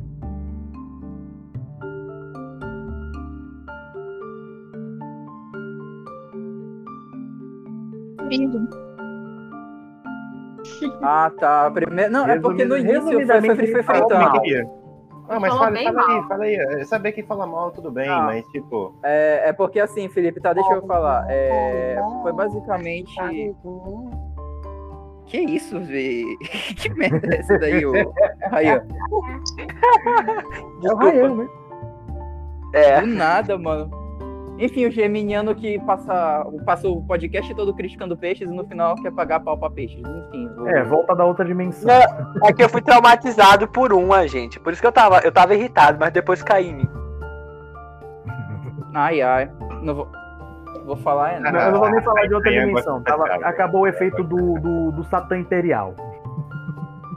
Virgem. 8.28 8.68
Ah, 11.02 11.32
tá. 11.40 11.72
Primeiro... 11.72 12.12
Não, 12.12 12.28
é 12.28 12.40
porque 12.40 12.66
no 12.66 12.78
início 12.78 13.04
foi, 13.04 13.26
foi, 13.26 13.68
foi 13.68 13.84
fritando. 13.84 14.16
mal. 14.16 14.85
Ah, 15.28 15.40
mas 15.40 15.54
fala, 15.54 15.76
fala 15.76 16.08
aí, 16.08 16.24
fala 16.28 16.44
aí. 16.44 16.56
É, 16.56 16.86
Saber 16.86 17.12
que 17.12 17.24
fala 17.24 17.48
mal, 17.48 17.72
tudo 17.72 17.92
bem, 17.92 18.08
Ah. 18.08 18.22
mas 18.22 18.46
tipo. 18.48 18.94
É, 19.04 19.50
é 19.50 19.54
porque 19.54 19.80
assim, 19.80 20.08
Felipe, 20.10 20.40
tá, 20.40 20.54
deixa 20.54 20.74
eu 20.74 20.86
falar. 20.86 21.26
É, 21.30 21.98
foi 22.22 22.32
basicamente. 22.34 23.16
Que 25.26 25.40
isso, 25.40 25.80
Vê? 25.80 26.24
Que 26.78 26.90
merda 26.94 27.36
é 27.36 27.40
essa 27.40 27.58
daí, 27.58 27.84
ô? 27.86 27.94
Aí, 28.52 28.68
ó. 28.70 28.80
é 30.88 30.94
o 30.94 30.98
Ryan, 30.98 31.36
né? 31.36 31.48
É. 32.74 33.02
Do 33.02 33.08
nada, 33.08 33.58
mano. 33.58 33.90
Enfim, 34.58 34.86
o 34.86 34.92
geminiano 34.92 35.54
que 35.54 35.78
passa, 35.82 36.46
passa 36.66 36.88
o 36.88 37.02
podcast 37.06 37.54
todo 37.56 37.74
criticando 37.74 38.16
peixes 38.16 38.50
e 38.50 38.54
no 38.54 38.66
final 38.66 38.96
quer 38.96 39.12
pagar 39.12 39.42
pau 39.42 39.58
pra 39.58 39.70
peixes. 39.70 40.00
Enfim. 40.00 40.50
vou- 40.56 40.68
É, 40.70 40.82
volta 40.84 41.14
da 41.16 41.26
outra 41.26 41.44
dimensão. 41.44 41.90
É 42.44 42.54
que 42.54 42.64
eu 42.64 42.70
fui 42.70 42.82
traumatizado 42.82 43.68
por 43.68 43.92
uma, 43.92 44.26
gente. 44.28 44.58
Por 44.60 44.72
isso 44.72 44.82
que 44.82 44.88
eu 44.88 44.92
tava, 44.94 45.20
eu 45.20 45.32
tava 45.32 45.54
irritado, 45.56 45.98
mas 46.00 46.12
depois 46.14 46.42
caí. 46.42 46.70
em 46.70 46.76
mim. 46.76 46.90
Ai, 48.94 49.22
ai. 49.22 49.52
Não 49.82 49.94
vou, 49.94 50.08
vou 50.86 50.96
falar 50.98 51.32
ainda. 51.32 51.52
Não, 51.52 51.60
eu 51.60 51.72
não 51.74 51.80
vou 51.82 51.90
nem 51.90 52.02
falar 52.02 52.26
de 52.28 52.34
outra 52.34 52.54
é 52.54 52.66
dimensão. 52.66 53.02
Tava- 53.04 53.26
acabou 53.44 53.82
o 53.82 53.88
efeito 53.88 54.24
do, 54.24 54.54
do, 54.60 54.92
do 54.94 55.04
Satã 55.06 55.38
Imperial. 55.38 55.94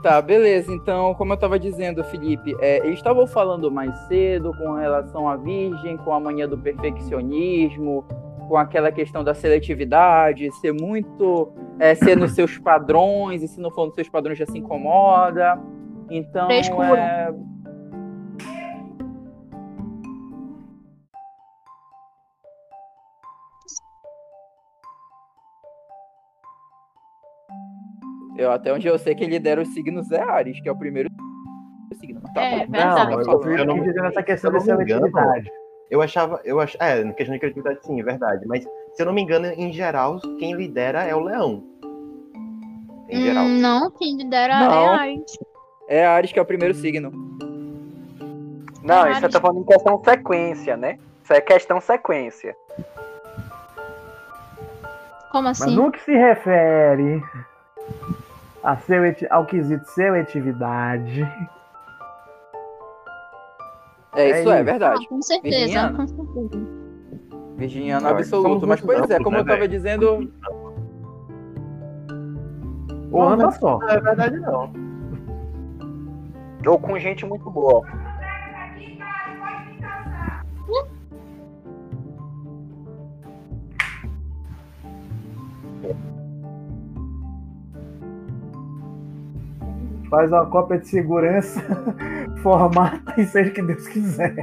Tá, 0.01 0.21
beleza. 0.21 0.73
Então, 0.73 1.13
como 1.15 1.33
eu 1.33 1.37
tava 1.37 1.59
dizendo, 1.59 2.03
Felipe, 2.05 2.55
é, 2.59 2.77
eles 2.77 2.99
estavam 2.99 3.27
falando 3.27 3.69
mais 3.69 3.93
cedo 4.07 4.53
com 4.57 4.73
relação 4.73 5.27
à 5.27 5.35
Virgem, 5.35 5.97
com 5.97 6.13
a 6.13 6.19
mania 6.19 6.47
do 6.47 6.57
perfeccionismo, 6.57 8.05
com 8.47 8.55
aquela 8.57 8.91
questão 8.91 9.23
da 9.23 9.33
seletividade, 9.33 10.49
ser 10.59 10.71
muito. 10.71 11.51
É, 11.77 11.95
ser 11.95 12.17
nos 12.17 12.33
seus 12.33 12.57
padrões, 12.57 13.41
e 13.41 13.47
se 13.47 13.59
não 13.59 13.71
for 13.71 13.85
nos 13.85 13.95
seus 13.95 14.09
padrões 14.09 14.37
já 14.37 14.45
se 14.45 14.57
incomoda. 14.57 15.59
Então, 16.09 16.47
Frescura. 16.47 16.99
é, 16.99 17.33
Eu, 28.39 28.51
até 28.53 28.71
onde 28.71 28.87
eu 28.87 28.97
sei 28.97 29.13
que 29.13 29.23
ele 29.25 29.37
dera 29.37 29.61
os 29.61 29.67
signos 29.73 30.09
é 30.11 30.21
Ares, 30.21 30.61
que 30.61 30.69
é 30.69 30.71
o 30.71 30.77
primeiro 30.77 31.09
signo. 31.99 32.21
Mas 32.23 32.33
tá 32.33 32.41
É, 32.41 32.59
verdade. 32.59 33.11
Não, 33.11 33.23
Tá 33.23 33.31
eu 33.49 33.57
Eu 33.57 33.65
não- 33.65 33.75
aqui 33.75 33.83
dizendo 33.83 34.05
essa 34.07 34.23
questão 34.23 34.49
engano, 34.51 34.63
seletividade. 34.63 35.51
Eu 35.91 36.01
achava, 36.01 36.39
eu 36.45 36.57
ach... 36.61 36.73
é, 36.79 37.03
na 37.03 37.11
questão 37.11 37.33
de 37.33 37.39
criatividade, 37.39 37.79
sim, 37.85 37.99
é 37.99 38.03
verdade. 38.03 38.45
Mas 38.47 38.63
se 38.63 39.01
eu 39.01 39.05
não 39.05 39.11
me 39.11 39.21
engano, 39.21 39.47
em 39.47 39.73
geral, 39.73 40.19
quem 40.39 40.53
lidera 40.55 41.03
é 41.03 41.13
o 41.13 41.19
leão. 41.19 41.63
Em 43.09 43.21
geral. 43.23 43.43
Hum, 43.43 43.59
não, 43.59 43.91
quem 43.91 44.15
lidera 44.15 44.57
Não. 44.59 44.71
é 44.71 44.87
Ares. 44.99 45.37
É 45.89 46.05
Ares 46.05 46.31
que 46.31 46.39
é 46.39 46.41
o 46.41 46.45
primeiro 46.45 46.73
signo. 46.75 47.11
Não, 48.81 49.01
Ares. 49.01 49.17
isso 49.17 49.25
eu 49.25 49.29
tô 49.31 49.41
falando 49.41 49.59
em 49.61 49.65
questão 49.65 50.01
sequência, 50.01 50.77
né? 50.77 50.97
Isso 51.23 51.33
é 51.33 51.41
questão 51.41 51.81
sequência. 51.81 52.55
Como 55.29 55.43
Mas 55.43 55.61
assim? 55.61 55.75
no 55.75 55.91
que 55.91 55.99
se 55.99 56.15
refere 56.15 57.21
a 58.63 58.75
seleti- 58.77 59.27
ao 59.29 59.45
quesito 59.45 59.85
seletividade, 59.89 61.21
É, 64.15 64.41
isso 64.41 64.49
é, 64.51 64.55
isso. 64.55 64.65
verdade. 64.65 65.05
Ah, 65.05 65.09
com 65.09 65.21
certeza, 65.21 65.57
Virginiana. 65.57 65.97
com 65.97 66.07
certeza. 66.07 66.67
Virginiano 67.57 68.07
absoluto. 68.07 68.67
Mas, 68.67 68.81
pois 68.81 69.09
é, 69.09 69.17
como 69.19 69.31
né, 69.31 69.39
eu 69.41 69.45
tava 69.45 69.57
velho? 69.59 69.69
dizendo, 69.69 70.31
Não, 73.11 73.29
anda 73.29 73.45
mas- 73.47 73.55
só. 73.57 73.77
Não 73.79 73.89
é 73.89 73.99
verdade, 73.99 74.39
não. 74.39 74.71
Ou 76.67 76.79
com 76.79 76.99
gente 76.99 77.25
muito 77.25 77.49
boa. 77.49 77.85
faz 90.09 90.31
uma 90.31 90.45
cópia 90.45 90.79
de 90.79 90.87
segurança, 90.87 91.61
formata 92.41 93.19
e 93.19 93.25
seja 93.25 93.49
o 93.49 93.53
que 93.53 93.61
Deus 93.61 93.87
quiser. 93.87 94.35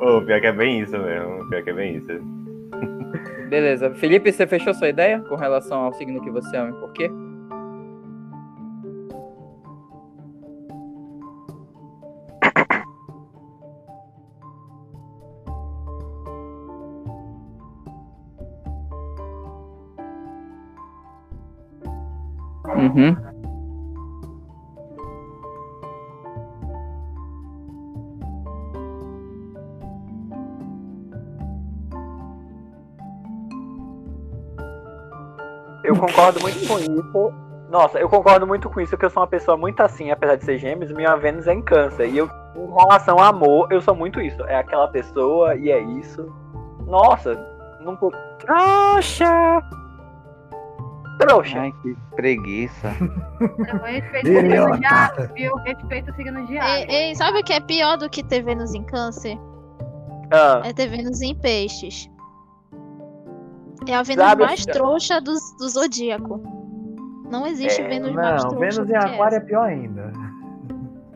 Ô, 0.00 0.20
pior 0.22 0.40
que 0.40 0.46
é 0.46 0.52
bem 0.52 0.80
isso 0.80 0.98
mesmo. 0.98 1.48
Pior 1.48 1.62
que 1.62 1.70
é 1.70 1.72
bem 1.72 1.96
isso. 1.96 2.12
Beleza. 3.48 3.94
Felipe, 3.94 4.32
você 4.32 4.46
fechou 4.46 4.74
sua 4.74 4.88
ideia 4.88 5.20
com 5.20 5.34
relação 5.34 5.82
ao 5.82 5.92
signo 5.94 6.20
que 6.22 6.30
você 6.30 6.56
ama 6.56 6.70
e 6.70 6.80
por 6.80 6.92
quê? 6.92 7.10
Uhum. 22.76 23.23
Concordo 36.06 36.40
muito 36.40 36.66
com 36.66 36.78
isso. 36.78 37.32
Nossa, 37.70 37.98
eu 37.98 38.08
concordo 38.08 38.46
muito 38.46 38.70
com 38.70 38.80
isso, 38.80 38.90
porque 38.90 39.06
eu 39.06 39.10
sou 39.10 39.22
uma 39.22 39.26
pessoa 39.28 39.56
muito 39.56 39.80
assim, 39.80 40.10
apesar 40.10 40.36
de 40.36 40.44
ser 40.44 40.58
gêmeos, 40.58 40.92
minha 40.92 41.16
Vênus 41.16 41.46
é 41.46 41.54
em 41.54 41.62
câncer. 41.62 42.08
E 42.08 42.18
eu, 42.18 42.26
em 42.56 42.74
relação 42.78 43.18
ao 43.18 43.24
amor, 43.24 43.72
eu 43.72 43.80
sou 43.80 43.94
muito 43.94 44.20
isso. 44.20 44.42
É 44.44 44.56
aquela 44.56 44.86
pessoa 44.88 45.56
e 45.56 45.70
é 45.70 45.80
isso. 45.80 46.32
Nossa, 46.86 47.34
não 47.80 47.96
tô. 47.96 48.12
Trouxa! 48.38 49.62
Trouxa. 51.18 51.60
Ai, 51.60 51.72
que 51.82 51.96
preguiça. 52.16 52.88
Eu 53.40 53.78
respeito 53.78 54.28
Ih, 54.28 54.36
o 54.36 54.40
signo 54.40 54.78
de 54.78 54.86
Ares, 54.86 55.30
viu? 55.32 55.54
Respeito 55.56 56.10
o 56.10 56.14
signo 56.14 56.46
de 56.46 56.58
Ares. 56.58 56.86
Ei, 56.88 56.96
ei, 56.96 57.14
sabe 57.14 57.38
o 57.38 57.44
que 57.44 57.52
é 57.52 57.60
pior 57.60 57.96
do 57.96 58.10
que 58.10 58.22
ter 58.24 58.42
Vênus 58.42 58.74
em 58.74 58.82
câncer? 58.82 59.38
Ah, 60.32 60.62
É 60.64 60.72
ter 60.72 60.88
Vênus 60.88 61.22
em 61.22 61.34
peixes. 61.34 62.10
É 63.86 63.94
a 63.94 64.02
Vênus 64.02 64.24
Sabe, 64.24 64.42
mais 64.44 64.60
Fica? 64.60 64.72
trouxa 64.72 65.20
do, 65.20 65.32
do 65.58 65.68
zodíaco. 65.68 66.40
Não 67.30 67.46
existe 67.46 67.80
É, 67.82 67.88
Vênus 67.88 68.12
mais 68.12 68.42
Não, 68.42 68.50
trouxa 68.50 68.82
Vênus 68.84 68.90
em 68.90 68.96
Aquário 68.96 69.34
é 69.34 69.38
essa. 69.38 69.46
pior 69.46 69.64
ainda. 69.64 70.12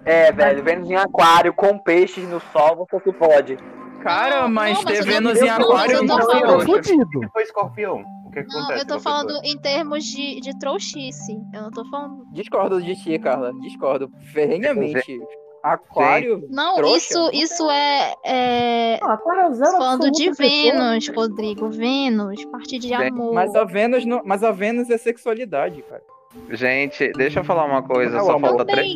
é, 0.05 0.33
velho, 0.33 0.63
Vênus 0.65 0.91
em 0.91 0.97
aquário, 0.97 1.53
com 1.53 1.79
peixes 1.79 2.27
no 2.29 2.41
sol, 2.53 2.77
você 2.77 2.99
se 3.01 3.13
pode. 3.13 3.57
Cara, 4.03 4.43
Não, 4.43 4.49
mas 4.51 4.75
não, 4.79 4.85
ter 4.85 4.91
mas 4.97 4.99
tô- 5.01 5.05
Vênus 5.07 5.43
em 5.43 5.49
aquário 5.49 5.93
eu 5.95 6.01
tô 6.01 6.05
não 6.07 6.19
falando- 6.27 6.63
é. 6.79 6.83
Se 6.83 7.29
for 7.33 7.41
escorpião, 7.43 8.05
o 8.27 8.31
que, 8.31 8.43
que 8.45 8.49
Não, 8.55 8.61
acontece? 8.61 8.81
eu 8.83 8.87
tô 8.87 9.01
falando 9.01 9.27
pessoa? 9.29 9.43
em 9.47 9.59
termos 9.59 10.05
de, 10.05 10.41
de 10.41 10.59
trouxice. 10.59 11.33
Eu 11.53 11.63
não 11.63 11.71
tô 11.71 11.85
falando. 11.91 12.25
Discordo 12.33 12.81
de 12.81 12.95
ti, 12.97 13.19
Carla. 13.19 13.53
Discordo. 13.61 14.09
Ferrenhamente. 14.33 15.19
Aquário. 15.63 16.47
Não, 16.51 16.77
Trouxa? 16.77 16.97
isso, 16.97 17.31
isso 17.33 17.71
é. 17.71 18.15
é... 18.25 18.99
Não, 19.01 19.11
Aquário 19.11 19.53
é 19.53 19.57
Falando 19.57 20.11
de 20.11 20.29
absoluto 20.29 20.37
pessoa. 20.37 20.73
Vênus, 20.73 21.09
Rodrigo. 21.09 21.69
Vênus, 21.71 22.45
parte 22.47 22.79
de 22.79 22.89
Gente, 22.89 23.13
amor. 23.13 23.35
Mas 23.35 23.55
a 23.55 23.65
Vênus 23.65 24.05
não, 24.05 24.23
mas 24.25 24.43
a 24.45 24.51
Vênus 24.51 24.89
é 24.91 24.99
sexualidade, 24.99 25.83
cara. 25.83 26.03
Gente, 26.51 27.11
deixa 27.13 27.41
eu 27.41 27.45
falar 27.45 27.65
uma 27.65 27.83
coisa, 27.83 28.19
Não, 28.19 28.27
só 28.27 28.39
falta 28.39 28.65
três. 28.65 28.95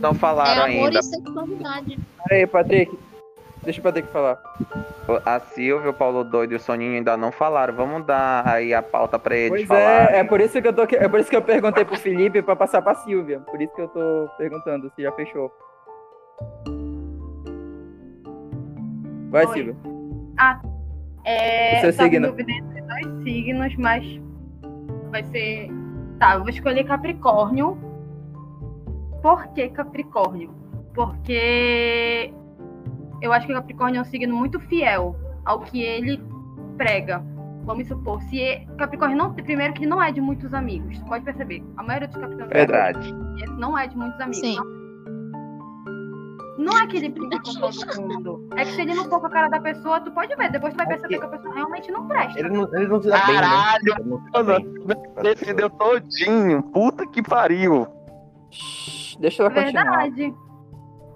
Não 0.00 0.10
é 0.10 0.14
falaram 0.14 0.64
amor 0.64 0.86
ainda. 0.86 0.98
e 0.98 1.02
sexualidade. 1.02 1.98
Peraí, 2.28 2.46
Patrick. 2.46 2.98
Deixa 3.64 3.80
o 3.80 3.82
Patrick 3.82 4.08
falar. 4.12 4.40
A 5.26 5.40
Silvia, 5.40 5.90
o 5.90 5.94
Paulo 5.94 6.22
Doido 6.22 6.52
e 6.52 6.56
o 6.56 6.60
Soninho 6.60 6.94
ainda 6.94 7.16
não 7.16 7.32
falaram. 7.32 7.74
Vamos 7.74 8.06
dar 8.06 8.46
aí 8.46 8.72
a 8.72 8.80
pauta 8.80 9.18
pra 9.18 9.34
eles 9.36 9.50
Pois 9.50 9.66
falarem. 9.66 10.16
é, 10.16 10.18
é 10.20 10.24
por 10.24 10.40
isso 10.40 10.62
que 10.62 10.68
eu 10.68 10.72
tô 10.72 10.82
é 10.84 11.08
por 11.08 11.18
isso 11.18 11.28
que 11.28 11.36
eu 11.36 11.42
perguntei 11.42 11.84
pro 11.84 11.96
Felipe 11.96 12.40
pra 12.40 12.54
passar 12.54 12.80
pra 12.80 12.94
Silvia. 12.94 13.40
Por 13.40 13.60
isso 13.60 13.74
que 13.74 13.82
eu 13.82 13.88
tô 13.88 14.28
perguntando 14.38 14.90
se 14.94 15.02
já 15.02 15.10
fechou. 15.12 15.52
Vai, 19.30 19.46
Oi. 19.46 19.52
Silvia. 19.54 19.76
É, 21.24 21.78
O 21.78 21.80
seu 21.82 21.92
signo? 21.92 22.28
dúvida 22.28 22.50
entre 22.50 22.80
dois 22.82 23.22
signos, 23.22 23.76
mas 23.76 24.20
vai 25.10 25.22
ser. 25.24 25.68
Tá, 26.18 26.34
eu 26.34 26.40
vou 26.40 26.48
escolher 26.48 26.84
Capricórnio. 26.84 27.76
Por 29.22 29.46
que 29.48 29.68
Capricórnio? 29.68 30.50
Porque 30.94 32.32
eu 33.20 33.32
acho 33.32 33.46
que 33.46 33.52
Capricórnio 33.52 33.98
é 33.98 34.02
um 34.02 34.04
signo 34.04 34.34
muito 34.34 34.58
fiel 34.60 35.14
ao 35.44 35.60
que 35.60 35.82
ele 35.82 36.22
prega. 36.78 37.22
Vamos 37.64 37.86
supor, 37.86 38.22
se 38.22 38.40
é- 38.40 38.64
Capricórnio 38.78 39.18
não, 39.18 39.34
primeiro 39.34 39.74
que 39.74 39.80
ele 39.80 39.90
não 39.90 40.02
é 40.02 40.10
de 40.10 40.20
muitos 40.22 40.54
amigos, 40.54 40.98
pode 41.02 41.22
perceber. 41.24 41.62
A 41.76 41.82
maioria 41.82 42.08
dos 42.08 42.16
Capricórnios 42.16 42.52
Verdade. 42.56 43.12
não 43.58 43.76
é 43.76 43.86
de 43.86 43.96
muitos 43.96 44.18
amigos. 44.20 44.38
Sim. 44.40 44.56
Não 44.56 44.77
é 46.76 46.86
que 46.86 46.96
ele 46.96 47.08
briga 47.10 47.38
com 47.40 47.52
todo 47.60 48.02
mundo. 48.02 48.48
É 48.56 48.64
que 48.64 48.72
se 48.72 48.80
ele 48.80 48.94
não 48.94 49.04
for 49.04 49.20
com 49.20 49.26
a 49.26 49.30
cara 49.30 49.48
da 49.48 49.60
pessoa, 49.60 50.00
tu 50.00 50.10
pode 50.10 50.34
ver. 50.34 50.50
Depois 50.50 50.74
tu 50.74 50.76
vai 50.76 50.86
perceber 50.86 51.18
que 51.18 51.24
a 51.24 51.28
pessoa 51.28 51.54
realmente 51.54 51.90
não 51.92 52.06
presta. 52.08 52.38
Ele 52.40 52.48
não, 52.50 52.62
ele 52.74 52.88
não 52.88 53.00
se 53.02 53.08
dá 53.08 53.24
bem, 53.26 53.34
né? 53.36 53.40
Caralho, 53.42 53.94
não. 54.04 55.22
Defendeu 55.22 55.70
todinho. 55.70 56.62
Puta 56.64 57.06
que 57.06 57.22
pariu. 57.22 57.86
Shhh, 58.50 59.16
Deixa 59.20 59.42
ela 59.42 59.50
continuar. 59.52 59.84
Verdade. 60.02 60.34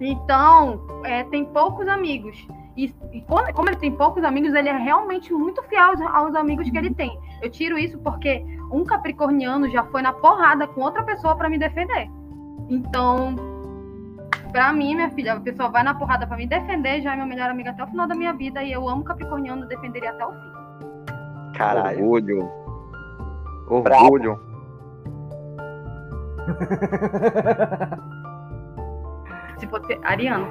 Então, 0.00 0.80
é, 1.04 1.24
tem 1.24 1.44
poucos 1.46 1.86
amigos. 1.88 2.36
E, 2.76 2.94
e 3.12 3.20
quando- 3.22 3.52
como 3.52 3.68
ele 3.68 3.76
tem 3.76 3.92
poucos 3.92 4.24
amigos, 4.24 4.54
ele 4.54 4.68
é 4.68 4.76
realmente 4.76 5.32
muito 5.32 5.62
fiel 5.64 5.82
aos, 5.90 6.00
aos 6.00 6.34
amigos 6.34 6.68
que 6.70 6.76
ele 6.78 6.94
tem. 6.94 7.16
Eu 7.42 7.50
tiro 7.50 7.76
isso 7.78 7.98
porque 7.98 8.44
um 8.72 8.84
capricorniano 8.84 9.68
já 9.70 9.84
foi 9.84 10.02
na 10.02 10.12
porrada 10.12 10.66
com 10.66 10.80
outra 10.80 11.02
pessoa 11.02 11.36
pra 11.36 11.48
me 11.50 11.58
defender. 11.58 12.08
Então, 12.68 13.34
pra 14.52 14.72
mim, 14.72 14.94
minha 14.94 15.10
filha, 15.10 15.32
a 15.32 15.40
pessoa 15.40 15.70
vai 15.70 15.82
na 15.82 15.94
porrada 15.94 16.26
pra 16.26 16.36
me 16.36 16.46
defender, 16.46 17.02
já 17.02 17.12
é 17.12 17.14
minha 17.14 17.26
melhor 17.26 17.50
amiga 17.50 17.70
até 17.70 17.82
o 17.82 17.88
final 17.88 18.06
da 18.06 18.14
minha 18.14 18.34
vida. 18.34 18.62
E 18.62 18.70
eu 18.70 18.88
amo 18.88 19.02
capricorniano, 19.02 19.66
defenderia 19.66 20.10
até 20.10 20.24
o 20.24 20.32
fim. 20.32 20.52
Caralho. 21.54 22.04
Orgulho. 22.04 22.48
Orgulho. 23.68 24.38
Se 29.58 29.66
fosse 29.66 29.98
Ariano. 30.02 30.46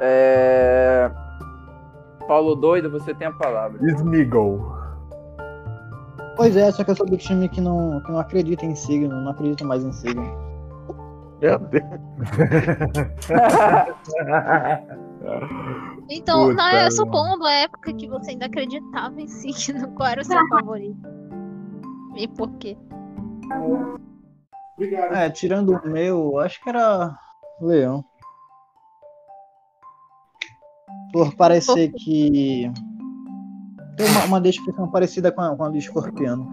É... 0.00 1.10
Paulo 2.26 2.54
Doido, 2.54 2.90
você 2.90 3.14
tem 3.14 3.28
a 3.28 3.32
palavra. 3.32 3.78
Smeagol. 3.82 4.76
Pois 6.36 6.56
é, 6.56 6.70
só 6.70 6.84
que 6.84 6.90
eu 6.90 6.96
sou 6.96 7.06
do 7.06 7.16
time 7.16 7.48
que 7.48 7.60
não, 7.60 8.00
que 8.02 8.12
não 8.12 8.20
acredita 8.20 8.64
em 8.64 8.74
signo, 8.74 9.22
não 9.22 9.32
acredita 9.32 9.64
mais 9.64 9.82
em 9.82 9.92
signo. 9.92 10.47
Meu 11.40 11.58
Deus. 11.58 11.84
Então, 16.10 16.48
Puta, 16.48 16.54
na, 16.54 16.72
mano. 16.72 16.92
supondo 16.92 17.46
a 17.46 17.52
época 17.52 17.92
que 17.92 18.08
você 18.08 18.30
ainda 18.30 18.46
acreditava 18.46 19.20
em 19.20 19.26
signo, 19.26 19.88
qual 19.92 20.08
era 20.08 20.22
o 20.22 20.24
seu 20.24 20.38
favorito? 20.48 20.98
E 22.16 22.26
por 22.28 22.50
quê? 22.52 22.76
É, 25.12 25.28
tirando 25.28 25.72
o 25.72 25.88
meu, 25.88 26.32
eu 26.32 26.38
acho 26.38 26.62
que 26.62 26.68
era 26.68 27.16
leão. 27.60 28.04
Por 31.12 31.34
parecer 31.34 31.92
que. 31.92 32.70
Tem 33.96 34.06
uma, 34.10 34.24
uma 34.24 34.40
descrição 34.40 34.90
parecida 34.90 35.32
com 35.32 35.40
a, 35.40 35.56
com 35.56 35.64
a 35.64 35.68
do 35.68 35.76
escorpião. 35.76 36.46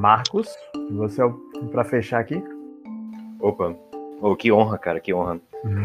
Marcos, 0.00 0.48
você 0.92 1.20
é 1.20 1.26
o 1.26 1.34
pra 1.70 1.84
fechar 1.84 2.20
aqui? 2.20 2.42
Opa. 3.38 3.76
Oh, 4.22 4.34
que 4.34 4.50
honra, 4.50 4.78
cara, 4.78 4.98
que 4.98 5.12
honra. 5.12 5.38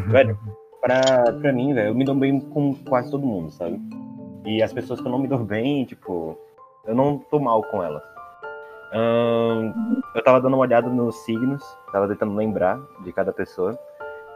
Velho, 0.08 0.40
pra, 0.80 1.34
pra 1.34 1.52
mim, 1.52 1.74
velho, 1.74 1.90
eu 1.90 1.96
me 1.96 2.06
dou 2.06 2.16
bem 2.16 2.40
com 2.40 2.74
quase 2.88 3.12
todo 3.12 3.28
mundo, 3.28 3.52
sabe? 3.52 3.78
E 4.46 4.64
as 4.64 4.72
pessoas 4.72 5.02
que 5.02 5.06
eu 5.06 5.12
não 5.12 5.20
me 5.20 5.28
dou 5.28 5.40
bem, 5.40 5.84
tipo, 5.84 6.38
eu 6.86 6.96
não 6.96 7.18
tô 7.30 7.42
mal 7.42 7.62
com 7.64 7.84
elas. 7.84 8.02
Eu 10.16 10.24
tava 10.24 10.40
dando 10.40 10.54
uma 10.54 10.64
olhada 10.64 10.88
nos 10.88 11.18
signos, 11.26 11.62
tava 11.92 12.08
tentando 12.08 12.36
lembrar 12.36 12.80
de 13.04 13.12
cada 13.12 13.34
pessoa 13.34 13.78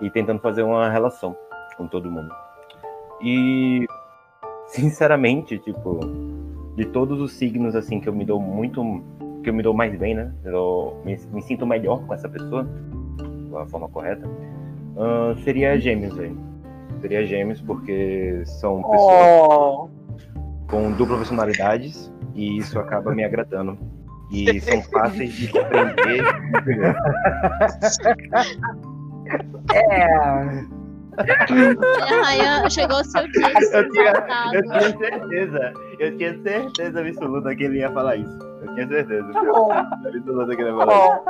e 0.01 0.09
tentando 0.09 0.41
fazer 0.41 0.63
uma 0.63 0.89
relação 0.89 1.37
com 1.77 1.87
todo 1.87 2.11
mundo. 2.11 2.35
E, 3.21 3.87
sinceramente, 4.67 5.57
tipo, 5.57 6.01
de 6.75 6.83
todos 6.83 7.21
os 7.21 7.31
signos, 7.31 7.77
assim, 7.77 8.01
que 8.01 8.09
eu 8.09 8.13
me 8.13 8.25
dou 8.25 8.41
muito, 8.41 8.83
que 9.43 9.49
eu 9.49 9.53
me 9.53 9.63
dou 9.63 9.73
mais 9.73 9.97
bem, 9.97 10.15
né? 10.15 10.31
Eu 10.43 11.01
me, 11.05 11.17
me 11.31 11.41
sinto 11.41 11.65
melhor 11.65 12.05
com 12.05 12.13
essa 12.13 12.27
pessoa, 12.27 12.67
da 13.51 13.65
forma 13.67 13.89
correta, 13.89 14.27
ahn, 14.97 15.35
seria 15.43 15.79
gêmeos, 15.79 16.15
velho. 16.15 16.37
Seria 17.01 17.25
gêmeos, 17.25 17.61
porque 17.61 18.41
são 18.45 18.81
pessoas 18.81 19.49
Oh, 19.49 19.89
com 20.67 20.91
dupla 20.91 21.17
personalidades 21.17 22.11
e 22.35 22.57
isso 22.57 22.77
acaba 22.79 23.13
me 23.13 23.23
agradando. 23.23 23.77
E 24.31 24.59
são 24.61 24.81
fáceis 24.91 25.33
de 25.33 25.47
compreender. 25.47 26.23
A 31.19 32.31
Ryan 32.31 32.69
chegou 32.69 32.97
ao 32.97 33.03
seu 33.03 33.27
dia 33.31 33.51
Eu 33.73 33.91
tinha, 33.91 34.13
eu 34.53 34.63
tinha 34.63 34.97
certeza, 34.97 35.73
eu 35.99 36.17
tinha 36.17 36.41
certeza 36.41 37.01
absoluta 37.01 37.55
que 37.55 37.63
ele 37.63 37.79
ia 37.79 37.91
falar 37.91 38.15
isso. 38.17 38.48
Eu 38.81 38.87
tinha 38.87 39.05
certeza. 39.05 39.39
Absoluta 40.05 40.55
que 40.55 40.61
ele 40.61 40.69
ia 40.69 40.77
falar 40.77 40.95
isso. 40.95 41.23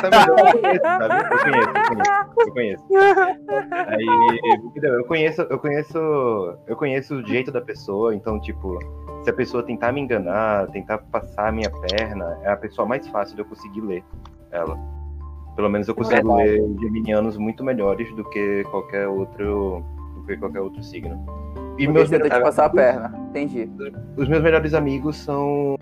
Sabe, 0.00 0.16
eu 0.16 0.34
conheço? 0.52 0.86
Eu 1.26 1.42
conheço, 1.42 1.70
eu 1.76 1.84
conheço, 1.88 2.30
eu 2.38 2.52
conheço. 2.52 2.84
Aí, 3.88 4.06
entendeu? 4.64 4.94
eu 4.94 5.04
conheço, 5.04 5.42
eu 5.42 5.58
conheço, 5.58 6.58
eu 6.66 6.76
conheço 6.76 7.14
o 7.16 7.26
jeito 7.26 7.50
da 7.50 7.60
pessoa, 7.60 8.14
então, 8.14 8.40
tipo, 8.40 8.78
se 9.22 9.30
a 9.30 9.32
pessoa 9.32 9.62
tentar 9.62 9.92
me 9.92 10.00
enganar, 10.00 10.66
tentar 10.68 10.98
passar 10.98 11.48
a 11.48 11.52
minha 11.52 11.70
perna, 11.70 12.38
é 12.42 12.50
a 12.50 12.56
pessoa 12.56 12.86
mais 12.86 13.06
fácil 13.08 13.34
de 13.34 13.42
eu 13.42 13.46
conseguir 13.46 13.80
ler 13.80 14.04
ela. 14.50 14.78
Pelo 15.56 15.70
menos 15.70 15.88
eu 15.88 15.94
consigo 15.94 16.36
ler 16.36 16.62
geminianos 16.80 17.38
muito 17.38 17.64
melhores 17.64 18.14
do 18.14 18.22
que 18.28 18.62
qualquer 18.64 19.08
outro, 19.08 19.82
do 20.14 20.22
que 20.26 20.36
qualquer 20.36 20.60
outro 20.60 20.82
signo. 20.82 21.24
E 21.78 21.86
O 21.86 21.92
meus 21.92 22.08
bicho 22.08 22.22
tenta 22.22 22.24
te 22.24 22.34
melhores 22.34 22.56
passar 22.56 22.66
a 22.66 22.70
perna. 22.70 23.14
Entendi. 23.30 23.70
Os 24.16 24.28
meus 24.28 24.42
melhores 24.42 24.74
amigos 24.74 25.16
são. 25.16 25.76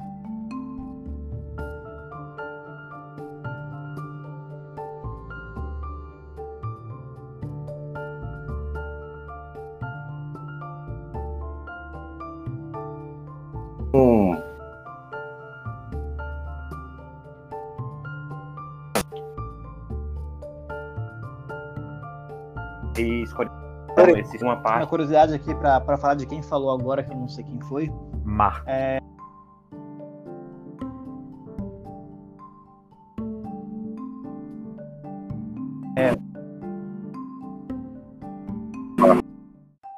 Esse 24.35 24.43
uma 24.45 24.55
Uma 24.55 24.63
parte. 24.63 24.89
curiosidade 24.89 25.33
aqui 25.35 25.55
pra, 25.55 25.81
pra 25.81 25.97
falar 25.97 26.15
de 26.15 26.27
quem 26.27 26.43
falou 26.43 26.71
agora, 26.73 27.03
que 27.05 27.13
eu 27.13 27.17
não 27.17 27.29
sei 27.29 27.45
quem 27.45 27.61
foi. 27.63 27.91
Marco. 28.25 28.69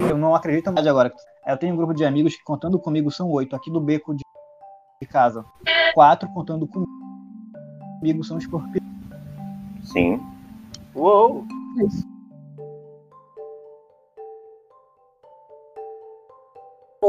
Eu 0.01 0.17
não 0.19 0.35
acredito 0.35 0.73
mais 0.73 0.87
agora. 0.87 1.13
É, 1.45 1.53
Eu 1.53 1.57
tenho 1.57 1.75
um 1.75 1.77
grupo 1.77 1.95
de 1.95 2.05
amigos 2.05 2.37
que, 2.37 2.45
contando 2.45 2.79
comigo, 2.79 3.11
são 3.11 3.31
oito, 3.31 3.57
aqui 3.57 3.71
do 3.71 3.81
beco 3.81 4.15
de, 4.15 4.23
de 5.01 5.09
casa. 5.09 5.45
Quatro, 5.95 6.29
contando 6.31 6.67
comigo, 6.69 8.23
são 8.25 8.39
escorpiões. 8.39 8.87
Sim. 9.83 10.21
Uou! 10.95 11.45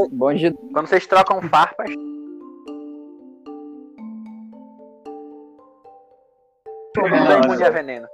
Bom 0.06 0.32
de 0.34 0.52
Quando 0.72 0.86
vocês 0.86 1.06
trocam 1.06 1.42
farpas. 1.42 1.90
É 7.60 7.70
veneno. 7.70 8.06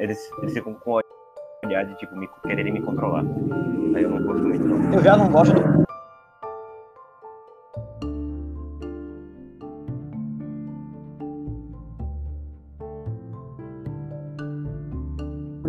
Eles, 0.00 0.30
eles 0.38 0.54
ficam 0.54 0.74
com 0.74 1.00
olhar 1.64 1.84
de 1.84 1.94
tipo 1.96 2.14
me, 2.16 2.28
quererem 2.42 2.72
me 2.72 2.82
controlar. 2.82 3.24
Aí 3.94 4.02
eu 4.02 4.10
não 4.10 4.22
gosto 4.22 4.42
muito 4.42 4.64
não. 4.64 4.94
Eu 4.94 5.02
já 5.02 5.16
não 5.16 5.30
gosto 5.30 5.54
do. 5.54 5.93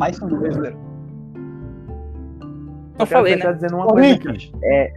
Mais 0.06 0.18
são 0.18 0.28
brasileiro. 0.28 0.78
Eu 3.00 3.06
falei, 3.08 3.38
Tá 3.40 3.48
né? 3.48 3.54
dizendo 3.54 3.76
uma 3.78 3.86
Ô, 3.86 3.90
coisa 3.90 4.14
aqui. 4.16 4.52
É, 4.64 4.94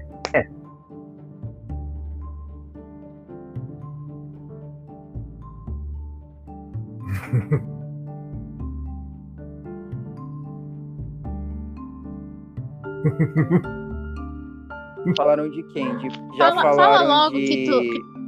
Falaram 15.16 15.48
de 15.51 15.62
quem? 15.72 15.97
De- 15.98 16.09
já 16.36 16.48
Fala- 16.52 16.62
fala 16.62 16.74
falaram 16.76 17.06
logo 17.09 17.36
de... 17.36 17.47
que 17.47 17.66
tu- 17.66 18.18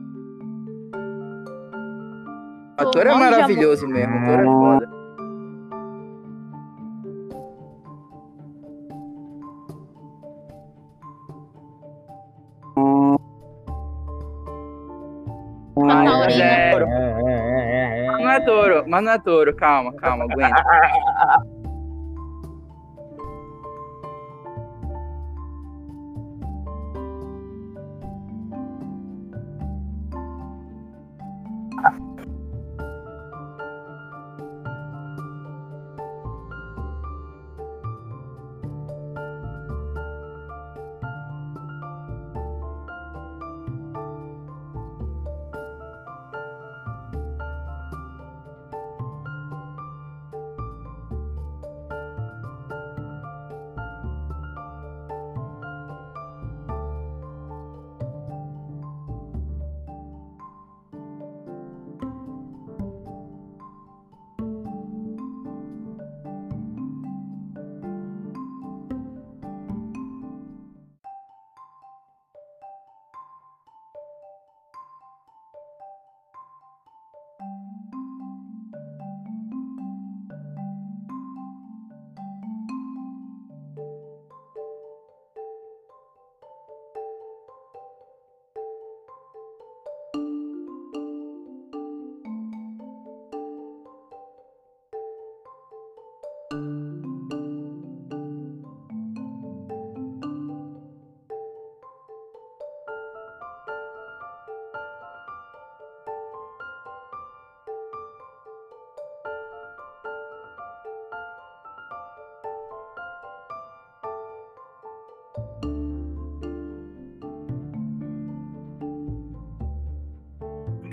O 2.78 2.82
ator 2.88 3.06
é 3.06 3.14
maravilhoso 3.14 3.86
mesmo, 3.86 4.14
o 4.14 4.18
ator 4.18 4.40
é 4.40 4.44
foda. 4.44 4.79
Não 19.00 19.12
é 19.12 19.18
touro, 19.18 19.54
calma, 19.54 19.92
calma, 19.94 20.24
aguenta. 20.24 20.62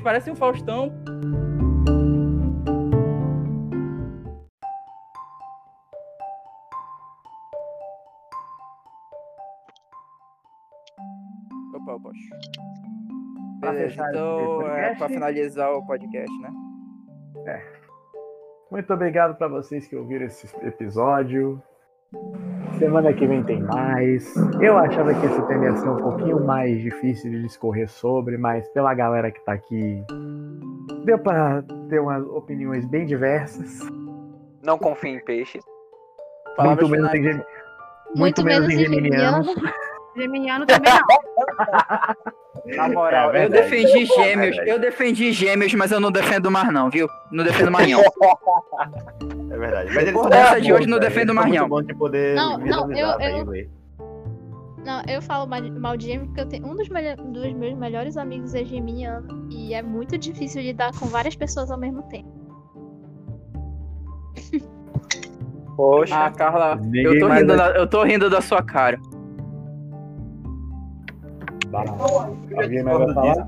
Parece 0.07 0.31
um 0.31 0.35
Faustão. 0.37 0.85
Opa. 11.75 12.11
Pra 13.59 13.71
Beleza, 13.73 14.07
então, 14.09 14.61
é, 14.61 14.95
pra 14.95 15.09
finalizar 15.09 15.73
o 15.73 15.85
podcast, 15.85 16.33
né? 16.39 16.53
Muito 18.71 18.93
obrigado 18.93 19.37
para 19.37 19.49
vocês 19.49 19.87
que 19.87 19.95
ouviram 19.97 20.25
esse 20.25 20.47
episódio. 20.65 21.61
Semana 22.79 23.11
que 23.13 23.25
vem 23.25 23.43
tem 23.43 23.61
mais. 23.63 24.33
Eu 24.61 24.77
achava 24.77 25.13
que 25.13 25.25
esse 25.25 25.41
tema 25.47 25.65
ia 25.65 25.75
ser 25.77 25.89
um 25.89 25.97
pouquinho 25.97 26.43
mais 26.45 26.79
difícil 26.81 27.31
de 27.31 27.41
discorrer 27.41 27.89
sobre, 27.89 28.37
mas 28.37 28.67
pela 28.69 28.93
galera 28.93 29.31
que 29.31 29.39
tá 29.45 29.53
aqui, 29.53 30.03
deu 31.05 31.17
para 31.19 31.63
ter 31.89 31.99
umas 31.99 32.23
opiniões 32.27 32.85
bem 32.85 33.05
diversas. 33.05 33.79
Não 34.63 34.77
confie 34.77 35.09
em 35.09 35.23
peixes. 35.23 35.63
Muito 36.59 36.87
menos 36.89 37.13
em, 37.13 37.23
gem- 37.23 37.45
Muito 38.15 38.43
menos 38.43 38.69
em 38.69 38.77
geminianos. 38.79 39.47
Geminiano 40.15 40.65
também 40.65 40.91
não. 40.93 42.27
Na 42.75 42.89
moral, 42.89 43.33
É 43.33 43.45
eu 43.45 43.49
defendi 43.49 44.01
É 44.01 44.05
gêmeos, 44.05 44.55
verdade. 44.55 44.69
eu 44.69 44.79
defendi 44.79 45.31
gêmeos, 45.31 45.73
mas 45.73 45.91
eu 45.91 45.99
não 45.99 46.11
defendo 46.11 46.51
mais 46.51 46.71
não, 46.73 46.89
viu? 46.89 47.07
Não 47.31 47.43
defendo 47.43 47.71
mais 47.71 47.89
não. 47.89 48.01
É 49.49 49.57
verdade. 49.57 49.91
Mas 49.95 50.11
Por 50.11 50.29
dessa 50.29 50.51
muito 50.51 50.63
de 50.65 50.73
hoje 50.73 50.87
não 50.87 50.99
velho. 50.99 51.09
defendo 51.09 51.33
mais 51.33 51.51
não. 51.53 51.67
bons 51.69 51.87
de 51.87 51.95
poder 51.95 52.35
Não, 52.35 52.57
não, 52.57 52.91
eu- 52.91 53.19
eu-. 53.19 53.67
Não, 54.85 55.01
eu 55.07 55.21
falo 55.21 55.47
mal 55.47 55.97
de 55.97 56.05
Gemini 56.05 56.27
porque 56.27 56.41
eu 56.41 56.45
tenho 56.47 56.67
um 56.67 56.75
dos, 56.75 56.87
melho- 56.89 57.17
dos 57.23 57.53
meus 57.53 57.73
melhores 57.77 58.15
amigos 58.17 58.53
é 58.53 58.63
geminiano 58.63 59.47
e 59.49 59.73
é 59.73 59.81
muito 59.81 60.17
difícil 60.17 60.61
lidar 60.61 60.91
com 60.97 61.07
várias 61.07 61.35
pessoas 61.35 61.71
ao 61.71 61.77
mesmo 61.79 62.03
tempo. 62.03 62.29
Poxa. 65.75 66.15
Ah, 66.25 66.31
Carla, 66.31 66.79
eu 66.93 67.19
tô, 67.19 67.27
rindo 67.27 67.47
vai- 67.55 67.57
da, 67.73 67.77
eu 67.77 67.87
tô 67.87 68.03
rindo 68.03 68.29
da 68.29 68.41
sua 68.41 68.63
cara. 68.63 68.99
Bah, 71.85 72.63
Alguém 72.63 72.83
mais 72.83 72.97
vai 72.97 73.13
falar? 73.13 73.47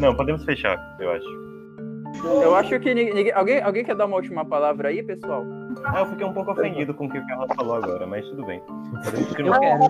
Não, 0.00 0.14
podemos 0.14 0.44
fechar, 0.44 0.76
eu 1.00 1.10
acho. 1.10 1.44
Eu 2.42 2.54
acho 2.54 2.80
que 2.80 2.94
ni- 2.94 3.12
ninguém. 3.12 3.32
Alguém, 3.32 3.62
alguém 3.62 3.84
quer 3.84 3.94
dar 3.94 4.06
uma 4.06 4.16
última 4.16 4.44
palavra 4.44 4.88
aí, 4.88 5.02
pessoal? 5.02 5.44
Ah, 5.84 6.00
eu 6.00 6.06
fiquei 6.06 6.26
um 6.26 6.32
pouco 6.32 6.52
ofendido 6.52 6.94
com 6.94 7.06
o 7.06 7.10
que 7.10 7.20
Carla 7.26 7.46
falou 7.54 7.74
agora, 7.76 8.06
mas 8.06 8.24
tudo 8.28 8.44
bem. 8.46 8.62
Eu 8.66 9.26
continuar. 9.28 9.60
quero. 9.60 9.82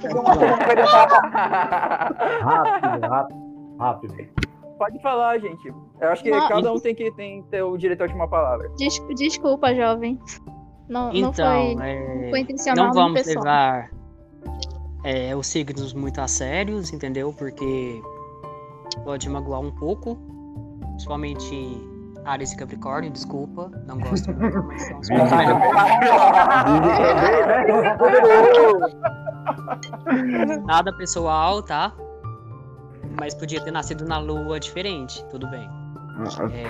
Rápido, 2.42 3.06
rápido, 3.08 3.38
rápido. 3.78 4.14
Pode 4.78 5.00
falar, 5.02 5.38
gente. 5.38 5.72
Eu 6.00 6.08
acho 6.08 6.22
que 6.22 6.30
Não, 6.30 6.48
cada 6.48 6.72
um 6.72 6.80
tem 6.80 6.94
que 6.94 7.10
tem 7.12 7.42
ter 7.44 7.62
o 7.62 7.76
direito 7.76 8.00
à 8.00 8.04
última 8.04 8.28
palavra. 8.28 8.68
Des- 8.76 9.00
desculpa, 9.16 9.72
jovem. 9.74 10.18
Não, 10.88 11.06
não 11.12 11.14
Então, 11.30 11.76
foi, 11.76 11.86
é, 11.88 12.30
foi 12.30 12.40
intencional 12.40 12.86
não 12.86 12.92
vamos 12.92 13.22
pessoal. 13.22 13.44
levar 13.44 13.90
é, 15.04 15.36
os 15.36 15.46
signos 15.46 15.92
muito 15.92 16.20
a 16.20 16.26
sérios, 16.26 16.92
entendeu? 16.92 17.32
Porque 17.32 18.02
pode 19.04 19.28
magoar 19.28 19.60
um 19.60 19.70
pouco, 19.70 20.18
principalmente 20.92 21.80
Ares 22.24 22.52
e 22.52 22.56
Capricórnio, 22.56 23.10
desculpa, 23.10 23.70
não 23.86 23.98
gosto 23.98 24.32
muito, 24.32 24.62
mas 24.64 24.82
são 24.82 24.98
os 24.98 25.10
melhores. 25.10 25.32
Nada 30.66 30.92
pessoal, 30.96 31.62
tá? 31.62 31.92
Mas 33.20 33.34
podia 33.34 33.60
ter 33.60 33.70
nascido 33.70 34.06
na 34.06 34.18
lua 34.18 34.58
diferente, 34.58 35.22
tudo 35.30 35.46
bem. 35.48 35.68
É, 36.52 36.64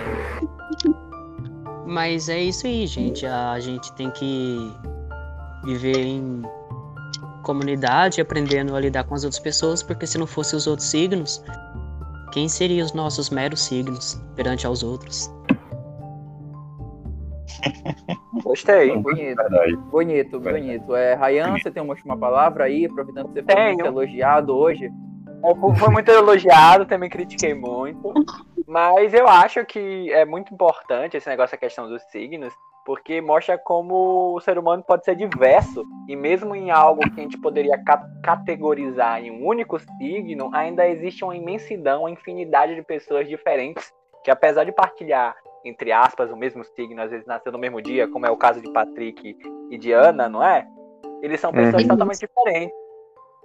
Mas 1.85 2.27
é 2.29 2.39
isso 2.39 2.67
aí, 2.67 2.85
gente. 2.85 3.25
A 3.25 3.59
gente 3.59 3.91
tem 3.93 4.11
que 4.11 4.71
viver 5.63 5.97
em 5.97 6.43
comunidade, 7.45 8.19
aprendendo 8.19 8.75
a 8.75 8.79
lidar 8.79 9.03
com 9.05 9.15
as 9.15 9.23
outras 9.23 9.39
pessoas, 9.39 9.83
porque 9.83 10.05
se 10.07 10.17
não 10.17 10.27
fosse 10.27 10.55
os 10.55 10.67
outros 10.67 10.89
signos, 10.89 11.43
quem 12.31 12.49
seriam 12.49 12.85
os 12.85 12.93
nossos 12.93 13.29
meros 13.29 13.63
signos 13.63 14.21
perante 14.35 14.65
aos 14.65 14.83
outros? 14.83 15.31
Gostei. 18.43 18.95
Bonito, 18.97 19.41
bonito, 19.89 20.39
bonito. 20.39 20.95
É, 20.95 21.13
Rayan, 21.13 21.57
você 21.57 21.71
tem 21.71 21.81
uma 21.81 21.93
última 21.93 22.17
palavra 22.17 22.65
aí, 22.65 22.85
aproveitando 22.85 23.27
que 23.27 23.33
você 23.33 23.43
foi 23.43 23.55
Tenho. 23.55 23.73
muito 23.75 23.85
elogiado 23.85 24.55
hoje. 24.55 24.91
Foi 25.77 25.89
muito 25.89 26.09
elogiado, 26.09 26.85
também 26.85 27.09
critiquei 27.09 27.53
muito. 27.53 28.13
Mas 28.67 29.13
eu 29.13 29.27
acho 29.27 29.63
que 29.65 30.11
é 30.11 30.25
muito 30.25 30.53
importante 30.53 31.15
esse 31.15 31.29
negócio, 31.29 31.55
a 31.55 31.57
questão 31.57 31.87
dos 31.87 32.01
signos, 32.11 32.53
porque 32.85 33.19
mostra 33.19 33.57
como 33.57 34.35
o 34.35 34.39
ser 34.39 34.59
humano 34.59 34.83
pode 34.83 35.03
ser 35.03 35.15
diverso. 35.15 35.83
E 36.07 36.15
mesmo 36.15 36.55
em 36.55 36.69
algo 36.69 37.01
que 37.09 37.19
a 37.19 37.23
gente 37.23 37.37
poderia 37.37 37.77
ca- 37.83 38.07
categorizar 38.21 39.21
em 39.23 39.31
um 39.31 39.45
único 39.45 39.79
signo, 39.79 40.51
ainda 40.53 40.87
existe 40.87 41.23
uma 41.23 41.35
imensidão, 41.35 42.01
uma 42.01 42.11
infinidade 42.11 42.75
de 42.75 42.83
pessoas 42.83 43.27
diferentes 43.27 43.91
que, 44.23 44.29
apesar 44.29 44.63
de 44.63 44.71
partilhar, 44.71 45.35
entre 45.63 45.91
aspas, 45.91 46.31
o 46.31 46.37
mesmo 46.37 46.63
signo, 46.63 47.01
às 47.01 47.09
vezes 47.09 47.25
nasceu 47.25 47.51
no 47.51 47.57
mesmo 47.57 47.81
dia, 47.81 48.07
como 48.07 48.27
é 48.27 48.29
o 48.29 48.37
caso 48.37 48.61
de 48.61 48.71
Patrick 48.71 49.35
e 49.71 49.77
de 49.79 49.91
Ana, 49.91 50.29
não 50.29 50.43
é? 50.43 50.67
Eles 51.23 51.39
são 51.39 51.51
pessoas 51.51 51.81
Uhum. 51.83 51.89
totalmente 51.89 52.19
diferentes. 52.19 52.75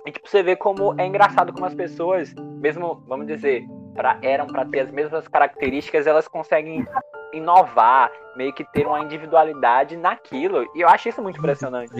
E 0.06 0.12
tipo, 0.12 0.28
você 0.28 0.42
vê 0.42 0.54
como 0.54 0.94
é 0.98 1.06
engraçado 1.06 1.52
como 1.52 1.64
as 1.64 1.74
pessoas, 1.74 2.34
mesmo, 2.60 3.02
vamos 3.06 3.26
dizer, 3.26 3.66
pra, 3.94 4.18
eram 4.22 4.46
para 4.46 4.66
ter 4.66 4.80
as 4.80 4.90
mesmas 4.90 5.26
características, 5.28 6.06
elas 6.06 6.28
conseguem 6.28 6.86
inovar, 7.32 8.10
meio 8.36 8.52
que 8.52 8.64
ter 8.72 8.86
uma 8.86 9.00
individualidade 9.00 9.96
naquilo. 9.96 10.66
E 10.74 10.80
eu 10.80 10.88
acho 10.88 11.08
isso 11.08 11.22
muito 11.22 11.38
impressionante. 11.38 11.90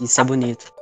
Isso 0.00 0.20
é 0.20 0.24
bonito. 0.24 0.72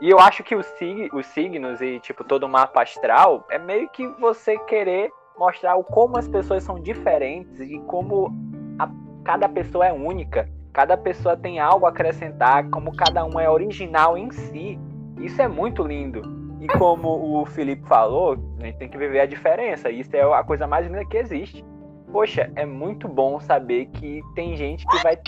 E 0.00 0.10
eu 0.10 0.18
acho 0.20 0.42
que 0.42 0.54
os, 0.54 0.66
sig 0.78 1.08
os 1.12 1.26
signos 1.26 1.80
e, 1.80 1.98
tipo, 2.00 2.22
todo 2.22 2.44
o 2.44 2.48
mapa 2.48 2.82
astral 2.82 3.46
é 3.50 3.58
meio 3.58 3.88
que 3.88 4.06
você 4.20 4.58
querer 4.60 5.10
mostrar 5.38 5.76
o 5.76 5.84
como 5.84 6.18
as 6.18 6.28
pessoas 6.28 6.62
são 6.62 6.78
diferentes 6.80 7.58
e 7.60 7.78
como 7.86 8.30
a- 8.78 8.90
cada 9.24 9.48
pessoa 9.48 9.86
é 9.86 9.92
única. 9.92 10.48
Cada 10.72 10.96
pessoa 10.96 11.36
tem 11.36 11.58
algo 11.58 11.86
a 11.86 11.88
acrescentar, 11.88 12.68
como 12.68 12.94
cada 12.94 13.24
um 13.24 13.40
é 13.40 13.48
original 13.48 14.18
em 14.18 14.30
si. 14.30 14.78
Isso 15.18 15.40
é 15.40 15.48
muito 15.48 15.82
lindo. 15.82 16.20
E 16.60 16.66
como 16.78 17.40
o 17.40 17.46
Felipe 17.46 17.86
falou, 17.88 18.36
a 18.60 18.64
gente 18.66 18.76
tem 18.78 18.88
que 18.88 18.98
viver 18.98 19.20
a 19.20 19.26
diferença. 19.26 19.88
Isso 19.90 20.14
é 20.14 20.20
a 20.22 20.42
coisa 20.44 20.66
mais 20.66 20.86
linda 20.86 21.04
que 21.06 21.16
existe. 21.16 21.64
Poxa, 22.12 22.50
é 22.54 22.64
muito 22.64 23.08
bom 23.08 23.40
saber 23.40 23.86
que 23.86 24.22
tem 24.34 24.56
gente 24.56 24.86
que 24.86 25.02
vai 25.02 25.18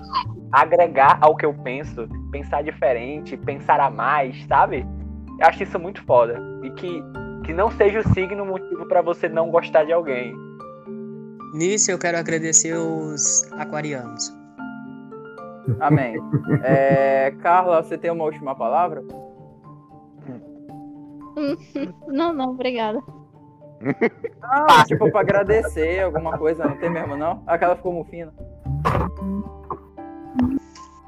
agregar 0.52 1.18
ao 1.20 1.36
que 1.36 1.44
eu 1.44 1.52
penso, 1.52 2.08
pensar 2.30 2.62
diferente, 2.62 3.36
pensar 3.36 3.80
a 3.80 3.90
mais, 3.90 4.44
sabe? 4.46 4.86
Eu 5.38 5.46
acho 5.46 5.62
isso 5.62 5.78
muito 5.78 6.02
foda. 6.04 6.40
E 6.62 6.70
que, 6.70 7.02
que 7.44 7.52
não 7.52 7.70
seja 7.70 8.00
o 8.00 8.14
signo 8.14 8.44
motivo 8.46 8.86
pra 8.86 9.02
você 9.02 9.28
não 9.28 9.50
gostar 9.50 9.84
de 9.84 9.92
alguém. 9.92 10.34
Nisso 11.54 11.90
eu 11.90 11.98
quero 11.98 12.18
agradecer 12.18 12.74
os 12.74 13.50
aquarianos. 13.52 14.36
Amém. 15.80 16.16
É, 16.64 17.30
Carla, 17.42 17.82
você 17.82 17.98
tem 17.98 18.10
uma 18.10 18.24
última 18.24 18.54
palavra? 18.54 19.02
Não, 22.08 22.32
não, 22.32 22.50
obrigada. 22.50 23.02
Ah, 24.42 24.84
tipo, 24.86 25.10
pra 25.10 25.20
agradecer 25.20 26.02
alguma 26.02 26.36
coisa, 26.38 26.64
não 26.64 26.76
tem 26.78 26.90
mesmo, 26.90 27.16
não? 27.16 27.42
Aquela 27.46 27.76
ficou 27.76 27.92
mufina. 27.92 28.32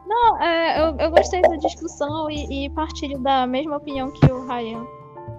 Não, 0.07 0.41
é, 0.43 0.81
eu, 0.81 0.97
eu 0.99 1.11
gostei 1.11 1.41
da 1.41 1.57
discussão 1.57 2.31
e, 2.31 2.67
e 2.67 2.71
partilho 2.71 3.19
da 3.21 3.47
mesma 3.47 3.77
opinião 3.77 4.11
que 4.11 4.27
o 4.31 4.47
Ryan. 4.47 4.85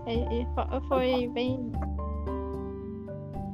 E- 0.08 0.42
e 0.42 0.48
fo- 0.56 0.82
foi 0.88 1.30
bem. 1.34 1.72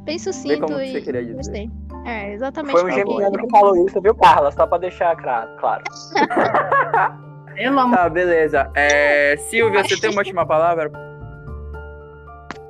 Bem 0.03 0.17
sucinto 0.19 0.65
como 0.65 0.77
que 0.77 0.85
e 0.85 0.91
você 0.93 1.01
queria 1.01 1.21
dizer. 1.21 1.35
gostei. 1.35 1.69
É, 2.05 2.33
exatamente. 2.33 2.71
Foi 2.79 2.83
um 2.83 2.87
que 2.87 2.93
geminiano 2.95 3.37
que 3.37 3.49
falou 3.49 3.75
isso, 3.85 3.99
viu, 4.01 4.15
Carla? 4.15 4.51
Só 4.51 4.65
pra 4.65 4.77
deixar 4.77 5.15
claro. 5.17 5.83
Pelo 7.55 7.79
amor 7.79 7.97
Tá, 7.97 8.09
beleza. 8.09 8.71
É, 8.75 9.35
Silvia, 9.37 9.83
você 9.83 9.99
tem 9.99 10.09
uma 10.11 10.19
última 10.19 10.45
palavra? 10.45 10.89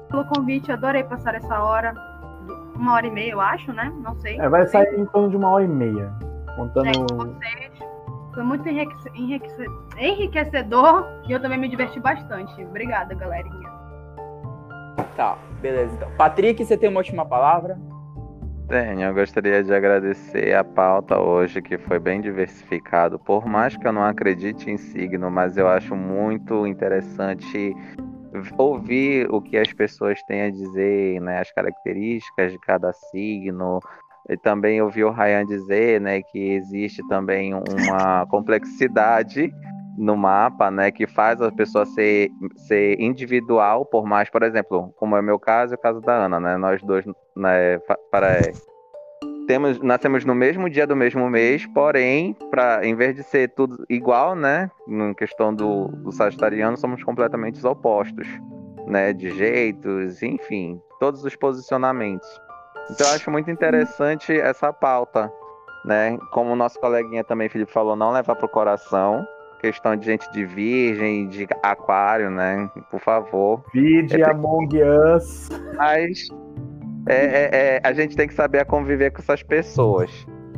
Pelo 0.10 0.26
convite, 0.26 0.72
adorei 0.72 1.04
passar 1.04 1.36
essa 1.36 1.62
hora. 1.64 1.94
Uma 2.76 2.94
hora 2.94 3.08
e 3.08 3.12
meia, 3.12 3.32
eu 3.32 3.42
acho, 3.42 3.74
né? 3.74 3.92
Não 4.04 4.16
sei. 4.16 4.40
É, 4.40 4.48
vai 4.48 4.66
sair 4.68 5.00
em 5.00 5.06
torno 5.08 5.30
de 5.30 5.38
uma 5.38 5.50
hora 5.50 5.64
e 5.64 5.68
meia. 5.68 6.12
Contando. 6.56 6.88
É, 6.88 6.92
com 6.94 7.08
vocês. 7.18 7.72
Foi 8.34 8.44
muito 8.44 8.70
enriquece- 8.70 9.12
enriquece- 9.16 9.68
enriquecedor 9.98 11.06
e 11.28 11.32
eu 11.32 11.42
também 11.42 11.58
me 11.60 11.68
diverti 11.68 12.00
bastante. 12.00 12.64
Obrigada, 12.64 13.16
galerinha. 13.16 13.68
Tá, 15.16 15.36
beleza. 15.60 15.96
Então, 15.96 16.12
Patrick, 16.16 16.64
você 16.64 16.78
tem 16.78 16.90
uma 16.90 17.00
última 17.00 17.26
palavra? 17.26 17.80
Tenho, 18.68 19.02
eu 19.02 19.14
gostaria 19.14 19.64
de 19.64 19.74
agradecer 19.74 20.54
a 20.54 20.64
pauta 20.64 21.18
hoje, 21.20 21.62
que 21.62 21.78
foi 21.78 21.98
bem 21.98 22.22
diversificado. 22.22 23.18
Por 23.18 23.46
mais 23.48 23.76
que 23.76 23.88
eu 23.88 23.94
não 23.94 24.04
acredite 24.04 24.70
em 24.70 24.78
signo, 24.78 25.32
mas 25.32 25.58
eu 25.58 25.68
acho 25.68 25.96
muito 25.96 26.68
interessante 26.68 27.74
ouvir 28.58 29.28
o 29.32 29.42
que 29.42 29.58
as 29.58 29.72
pessoas 29.74 30.22
têm 30.24 30.44
a 30.44 30.50
dizer, 30.50 31.22
né, 31.22 31.40
as 31.40 31.52
características 31.52 32.52
de 32.52 32.60
cada 32.60 32.92
signo. 32.94 33.80
E 34.30 34.36
também 34.36 34.82
ouvir 34.82 35.06
o 35.06 35.12
Ryan 35.12 35.46
dizer, 35.46 36.02
né, 36.02 36.22
que 36.22 36.52
existe 36.54 37.02
também 37.08 37.54
uma 37.54 38.26
complexidade 38.28 39.54
no 39.98 40.16
mapa, 40.16 40.70
né, 40.70 40.92
que 40.92 41.08
faz 41.08 41.42
a 41.42 41.52
pessoa 41.52 41.86
ser, 41.86 42.30
ser 42.68 43.00
individual, 43.00 43.86
por 43.86 44.06
mais, 44.06 44.30
por 44.30 44.44
exemplo, 44.44 44.94
como 44.98 45.16
é 45.16 45.22
o 45.22 45.24
meu 45.24 45.40
caso 45.40 45.74
e 45.74 45.76
o 45.76 45.80
caso 45.80 46.02
da 46.02 46.26
Ana, 46.26 46.40
né, 46.40 46.58
nós 46.58 46.84
dois, 46.84 47.06
né, 47.36 47.80
para 48.12 48.52
temos, 49.48 49.80
nascemos 49.80 50.26
no 50.26 50.36
mesmo 50.36 50.70
dia 50.70 50.86
do 50.86 50.96
mesmo 50.96 51.30
mês, 51.30 51.66
porém, 51.68 52.36
para 52.52 52.86
em 52.86 52.94
vez 52.94 53.16
de 53.16 53.24
ser 53.24 53.50
tudo 53.50 53.86
igual, 53.90 54.36
né, 54.36 54.70
na 54.86 55.16
questão 55.16 55.56
do, 55.56 55.88
do 55.88 56.12
sagitariano, 56.12 56.78
somos 56.78 57.02
completamente 57.04 57.66
opostos, 57.66 58.28
né, 58.86 59.14
de 59.14 59.30
jeitos, 59.32 60.22
enfim, 60.22 60.80
todos 61.00 61.24
os 61.24 61.36
posicionamentos. 61.36 62.28
Então, 62.92 63.08
eu 63.08 63.14
acho 63.14 63.32
muito 63.32 63.50
interessante 63.50 64.38
essa 64.38 64.72
pauta, 64.72 65.32
né, 65.86 66.18
como 66.32 66.52
o 66.52 66.56
nosso 66.56 66.80
coleguinha 66.80 67.24
também, 67.24 67.50
Felipe, 67.50 67.72
falou, 67.72 67.96
não 67.96 68.12
levar 68.12 68.36
para 68.36 68.46
o 68.46 68.50
coração, 68.50 69.26
questão 69.62 69.96
de 69.96 70.06
gente 70.06 70.30
de 70.32 70.46
virgem, 70.46 71.28
de 71.30 71.48
aquário, 71.64 72.30
né, 72.30 72.70
por 72.92 73.00
favor. 73.00 73.64
Vide 73.74 74.22
É, 74.22 74.30
Among 74.30 74.78
Us. 74.84 75.50
Mas 75.76 76.28
é, 77.08 77.16
é, 77.16 77.50
é, 77.76 77.82
a 77.84 77.94
gente 77.94 78.16
tem 78.16 78.28
que 78.28 78.34
saber 78.34 78.66
conviver 78.66 79.12
com 79.12 79.22
essas 79.22 79.42
pessoas. 79.42 80.12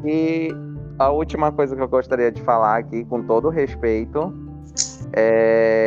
E 0.03 0.49
a 0.97 1.09
última 1.09 1.51
coisa 1.51 1.75
que 1.75 1.81
eu 1.81 1.87
gostaria 1.87 2.31
de 2.31 2.41
falar 2.41 2.77
aqui, 2.77 3.05
com 3.05 3.23
todo 3.23 3.49
respeito, 3.49 4.33
é. 5.13 5.85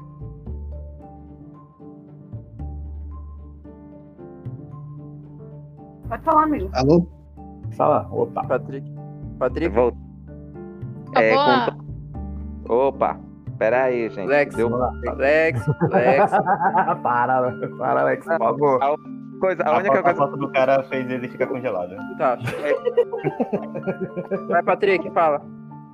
Pode 6.08 6.22
falar, 6.24 6.44
amigo. 6.44 6.70
Alô? 6.74 7.06
Fala. 7.76 8.08
Opa. 8.10 8.46
Patrick. 8.46 8.88
Patrick. 9.38 9.74
Vou... 9.74 9.92
Tá 11.12 11.22
é, 11.22 11.34
Opa. 11.34 11.76
Com... 12.66 12.74
Opa. 12.74 13.20
Pera 13.58 13.84
aí, 13.84 14.10
gente. 14.10 14.28
Lex, 14.28 14.54
Deu... 14.54 14.68
Lex, 15.16 15.66
Lex. 15.90 16.30
para, 17.02 17.52
para, 17.78 18.04
Lex, 18.04 18.26
por 18.26 18.38
favor 18.38 18.80
coisa, 19.42 19.62
a 19.64 19.74
A, 19.74 19.78
única 19.78 19.96
foto, 19.96 19.98
a 19.98 20.02
coisa 20.02 20.18
foto 20.18 20.36
do 20.36 20.52
cara 20.52 20.84
fez 20.84 21.10
ele 21.10 21.28
ficar 21.28 21.48
congelado. 21.48 21.96
Tá. 22.16 22.38
Vai, 24.48 24.62
Patrick, 24.62 25.10
fala. 25.10 25.42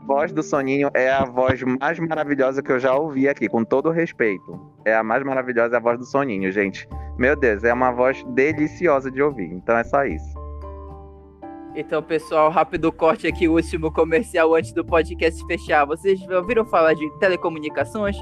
A 0.03 0.07
voz 0.07 0.33
do 0.33 0.43
Soninho 0.43 0.91
é 0.93 1.11
a 1.11 1.25
voz 1.25 1.63
mais 1.81 1.99
maravilhosa 1.99 2.63
que 2.63 2.71
eu 2.71 2.79
já 2.79 2.95
ouvi 2.95 3.27
aqui, 3.27 3.49
com 3.49 3.65
todo 3.65 3.91
respeito. 3.91 4.61
É 4.85 4.95
a 4.95 5.03
mais 5.03 5.23
maravilhosa 5.25 5.77
é 5.77 5.79
a 5.79 5.81
voz 5.81 5.99
do 5.99 6.05
Soninho, 6.05 6.53
gente. 6.53 6.87
Meu 7.19 7.35
Deus, 7.35 7.65
é 7.65 7.73
uma 7.73 7.91
voz 7.91 8.23
deliciosa 8.35 9.11
de 9.11 9.23
ouvir. 9.23 9.51
Então 9.53 9.77
é 9.77 9.85
só 9.85 10.05
isso. 10.05 10.39
Então, 11.75 12.03
pessoal, 12.03 12.51
rápido 12.51 12.93
corte 12.93 13.27
aqui, 13.27 13.49
o 13.49 13.55
último 13.55 13.91
comercial 13.93 14.55
antes 14.55 14.73
do 14.73 14.85
podcast 14.85 15.43
fechar. 15.47 15.87
Vocês 15.87 16.21
ouviram 16.29 16.67
falar 16.67 16.95
de 16.95 17.09
telecomunicações? 17.19 18.17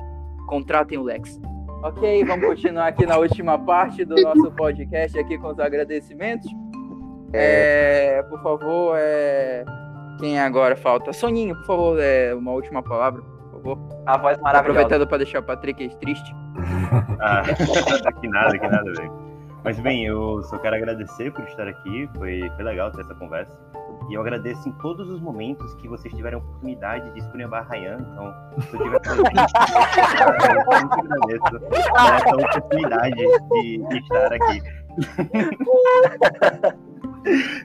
Contratem 0.46 0.98
o 0.98 1.02
Lex. 1.02 1.40
Ok, 1.86 2.24
vamos 2.24 2.46
continuar 2.46 2.88
aqui 2.88 3.06
na 3.06 3.16
última 3.16 3.56
parte 3.56 4.04
do 4.04 4.20
nosso 4.20 4.50
podcast 4.50 5.16
aqui 5.16 5.38
com 5.38 5.50
os 5.52 5.60
agradecimentos. 5.60 6.50
É, 7.32 8.24
por 8.28 8.42
favor, 8.42 8.96
é... 8.98 9.64
quem 10.18 10.36
agora 10.36 10.74
falta? 10.74 11.12
Soninho, 11.12 11.54
por 11.54 11.64
favor, 11.64 12.00
é 12.00 12.34
uma 12.34 12.50
última 12.50 12.82
palavra, 12.82 13.22
por 13.22 13.52
favor. 13.52 13.78
A 14.04 14.18
voz 14.18 14.36
maravilhosa. 14.38 14.58
Aproveitando 14.58 15.06
para 15.06 15.18
deixar 15.18 15.38
o 15.38 15.42
Patrick 15.44 15.96
triste. 15.98 16.34
Ah, 17.20 17.42
que 18.20 18.28
nada, 18.28 18.58
que 18.58 18.68
nada, 18.68 18.92
velho. 18.92 19.12
Mas 19.64 19.78
bem, 19.78 20.06
eu 20.06 20.42
só 20.44 20.58
quero 20.58 20.76
agradecer 20.76 21.32
por 21.32 21.44
estar 21.44 21.66
aqui, 21.66 22.08
foi, 22.16 22.50
foi 22.54 22.64
legal 22.64 22.90
ter 22.90 23.02
essa 23.02 23.14
conversa. 23.14 23.56
E 24.08 24.14
eu 24.14 24.20
agradeço 24.20 24.68
em 24.68 24.72
todos 24.72 25.08
os 25.08 25.20
momentos 25.20 25.74
que 25.76 25.88
vocês 25.88 26.14
tiveram 26.14 26.38
a 26.38 26.42
oportunidade 26.42 27.12
de 27.12 27.18
esculhambar 27.20 27.66
a 27.66 27.72
Ryan. 27.72 27.98
Então, 28.00 28.34
se 28.62 28.76
eu 28.76 28.82
tiver 28.82 29.00
eu 29.06 29.16
muito 30.80 30.94
agradeço 30.94 31.56
essa 31.72 32.36
oportunidade 32.36 33.16
de, 33.16 33.88
de 33.88 33.98
estar 33.98 34.32
aqui. 34.32 34.62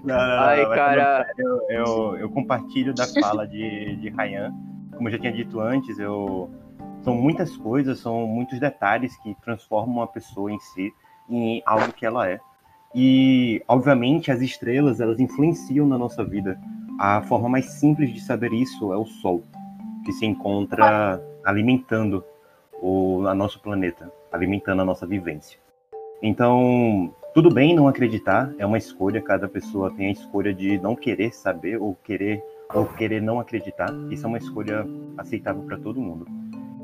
Não, 0.03 0.15
não, 0.15 0.27
não, 0.27 0.39
Ai, 0.39 0.65
cara. 0.69 1.27
eu, 1.38 1.61
eu, 1.69 2.18
eu 2.18 2.30
compartilho 2.31 2.95
da 2.95 3.05
fala 3.22 3.47
de, 3.47 3.95
de 3.97 4.09
Ryan. 4.09 4.51
Como 4.95 5.07
eu 5.07 5.11
já 5.11 5.19
tinha 5.19 5.31
dito 5.31 5.59
antes, 5.59 5.99
eu, 5.99 6.49
são 7.01 7.13
muitas 7.13 7.55
coisas, 7.57 7.99
são 7.99 8.26
muitos 8.26 8.59
detalhes 8.59 9.15
que 9.18 9.35
transformam 9.41 9.97
uma 9.97 10.07
pessoa 10.07 10.51
em 10.51 10.59
si 10.59 10.91
em 11.30 11.61
algo 11.65 11.93
que 11.93 12.05
ela 12.05 12.27
é. 12.27 12.39
E, 12.93 13.63
obviamente, 13.68 14.31
as 14.31 14.41
estrelas, 14.41 14.99
elas 14.99 15.19
influenciam 15.19 15.88
na 15.88 15.97
nossa 15.97 16.23
vida. 16.23 16.59
A 16.99 17.22
forma 17.22 17.47
mais 17.47 17.65
simples 17.65 18.13
de 18.13 18.19
saber 18.19 18.51
isso 18.53 18.91
é 18.91 18.97
o 18.97 19.05
Sol, 19.05 19.43
que 20.05 20.11
se 20.11 20.26
encontra 20.26 21.22
alimentando 21.43 22.23
o 22.81 23.26
a 23.27 23.34
nosso 23.34 23.61
planeta, 23.61 24.11
alimentando 24.31 24.81
a 24.81 24.85
nossa 24.85 25.07
vivência. 25.07 25.57
Então, 26.22 27.13
tudo 27.34 27.49
bem 27.49 27.73
não 27.73 27.88
acreditar, 27.88 28.53
é 28.57 28.65
uma 28.65 28.77
escolha, 28.77 29.22
cada 29.22 29.47
pessoa 29.47 29.91
tem 29.91 30.07
a 30.07 30.11
escolha 30.11 30.53
de 30.53 30.77
não 30.80 30.95
querer 30.95 31.34
saber 31.34 31.77
ou 31.77 31.95
querer 32.03 32.43
ou 32.73 32.85
querer 32.85 33.22
não 33.22 33.39
acreditar. 33.39 33.89
Isso 34.09 34.26
é 34.26 34.27
uma 34.27 34.38
escolha 34.38 34.85
aceitável 35.18 35.63
para 35.63 35.77
todo 35.77 36.01
mundo. 36.01 36.26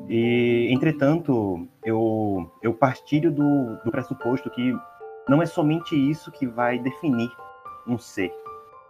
E, 0.09 0.67
entretanto, 0.71 1.67
eu, 1.83 2.49
eu 2.61 2.73
partilho 2.73 3.31
do, 3.31 3.77
do 3.83 3.91
pressuposto 3.91 4.49
que 4.49 4.73
não 5.27 5.41
é 5.41 5.45
somente 5.45 5.95
isso 5.95 6.31
que 6.31 6.45
vai 6.45 6.79
definir 6.79 7.31
um 7.87 7.97
ser. 7.97 8.31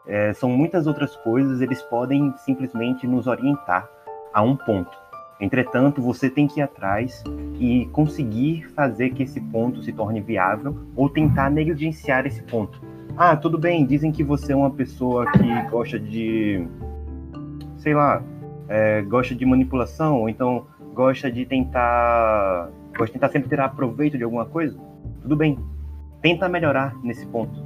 É, 0.05 0.33
são 0.33 0.49
muitas 0.49 0.87
outras 0.87 1.15
coisas, 1.17 1.61
eles 1.61 1.81
podem 1.83 2.33
simplesmente 2.37 3.05
nos 3.05 3.27
orientar 3.27 3.89
a 4.33 4.41
um 4.41 4.55
ponto. 4.55 4.97
Entretanto, 5.39 6.01
você 6.01 6.29
tem 6.29 6.47
que 6.47 6.59
ir 6.59 6.63
atrás 6.63 7.23
e 7.59 7.85
conseguir 7.91 8.67
fazer 8.73 9.11
que 9.11 9.23
esse 9.23 9.39
ponto 9.39 9.83
se 9.83 9.91
torne 9.91 10.21
viável 10.21 10.75
ou 10.95 11.09
tentar 11.09 11.49
negligenciar 11.51 12.25
esse 12.25 12.41
ponto. 12.43 12.81
Ah, 13.15 13.35
tudo 13.35 13.57
bem, 13.57 13.85
dizem 13.85 14.11
que 14.11 14.23
você 14.23 14.53
é 14.53 14.55
uma 14.55 14.71
pessoa 14.71 15.29
que 15.31 15.69
gosta 15.69 15.99
de. 15.99 16.67
sei 17.77 17.93
lá, 17.93 18.23
é, 18.67 19.01
gosta 19.01 19.35
de 19.35 19.45
manipulação, 19.45 20.21
ou 20.21 20.29
então 20.29 20.65
gosta 20.93 21.31
de 21.31 21.45
tentar. 21.45 22.69
gosta 22.91 23.07
de 23.07 23.13
tentar 23.13 23.29
sempre 23.29 23.49
tirar 23.49 23.69
proveito 23.69 24.17
de 24.17 24.23
alguma 24.23 24.45
coisa. 24.45 24.77
Tudo 25.21 25.35
bem, 25.35 25.57
tenta 26.27 26.49
melhorar 26.49 26.93
nesse 27.01 27.25
ponto. 27.27 27.65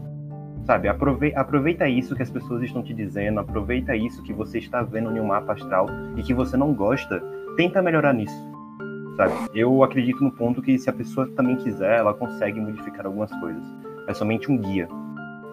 Sabe, 0.66 0.88
aproveita, 0.88 1.90
isso 1.90 2.16
que 2.16 2.22
as 2.22 2.30
pessoas 2.30 2.62
estão 2.62 2.84
te 2.84 2.94
dizendo, 2.94 3.40
aproveita 3.40 3.96
isso 3.96 4.22
que 4.22 4.32
você 4.32 4.60
está 4.60 4.84
vendo 4.84 5.18
em 5.18 5.20
um 5.20 5.26
mapa 5.26 5.54
astral 5.54 5.88
e 6.16 6.22
que 6.22 6.32
você 6.32 6.56
não 6.56 6.72
gosta, 6.72 7.20
tenta 7.58 7.82
melhorar 7.82 8.14
nisso. 8.14 8.52
Sabe? 9.18 9.34
Eu 9.56 9.84
acredito 9.84 10.24
no 10.24 10.32
ponto 10.32 10.62
que 10.62 10.78
se 10.78 10.88
a 10.92 10.94
pessoa 10.94 11.28
também 11.30 11.56
quiser, 11.56 11.98
ela 11.98 12.14
consegue 12.14 12.62
modificar 12.62 13.08
algumas 13.08 13.32
coisas. 13.40 13.64
É 14.08 14.14
somente 14.14 14.52
um 14.52 14.58
guia, 14.60 14.88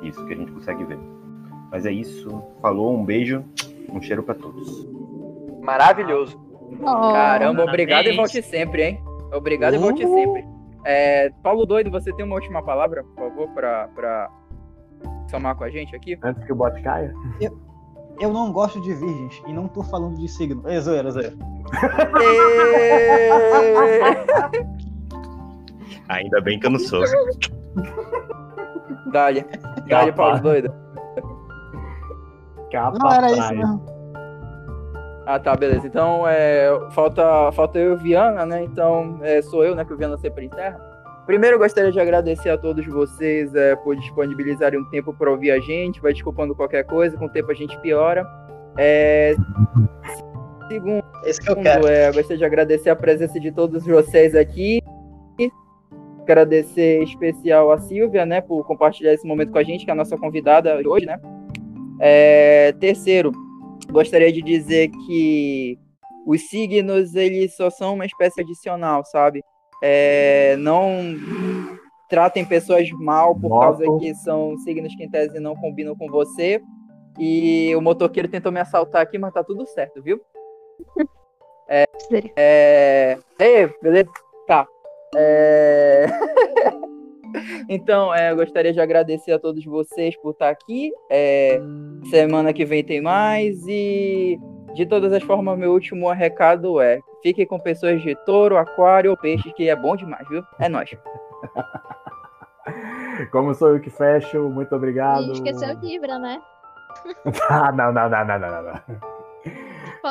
isso 0.02 0.22
que 0.26 0.34
a 0.34 0.36
gente 0.36 0.52
consegue 0.52 0.84
ver. 0.84 0.98
Mas 1.72 1.86
é 1.86 1.90
isso. 1.90 2.42
Falou, 2.60 2.94
um 2.94 3.06
beijo, 3.06 3.42
um 3.90 4.02
cheiro 4.02 4.22
para 4.22 4.34
todos. 4.34 4.86
Maravilhoso. 5.62 6.38
Oh, 6.82 7.12
Caramba, 7.12 7.64
obrigado 7.64 8.06
e 8.06 8.14
volte 8.14 8.42
sempre, 8.42 8.82
hein? 8.82 9.02
Obrigado 9.32 9.74
e 9.74 9.78
volte 9.78 10.04
Uh. 10.04 10.14
sempre. 10.14 10.57
É, 10.90 11.28
Paulo 11.42 11.66
Doido, 11.66 11.90
você 11.90 12.10
tem 12.14 12.24
uma 12.24 12.36
última 12.36 12.62
palavra, 12.62 13.04
por 13.04 13.28
favor, 13.28 13.46
pra, 13.50 13.88
pra 13.88 14.30
somar 15.30 15.54
com 15.54 15.64
a 15.64 15.68
gente 15.68 15.94
aqui? 15.94 16.18
Antes 16.22 16.42
que 16.46 16.52
o 16.52 16.56
bot 16.56 16.80
caia. 16.80 17.12
Eu 18.18 18.32
não 18.32 18.50
gosto 18.50 18.80
de 18.80 18.94
virgens 18.94 19.42
e 19.46 19.52
não 19.52 19.68
tô 19.68 19.82
falando 19.82 20.16
de 20.16 20.26
signo. 20.26 20.66
É 20.66 20.80
zoeira, 20.80 21.10
zoeira. 21.10 21.36
Ainda 26.08 26.40
bem 26.40 26.58
que 26.58 26.64
eu 26.64 26.70
não 26.70 26.78
sou. 26.78 27.02
Dale, 29.12 29.44
Dale, 29.86 30.12
Paulo 30.12 30.40
Doido. 30.40 30.72
Capa 32.72 32.96
Não 32.98 33.12
era 33.12 33.30
isso 33.30 33.36
praia. 33.36 33.80
Ah, 35.30 35.38
tá, 35.38 35.54
beleza. 35.54 35.86
Então, 35.86 36.26
é, 36.26 36.70
falta, 36.92 37.52
falta 37.52 37.78
eu 37.78 37.90
e 37.90 37.92
o 37.92 37.98
Viana, 37.98 38.46
né? 38.46 38.64
Então, 38.64 39.18
é, 39.20 39.42
sou 39.42 39.62
eu, 39.62 39.74
né, 39.74 39.84
que 39.84 39.92
o 39.92 39.96
Viana 39.98 40.16
sempre 40.16 40.46
encerra. 40.46 40.80
Primeiro, 41.26 41.56
eu 41.56 41.60
gostaria 41.60 41.92
de 41.92 42.00
agradecer 42.00 42.48
a 42.48 42.56
todos 42.56 42.86
vocês 42.86 43.54
é, 43.54 43.76
por 43.76 43.94
disponibilizarem 43.94 44.80
um 44.80 44.86
tempo 44.86 45.12
para 45.12 45.30
ouvir 45.30 45.50
a 45.50 45.60
gente. 45.60 46.00
Vai 46.00 46.14
desculpando 46.14 46.54
qualquer 46.54 46.82
coisa, 46.84 47.14
com 47.18 47.26
o 47.26 47.28
tempo 47.28 47.50
a 47.50 47.54
gente 47.54 47.78
piora. 47.80 48.26
É, 48.78 49.34
segundo, 50.66 51.04
Esse 51.22 51.42
que 51.42 51.50
eu 51.50 51.56
quero. 51.56 51.86
é, 51.86 52.06
gostaria 52.10 52.38
de 52.38 52.44
agradecer 52.46 52.88
a 52.88 52.96
presença 52.96 53.38
de 53.38 53.52
todos 53.52 53.84
vocês 53.84 54.34
aqui. 54.34 54.80
Agradecer 56.22 57.00
em 57.00 57.04
especial 57.04 57.70
a 57.70 57.76
Silvia, 57.76 58.24
né, 58.24 58.40
por 58.40 58.66
compartilhar 58.66 59.12
esse 59.12 59.26
momento 59.26 59.52
com 59.52 59.58
a 59.58 59.62
gente, 59.62 59.84
que 59.84 59.90
é 59.90 59.92
a 59.92 59.96
nossa 59.96 60.16
convidada 60.16 60.80
hoje, 60.86 61.04
né? 61.04 61.20
É, 62.00 62.72
terceiro, 62.80 63.30
gostaria 63.90 64.32
de 64.32 64.42
dizer 64.42 64.88
que 65.06 65.78
os 66.26 66.48
signos, 66.48 67.14
eles 67.14 67.56
só 67.56 67.70
são 67.70 67.94
uma 67.94 68.04
espécie 68.04 68.40
adicional, 68.40 69.04
sabe? 69.04 69.42
É, 69.82 70.56
não 70.58 70.90
tratem 72.08 72.44
pessoas 72.44 72.88
mal 72.92 73.34
por 73.34 73.48
Nossa. 73.48 73.84
causa 73.84 73.98
que 73.98 74.14
são 74.16 74.56
signos 74.58 74.94
que 74.94 75.04
em 75.04 75.10
tese 75.10 75.38
não 75.40 75.56
combinam 75.56 75.96
com 75.96 76.08
você. 76.08 76.60
E 77.18 77.74
o 77.74 77.80
motoqueiro 77.80 78.28
tentou 78.28 78.52
me 78.52 78.60
assaltar 78.60 79.02
aqui, 79.02 79.18
mas 79.18 79.32
tá 79.32 79.42
tudo 79.42 79.66
certo, 79.66 80.02
viu? 80.02 80.20
Sério. 82.08 82.32
É... 82.36 83.18
Ei, 83.38 83.68
beleza? 83.82 84.08
Tá. 84.46 84.66
É... 85.16 86.06
então, 87.68 88.14
é, 88.14 88.30
eu 88.30 88.36
gostaria 88.36 88.72
de 88.72 88.80
agradecer 88.80 89.32
a 89.32 89.38
todos 89.38 89.64
vocês 89.64 90.16
por 90.20 90.30
estar 90.30 90.48
aqui. 90.50 90.92
É, 91.10 91.60
Semana 92.10 92.52
que 92.52 92.64
vem 92.64 92.84
tem 92.84 93.00
mais. 93.00 93.66
E, 93.66 94.38
de 94.74 94.86
todas 94.86 95.12
as 95.12 95.22
formas, 95.22 95.58
meu 95.58 95.72
último 95.72 96.10
recado 96.12 96.80
é: 96.80 97.00
fiquem 97.22 97.46
com 97.46 97.58
pessoas 97.58 98.00
de 98.02 98.14
touro, 98.24 98.56
aquário 98.56 99.10
ou 99.10 99.16
peixe, 99.16 99.52
que 99.52 99.68
é 99.68 99.76
bom 99.76 99.96
demais, 99.96 100.26
viu? 100.28 100.42
É 100.58 100.68
nóis. 100.68 100.90
Como 103.32 103.54
sou 103.54 103.70
eu 103.70 103.80
que 103.80 103.90
fecho, 103.90 104.48
muito 104.50 104.74
obrigado. 104.74 105.22
E 105.22 105.32
esqueceu 105.32 105.76
o 105.76 105.80
Libra, 105.80 106.18
né? 106.18 106.40
Ah, 107.48 107.70
não, 107.72 107.92
não, 107.92 108.08
não, 108.08 108.24
não, 108.24 108.38
não, 108.38 108.50
não, 108.50 108.80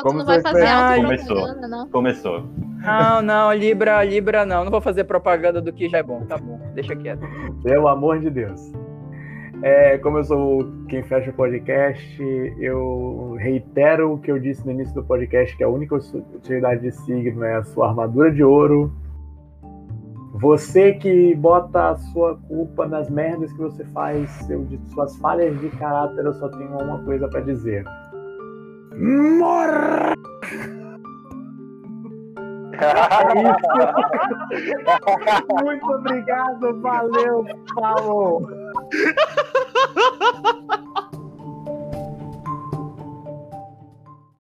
Como 0.02 0.18
não 0.18 0.26
vai 0.26 0.40
fazer 0.40 0.66
autopropaganda, 0.66 1.68
não? 1.68 1.88
Começou. 1.88 2.44
Não, 2.78 3.22
não, 3.22 3.52
Libra, 3.52 4.04
Libra 4.04 4.46
não. 4.46 4.64
Não 4.64 4.70
vou 4.70 4.80
fazer 4.80 5.04
propaganda 5.04 5.60
do 5.60 5.72
que 5.72 5.88
já 5.88 5.98
é 5.98 6.02
bom. 6.02 6.24
Tá 6.26 6.36
bom, 6.36 6.60
deixa 6.74 6.94
quieto. 6.94 7.26
Pelo 7.62 7.88
amor 7.88 8.20
de 8.20 8.30
Deus. 8.30 8.72
É, 9.62 9.98
como 9.98 10.18
eu 10.18 10.24
sou 10.24 10.68
quem 10.88 11.02
fecha 11.02 11.30
o 11.30 11.34
podcast, 11.34 12.22
eu 12.60 13.36
reitero 13.40 14.12
o 14.12 14.18
que 14.18 14.30
eu 14.30 14.38
disse 14.38 14.64
no 14.64 14.70
início 14.70 14.94
do 14.94 15.02
podcast, 15.02 15.56
que 15.56 15.64
a 15.64 15.68
única 15.68 15.96
utilidade 15.96 16.80
de 16.82 16.92
signo 16.92 17.42
é 17.42 17.56
a 17.56 17.64
sua 17.64 17.88
armadura 17.88 18.30
de 18.30 18.44
ouro. 18.44 18.92
Você 20.34 20.92
que 20.92 21.34
bota 21.34 21.90
a 21.90 21.96
sua 21.96 22.36
culpa 22.46 22.86
nas 22.86 23.10
merdas 23.10 23.52
que 23.52 23.58
você 23.58 23.84
faz, 23.86 24.30
seu, 24.46 24.64
de 24.64 24.78
suas 24.92 25.16
falhas 25.16 25.58
de 25.58 25.68
caráter, 25.70 26.24
eu 26.24 26.34
só 26.34 26.48
tenho 26.50 26.78
uma 26.78 27.02
coisa 27.02 27.26
pra 27.26 27.40
dizer. 27.40 27.84
Morra! 28.98 30.14
Muito 35.62 35.92
obrigado, 35.92 36.80
valeu, 36.80 37.44
falou! 37.74 38.48